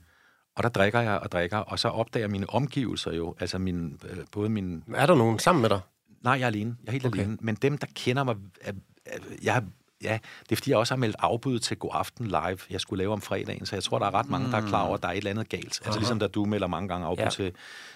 Og 0.55 0.63
der 0.63 0.69
drikker 0.69 0.99
jeg 1.01 1.19
og 1.19 1.31
drikker, 1.31 1.57
og 1.57 1.79
så 1.79 1.87
opdager 1.87 2.27
mine 2.27 2.49
omgivelser 2.49 3.13
jo, 3.13 3.35
altså 3.39 3.57
min, 3.57 3.99
øh, 4.09 4.17
både 4.31 4.49
min... 4.49 4.83
Er 4.95 5.05
der 5.05 5.15
nogen 5.15 5.39
sammen 5.39 5.61
med 5.61 5.69
dig? 5.69 5.79
Nej, 6.21 6.33
jeg 6.33 6.41
er 6.41 6.47
alene. 6.47 6.75
Jeg 6.83 6.87
er 6.87 6.91
helt 6.91 7.05
okay. 7.05 7.19
Alene. 7.19 7.37
Men 7.41 7.55
dem, 7.55 7.77
der 7.77 7.87
kender 7.95 8.23
mig... 8.23 8.35
Er, 8.61 8.71
er, 9.05 9.17
jeg, 9.43 9.63
ja, 10.03 10.19
det 10.43 10.51
er 10.51 10.55
fordi, 10.55 10.69
jeg 10.69 10.77
også 10.77 10.93
har 10.93 10.99
meldt 10.99 11.15
afbud 11.19 11.59
til 11.59 11.77
God 11.77 11.91
Aften 11.93 12.27
Live, 12.27 12.57
jeg 12.69 12.81
skulle 12.81 12.97
lave 12.97 13.13
om 13.13 13.21
fredagen, 13.21 13.65
så 13.65 13.75
jeg 13.75 13.83
tror, 13.83 13.99
der 13.99 14.05
er 14.05 14.13
ret 14.13 14.29
mange, 14.29 14.51
der 14.51 14.57
er 14.57 14.67
klar 14.67 14.83
over, 14.83 14.95
at 14.95 15.01
der 15.01 15.07
er 15.07 15.11
et 15.11 15.17
eller 15.17 15.31
andet 15.31 15.49
galt. 15.49 15.81
Altså 15.85 15.99
ligesom 15.99 16.19
da 16.19 16.27
du 16.27 16.45
melder 16.45 16.67
mange 16.67 16.87
gange 16.87 17.07
afbud 17.07 17.23
ja. 17.23 17.29
Til, 17.29 17.53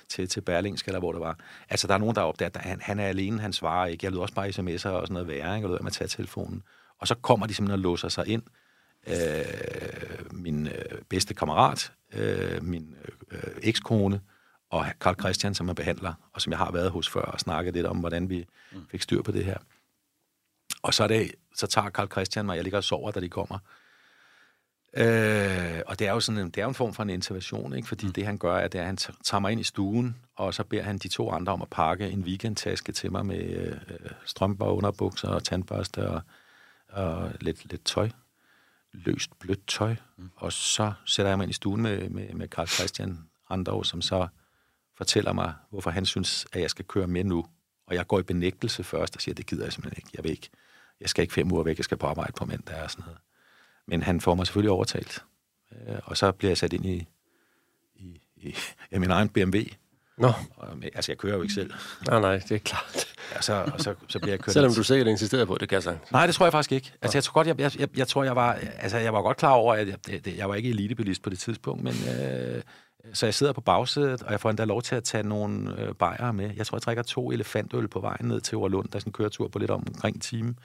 til, 0.09 0.29
til 0.29 0.41
Berlingske, 0.41 0.89
eller 0.89 0.99
hvor 0.99 1.11
det 1.11 1.21
var. 1.21 1.37
Altså, 1.69 1.87
der 1.87 1.93
er 1.93 1.97
nogen, 1.97 2.15
der 2.15 2.21
opdager, 2.21 2.49
at 2.53 2.61
han, 2.61 2.81
han 2.81 2.99
er 2.99 3.07
alene, 3.07 3.41
han 3.41 3.53
svarer 3.53 3.87
ikke. 3.87 4.05
Jeg 4.05 4.11
lyder 4.11 4.21
også 4.21 4.33
bare 4.33 4.47
sms'er 4.47 4.89
og 4.89 5.07
sådan 5.07 5.13
noget 5.13 5.27
værre, 5.27 5.55
ikke? 5.55 5.67
og 5.67 5.71
lød 5.71 5.79
med 5.79 5.87
at 5.87 5.93
tage 5.93 6.07
telefonen. 6.07 6.63
Og 6.99 7.07
så 7.07 7.15
kommer 7.15 7.47
de 7.47 7.53
simpelthen 7.53 7.79
og 7.79 7.83
låser 7.83 8.09
sig 8.09 8.27
ind. 8.27 8.43
Øh, 9.07 10.33
min 10.33 10.67
øh, 10.67 11.01
bedste 11.09 11.33
kammerat, 11.33 11.93
øh, 12.13 12.63
min 12.63 12.95
øh, 13.31 13.53
ekskone, 13.61 14.21
og 14.69 14.85
Karl 15.01 15.15
Christian, 15.19 15.53
som 15.53 15.69
er 15.69 15.73
behandler, 15.73 16.13
og 16.33 16.41
som 16.41 16.51
jeg 16.51 16.57
har 16.57 16.71
været 16.71 16.91
hos 16.91 17.09
før 17.09 17.21
og 17.21 17.39
snakket 17.39 17.73
lidt 17.73 17.85
om, 17.85 17.97
hvordan 17.97 18.29
vi 18.29 18.45
fik 18.91 19.01
styr 19.01 19.21
på 19.21 19.31
det 19.31 19.45
her. 19.45 19.57
Og 20.81 20.93
så, 20.93 21.03
er 21.03 21.07
det, 21.07 21.31
så 21.55 21.67
tager 21.67 21.89
Karl 21.89 22.11
Christian 22.11 22.45
mig, 22.45 22.55
jeg 22.55 22.63
ligger 22.63 22.77
og 22.77 22.83
sover, 22.83 23.11
da 23.11 23.19
de 23.19 23.29
kommer. 23.29 23.59
Øh, 24.93 25.81
og 25.85 25.99
det 25.99 26.07
er 26.07 26.11
jo 26.11 26.19
sådan 26.19 26.41
en, 26.41 26.49
det 26.49 26.61
er 26.61 26.67
en 26.67 26.73
form 26.73 26.93
for 26.93 27.03
en 27.03 27.09
intervention, 27.09 27.73
ikke? 27.73 27.87
fordi 27.87 28.05
mm. 28.05 28.13
det 28.13 28.25
han 28.25 28.37
gør, 28.37 28.57
er, 28.57 28.67
det 28.67 28.77
er, 28.77 28.81
at 28.81 28.87
han 28.87 28.97
tager 28.97 29.39
mig 29.39 29.51
ind 29.51 29.61
i 29.61 29.63
stuen, 29.63 30.15
og 30.35 30.53
så 30.53 30.63
beder 30.63 30.83
han 30.83 30.97
de 30.97 31.07
to 31.07 31.31
andre 31.31 31.53
om 31.53 31.61
at 31.61 31.69
pakke 31.69 32.09
en 32.09 32.23
weekendtaske 32.23 32.91
til 32.91 33.11
mig 33.11 33.25
med 33.25 33.67
øh, 33.89 34.11
strømper, 34.25 34.65
underbukser 34.65 35.27
og 35.27 35.43
tandbørste 35.43 36.09
og, 36.09 36.21
og 36.89 37.31
lidt, 37.41 37.71
lidt 37.71 37.85
tøj. 37.85 38.09
Løst, 38.93 39.39
blødt 39.39 39.67
tøj. 39.67 39.95
Mm. 40.17 40.31
Og 40.35 40.53
så 40.53 40.93
sætter 41.05 41.29
jeg 41.29 41.37
mig 41.37 41.43
ind 41.43 41.51
i 41.51 41.53
stuen 41.53 41.81
med, 41.81 42.09
med, 42.09 42.33
med 42.33 42.47
Karl 42.47 42.67
Christian 42.67 43.19
Randov, 43.51 43.83
som 43.85 44.01
så 44.01 44.27
fortæller 44.97 45.33
mig, 45.33 45.53
hvorfor 45.69 45.89
han 45.89 46.05
synes, 46.05 46.45
at 46.53 46.61
jeg 46.61 46.69
skal 46.69 46.85
køre 46.85 47.07
med 47.07 47.23
nu. 47.23 47.45
Og 47.87 47.95
jeg 47.95 48.07
går 48.07 48.19
i 48.19 48.23
benægtelse 48.23 48.83
først 48.83 49.15
og 49.15 49.21
siger, 49.21 49.35
det 49.35 49.45
gider 49.47 49.63
jeg 49.63 49.73
simpelthen 49.73 50.03
ikke. 50.05 50.09
Jeg 50.13 50.23
vil 50.23 50.31
ikke. 50.31 50.49
Jeg 51.01 51.09
skal 51.09 51.21
ikke 51.21 51.33
fem 51.33 51.51
uger 51.51 51.63
væk, 51.63 51.77
jeg 51.77 51.85
skal 51.85 51.97
på 51.97 52.07
arbejde 52.07 52.33
på 52.33 52.45
mandag 52.45 52.83
og 52.83 52.91
sådan 52.91 53.05
noget. 53.05 53.19
Men 53.87 54.03
han 54.03 54.21
får 54.21 54.35
mig 54.35 54.47
selvfølgelig 54.47 54.71
overtalt. 54.71 55.25
Øh, 55.71 55.99
Og 56.03 56.17
så 56.17 56.31
bliver 56.31 56.49
jeg 56.49 56.57
sat 56.57 56.73
ind 56.73 56.85
i, 56.85 57.07
i, 57.95 58.21
i, 58.35 58.55
i 58.91 58.97
min 58.97 59.11
egen 59.11 59.29
BMW. 59.29 59.57
Nå, 60.21 60.27
Og, 60.57 60.67
altså, 60.95 61.11
jeg 61.11 61.17
kører 61.17 61.35
jo 61.35 61.41
ikke 61.41 61.53
selv. 61.53 61.71
nej, 62.07 62.19
nej, 62.19 62.37
det 62.37 62.51
er 62.51 62.59
klart. 62.59 63.05
Og 63.37 63.43
så, 63.43 63.53
og 63.73 63.81
så, 63.81 63.93
så 64.07 64.19
bliver 64.19 64.31
jeg 64.31 64.39
kørt 64.39 64.53
Selvom 64.53 64.73
du 64.73 64.83
sikkert 64.83 65.07
insisterede 65.07 65.45
på 65.45 65.57
det, 65.59 65.69
kan 65.69 65.75
jeg 65.75 65.83
sige. 65.83 65.99
Nej, 66.11 66.25
det 66.25 66.35
tror 66.35 66.45
jeg 66.45 66.53
faktisk 66.53 66.71
ikke. 66.71 66.93
Altså, 67.01 67.17
jeg 67.17 67.23
tror 67.23 67.33
godt, 67.33 67.47
jeg, 67.47 67.59
jeg, 67.59 67.79
jeg, 67.79 67.97
jeg 67.97 68.07
tror, 68.07 68.23
jeg 68.23 68.35
var, 68.35 68.59
altså, 68.79 68.97
jeg 68.97 69.13
var 69.13 69.21
godt 69.21 69.37
klar 69.37 69.51
over, 69.51 69.73
at 69.73 69.87
jeg, 69.87 70.25
det, 70.25 70.37
jeg 70.37 70.49
var 70.49 70.55
ikke 70.55 70.69
elitebilist 70.69 71.23
på 71.23 71.29
det 71.29 71.39
tidspunkt, 71.39 71.83
men 71.83 71.93
øh, 71.93 72.61
så 73.13 73.25
jeg 73.25 73.33
sidder 73.33 73.53
på 73.53 73.61
bagsædet, 73.61 74.23
og 74.23 74.31
jeg 74.31 74.39
får 74.39 74.49
endda 74.49 74.63
lov 74.65 74.81
til 74.81 74.95
at 74.95 75.03
tage 75.03 75.23
nogle 75.23 75.81
øh, 75.81 75.95
bajere 75.95 76.33
med. 76.33 76.51
Jeg 76.57 76.65
tror, 76.65 76.75
jeg 76.77 76.81
trækker 76.81 77.03
to 77.03 77.31
elefantøl 77.31 77.87
på 77.87 77.99
vejen 77.99 78.27
ned 78.27 78.41
til 78.41 78.57
Overlund. 78.57 78.89
Der 78.89 78.95
er 78.95 78.99
sådan 78.99 79.09
en 79.09 79.13
køretur 79.13 79.47
på 79.47 79.59
lidt 79.59 79.71
omkring 79.71 80.15
en 80.15 80.21
time. 80.21 80.55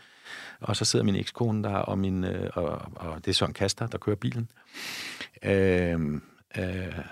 Og 0.61 0.77
så 0.77 0.85
sidder 0.85 1.05
min 1.05 1.17
ekskone 1.17 1.63
der, 1.63 1.75
og, 1.75 1.99
min, 1.99 2.25
øh, 2.25 2.51
og, 2.55 2.83
og 2.97 3.25
det 3.25 3.29
er 3.29 3.35
Søren 3.35 3.53
Kaster, 3.53 3.87
der 3.87 3.99
kører 3.99 4.17
bilen. 4.17 4.49
Øh, 5.43 6.21
øh, 6.59 6.65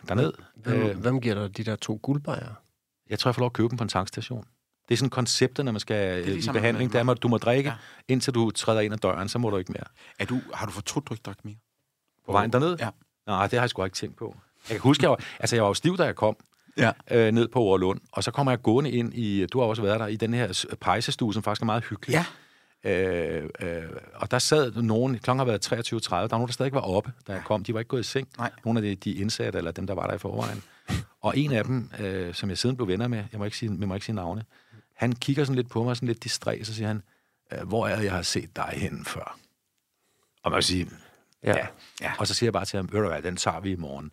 derned. 0.08 0.32
Hvem, 0.56 0.80
Øh, 0.82 0.98
hvem 0.98 1.20
giver 1.20 1.34
dig 1.34 1.56
de 1.56 1.64
der 1.64 1.76
to 1.76 1.98
guldbejer? 2.02 2.54
jeg 3.10 3.18
tror, 3.18 3.28
jeg 3.28 3.34
får 3.34 3.40
lov 3.40 3.46
at 3.46 3.52
købe 3.52 3.68
dem 3.68 3.76
på 3.78 3.84
en 3.84 3.88
tankstation. 3.88 4.44
Det 4.88 4.94
er 4.94 4.96
sådan 4.96 5.10
konceptet, 5.10 5.64
når 5.64 5.72
man 5.72 5.80
skal 5.80 5.96
er 6.22 6.26
ligesom 6.26 6.54
i 6.54 6.58
behandling, 6.58 6.92
med- 6.92 7.00
det 7.00 7.06
er, 7.08 7.12
at 7.12 7.22
du 7.22 7.28
må 7.28 7.38
drikke, 7.38 7.70
Ja. 7.70 7.76
indtil 8.08 8.34
du 8.34 8.50
træder 8.50 8.80
ind 8.80 8.92
ad 8.94 8.98
døren, 8.98 9.28
så 9.28 9.38
må 9.38 9.50
du 9.50 9.56
ikke 9.56 9.72
mere. 9.72 9.84
Er 10.18 10.24
du, 10.24 10.40
har 10.54 10.66
du 10.66 10.72
fortrudt, 10.72 11.08
du 11.08 11.14
ikke 11.14 11.22
drak 11.22 11.44
mere? 11.44 11.56
På 12.26 12.32
vejen 12.32 12.52
derned? 12.52 12.76
Ja. 12.80 12.88
Nej, 13.26 13.46
det 13.46 13.58
har 13.58 13.62
jeg 13.62 13.70
sgu 13.70 13.84
ikke 13.84 13.96
tænkt 13.96 14.16
på. 14.16 14.36
Jeg 14.68 14.74
kan 14.74 14.80
huske, 14.80 15.02
jeg 15.02 15.10
var, 15.10 15.20
altså 15.40 15.56
jeg 15.56 15.62
var 15.62 15.68
jo 15.68 15.74
stiv, 15.74 15.96
da 15.96 16.04
jeg 16.04 16.14
kom 16.16 16.36
Ja. 16.76 16.92
øh, 17.10 17.32
ned 17.32 17.48
på 17.48 17.58
Overlund, 17.58 18.00
og 18.12 18.24
så 18.24 18.30
kommer 18.30 18.52
jeg 18.52 18.62
gående 18.62 18.90
ind 18.90 19.14
i, 19.14 19.46
du 19.46 19.58
har 19.60 19.66
også 19.66 19.82
været 19.82 20.00
der, 20.00 20.06
i 20.06 20.16
den 20.16 20.34
her 20.34 20.64
pejsestue, 20.80 21.34
som 21.34 21.42
faktisk 21.42 21.62
er 21.62 21.66
meget 21.66 21.84
hyggelig. 21.84 22.12
Ja. 22.14 22.24
Øh, 22.84 23.44
øh, 23.60 23.82
og 24.14 24.30
der 24.30 24.38
sad 24.38 24.72
nogen, 24.72 25.18
klokken 25.18 25.38
har 25.38 25.44
været 25.44 25.72
23.30, 25.72 26.14
der 26.14 26.20
var 26.20 26.28
nogen, 26.30 26.46
der 26.46 26.52
stadig 26.52 26.72
var 26.72 26.80
oppe, 26.80 27.12
da 27.26 27.32
jeg 27.32 27.42
kom. 27.44 27.64
De 27.64 27.74
var 27.74 27.80
ikke 27.80 27.88
gået 27.88 28.00
i 28.00 28.04
seng. 28.04 28.28
Nej. 28.38 28.50
Nogle 28.64 28.78
af 28.78 28.82
de, 28.82 28.94
de 28.94 29.14
indsatte, 29.14 29.58
eller 29.58 29.70
dem, 29.72 29.86
der 29.86 29.94
var 29.94 30.06
der 30.06 30.14
i 30.14 30.18
forvejen. 30.18 30.62
Og 31.20 31.38
en 31.38 31.52
af 31.52 31.64
dem, 31.64 31.90
øh, 32.00 32.34
som 32.34 32.48
jeg 32.48 32.58
siden 32.58 32.76
blev 32.76 32.88
venner 32.88 33.08
med, 33.08 33.24
jeg 33.32 33.38
må 33.38 33.44
ikke 33.44 33.56
sige, 33.56 33.76
jeg 33.80 33.88
må 33.88 33.94
ikke 33.94 34.06
sige 34.06 34.16
navne, 34.16 34.44
han 34.96 35.12
kigger 35.12 35.44
sådan 35.44 35.56
lidt 35.56 35.70
på 35.70 35.82
mig, 35.82 35.96
sådan 35.96 36.06
lidt 36.06 36.24
distræt, 36.24 36.66
så 36.66 36.74
siger 36.74 36.86
han, 36.86 37.02
øh, 37.52 37.68
hvor 37.68 37.88
er 37.88 38.00
jeg 38.00 38.12
har 38.12 38.22
set 38.22 38.56
dig 38.56 38.72
henne 38.72 39.04
før? 39.04 39.38
Og 40.42 40.50
man 40.50 40.56
vil 40.56 40.64
sige, 40.64 40.90
Ja. 41.44 41.56
ja. 41.56 41.66
ja. 42.00 42.12
Og 42.18 42.26
så 42.26 42.34
siger 42.34 42.46
jeg 42.46 42.52
bare 42.52 42.64
til 42.64 42.76
ham, 42.76 42.88
ved 42.92 43.00
du 43.00 43.08
hvad, 43.08 43.22
den 43.22 43.36
tager 43.36 43.60
vi 43.60 43.70
i 43.72 43.76
morgen. 43.76 44.10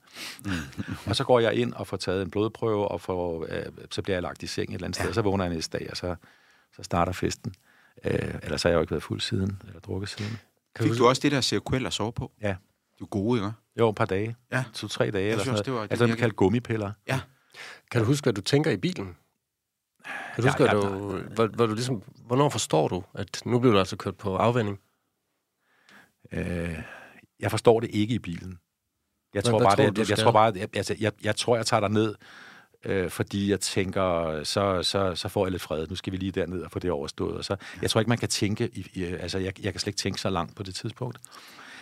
og 1.06 1.16
så 1.16 1.24
går 1.24 1.40
jeg 1.40 1.54
ind 1.54 1.74
og 1.74 1.88
får 1.88 1.98
taget 1.98 2.22
en 2.22 2.32
blodprøve, 2.32 2.88
og 2.88 3.02
får, 3.02 3.46
øh, 3.50 3.66
så 3.92 4.02
bliver 4.02 4.16
jeg 4.16 4.22
lagt 4.22 4.44
i 4.44 4.48
seng 4.48 4.70
et 4.70 4.74
eller 4.74 4.86
andet 4.88 4.96
sted, 4.96 5.10
og 5.10 5.16
så 5.16 5.22
vågner 5.22 5.46
jeg 5.46 5.54
næste 5.54 5.78
dag, 5.78 5.88
og 5.92 5.98
så, 5.98 6.16
så 6.76 6.84
starter 6.84 7.12
festen. 7.12 7.54
Øh, 8.04 8.36
ellers 8.44 8.64
har 8.64 8.70
jeg 8.70 8.76
jo 8.76 8.82
ikke 8.82 8.92
været 8.92 9.04
fuld 9.04 9.22
siden, 9.22 9.62
eller 9.68 9.80
drukket 9.80 10.10
siden. 10.10 10.38
Fik 10.80 10.92
du 10.98 11.08
også 11.08 11.20
det 11.24 11.32
der 11.32 11.42
CQL 11.42 11.86
at 11.86 11.94
sove 11.94 12.12
på? 12.14 12.32
Ja. 12.42 12.56
Du 13.00 13.04
er 13.04 13.08
gode, 13.10 13.40
ikke? 13.40 13.52
Jo, 13.80 13.90
et 13.90 13.96
par 13.96 14.06
dage. 14.06 14.36
Ja. 14.52 14.64
To-tre 14.74 15.12
dage. 15.12 15.30
Eller 15.30 15.44
synes 15.44 15.44
sådan 15.44 15.52
også, 15.54 15.54
noget. 15.54 15.66
det 15.66 15.74
var- 15.74 15.82
det 15.82 15.92
altså, 15.92 16.06
virkede- 16.06 16.20
kalder 16.20 16.36
gummipiller. 16.36 16.92
Ja. 17.08 17.20
Kan 17.92 18.02
du 18.02 18.08
huske, 18.08 18.26
hvad 18.26 18.34
du 18.34 18.42
tænker 18.42 18.72
i 18.72 18.78
bilen? 18.78 19.06
Kan 20.36 20.44
du 20.44 20.48
Ja, 20.48 20.48
huske, 20.50 20.64
ja, 20.64 20.74
hvad 20.74 20.82
du, 20.82 21.18
hvor, 21.36 21.48
hvor 21.48 21.66
du 21.66 21.74
ligesom, 21.74 22.04
hvornår 22.26 22.50
forstår 22.50 22.88
du, 22.88 23.04
at 23.14 23.42
nu 23.46 23.60
bliver 23.60 23.74
du 23.74 23.80
altså 23.80 23.96
kørt 23.96 24.18
på 24.18 24.36
afvænding? 24.36 24.80
Øh, 26.32 26.80
jeg 27.40 27.52
forstår 27.52 27.80
det 27.80 27.90
ikke 27.94 28.14
i 28.16 28.20
bilen. 28.20 28.60
Jeg 29.34 29.44
tror 29.44 29.60
bare, 29.60 29.76
tror 29.76 29.86
det, 29.86 29.96
du, 29.96 30.02
jeg, 30.02 30.08
du 30.08 30.12
jeg 30.12 30.18
tror 30.20 30.32
bare, 30.32 30.54
jeg, 30.56 30.76
altså, 30.76 30.96
jeg, 31.00 31.12
jeg 31.24 31.36
tror, 31.36 31.56
jeg 31.56 31.66
tager 31.66 31.82
dig 31.82 31.90
ned, 31.90 32.16
øh, 32.86 33.10
fordi 33.10 33.50
jeg 33.52 33.60
tænker, 33.60 34.44
så, 34.44 34.84
så, 34.84 35.16
så 35.16 35.28
får 35.30 35.46
jeg 35.46 35.52
lidt 35.52 35.62
fred. 35.62 35.88
Nu 35.88 35.96
skal 35.96 36.14
vi 36.14 36.18
lige 36.18 36.32
derned 36.32 36.62
og 36.62 36.72
få 36.72 36.80
det 36.80 36.92
overstået. 36.92 37.38
Og 37.38 37.46
så, 37.46 37.56
jeg 37.82 37.90
tror 37.90 38.02
ikke, 38.02 38.10
man 38.10 38.18
kan 38.18 38.30
tænke, 38.30 38.70
i, 38.74 38.88
i, 38.94 39.04
altså, 39.04 39.38
jeg, 39.38 39.64
jeg 39.64 39.74
kan 39.74 39.80
slet 39.80 39.88
ikke 39.92 39.98
tænke 40.00 40.22
så 40.22 40.30
langt 40.30 40.56
på 40.56 40.64
det 40.64 40.76
tidspunkt. 40.76 41.18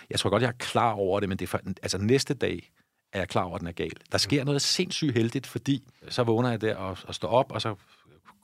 Jeg 0.10 0.20
tror 0.20 0.30
godt, 0.30 0.42
jeg 0.42 0.48
er 0.48 0.58
klar 0.60 0.92
over 0.92 1.20
det, 1.20 1.30
men 1.30 1.38
det 1.40 1.46
er, 1.46 1.48
for- 1.48 1.62
altså, 1.84 1.98
næste 1.98 2.34
dag 2.34 2.72
er 3.14 3.20
jeg 3.20 3.28
klar 3.30 3.44
over, 3.44 3.56
at 3.56 3.60
den 3.60 3.68
er 3.68 3.72
gal. 3.72 3.92
Der 4.12 4.18
sker 4.18 4.44
noget 4.44 4.62
sindssygt 4.62 5.14
heldigt, 5.14 5.48
fordi 5.48 5.84
så 6.10 6.24
vågner 6.24 6.50
jeg 6.50 6.62
der 6.62 6.76
og, 6.76 6.98
og 7.08 7.16
står 7.16 7.28
op, 7.28 7.52
og 7.52 7.62
så 7.62 7.76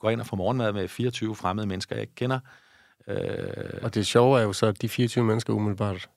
går 0.00 0.08
jeg 0.08 0.12
ind 0.12 0.20
og 0.20 0.26
får 0.26 0.36
morgenmad 0.36 0.72
med 0.72 0.88
24 0.88 1.36
fremmede 1.36 1.66
mennesker, 1.66 1.96
jeg 1.96 2.00
ikke 2.02 2.14
kender. 2.14 2.38
Øh, 3.08 3.80
Og 3.82 3.94
det 3.94 4.06
sjove 4.06 4.38
er 4.38 4.42
jo 4.42 4.52
så, 4.52 4.66
at 4.66 4.82
de 4.82 4.88
24 4.88 5.24
mennesker 5.24 5.52
umiddelbart 5.52 6.08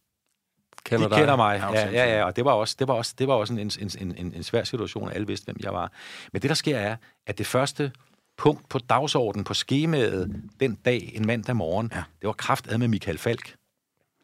kender 0.84 1.08
de 1.08 1.10
dig. 1.10 1.20
kender 1.20 1.36
mig, 1.36 1.60
Ja, 1.60 1.72
ja, 1.72 1.92
ja, 1.92 2.18
ja, 2.18 2.24
og 2.24 2.36
det 2.36 2.46
var 2.46 2.52
også, 2.52 2.76
det 2.80 2.88
var 2.88 2.94
også, 2.94 3.14
det 3.20 3.28
var 3.28 3.34
også 3.34 3.54
en, 3.54 3.60
en, 3.60 3.72
en, 4.00 4.16
en, 4.18 4.34
en 4.36 4.44
svær 4.44 4.64
situation, 4.64 5.08
og 5.08 5.16
alle 5.16 5.28
vidste, 5.28 5.46
hvem 5.46 5.58
jeg 5.64 5.74
var. 5.74 5.92
Men 6.34 6.42
det, 6.42 6.50
der 6.50 6.56
sker, 6.56 6.78
er, 6.78 6.96
at 7.28 7.38
det 7.38 7.46
første 7.46 7.92
punkt 8.38 8.70
på 8.70 8.80
dagsordenen, 8.80 9.44
på 9.44 9.54
skemaet, 9.54 10.42
den 10.60 10.76
dag, 10.76 11.12
en 11.16 11.28
mandag 11.28 11.56
morgen, 11.56 11.92
ja. 11.96 12.04
det 12.22 12.28
var 12.28 12.34
kraftadet 12.34 12.80
med 12.80 12.88
Michael 12.88 13.18
Falk, 13.18 13.56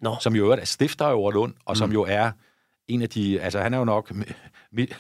Nå. 0.02 0.16
som 0.20 0.36
jo 0.36 0.50
er 0.50 0.66
stifter 0.66 1.06
af 1.06 1.14
Overlund, 1.14 1.54
og 1.66 1.78
som 1.78 1.92
jo 1.92 2.06
er 2.10 2.32
en 2.88 3.02
af 3.02 3.10
de, 3.10 3.42
altså 3.42 3.60
han 3.60 3.74
er 3.74 3.78
jo 3.78 3.86
nok 3.86 4.12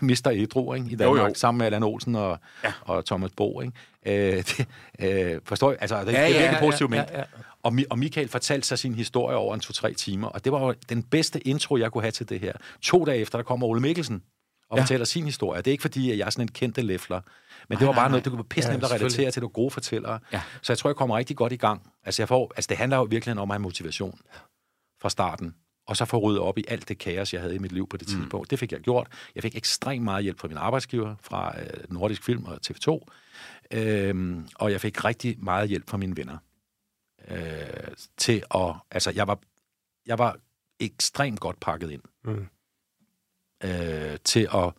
Mr. 0.01 0.31
Edro, 0.33 0.73
ikke, 0.73 0.87
i 0.91 0.95
Danmark, 0.95 1.19
Jo, 1.19 1.27
jo. 1.27 1.33
sammen 1.33 1.57
med 1.57 1.65
Allan 1.65 1.83
Olsen 1.83 2.15
og, 2.15 2.39
ja. 2.63 2.73
og 2.81 3.05
Thomas 3.05 3.31
Bo, 3.37 3.61
ikke? 3.61 3.73
Øh, 4.05 4.43
det, 4.49 4.67
øh, 4.99 5.39
forstår 5.45 5.71
I? 5.71 5.75
Altså, 5.79 6.03
det, 6.05 6.13
Ja, 6.13 6.21
ja, 6.21 6.27
det 6.27 6.35
er 6.35 6.39
ja, 6.39 6.41
virkelig 6.41 6.59
ja, 6.61 6.65
positivt 6.65 6.93
ja, 6.93 7.01
ment. 7.01 7.11
ja. 7.11 7.23
Og, 7.65 7.73
og 7.89 7.99
Michael 7.99 8.27
fortalte 8.27 8.67
sig 8.67 8.79
sin 8.79 8.95
historie 8.95 9.37
over 9.37 9.53
en 9.53 9.59
to-tre 9.59 9.93
timer, 9.93 10.27
og 10.27 10.43
det 10.43 10.51
var 10.51 10.65
jo 10.65 10.73
den 10.89 11.03
bedste 11.03 11.47
intro, 11.47 11.77
jeg 11.77 11.91
kunne 11.91 12.01
have 12.03 12.11
til 12.11 12.29
det 12.29 12.39
her. 12.39 12.53
To 12.81 13.05
dage 13.05 13.17
efter, 13.17 13.37
der 13.37 13.43
kommer 13.43 13.67
Ole 13.67 13.81
Mikkelsen 13.81 14.15
og 14.69 14.77
Ja. 14.77 14.81
ja. 14.81 14.83
fortæller 14.83 15.05
sin 15.05 15.25
historie. 15.25 15.61
Det 15.61 15.67
er 15.67 15.71
ikke 15.71 15.81
fordi, 15.81 16.11
at 16.11 16.17
jeg 16.17 16.25
er 16.25 16.29
sådan 16.29 16.43
en 16.43 16.47
kendte 16.47 16.81
læfler, 16.81 17.21
men 17.69 17.77
det 17.77 17.87
var 17.87 17.93
nej, 17.93 17.99
bare 17.99 18.03
nej. 18.05 18.09
noget, 18.09 18.23
det 18.25 18.31
kunne 18.31 18.37
være 18.37 18.43
pisse 18.49 18.69
Ja, 18.69 18.73
nemt 18.73 18.83
at 18.83 18.89
selvfølgelig. 18.89 19.17
relatere 19.17 19.31
til, 19.31 19.41
var 19.41 19.47
gode 19.47 19.71
fortællere. 19.71 20.19
Ja. 20.33 20.41
Så 20.61 20.73
jeg 20.73 20.77
tror, 20.77 20.89
jeg 20.89 20.95
kommer 20.95 21.17
rigtig 21.17 21.35
godt 21.37 21.53
i 21.53 21.55
gang. 21.57 21.91
Altså, 22.03 22.21
jeg 22.21 22.27
får, 22.27 22.51
altså 22.55 22.67
det 22.69 22.77
handler 22.77 22.97
jo 22.97 23.03
virkelig 23.03 23.37
om 23.39 23.51
at 23.51 23.55
have 23.55 23.61
motivation 23.61 24.19
fra 25.01 25.09
starten, 25.09 25.55
og 25.87 25.97
så 25.97 26.05
få 26.05 26.17
ryddet 26.17 26.41
op 26.41 26.57
i 26.57 26.63
alt 26.67 26.89
det 26.89 26.97
kaos, 26.97 27.33
jeg 27.33 27.41
havde 27.41 27.55
i 27.55 27.59
mit 27.59 27.71
liv 27.71 27.87
på 27.89 27.97
det 27.97 28.07
Mm. 28.13 28.19
tidspunkt. 28.19 28.51
Det 28.51 28.59
fik 28.59 28.71
jeg 28.71 28.79
gjort. 28.79 29.07
Jeg 29.35 29.43
fik 29.43 29.55
ekstremt 29.55 30.03
meget 30.03 30.23
hjælp 30.23 30.39
fra 30.39 30.47
min 30.47 30.57
arbejdsgiver, 30.57 31.15
fra 31.23 31.55
øh, 31.61 31.67
Nordisk 31.89 32.23
Film 32.23 32.45
og 32.45 32.59
TV2, 32.67 32.99
øhm, 33.71 34.47
og 34.55 34.71
jeg 34.71 34.81
fik 34.81 35.05
rigtig 35.05 35.35
meget 35.43 35.69
hjælp 35.69 35.89
fra 35.89 35.97
mine 35.97 36.17
venner 36.17 36.37
øh, 37.27 37.87
til 38.17 38.43
at... 38.55 38.73
Altså, 38.91 39.11
jeg 39.11 39.27
var, 39.27 39.39
jeg 40.05 40.19
var 40.19 40.37
ekstremt 40.79 41.39
godt 41.39 41.59
pakket 41.59 41.91
ind 41.91 42.01
Mm. 42.23 42.47
øh, 43.63 44.17
til 44.23 44.47
at, 44.53 44.73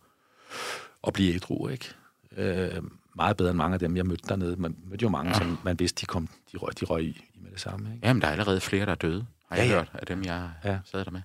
at 1.07 1.13
blive 1.13 1.35
ædru, 1.35 1.67
ikke? 1.67 1.93
Øh, 2.31 2.83
meget 3.15 3.37
bedre 3.37 3.49
end 3.49 3.57
mange 3.57 3.73
af 3.73 3.79
dem, 3.79 3.97
jeg 3.97 4.05
mødte 4.05 4.27
dernede. 4.29 4.55
Man 4.55 4.77
mødte 4.83 5.03
jo 5.03 5.09
mange, 5.09 5.35
som 5.35 5.57
man 5.63 5.79
vidste, 5.79 6.01
de, 6.01 6.05
kom, 6.05 6.27
de, 6.51 6.57
røg, 6.57 6.79
de 6.79 6.85
røg 6.85 7.03
i, 7.03 7.07
i 7.33 7.39
med 7.39 7.51
det 7.51 7.59
samme, 7.59 7.93
ikke? 7.95 8.07
Jamen, 8.07 8.21
der 8.21 8.27
er 8.27 8.31
allerede 8.31 8.61
flere, 8.61 8.85
der 8.85 8.91
er 8.91 8.95
døde, 8.95 9.27
har 9.49 9.55
jeg 9.55 9.65
Ja, 9.65 9.71
ja. 9.71 9.77
hørt, 9.77 9.89
af 9.93 10.05
dem, 10.07 10.23
jeg 10.23 10.51
Ja. 10.63 10.79
sad 10.85 11.05
der 11.05 11.11
med. 11.11 11.21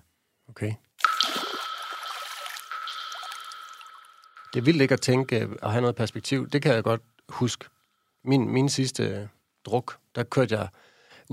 Okay. 0.49 0.73
Det 4.53 4.59
er 4.59 4.63
vildt 4.63 4.81
ikke 4.81 4.93
at 4.93 5.01
tænke 5.01 5.39
øh, 5.39 5.51
og 5.61 5.71
have 5.71 5.81
noget 5.81 5.95
perspektiv. 5.95 6.49
Det 6.49 6.61
kan 6.61 6.73
jeg 6.73 6.83
godt 6.83 7.01
huske. 7.29 7.65
Min, 8.23 8.49
min 8.49 8.69
sidste 8.69 9.03
øh, 9.03 9.27
druk, 9.65 9.97
der 10.15 10.23
kørte 10.23 10.55
jeg 10.55 10.67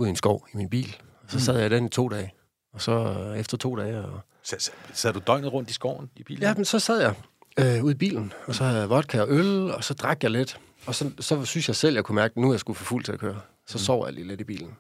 ud 0.01 0.07
i 0.07 0.11
en 0.11 0.17
skov 0.17 0.47
i 0.55 0.57
min 0.57 0.69
bil. 0.69 0.97
Og 1.23 1.31
så 1.31 1.41
sad 1.41 1.59
jeg 1.59 1.71
den 1.71 1.87
i 1.87 1.89
to 1.89 2.09
dage. 2.09 2.35
Og 2.73 2.81
så 2.81 2.93
øh, 2.93 3.39
efter 3.39 3.57
to 3.57 3.77
dage... 3.77 3.99
Og... 3.99 4.21
Så, 4.43 4.57
så, 4.59 4.71
sad 4.93 5.13
du 5.13 5.21
døgnet 5.27 5.53
rundt 5.53 5.71
i 5.71 5.73
skoven 5.73 6.11
i 6.17 6.23
bilen? 6.23 6.43
Ja, 6.43 6.55
men 6.55 6.65
så 6.65 6.79
sad 6.79 7.01
jeg 7.01 7.15
øh, 7.59 7.85
ude 7.85 7.93
i 7.93 7.97
bilen, 7.97 8.33
og 8.47 8.55
så 8.55 8.65
havde 8.65 8.81
jeg 8.81 8.91
vodka 8.91 9.21
og 9.21 9.31
øl, 9.31 9.71
og 9.71 9.85
så 9.85 9.95
drak 9.95 10.23
jeg 10.23 10.31
lidt. 10.31 10.61
Og 10.87 10.95
så, 10.95 11.11
så 11.21 11.45
synes 11.45 11.69
jeg 11.69 11.77
selv, 11.77 11.95
jeg 11.95 12.05
kunne 12.05 12.17
mærke, 12.17 12.33
at 12.33 12.37
nu 12.37 12.49
er 12.49 12.53
jeg 12.53 12.61
skulle 12.61 12.77
for 12.77 12.85
fuld 12.85 13.05
til 13.05 13.13
at 13.13 13.19
køre. 13.19 13.41
Så 13.67 13.79
sov 13.79 14.05
jeg 14.05 14.15
lige 14.15 14.27
lidt 14.27 14.41
i 14.41 14.45
bilen. 14.45 14.77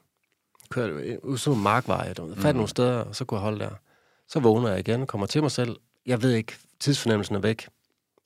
Kørte 0.71 1.25
ud 1.25 1.39
sådan 1.39 1.51
nogle 1.51 1.63
markveje, 1.63 2.15
der 2.15 2.35
fandt 2.35 2.57
nogle 2.57 2.69
steder, 2.69 2.99
og 2.99 3.17
så 3.17 3.25
kunne 3.25 3.39
jeg 3.39 3.43
holde 3.43 3.59
der. 3.59 3.71
Så 4.29 4.41
vågner 4.41 4.69
jeg 4.69 4.79
igen, 4.79 5.07
kommer 5.07 5.27
til 5.27 5.43
mig 5.43 5.51
selv. 5.51 5.77
Jeg 6.07 6.23
ved 6.23 6.33
ikke, 6.33 6.53
tidsfornemmelsen 6.81 7.35
er 7.35 7.41
væk. 7.41 7.69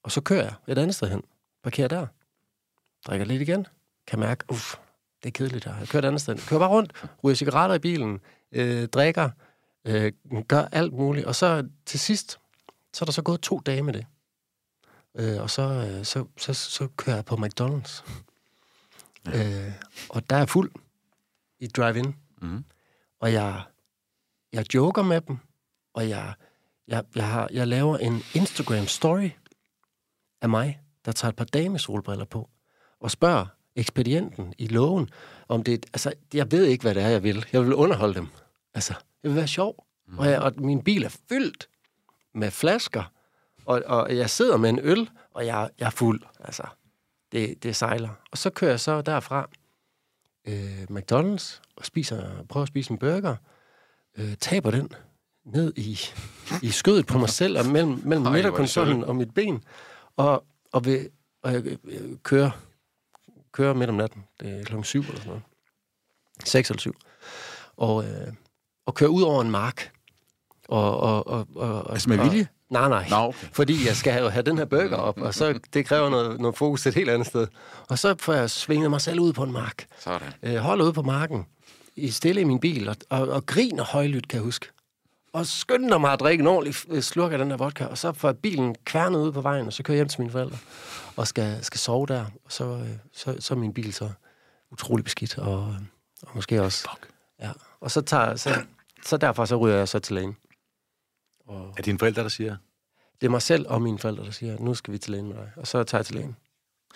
Og 0.03 0.13
så 0.13 0.21
kører 0.21 0.43
jeg 0.43 0.53
et 0.69 0.79
andet 0.79 0.95
sted 0.95 1.09
hen. 1.09 1.23
Parkerer 1.63 1.89
der. 1.89 2.07
Drikker 3.07 3.27
lidt 3.27 3.43
igen. 3.43 3.67
Kan 4.07 4.19
mærke, 4.19 4.45
uff, 4.49 4.75
det 5.25 5.31
er 5.31 5.33
kedeligt 5.33 5.65
her. 5.65 5.79
Jeg 5.79 5.89
kører 5.89 6.03
et 6.03 6.07
andet 6.07 6.21
sted. 6.21 6.39
Kører 6.49 6.61
bare 6.61 6.69
rundt, 6.69 7.07
ryger 7.25 7.35
cigaretter 7.35 7.77
i 7.77 7.79
bilen, 7.79 8.21
øh, 8.53 8.89
drikker, 8.89 9.31
øh, 9.85 10.13
gør 10.49 10.65
alt 10.73 10.93
muligt. 10.93 11.27
Og 11.27 11.35
så 11.35 11.69
til 11.87 12.01
sidst, 12.01 12.41
så 12.93 13.03
er 13.03 13.05
der 13.05 13.13
så 13.13 13.23
gået 13.23 13.41
to 13.41 13.59
dage 13.59 13.83
med 13.83 13.93
det. 13.93 14.07
Øh, 15.15 15.43
og 15.43 15.51
så, 15.51 15.63
øh, 15.63 16.05
så, 16.05 16.27
så, 16.37 16.55
så 16.55 16.89
kører 16.97 17.17
jeg 17.17 17.25
på 17.25 17.35
McDonald's. 17.35 18.05
Ja. 19.27 19.67
Øh, 19.67 19.73
og 20.11 20.31
der 20.31 20.37
er 20.37 20.47
fuld 20.47 20.73
i 21.59 21.67
drive-in. 21.67 22.17
Mhm. 22.43 22.65
Og 23.21 23.33
jeg, 23.33 23.63
jeg 24.53 24.75
joker 24.75 25.03
med 25.03 25.21
dem, 25.21 25.39
og 25.95 26.09
jeg, 26.09 26.35
jeg, 26.89 27.05
jeg, 27.15 27.29
har, 27.29 27.49
jeg 27.53 27.69
laver 27.69 27.99
en 27.99 28.17
Instagram-story 28.17 29.31
af 30.41 30.49
mig, 30.49 30.81
der 31.05 31.13
tager 31.13 31.31
et 31.31 31.37
par 31.37 31.45
damesolbriller 31.45 32.25
på, 32.25 32.51
og 33.01 33.11
spørger 33.11 33.47
ekspedienten 33.77 34.55
i 34.59 34.67
loven, 34.67 35.11
om 35.49 35.63
det... 35.63 35.87
Altså, 35.93 36.13
jeg 36.35 36.53
ved 36.53 36.65
ikke, 36.65 36.83
hvad 36.83 36.95
det 36.95 37.03
er, 37.03 37.09
jeg 37.09 37.23
vil. 37.23 37.47
Jeg 37.53 37.65
vil 37.65 37.75
underholde 37.75 38.15
dem. 38.15 38.27
Altså, 38.75 38.95
jeg 39.23 39.31
vil 39.31 39.37
være 39.37 39.49
sjov. 39.49 39.87
Mm. 40.09 40.19
Og, 40.19 40.27
jeg, 40.27 40.41
og 40.41 40.53
min 40.57 40.83
bil 40.83 41.05
er 41.05 41.17
fyldt 41.29 41.69
med 42.35 42.51
flasker, 42.51 43.13
og, 43.65 43.83
og 43.87 44.17
jeg 44.17 44.31
sidder 44.31 44.57
med 44.57 44.71
en 44.71 44.79
øl, 44.83 45.11
og 45.35 45.47
jeg, 45.47 45.71
jeg 45.79 45.87
er 45.87 45.91
fuld. 45.91 46.23
Altså, 46.41 46.63
det, 47.33 47.63
det 47.63 47.77
sejler. 47.77 48.09
Og 48.31 48.39
så 48.39 48.51
kører 48.51 48.71
jeg 48.71 48.81
så 48.81 49.03
derfra 49.03 49.49
øh, 50.49 50.83
McDonald's 50.91 51.61
og 51.77 51.85
spiser, 51.85 52.45
prøver 52.49 52.63
at 52.63 52.69
spise 52.69 52.91
en 52.91 52.99
burger, 52.99 53.37
øh, 54.19 54.37
taber 54.41 54.71
den 54.71 54.93
ned 55.45 55.73
i, 55.77 55.99
i 56.63 56.71
skødet 56.71 57.07
på 57.07 57.19
mig 57.19 57.29
selv, 57.29 57.59
og 57.59 57.67
mellem, 57.67 58.01
mellem 58.05 58.27
er 58.27 58.31
midterkonsollen 58.31 59.05
og 59.05 59.17
mit 59.17 59.35
ben, 59.35 59.65
og, 60.17 60.45
og, 60.73 60.85
ved, 60.85 61.09
og 61.43 61.53
jeg 61.53 61.65
øh, 61.85 62.19
kører, 62.23 62.51
kører 63.55 63.75
midt 63.75 63.91
om 63.91 63.97
natten. 63.97 64.25
Det 64.41 64.61
er 64.61 64.65
klokken 64.65 64.85
syv 64.85 65.01
eller 65.01 65.15
sådan 65.15 65.29
noget. 65.29 65.43
Seks 66.45 66.71
eller 66.71 66.81
syv. 66.81 66.95
Og, 67.77 68.05
øh, 68.05 68.33
og 68.87 68.95
kører 68.95 69.11
ud 69.11 69.23
over 69.23 69.43
en 69.43 69.51
mark. 69.51 69.91
Og, 70.69 71.01
og, 71.01 71.27
og, 71.27 71.49
og, 71.57 71.93
Altså 71.93 72.09
med 72.09 72.19
og, 72.19 72.25
vilje? 72.25 72.49
Nej, 72.71 72.89
nej. 72.89 73.07
Nå, 73.11 73.17
okay. 73.17 73.47
Fordi 73.53 73.87
jeg 73.87 73.97
skal 73.97 74.23
jo 74.23 74.29
have 74.29 74.43
den 74.43 74.59
her 74.59 74.65
burger 74.65 74.97
op, 74.97 75.21
og 75.21 75.35
så 75.35 75.61
det 75.75 75.87
kræver 75.87 76.11
noget, 76.11 76.41
noget 76.41 76.57
fokus 76.57 76.87
et 76.87 76.95
helt 76.95 77.11
andet 77.11 77.27
sted. 77.27 77.47
Og 77.89 77.99
så 77.99 78.15
får 78.19 78.33
jeg 78.33 78.51
svinget 78.51 78.91
mig 78.91 79.01
selv 79.01 79.21
ud 79.21 79.33
på 79.33 79.43
en 79.43 79.53
mark. 79.53 79.87
Sådan. 79.99 80.33
Øh, 80.43 80.57
holder 80.57 80.85
ude 80.85 80.93
på 80.93 81.03
marken, 81.03 81.47
i 81.97 82.11
stille 82.11 82.41
i 82.41 82.45
min 82.45 82.61
bil, 82.61 82.89
og, 82.89 82.97
og, 83.11 83.29
og 83.29 83.47
griner 83.47 83.85
højlydt, 83.85 84.29
kan 84.29 84.37
jeg 84.37 84.45
huske. 84.45 84.67
Og 85.35 85.47
skynder 85.47 85.99
mig 85.99 86.13
at 86.13 86.21
drikke 86.21 86.43
en 86.43 86.47
ordentlig 86.47 86.75
øh, 86.89 87.03
slurk 87.03 87.33
af 87.33 87.39
den 87.39 87.51
der 87.51 87.57
vodka, 87.57 87.85
og 87.85 87.99
så 87.99 88.13
får 88.13 88.33
bilen 88.33 88.75
kværnet 88.85 89.19
ud 89.19 89.33
på 89.33 89.41
vejen, 89.41 89.67
og 89.67 89.73
så 89.73 89.83
kører 89.83 89.95
jeg 89.95 89.99
hjem 89.99 90.09
til 90.09 90.21
mine 90.21 90.31
forældre, 90.31 90.59
og 91.17 91.27
skal, 91.27 91.65
skal 91.65 91.79
sove 91.79 92.07
der. 92.07 92.25
Og 92.45 92.53
så, 92.53 92.65
øh, 92.65 92.89
så, 93.13 93.37
så 93.41 93.55
er 93.55 93.59
min 93.59 93.75
bil 93.75 93.95
så 93.95 94.11
utrolig 94.71 95.05
beskidt, 95.05 95.39
og, 95.39 95.77
og 96.23 96.31
måske 96.35 96.63
også... 96.63 96.89
Fuck. 96.91 97.09
Ja, 97.41 97.53
og 97.81 97.91
så, 97.91 98.01
tager, 98.01 98.37
så, 98.37 98.51
så 99.05 99.17
derfor 99.17 99.45
så 99.45 99.57
ryger 99.57 99.77
jeg 99.77 99.89
så 99.89 99.99
til 99.99 100.15
lægen. 100.15 100.37
Og 101.47 101.75
Er 101.79 101.83
dine 101.83 101.99
forældre, 101.99 102.23
der 102.23 102.29
siger, 102.29 102.57
det 103.21 103.27
er 103.27 103.31
mig 103.31 103.43
selv 103.43 103.67
og 103.69 103.83
mine 103.83 103.99
forældre, 103.99 104.25
der 104.25 104.31
siger, 104.31 104.59
nu 104.59 104.75
skal 104.75 104.93
vi 104.93 104.99
til 104.99 105.11
lægen 105.13 105.29
med 105.29 105.37
dig. 105.37 105.51
Og 105.57 105.67
så 105.67 105.85
tager 105.85 106.01
jeg 106.01 106.07
til 106.07 106.15
lægen. 106.15 106.37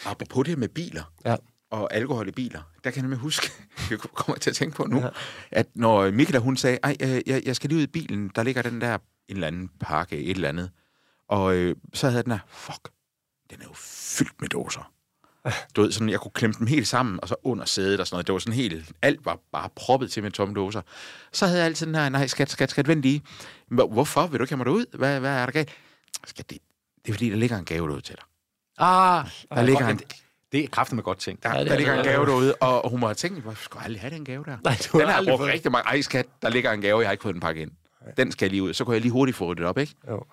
Apropos 0.07 0.47
det 0.47 0.59
med 0.59 0.69
biler 0.69 1.13
Ja. 1.25 1.37
Og 1.71 1.95
alkohol 1.95 2.29
i 2.29 2.31
biler, 2.33 2.63
der 2.85 2.91
kan 2.91 2.97
jeg 2.97 3.03
nemlig 3.03 3.19
huske, 3.19 3.51
jeg 3.91 3.99
kommer 3.99 4.39
til 4.39 4.51
at 4.51 4.57
tænke 4.57 4.77
på 4.77 4.85
nu, 4.87 5.01
Ja. 5.01 5.09
at 5.51 5.67
når 5.75 6.11
Michaela 6.11 6.39
hun 6.39 6.57
sagde, 6.57 6.79
ej, 6.83 6.97
øh, 7.01 7.21
jeg, 7.27 7.43
jeg 7.45 7.57
skal 7.57 7.69
lige 7.71 7.79
ud 7.79 7.83
i 7.83 7.87
bilen, 7.87 8.31
der 8.35 8.43
ligger 8.43 8.63
den 8.63 8.81
der 8.81 8.95
en 8.95 9.01
eller 9.29 9.47
anden 9.47 9.71
pakke, 9.81 10.17
et 10.19 10.31
eller 10.31 10.49
andet. 10.49 10.71
Og 11.29 11.55
øh, 11.57 11.77
så 11.95 12.09
havde 12.11 12.23
den 12.23 12.31
der, 12.31 12.39
fuck, 12.49 12.89
den 13.51 13.61
er 13.61 13.65
jo 13.65 13.73
fyldt 14.19 14.41
med 14.41 14.49
dåser. 14.49 14.93
Du 15.77 15.83
ved, 15.83 15.93
sådan, 15.93 16.09
jeg 16.09 16.21
kunne 16.21 16.33
klemme 16.35 16.55
dem 16.59 16.67
helt 16.67 16.89
sammen, 16.89 17.19
og 17.23 17.29
så 17.29 17.35
under 17.43 17.65
sædet 17.65 18.01
og 18.01 18.07
sådan 18.07 18.15
noget. 18.15 18.27
Det 18.27 18.33
var 18.33 18.39
sådan 18.39 18.53
helt, 18.53 18.93
alt 19.03 19.25
var 19.25 19.39
bare 19.53 19.69
proppet 19.77 20.11
til 20.13 20.23
med 20.23 20.31
tomme 20.31 20.55
dåser. 20.55 20.83
Så 21.33 21.47
havde 21.47 21.59
jeg 21.59 21.67
altid 21.67 21.87
den 21.87 21.95
her, 21.95 22.09
nej, 22.09 22.27
skat, 22.27 22.51
skat, 22.51 22.71
skat, 22.71 22.89
vent 22.89 23.03
lige. 23.03 23.23
"Hvor- 23.69 23.89
Hvorfor? 23.89 24.27
Vil 24.27 24.39
du 24.39 24.45
ikke 24.45 24.53
have 24.53 24.57
mig 24.57 24.67
derud? 24.67 24.97
Hvad, 24.99 25.21
hvad 25.21 25.31
er 25.31 25.45
der 25.47 25.53
galt? 25.53 25.69
Skat, 26.27 26.51
det, 26.51 26.59
det 27.05 27.09
er 27.09 27.13
fordi, 27.13 27.31
der 27.31 27.37
ligger 27.37 27.59
en 27.59 27.65
gave 27.65 27.89
derude 27.89 28.01
til 28.03 28.15
dig. 28.17 28.25
ah, 28.79 29.27
Der 29.51 29.63
ligger 29.63 29.89
en, 29.89 30.01
det, 30.53 30.65
er 30.65 30.69
kraftigt 30.69 30.95
med 30.97 31.03
godt 31.05 31.19
tænkt. 31.19 31.43
der, 31.43 31.55
Ja, 31.55 31.59
det 31.59 31.67
der 31.67 31.73
er 31.73 31.77
ligger 31.77 31.95
en 31.99 32.05
gave 32.05 32.27
derude, 32.27 32.55
og 32.61 32.85
og 32.85 32.91
hun 32.91 33.01
må 33.01 33.07
have 33.07 33.15
tænkt, 33.15 33.43
hvorfor 33.43 33.65
skulle 33.65 33.81
jeg 33.81 33.85
aldrig 33.87 34.01
have 34.01 34.15
den 34.15 34.25
gave 34.25 34.45
der? 34.45 34.57
Nej, 34.65 34.77
du 34.93 34.99
den 34.99 35.07
har 35.09 35.15
jeg 35.17 35.25
brugt 35.29 35.41
fået- 35.41 35.53
rigtig 35.53 35.73
mange. 35.73 35.89
Ej, 35.89 36.01
skat, 36.01 36.27
der 36.43 36.49
ligger 36.49 36.73
en 36.73 36.81
gave, 36.81 36.99
jeg 37.01 37.09
har 37.09 37.13
ikke 37.13 37.23
fået 37.23 37.35
den 37.35 37.41
pakke 37.41 37.63
ind. 37.63 37.71
Den 38.17 38.33
skal 38.33 38.47
jeg 38.47 38.51
lige 38.51 38.63
ud. 38.63 38.75
Så 38.75 38.85
kunne 38.85 38.95
jeg 38.95 39.01
lige 39.03 39.13
hurtigt 39.13 39.37
få 39.37 39.55
det 39.55 39.65
op, 39.67 39.79
ikke? 39.79 39.95
Jo, 40.11 40.25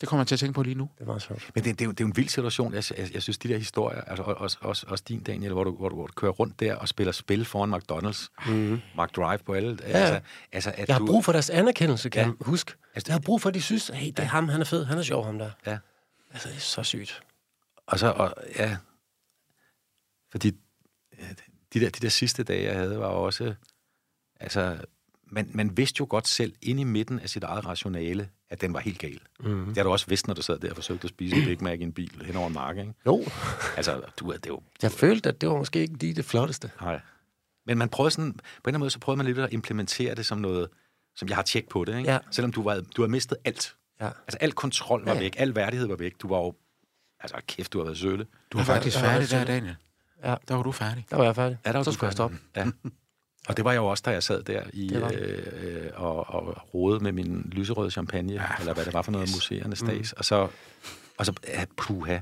Det 0.00 0.08
kommer 0.08 0.20
jeg 0.22 0.26
til 0.26 0.34
at 0.34 0.38
tænke 0.38 0.52
på 0.54 0.62
lige 0.62 0.74
nu. 0.74 0.88
det 0.98 1.06
var 1.06 1.18
sjovt. 1.18 1.50
Men 1.54 1.64
det, 1.64 1.78
det, 1.78 1.84
er 1.84 1.86
jo, 1.86 1.90
det 1.90 2.00
er 2.00 2.04
jo 2.04 2.08
en 2.08 2.16
vild 2.16 2.28
situation. 2.28 2.74
Jeg, 2.74 2.82
jeg, 2.98 3.14
jeg 3.14 3.22
synes, 3.22 3.38
de 3.38 3.48
der 3.48 3.56
historier, 3.58 4.00
altså 4.00 4.22
også, 4.22 4.56
også, 4.60 4.86
også 4.88 5.04
din, 5.08 5.20
Daniel, 5.22 5.52
hvor 5.52 5.64
du, 5.64 5.76
hvor, 5.76 5.88
du, 5.88 5.94
hvor 5.94 6.06
du 6.06 6.12
kører 6.12 6.32
rundt 6.32 6.60
der 6.60 6.74
og 6.74 6.88
spiller 6.88 7.12
spil 7.12 7.44
foran 7.44 7.74
McDonald's, 7.74 8.28
mm. 8.52 8.80
McDrive 8.98 9.38
på 9.38 9.52
alle. 9.52 9.78
Ja. 9.82 9.86
Altså, 9.86 10.20
altså, 10.52 10.72
at 10.76 10.88
Jeg 10.88 10.94
har 10.94 10.98
du, 11.00 11.06
brug 11.06 11.24
for 11.24 11.32
deres 11.32 11.50
anerkendelse, 11.50 12.08
kan 12.08 12.22
Ja. 12.22 12.26
ja. 12.28 12.32
husk. 12.40 12.76
Altså, 12.94 13.08
Jeg 13.10 13.14
har 13.14 13.20
brug 13.20 13.42
for, 13.42 13.48
at 13.48 13.54
de 13.54 13.62
synes, 13.62 13.88
hey, 13.94 14.06
det 14.06 14.18
er 14.18 14.22
ham, 14.22 14.48
han 14.48 14.60
er 14.60 14.64
fed, 14.64 14.84
han 14.84 14.98
er 14.98 15.02
sjov, 15.02 15.24
ham 15.24 15.38
der. 15.38 15.50
Ja. 15.66 15.78
Altså, 16.32 16.48
det 16.48 16.56
er 16.56 16.60
så 16.60 16.82
sygt. 16.82 17.22
Og 17.86 17.98
så, 17.98 18.10
og, 18.10 18.34
ja, 18.58 18.76
fordi 20.30 20.50
de 21.74 21.80
der, 21.80 21.90
de 21.90 22.00
der 22.00 22.08
sidste 22.08 22.42
dage, 22.42 22.64
jeg 22.64 22.74
havde, 22.74 22.98
var 22.98 23.06
også, 23.06 23.54
altså, 24.40 24.78
man, 25.26 25.50
man 25.54 25.76
vidste 25.76 25.96
jo 26.00 26.06
godt 26.10 26.28
selv, 26.28 26.54
inde 26.62 26.80
i 26.80 26.84
midten 26.84 27.20
af 27.20 27.30
sit 27.30 27.42
eget 27.44 27.66
rationale, 27.66 28.28
at 28.50 28.60
den 28.60 28.72
var 28.74 28.80
helt 28.80 28.98
gal. 28.98 29.20
Mm. 29.40 29.66
Det 29.66 29.76
har 29.76 29.84
du 29.84 29.90
også 29.90 30.06
vidst, 30.06 30.26
når 30.26 30.34
du 30.34 30.42
sad 30.42 30.58
der 30.58 30.70
og 30.70 30.76
forsøgte 30.76 31.04
at 31.04 31.08
spise 31.10 31.36
en 31.36 31.44
Big 31.44 31.62
Mac 31.62 31.78
i 31.80 31.82
en 31.82 31.92
bil 31.92 32.22
hen 32.26 32.36
over 32.36 32.46
en 32.46 32.52
mark, 32.54 32.76
ikke? 32.78 32.94
Jo, 33.06 33.24
Altså, 33.76 34.02
du, 34.20 34.30
er- 34.30 34.36
det 34.36 34.46
jo 34.48 34.62
jeg 34.82 34.92
følte, 34.92 35.28
at 35.28 35.40
det 35.40 35.48
var 35.48 35.56
måske 35.56 35.78
ikke 35.80 35.94
lige 35.96 36.14
det 36.14 36.24
flotteste. 36.24 36.70
Nej. 36.80 37.00
Men 37.66 37.78
man 37.78 37.88
prøver 37.88 38.10
sådan, 38.10 38.32
på 38.32 38.38
en 38.38 38.42
eller 38.44 38.68
anden 38.68 38.78
måde, 38.80 38.90
så 38.90 38.98
prøver 38.98 39.16
man 39.16 39.26
lidt 39.26 39.38
at 39.38 39.52
implementere 39.52 40.14
det 40.14 40.26
som 40.26 40.38
noget, 40.38 40.68
som 41.16 41.28
jeg 41.28 41.36
har 41.36 41.42
tjek 41.42 41.68
på 41.68 41.84
det, 41.84 41.98
ikke? 41.98 42.10
Ja. 42.12 42.18
Selvom 42.30 42.52
du, 42.52 42.62
var, 42.62 42.80
du 42.96 43.02
har 43.02 43.08
mistet 43.08 43.38
alt. 43.44 43.76
Ja. 44.00 44.06
Altså, 44.06 44.38
al 44.40 44.52
kontrol 44.52 45.04
var 45.04 45.12
Ja. 45.14 45.18
væk, 45.18 45.34
al 45.38 45.54
værdighed 45.54 45.86
var 45.86 45.96
væk. 45.96 46.14
Du 46.22 46.28
var 46.28 46.38
jo, 46.38 46.54
altså 47.20 47.36
kæft, 47.46 47.72
du 47.72 47.78
har 47.78 47.84
været 47.84 47.98
sølle. 47.98 48.26
Du 48.52 48.58
var 48.58 48.64
faktisk 48.64 48.98
færdig 48.98 49.30
der. 49.30 49.44
Daniel. 49.44 49.76
Ja. 50.24 50.34
Der 50.48 50.54
var 50.54 50.62
du 50.62 50.72
færdig. 50.72 51.06
Der 51.10 51.16
var 51.16 51.24
jeg 51.24 51.34
færdig. 51.36 51.58
Ja, 51.66 51.72
der 51.72 51.78
var 51.78 51.82
så 51.84 51.90
du 51.90 51.94
skulle 51.94 52.06
jeg 52.08 52.12
stoppe. 52.12 52.36
Ja. 52.56 52.66
Og 53.48 53.56
det 53.56 53.64
var 53.64 53.72
jeg 53.72 53.78
jo 53.78 53.86
også, 53.86 54.02
da 54.06 54.10
jeg 54.10 54.22
sad 54.22 54.42
der 54.42 54.62
i, 54.72 54.94
øh, 54.94 55.42
øh, 55.84 55.90
og, 55.94 56.30
og 56.30 56.74
rode 56.74 57.00
med 57.00 57.12
min 57.12 57.48
lyserøde 57.52 57.90
champagne, 57.90 58.32
ja, 58.32 58.42
eller 58.60 58.74
hvad 58.74 58.84
det 58.84 58.94
var 58.94 59.02
for 59.02 59.12
noget 59.12 59.28
museernes 59.34 59.78
stas. 59.78 60.12
Og 60.12 60.24
så, 60.24 60.48
og 61.18 61.26
så 61.26 61.32
ja, 61.48 61.64
puha. 61.76 62.18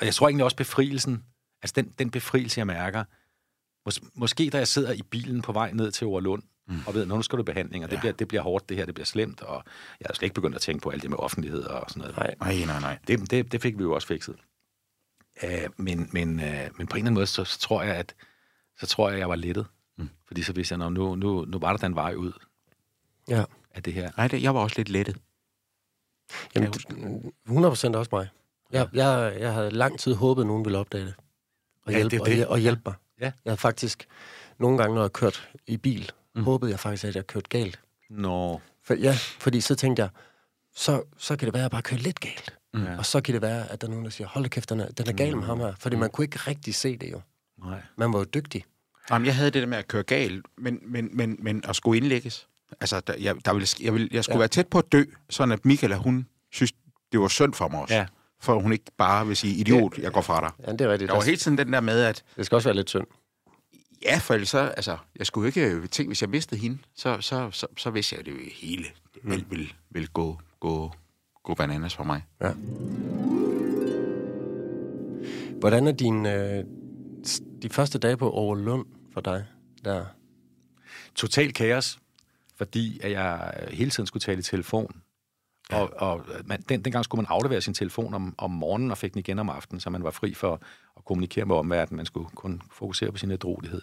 Og 0.00 0.04
jeg 0.06 0.14
tror 0.14 0.28
egentlig 0.28 0.44
også 0.44 0.56
befrielsen, 0.56 1.24
altså 1.62 1.72
den, 1.76 1.94
den 1.98 2.10
befrielse, 2.10 2.58
jeg 2.58 2.66
mærker, 2.66 3.04
mås, 3.86 4.00
måske 4.14 4.50
da 4.50 4.58
jeg 4.58 4.68
sidder 4.68 4.92
i 4.92 5.02
bilen 5.02 5.42
på 5.42 5.52
vej 5.52 5.72
ned 5.72 5.90
til 5.92 6.06
Overlund, 6.06 6.42
mm. 6.68 6.78
og 6.86 6.94
ved, 6.94 7.06
"Nå, 7.06 7.16
nu 7.16 7.22
skal 7.22 7.38
du 7.38 7.42
behandling, 7.42 7.84
og 7.84 7.90
det, 7.90 7.98
bliver, 7.98 8.12
det 8.12 8.28
bliver 8.28 8.42
hårdt, 8.42 8.68
det 8.68 8.76
her, 8.76 8.84
det 8.84 8.94
bliver 8.94 9.06
slemt, 9.06 9.42
og 9.42 9.64
jeg 10.00 10.06
har 10.08 10.14
slet 10.14 10.22
ikke 10.26 10.34
begyndt 10.34 10.56
at 10.56 10.62
tænke 10.62 10.82
på 10.82 10.90
alt 10.90 11.02
det 11.02 11.10
med 11.10 11.18
offentlighed 11.18 11.62
og 11.62 11.90
sådan 11.90 12.00
noget. 12.00 12.16
Nej. 12.16 12.34
Nej, 12.40 12.64
nej, 12.66 12.80
nej. 12.80 12.98
Det, 13.06 13.30
det, 13.30 13.52
det 13.52 13.62
fik 13.62 13.78
vi 13.78 13.82
jo 13.82 13.92
også 13.92 14.08
fikset. 14.08 14.36
Uh, 15.44 15.50
men, 15.76 16.08
men, 16.12 16.28
uh, 16.28 16.44
men 16.44 16.70
på 16.70 16.80
en 16.80 16.82
eller 16.82 16.94
anden 16.96 17.14
måde, 17.14 17.26
så, 17.26 17.44
så 17.44 17.58
tror 17.58 17.82
jeg, 17.82 17.96
at 17.96 18.14
så 18.78 18.86
tror 18.86 19.10
jeg, 19.10 19.18
jeg 19.18 19.28
var 19.28 19.36
lettet. 19.36 19.66
Mm. 19.98 20.08
Fordi 20.26 20.42
så 20.42 20.52
vidste 20.52 20.72
jeg, 20.72 20.78
"Nå, 20.78 20.88
nu, 20.88 21.14
nu, 21.14 21.44
nu 21.44 21.58
var 21.58 21.70
der 21.70 21.76
da 21.76 21.86
en 21.86 21.94
vej 21.94 22.14
ud 22.14 22.32
Ja. 23.28 23.44
af 23.74 23.82
det 23.82 23.92
her. 23.92 24.10
Nej, 24.16 24.28
det, 24.28 24.42
jeg 24.42 24.54
var 24.54 24.60
også 24.60 24.74
lidt 24.78 24.88
lettet. 24.88 25.16
Jamen, 26.54 26.70
du- 26.70 27.32
100% 27.46 27.96
også 27.96 28.08
mig. 28.12 28.28
Jeg, 28.72 28.88
jeg, 28.92 29.36
jeg 29.40 29.52
havde 29.54 29.70
lang 29.70 29.98
tid 29.98 30.14
håbet, 30.14 30.42
at 30.42 30.46
nogen 30.46 30.64
ville 30.64 30.78
opdage 30.78 31.04
det. 31.04 31.14
Og 31.86 31.92
Ja, 31.92 31.98
hjælpe, 31.98 32.16
det 32.18 32.26
det. 32.26 32.46
Og, 32.46 32.52
og 32.52 32.58
hjælpe 32.58 32.82
mig. 32.86 32.94
Ja. 33.20 33.24
Jeg 33.24 33.32
havde 33.50 33.56
faktisk, 33.56 34.06
nogle 34.58 34.78
gange, 34.78 34.94
når 34.94 35.02
jeg 35.02 35.12
kørte 35.12 35.38
i 35.66 35.76
bil, 35.76 36.10
mm. 36.34 36.42
håbede 36.44 36.70
jeg 36.70 36.80
faktisk, 36.80 37.04
at 37.04 37.16
jeg 37.16 37.26
kørte 37.26 37.48
galt. 37.48 37.80
Nå, 38.10 38.60
For, 38.84 38.94
ja, 38.94 39.14
fordi 39.38 39.60
så 39.60 39.74
tænkte 39.74 40.02
jeg, 40.02 40.10
så, 40.74 41.02
så 41.16 41.36
kan 41.36 41.46
det 41.46 41.54
være, 41.54 41.60
at 41.60 41.64
jeg 41.64 41.70
bare 41.70 41.82
kører 41.82 42.00
lidt 42.00 42.20
galt. 42.20 42.58
Mm. 42.74 42.86
Og 42.98 43.06
så 43.06 43.20
kan 43.20 43.34
det 43.34 43.42
være, 43.42 43.68
at 43.72 43.80
der 43.80 43.86
er 43.86 43.90
nogen, 43.90 44.04
der 44.04 44.10
siger, 44.10 44.28
hold 44.28 44.44
da 44.44 44.48
kæft, 44.48 44.70
den 44.70 44.80
er, 44.80 44.88
den 44.90 45.08
er 45.08 45.12
gal 45.12 45.36
med 45.36 45.44
ham 45.44 45.58
her. 45.60 45.72
Fordi 45.78 45.96
man 45.96 46.10
kunne 46.10 46.24
ikke 46.24 46.38
rigtig 46.38 46.74
se 46.74 46.96
det 46.96 47.12
jo. 47.12 47.20
nej. 47.64 47.82
Man 47.96 48.12
var 48.12 48.18
jo 48.18 48.24
dygtig. 48.34 48.64
Jamen, 49.10 49.26
jeg 49.26 49.34
havde 49.36 49.50
det 49.50 49.62
der 49.62 49.68
med 49.68 49.78
at 49.78 49.88
køre 49.88 50.02
galt, 50.02 50.46
men, 50.58 50.78
men, 50.86 51.08
men, 51.12 51.36
men 51.40 51.62
at 51.68 51.76
skulle 51.76 51.96
indlægges. 52.00 52.46
Altså, 52.80 53.00
der, 53.00 53.14
jeg, 53.18 53.44
der 53.44 53.52
ville, 53.52 53.68
jeg, 53.80 53.92
ville, 53.92 54.08
jeg 54.12 54.24
skulle 54.24 54.34
Ja. 54.34 54.38
være 54.38 54.48
tæt 54.48 54.68
på 54.68 54.78
at 54.78 54.92
dø, 54.92 55.04
sådan 55.30 55.52
at 55.52 55.64
Michaela, 55.64 55.96
hun 55.96 56.26
synes, 56.52 56.72
det 57.12 57.20
var 57.20 57.28
synd 57.28 57.54
for 57.54 57.68
mig 57.68 57.80
også. 57.80 57.94
Ja. 57.94 58.06
For 58.40 58.60
hun 58.60 58.72
ikke 58.72 58.84
bare 58.98 59.26
vil 59.26 59.36
sige, 59.36 59.54
idiot, 59.54 59.98
jeg 59.98 60.12
går 60.12 60.20
fra 60.20 60.40
dig. 60.40 60.50
Ja, 60.66 60.72
det 60.72 60.80
er 60.80 60.88
rigtigt. 60.92 61.08
Der 61.08 61.14
var 61.16 61.22
hele 61.24 61.36
tiden 61.36 61.58
den 61.58 61.72
der 61.72 61.80
med, 61.80 62.00
at 62.02 62.24
Det 62.36 62.46
skal 62.46 62.56
også 62.56 62.68
være 62.68 62.76
lidt 62.76 62.88
synd. 62.90 63.06
ja, 64.02 64.18
for 64.18 64.34
ellers 64.34 64.48
så, 64.48 64.58
altså, 64.58 64.96
jeg 65.18 65.26
skulle 65.26 65.46
ikke 65.48 65.86
tænke, 65.86 66.08
hvis 66.08 66.22
jeg 66.22 66.30
mistede 66.30 66.60
hende, 66.60 66.78
så, 66.96 67.20
så, 67.20 67.50
så, 67.50 67.66
så 67.76 67.90
vidste 67.90 68.14
jeg, 68.14 68.20
at 68.20 68.26
det 68.26 68.34
hele, 68.54 68.84
Mm. 69.22 69.32
alt 69.32 69.50
ville, 69.50 69.68
ville 69.90 70.08
gå, 70.08 70.40
gå, 70.60 70.92
gå 71.42 71.54
bananas 71.54 71.94
for 71.94 72.04
mig. 72.04 72.22
Ja. 72.40 72.52
Hvordan 75.60 75.86
er 75.86 75.92
din, 75.92 76.26
øh, 76.26 76.64
de 77.62 77.68
første 77.68 77.98
dage 77.98 78.16
på 78.16 78.30
Overlund 78.30 78.86
for 79.12 79.20
dig? 79.20 79.44
Der. 79.84 80.04
Total 81.14 81.52
kaos, 81.52 81.98
fordi 82.56 83.00
at 83.02 83.10
jeg 83.10 83.52
hele 83.70 83.90
tiden 83.90 84.06
skulle 84.06 84.20
tale 84.20 84.38
i 84.38 84.42
telefon. 84.42 85.02
Ja. 85.70 85.80
Og, 85.80 85.90
og 85.96 86.26
man, 86.44 86.62
den, 86.68 86.84
dengang 86.84 87.04
skulle 87.04 87.22
man 87.22 87.26
aflevere 87.28 87.60
sin 87.60 87.74
telefon 87.74 88.14
om, 88.14 88.34
om 88.38 88.50
morgenen 88.50 88.90
og 88.90 88.98
fik 88.98 89.12
den 89.14 89.18
igen 89.18 89.38
om 89.38 89.50
aftenen, 89.50 89.80
så 89.80 89.90
man 89.90 90.04
var 90.04 90.10
fri 90.10 90.34
for 90.34 90.60
at 90.96 91.04
kommunikere 91.04 91.44
med 91.44 91.56
omverdenen. 91.56 91.96
Man 91.96 92.06
skulle 92.06 92.28
kun 92.34 92.62
fokusere 92.72 93.12
på 93.12 93.18
sin 93.18 93.30
ædrolighed. 93.30 93.82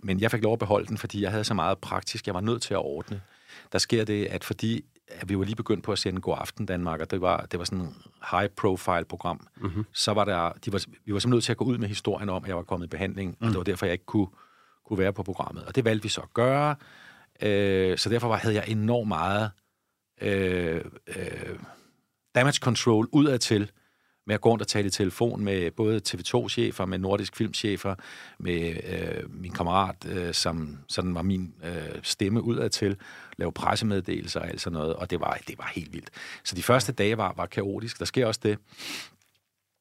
Men 0.00 0.20
jeg 0.20 0.30
fik 0.30 0.42
lov 0.42 0.52
at 0.52 0.58
beholde 0.58 0.86
den, 0.86 0.98
fordi 0.98 1.22
jeg 1.22 1.30
havde 1.30 1.44
så 1.44 1.54
meget 1.54 1.78
praktisk. 1.78 2.26
Jeg 2.26 2.34
var 2.34 2.40
nødt 2.40 2.62
til 2.62 2.74
at 2.74 2.80
ordne. 2.80 3.20
Der 3.72 3.78
sker 3.78 4.04
det, 4.04 4.26
at 4.26 4.44
fordi 4.44 4.84
at 5.10 5.28
vi 5.28 5.38
var 5.38 5.44
lige 5.44 5.56
begyndt 5.56 5.84
på 5.84 5.92
at 5.92 5.98
sende 5.98 6.20
God 6.20 6.36
Aften 6.38 6.66
Danmark, 6.66 7.00
og 7.00 7.10
det 7.10 7.20
var, 7.20 7.46
det 7.50 7.58
var 7.58 7.64
sådan 7.64 7.80
en 7.80 7.94
high-profile-program, 8.30 9.46
mm-hmm. 9.56 9.84
så 9.92 10.12
var 10.12 10.24
der, 10.24 10.52
de 10.64 10.72
var, 10.72 10.84
vi 11.04 11.12
var 11.12 11.18
simpelthen 11.18 11.30
nødt 11.30 11.44
til 11.44 11.52
at 11.52 11.56
gå 11.56 11.64
ud 11.64 11.78
med 11.78 11.88
historien 11.88 12.28
om, 12.28 12.44
at 12.44 12.48
jeg 12.48 12.56
var 12.56 12.62
kommet 12.62 12.86
i 12.86 12.88
behandling, 12.88 13.36
mm. 13.40 13.46
og 13.46 13.50
det 13.50 13.58
var 13.58 13.64
derfor, 13.64 13.86
jeg 13.86 13.92
ikke 13.92 14.06
kunne, 14.06 14.26
kunne 14.86 14.98
være 14.98 15.12
på 15.12 15.22
programmet. 15.22 15.64
Og 15.64 15.74
det 15.74 15.84
valgte 15.84 16.02
vi 16.02 16.08
så 16.08 16.20
at 16.20 16.34
gøre. 16.34 16.76
Øh, 17.42 17.98
så 17.98 18.08
derfor 18.08 18.28
var, 18.28 18.36
havde 18.36 18.54
jeg 18.54 18.64
enormt 18.68 19.08
meget 19.08 19.50
øh, 20.20 20.84
øh, 21.16 21.58
damage 22.34 22.58
control 22.62 23.08
udadtil, 23.12 23.70
med 24.28 24.34
at 24.34 24.40
gå 24.40 24.50
rundt 24.50 24.62
og 24.62 24.68
tale 24.68 24.86
i 24.86 24.90
telefon 24.90 25.44
med 25.44 25.70
både 25.70 26.00
TV2-chefer, 26.08 26.84
med 26.84 26.98
nordisk 26.98 27.36
filmchefer, 27.36 27.94
med 28.38 28.76
øh, 28.88 29.40
min 29.40 29.52
kammerat, 29.52 30.06
øh, 30.08 30.34
som 30.34 30.78
sådan 30.88 31.14
var 31.14 31.22
min 31.22 31.54
øh, 31.64 32.00
stemme 32.02 32.42
udadtil, 32.42 32.96
lave 33.36 33.52
pressemeddelelser 33.52 34.40
og 34.40 34.48
alt 34.48 34.60
sådan 34.60 34.78
noget, 34.78 34.94
og 34.94 35.10
det 35.10 35.20
var, 35.20 35.38
det 35.48 35.58
var 35.58 35.72
helt 35.74 35.92
vildt. 35.92 36.10
Så 36.44 36.54
de 36.54 36.62
første 36.62 36.92
dage 36.92 37.16
var, 37.16 37.34
var 37.36 37.46
kaotisk. 37.46 37.98
Der 37.98 38.04
sker 38.04 38.26
også 38.26 38.40
det, 38.42 38.58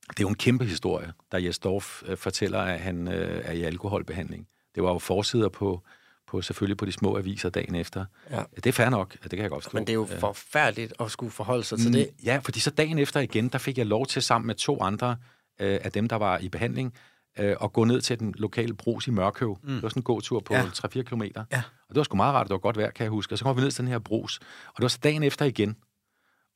det 0.10 0.20
er 0.20 0.24
jo 0.24 0.30
en 0.30 0.36
kæmpe 0.36 0.66
historie, 0.66 1.14
der 1.32 1.38
Jes 1.38 1.60
Dorf 1.60 2.04
øh, 2.06 2.18
fortæller, 2.18 2.60
at 2.60 2.80
han 2.80 3.08
øh, 3.08 3.42
er 3.46 3.52
i 3.52 3.64
alkoholbehandling. 3.64 4.48
Det 4.76 4.84
var 4.84 4.92
jo 4.92 5.00
forsider 5.00 5.50
på, 5.50 5.82
på 6.28 6.42
selvfølgelig 6.42 6.78
på 6.78 6.86
de 6.86 6.92
små 6.92 7.18
aviser 7.18 7.50
dagen 7.50 7.76
efter. 7.76 8.06
Ja. 8.32 8.44
Det 8.56 8.66
er 8.66 8.72
fair 8.72 8.90
nok, 8.90 9.14
det 9.24 9.30
kan 9.30 9.40
jeg 9.40 9.50
godt 9.50 9.64
forstå. 9.64 9.78
Men 9.78 9.88
det 9.88 9.90
er 9.90 9.96
jo 9.96 10.08
forfærdeligt 10.20 10.94
at 11.00 11.12
skulle 11.12 11.32
forholde 11.32 11.64
sig 11.64 11.80
til 11.80 11.94
det. 11.94 12.10
Ja, 12.24 12.40
fordi 12.44 12.60
så 12.60 12.70
dagen 12.72 13.00
efter 13.00 13.20
igen, 13.20 13.48
der 13.50 13.58
fik 13.58 13.78
jeg 13.78 13.86
lov 13.86 14.06
til 14.06 14.22
sammen 14.22 14.48
med 14.48 14.56
to 14.56 14.82
andre 14.82 15.18
øh, 15.60 15.80
af 15.84 15.92
dem, 15.92 16.08
der 16.08 16.16
var 16.16 16.38
i 16.38 16.50
behandling, 16.50 16.94
øh, 17.40 17.56
at 17.64 17.74
gå 17.74 17.84
ned 17.84 18.02
til 18.02 18.20
den 18.20 18.34
lokale 18.38 18.74
brus 18.74 19.08
i 19.08 19.12
Mørkøv. 19.12 19.58
Mm. 19.64 19.74
Det 19.74 19.84
var 19.84 19.90
sådan 19.90 20.00
en 20.00 20.04
gåtur 20.04 20.40
på 20.40 20.54
Ja. 20.54 20.60
ja. 20.60 20.68
3-4 20.68 20.90
kilometer. 20.90 21.44
Ja. 21.52 21.58
Og 21.90 21.96
det 21.96 21.98
var 21.98 22.04
sgu 22.04 22.16
meget 22.18 22.34
rart, 22.36 22.48
det 22.48 22.52
var 22.52 22.58
godt 22.58 22.78
vejr, 22.78 22.92
kan 22.92 23.04
jeg 23.04 23.12
huske. 23.12 23.34
Og 23.34 23.38
så 23.38 23.44
kom 23.44 23.58
vi 23.58 23.62
ned 23.62 23.72
til 23.72 23.82
den 23.82 23.92
her 23.92 24.00
brus. 24.00 24.40
Og 24.68 24.74
det 24.78 24.82
var 24.82 24.88
så 24.88 25.00
dagen 25.04 25.24
efter 25.24 25.46
igen. 25.46 25.76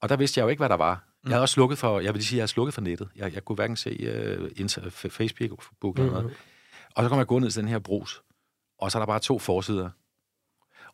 Og 0.02 0.10
der 0.10 0.16
vidste 0.16 0.40
jeg 0.40 0.44
jo 0.44 0.50
ikke, 0.50 0.60
hvad 0.60 0.70
der 0.70 0.78
var. 0.78 1.04
Jeg 1.24 1.32
havde 1.32 1.42
også 1.42 1.54
slukket 1.54 1.78
for, 1.78 2.00
jeg 2.00 2.14
vil 2.14 2.18
lige 2.20 2.26
sige, 2.28 2.38
jeg 2.38 2.42
havde 2.42 2.52
slukket 2.52 2.74
for 2.74 2.82
nettet. 2.82 3.10
Jeg, 3.16 3.34
jeg 3.34 3.46
kunne 3.46 3.56
hverken 3.56 3.76
se 3.76 3.90
uh, 4.42 4.50
inter, 4.56 4.90
Facebook 4.90 6.00
eller 6.00 6.12
noget. 6.12 6.34
Og 6.96 7.04
så 7.04 7.10
kom 7.10 7.18
jeg 7.18 7.28
gå 7.28 7.40
ned 7.40 7.52
til 7.52 7.62
den 7.62 7.70
her 7.70 7.80
brus. 7.80 8.22
Og 8.82 8.92
så 8.92 8.98
er 8.98 9.00
der 9.00 9.08
bare 9.08 9.20
to 9.20 9.40
forsider. 9.40 9.90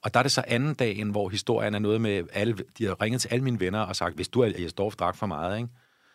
Og 0.01 0.13
der 0.13 0.19
er 0.19 0.23
det 0.23 0.31
så 0.31 0.43
anden 0.47 0.73
dagen, 0.73 1.09
hvor 1.09 1.29
historien 1.29 1.75
er 1.75 1.79
noget 1.79 2.01
med, 2.01 2.23
alle, 2.33 2.57
de 2.77 2.85
har 2.85 3.01
ringet 3.01 3.21
til 3.21 3.29
alle 3.29 3.43
mine 3.43 3.59
venner 3.59 3.79
og 3.79 3.95
sagt, 3.95 4.15
hvis 4.15 4.27
du 4.27 4.41
er 4.41 4.51
Jesdorf 4.59 4.95
drak 4.95 5.15
for 5.15 5.25
meget, 5.25 5.57
ikke? 5.57 5.69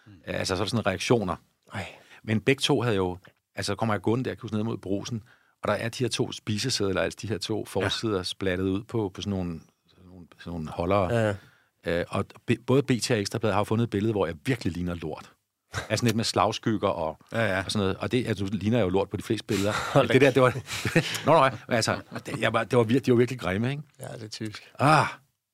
Mm. 0.06 0.12
Altså, 0.24 0.56
så 0.56 0.62
er 0.62 0.64
der 0.64 0.70
sådan 0.70 0.86
reaktioner. 0.86 1.36
Ej. 1.74 1.86
Men 2.22 2.40
begge 2.40 2.60
to 2.60 2.80
havde 2.80 2.96
jo, 2.96 3.18
altså 3.54 3.70
så 3.72 3.76
kommer 3.76 3.94
jeg 3.94 4.02
gående 4.02 4.24
der, 4.24 4.30
jeg 4.30 4.38
kunne 4.38 4.50
ned 4.52 4.62
mod 4.62 4.78
brusen, 4.78 5.22
Og 5.62 5.68
der 5.68 5.74
er 5.74 5.88
de 5.88 6.04
her 6.04 6.08
to 6.08 6.32
spisesedler, 6.32 7.00
altså 7.00 7.18
de 7.22 7.28
her 7.28 7.38
to 7.38 7.64
forsider 7.64 8.16
ja. 8.16 8.22
splattet 8.22 8.64
ud 8.64 8.82
på, 8.82 9.10
på 9.14 9.22
sådan 9.22 9.30
nogle, 9.30 9.60
sådan 9.88 10.06
nogle, 10.06 10.26
sådan 10.38 10.52
nogle 10.52 10.68
holdere. 10.68 11.14
Ja. 11.14 11.34
Øh, 11.86 12.04
og 12.08 12.24
be, 12.46 12.56
både 12.66 12.82
BT 12.82 13.10
og 13.10 13.18
Ekstrabladet 13.18 13.54
har 13.54 13.64
fundet 13.64 13.84
et 13.84 13.90
billede, 13.90 14.12
hvor 14.12 14.26
jeg 14.26 14.34
virkelig 14.46 14.72
ligner 14.72 14.94
lort. 14.94 15.32
Altså 15.88 16.04
lidt 16.04 16.16
med 16.16 16.24
slagskygger 16.24 16.88
og, 16.88 17.18
Ja, 17.32 17.46
ja. 17.46 17.64
og 17.64 17.70
sådan 17.72 17.82
noget. 17.84 17.96
Og 17.96 18.12
det 18.12 18.26
altså, 18.26 18.44
ligner 18.52 18.80
jo 18.80 18.88
lort 18.88 19.10
på 19.10 19.16
de 19.16 19.22
fleste 19.22 19.46
billeder. 19.46 19.72
det 20.12 20.20
der, 20.20 20.30
det 20.30 20.42
var... 20.42 20.54
Nå, 21.26 21.32
nej, 21.32 21.56
altså, 21.68 22.00
det, 22.26 22.40
jeg 22.40 22.52
var, 22.52 22.64
det 22.64 22.78
var, 22.78 22.84
de 22.84 23.12
var 23.12 23.16
virkelig 23.16 23.40
grimme, 23.40 23.70
ikke? 23.70 23.82
ja, 24.00 24.06
det 24.14 24.22
er 24.22 24.28
typisk. 24.28 24.62
Ah, 24.78 25.06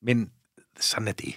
men 0.02 0.30
sådan 0.80 1.08
er 1.08 1.12
det. 1.12 1.34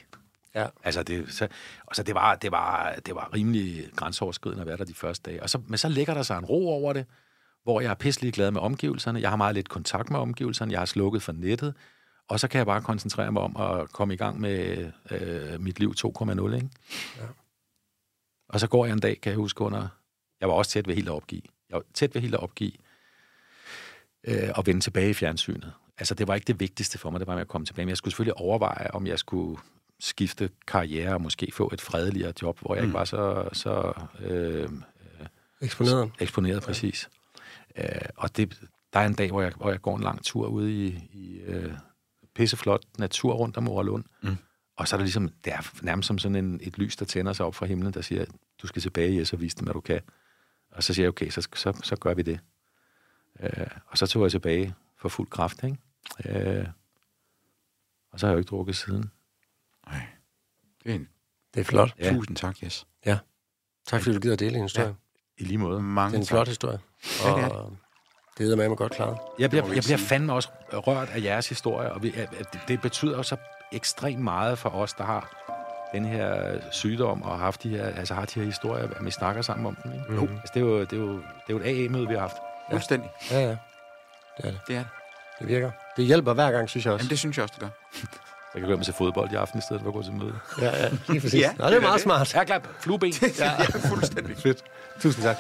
Ja. 0.56 0.68
Altså, 0.84 1.04
det, 1.04 1.34
så, 1.34 1.48
og 1.86 1.96
så 1.96 2.04
det 2.04 2.16
var, 2.16 2.36
det, 2.36 2.52
var, 2.52 2.96
det 3.06 3.16
var 3.16 3.30
rimelig 3.34 3.90
grænseoverskridende 3.96 4.62
at 4.62 4.68
være 4.68 4.78
der 4.78 4.86
de 4.86 4.94
første 4.94 5.32
dage. 5.32 5.44
Og 5.44 5.50
så, 5.50 5.62
men 5.68 5.78
så 5.78 5.90
ligger 5.90 6.14
der 6.14 6.24
sig 6.24 6.38
en 6.38 6.46
ro 6.46 6.70
over 6.70 6.94
det, 6.94 7.06
hvor 7.64 7.82
jeg 7.82 7.90
er 7.90 7.94
pisselig 7.96 8.34
glad 8.34 8.52
med 8.52 8.62
omgivelserne. 8.62 9.22
Jeg 9.22 9.30
har 9.30 9.38
meget 9.38 9.56
lidt 9.56 9.70
kontakt 9.70 10.10
med 10.10 10.20
omgivelserne. 10.20 10.72
Jeg 10.72 10.80
har 10.80 10.86
slukket 10.86 11.22
for 11.22 11.32
nettet. 11.32 11.74
Og 12.30 12.40
så 12.40 12.48
kan 12.48 12.58
jeg 12.58 12.66
bare 12.66 12.82
koncentrere 12.82 13.32
mig 13.32 13.42
om 13.42 13.58
at 13.58 13.92
komme 13.92 14.14
i 14.14 14.18
gang 14.18 14.40
med 14.40 14.92
øh, 15.12 15.62
mit 15.62 15.80
liv 15.80 15.94
2.0, 15.98 16.30
ikke? 16.30 16.70
Ja. 17.18 17.24
Og 18.52 18.60
så 18.60 18.68
går 18.68 18.86
jeg 18.86 18.94
en 18.94 19.00
dag, 19.00 19.22
kan 19.22 19.30
jeg 19.30 19.38
huske, 19.38 19.62
under... 19.62 19.88
Jeg 20.42 20.50
var 20.50 20.56
også 20.56 20.72
tæt 20.72 20.88
ved 20.88 20.96
helt 20.96 21.08
at 21.08 21.14
opgive. 21.14 21.42
Jeg 21.70 21.76
var 21.76 21.84
tæt 21.94 22.16
ved 22.16 22.22
helt 22.22 22.34
at 22.34 22.40
opgive 22.40 22.72
øh, 24.24 24.50
og 24.56 24.66
vende 24.66 24.82
tilbage 24.82 25.10
i 25.10 25.14
fjernsynet. 25.14 25.74
Altså, 25.98 26.16
det 26.16 26.28
var 26.28 26.36
ikke 26.36 26.48
det 26.48 26.60
vigtigste 26.60 26.98
for 26.98 27.10
mig, 27.10 27.20
det 27.20 27.28
var 27.28 27.34
med 27.34 27.42
at 27.42 27.48
komme 27.48 27.66
tilbage. 27.66 27.86
Men 27.86 27.90
jeg 27.90 27.98
skulle 27.98 28.12
selvfølgelig 28.12 28.38
overveje, 28.38 28.92
om 28.92 29.08
jeg 29.08 29.20
skulle 29.20 29.62
skifte 30.00 30.50
karriere 30.68 31.14
og 31.14 31.22
måske 31.22 31.52
få 31.54 31.70
et 31.74 31.82
fredeligere 31.82 32.34
job, 32.42 32.60
hvor 32.60 32.76
jeg 32.76 32.84
ikke 32.84 32.94
var 32.94 33.06
så, 33.06 33.50
så 33.54 33.94
øh, 34.20 34.70
Eksponeret. 35.62 36.12
eksponeret 36.20 36.64
præcis. 36.64 37.10
Øh, 37.78 37.86
og 38.18 38.38
det, 38.38 38.60
der 38.94 39.00
er 39.00 39.06
en 39.06 39.14
dag, 39.14 39.32
hvor 39.32 39.42
jeg, 39.42 39.52
hvor 39.58 39.70
jeg 39.70 39.82
går 39.82 39.96
en 39.96 40.04
lang 40.04 40.24
tur 40.24 40.48
ude 40.48 40.74
i, 40.74 40.88
i 41.14 41.40
øh, 41.40 41.74
pisseflot 42.36 42.84
natur 42.98 43.34
rundt 43.34 43.58
om 43.58 43.68
Orlund. 43.68 44.04
Mm. 44.22 44.38
Og 44.82 44.88
så 44.88 44.96
er 44.96 44.98
der 44.98 45.04
ligesom, 45.04 45.30
det 45.30 45.54
er 45.54 45.72
nærmest 45.82 46.08
som 46.08 46.18
sådan 46.18 46.36
en, 46.36 46.60
et 46.64 46.78
lys, 46.78 46.96
der 46.96 47.06
tænder 47.06 47.34
sig 47.34 47.46
op 47.46 47.56
fra 47.56 47.66
himlen, 47.66 47.94
der 47.94 48.02
siger, 48.02 48.26
du 48.62 48.68
skal 48.68 48.82
tilbage, 48.82 49.18
Jes, 49.18 49.34
og 49.34 49.42
vise 49.42 49.58
dem, 49.58 49.64
hvad 49.64 49.74
du 49.74 49.82
kan. 49.82 50.02
Og 50.72 50.84
så 50.84 50.94
siger 50.94 51.04
jeg, 51.04 51.10
okay, 51.10 51.30
så, 51.30 51.48
så, 51.56 51.80
så 51.84 51.96
gør 51.96 52.14
vi 52.14 52.22
det. 52.22 52.40
Øh, 53.40 53.68
og 53.86 53.98
så 53.98 54.08
tog 54.08 54.24
jeg 54.24 54.32
tilbage 54.32 54.74
for 54.98 55.10
fuld 55.10 55.30
kraft, 55.30 55.64
ikke? 55.64 55.78
Øh, 56.26 56.68
og 58.12 58.20
så 58.20 58.26
har 58.26 58.32
jeg 58.32 58.36
jo 58.36 58.40
ikke 58.40 58.50
drukket 58.50 58.76
siden. 58.76 59.12
Nej. 59.88 60.08
Det 60.84 60.92
er 60.92 60.96
en... 60.96 61.08
Det 61.54 61.60
er 61.60 61.64
flot. 61.64 61.96
Ja. 62.00 62.14
Tusind 62.14 62.38
tak, 62.38 62.58
yes. 62.64 62.88
Ja. 63.06 63.18
Tak 63.88 64.02
fordi 64.02 64.16
du 64.16 64.22
gider 64.22 64.36
dele 64.36 64.56
en 64.56 64.64
historie. 64.64 64.88
Ja. 64.88 64.94
I 65.38 65.44
lige 65.44 65.58
måde. 65.58 65.82
Mange 65.82 66.12
Det 66.12 66.16
er 66.16 66.20
en 66.20 66.26
tak. 66.26 66.36
flot 66.36 66.48
historie. 66.48 66.80
Ja, 67.24 67.30
det 67.30 67.44
er 67.44 67.50
Og 67.50 67.78
det 68.38 68.52
er 68.52 68.56
med 68.56 68.70
mig 68.70 68.78
godt 68.78 68.94
klaret. 68.94 69.18
Jeg 69.40 69.50
bliver, 69.50 69.74
jeg 69.74 69.84
bliver 69.84 69.98
fandme 69.98 70.34
også 70.34 70.50
rørt 70.74 71.10
af 71.10 71.24
jeres 71.24 71.50
historie, 71.50 71.94
og 71.94 72.04
vi, 72.04 72.14
at, 72.16 72.34
at 72.34 72.60
det 72.68 72.82
betyder 72.82 73.18
jo 73.18 73.24
så 73.24 73.38
ekstremt 73.72 74.20
meget 74.20 74.58
for 74.60 74.70
os, 74.70 74.94
der 74.94 75.04
har 75.04 75.30
den 75.94 76.06
her 76.06 76.54
sygdom, 76.72 77.22
og 77.24 77.32
har 77.32 77.38
haft 77.46 77.64
de 77.64 77.70
her, 77.70 77.86
altså 77.86 78.14
har 78.14 78.26
de 78.26 78.40
her 78.40 78.46
historier, 78.46 78.84
at 78.84 79.06
vi 79.06 79.12
snakker 79.12 79.42
sammen 79.42 79.66
om 79.68 79.78
dem. 79.84 79.92
Ikke? 79.94 80.06
Mhm. 80.10 80.20
Mm. 80.20 80.36
Altså, 80.36 80.52
det, 80.54 80.60
er 80.62 80.66
jo, 80.66 80.80
det, 80.82 80.94
er 80.94 80.98
jo, 80.98 81.12
det 81.14 81.22
er 81.50 81.54
jo 81.54 81.58
et 81.60 81.64
AA-møde, 81.86 82.08
vi 82.08 82.14
har 82.14 82.22
haft. 82.22 82.36
Fuldstændig. 82.72 83.10
Ja, 83.32 83.40
ja. 83.40 83.48
Det 84.38 84.46
er 84.46 84.52
det. 84.52 84.60
Det 84.68 84.76
er 84.76 84.80
det. 84.80 84.88
Det 85.40 85.48
virker. 85.48 85.72
Det 85.98 86.06
hjælper 86.06 86.34
hver 86.34 86.52
gang, 86.52 86.70
synes 86.70 86.86
jeg 86.86 86.94
også. 86.94 87.04
Jamen, 87.04 87.10
det 87.10 87.20
synes 87.20 87.38
jeg 87.38 87.44
også, 87.44 87.54
det 87.60 87.62
gør. 87.62 87.70
Så 87.92 88.54
kan 88.54 88.62
jeg 88.62 88.70
gå 88.70 88.80
og 88.80 88.86
se 88.86 88.94
fodbold 88.94 89.32
i 89.32 89.36
aften, 89.36 89.60
i 89.60 89.62
stedet 89.62 89.82
for 89.82 89.90
at 89.90 89.94
gå 89.94 90.04
til 90.04 90.14
møde. 90.14 90.34
Ja, 90.62 90.84
ja. 90.84 90.90
Lige 91.10 91.22
præcis. 91.22 91.42
Ja, 91.42 91.52
Nå, 91.58 91.66
det 91.68 91.76
er 91.78 91.82
meget 91.82 92.02
smart. 92.02 92.34
Ja, 92.36 92.44
klart. 92.44 92.70
Flueben. 92.80 93.14
Ja, 93.40 93.52
Ja, 93.60 93.64
fuldstændig. 93.90 94.38
fedt. 94.38 94.64
Tusind 95.00 95.24
tak. 95.24 95.38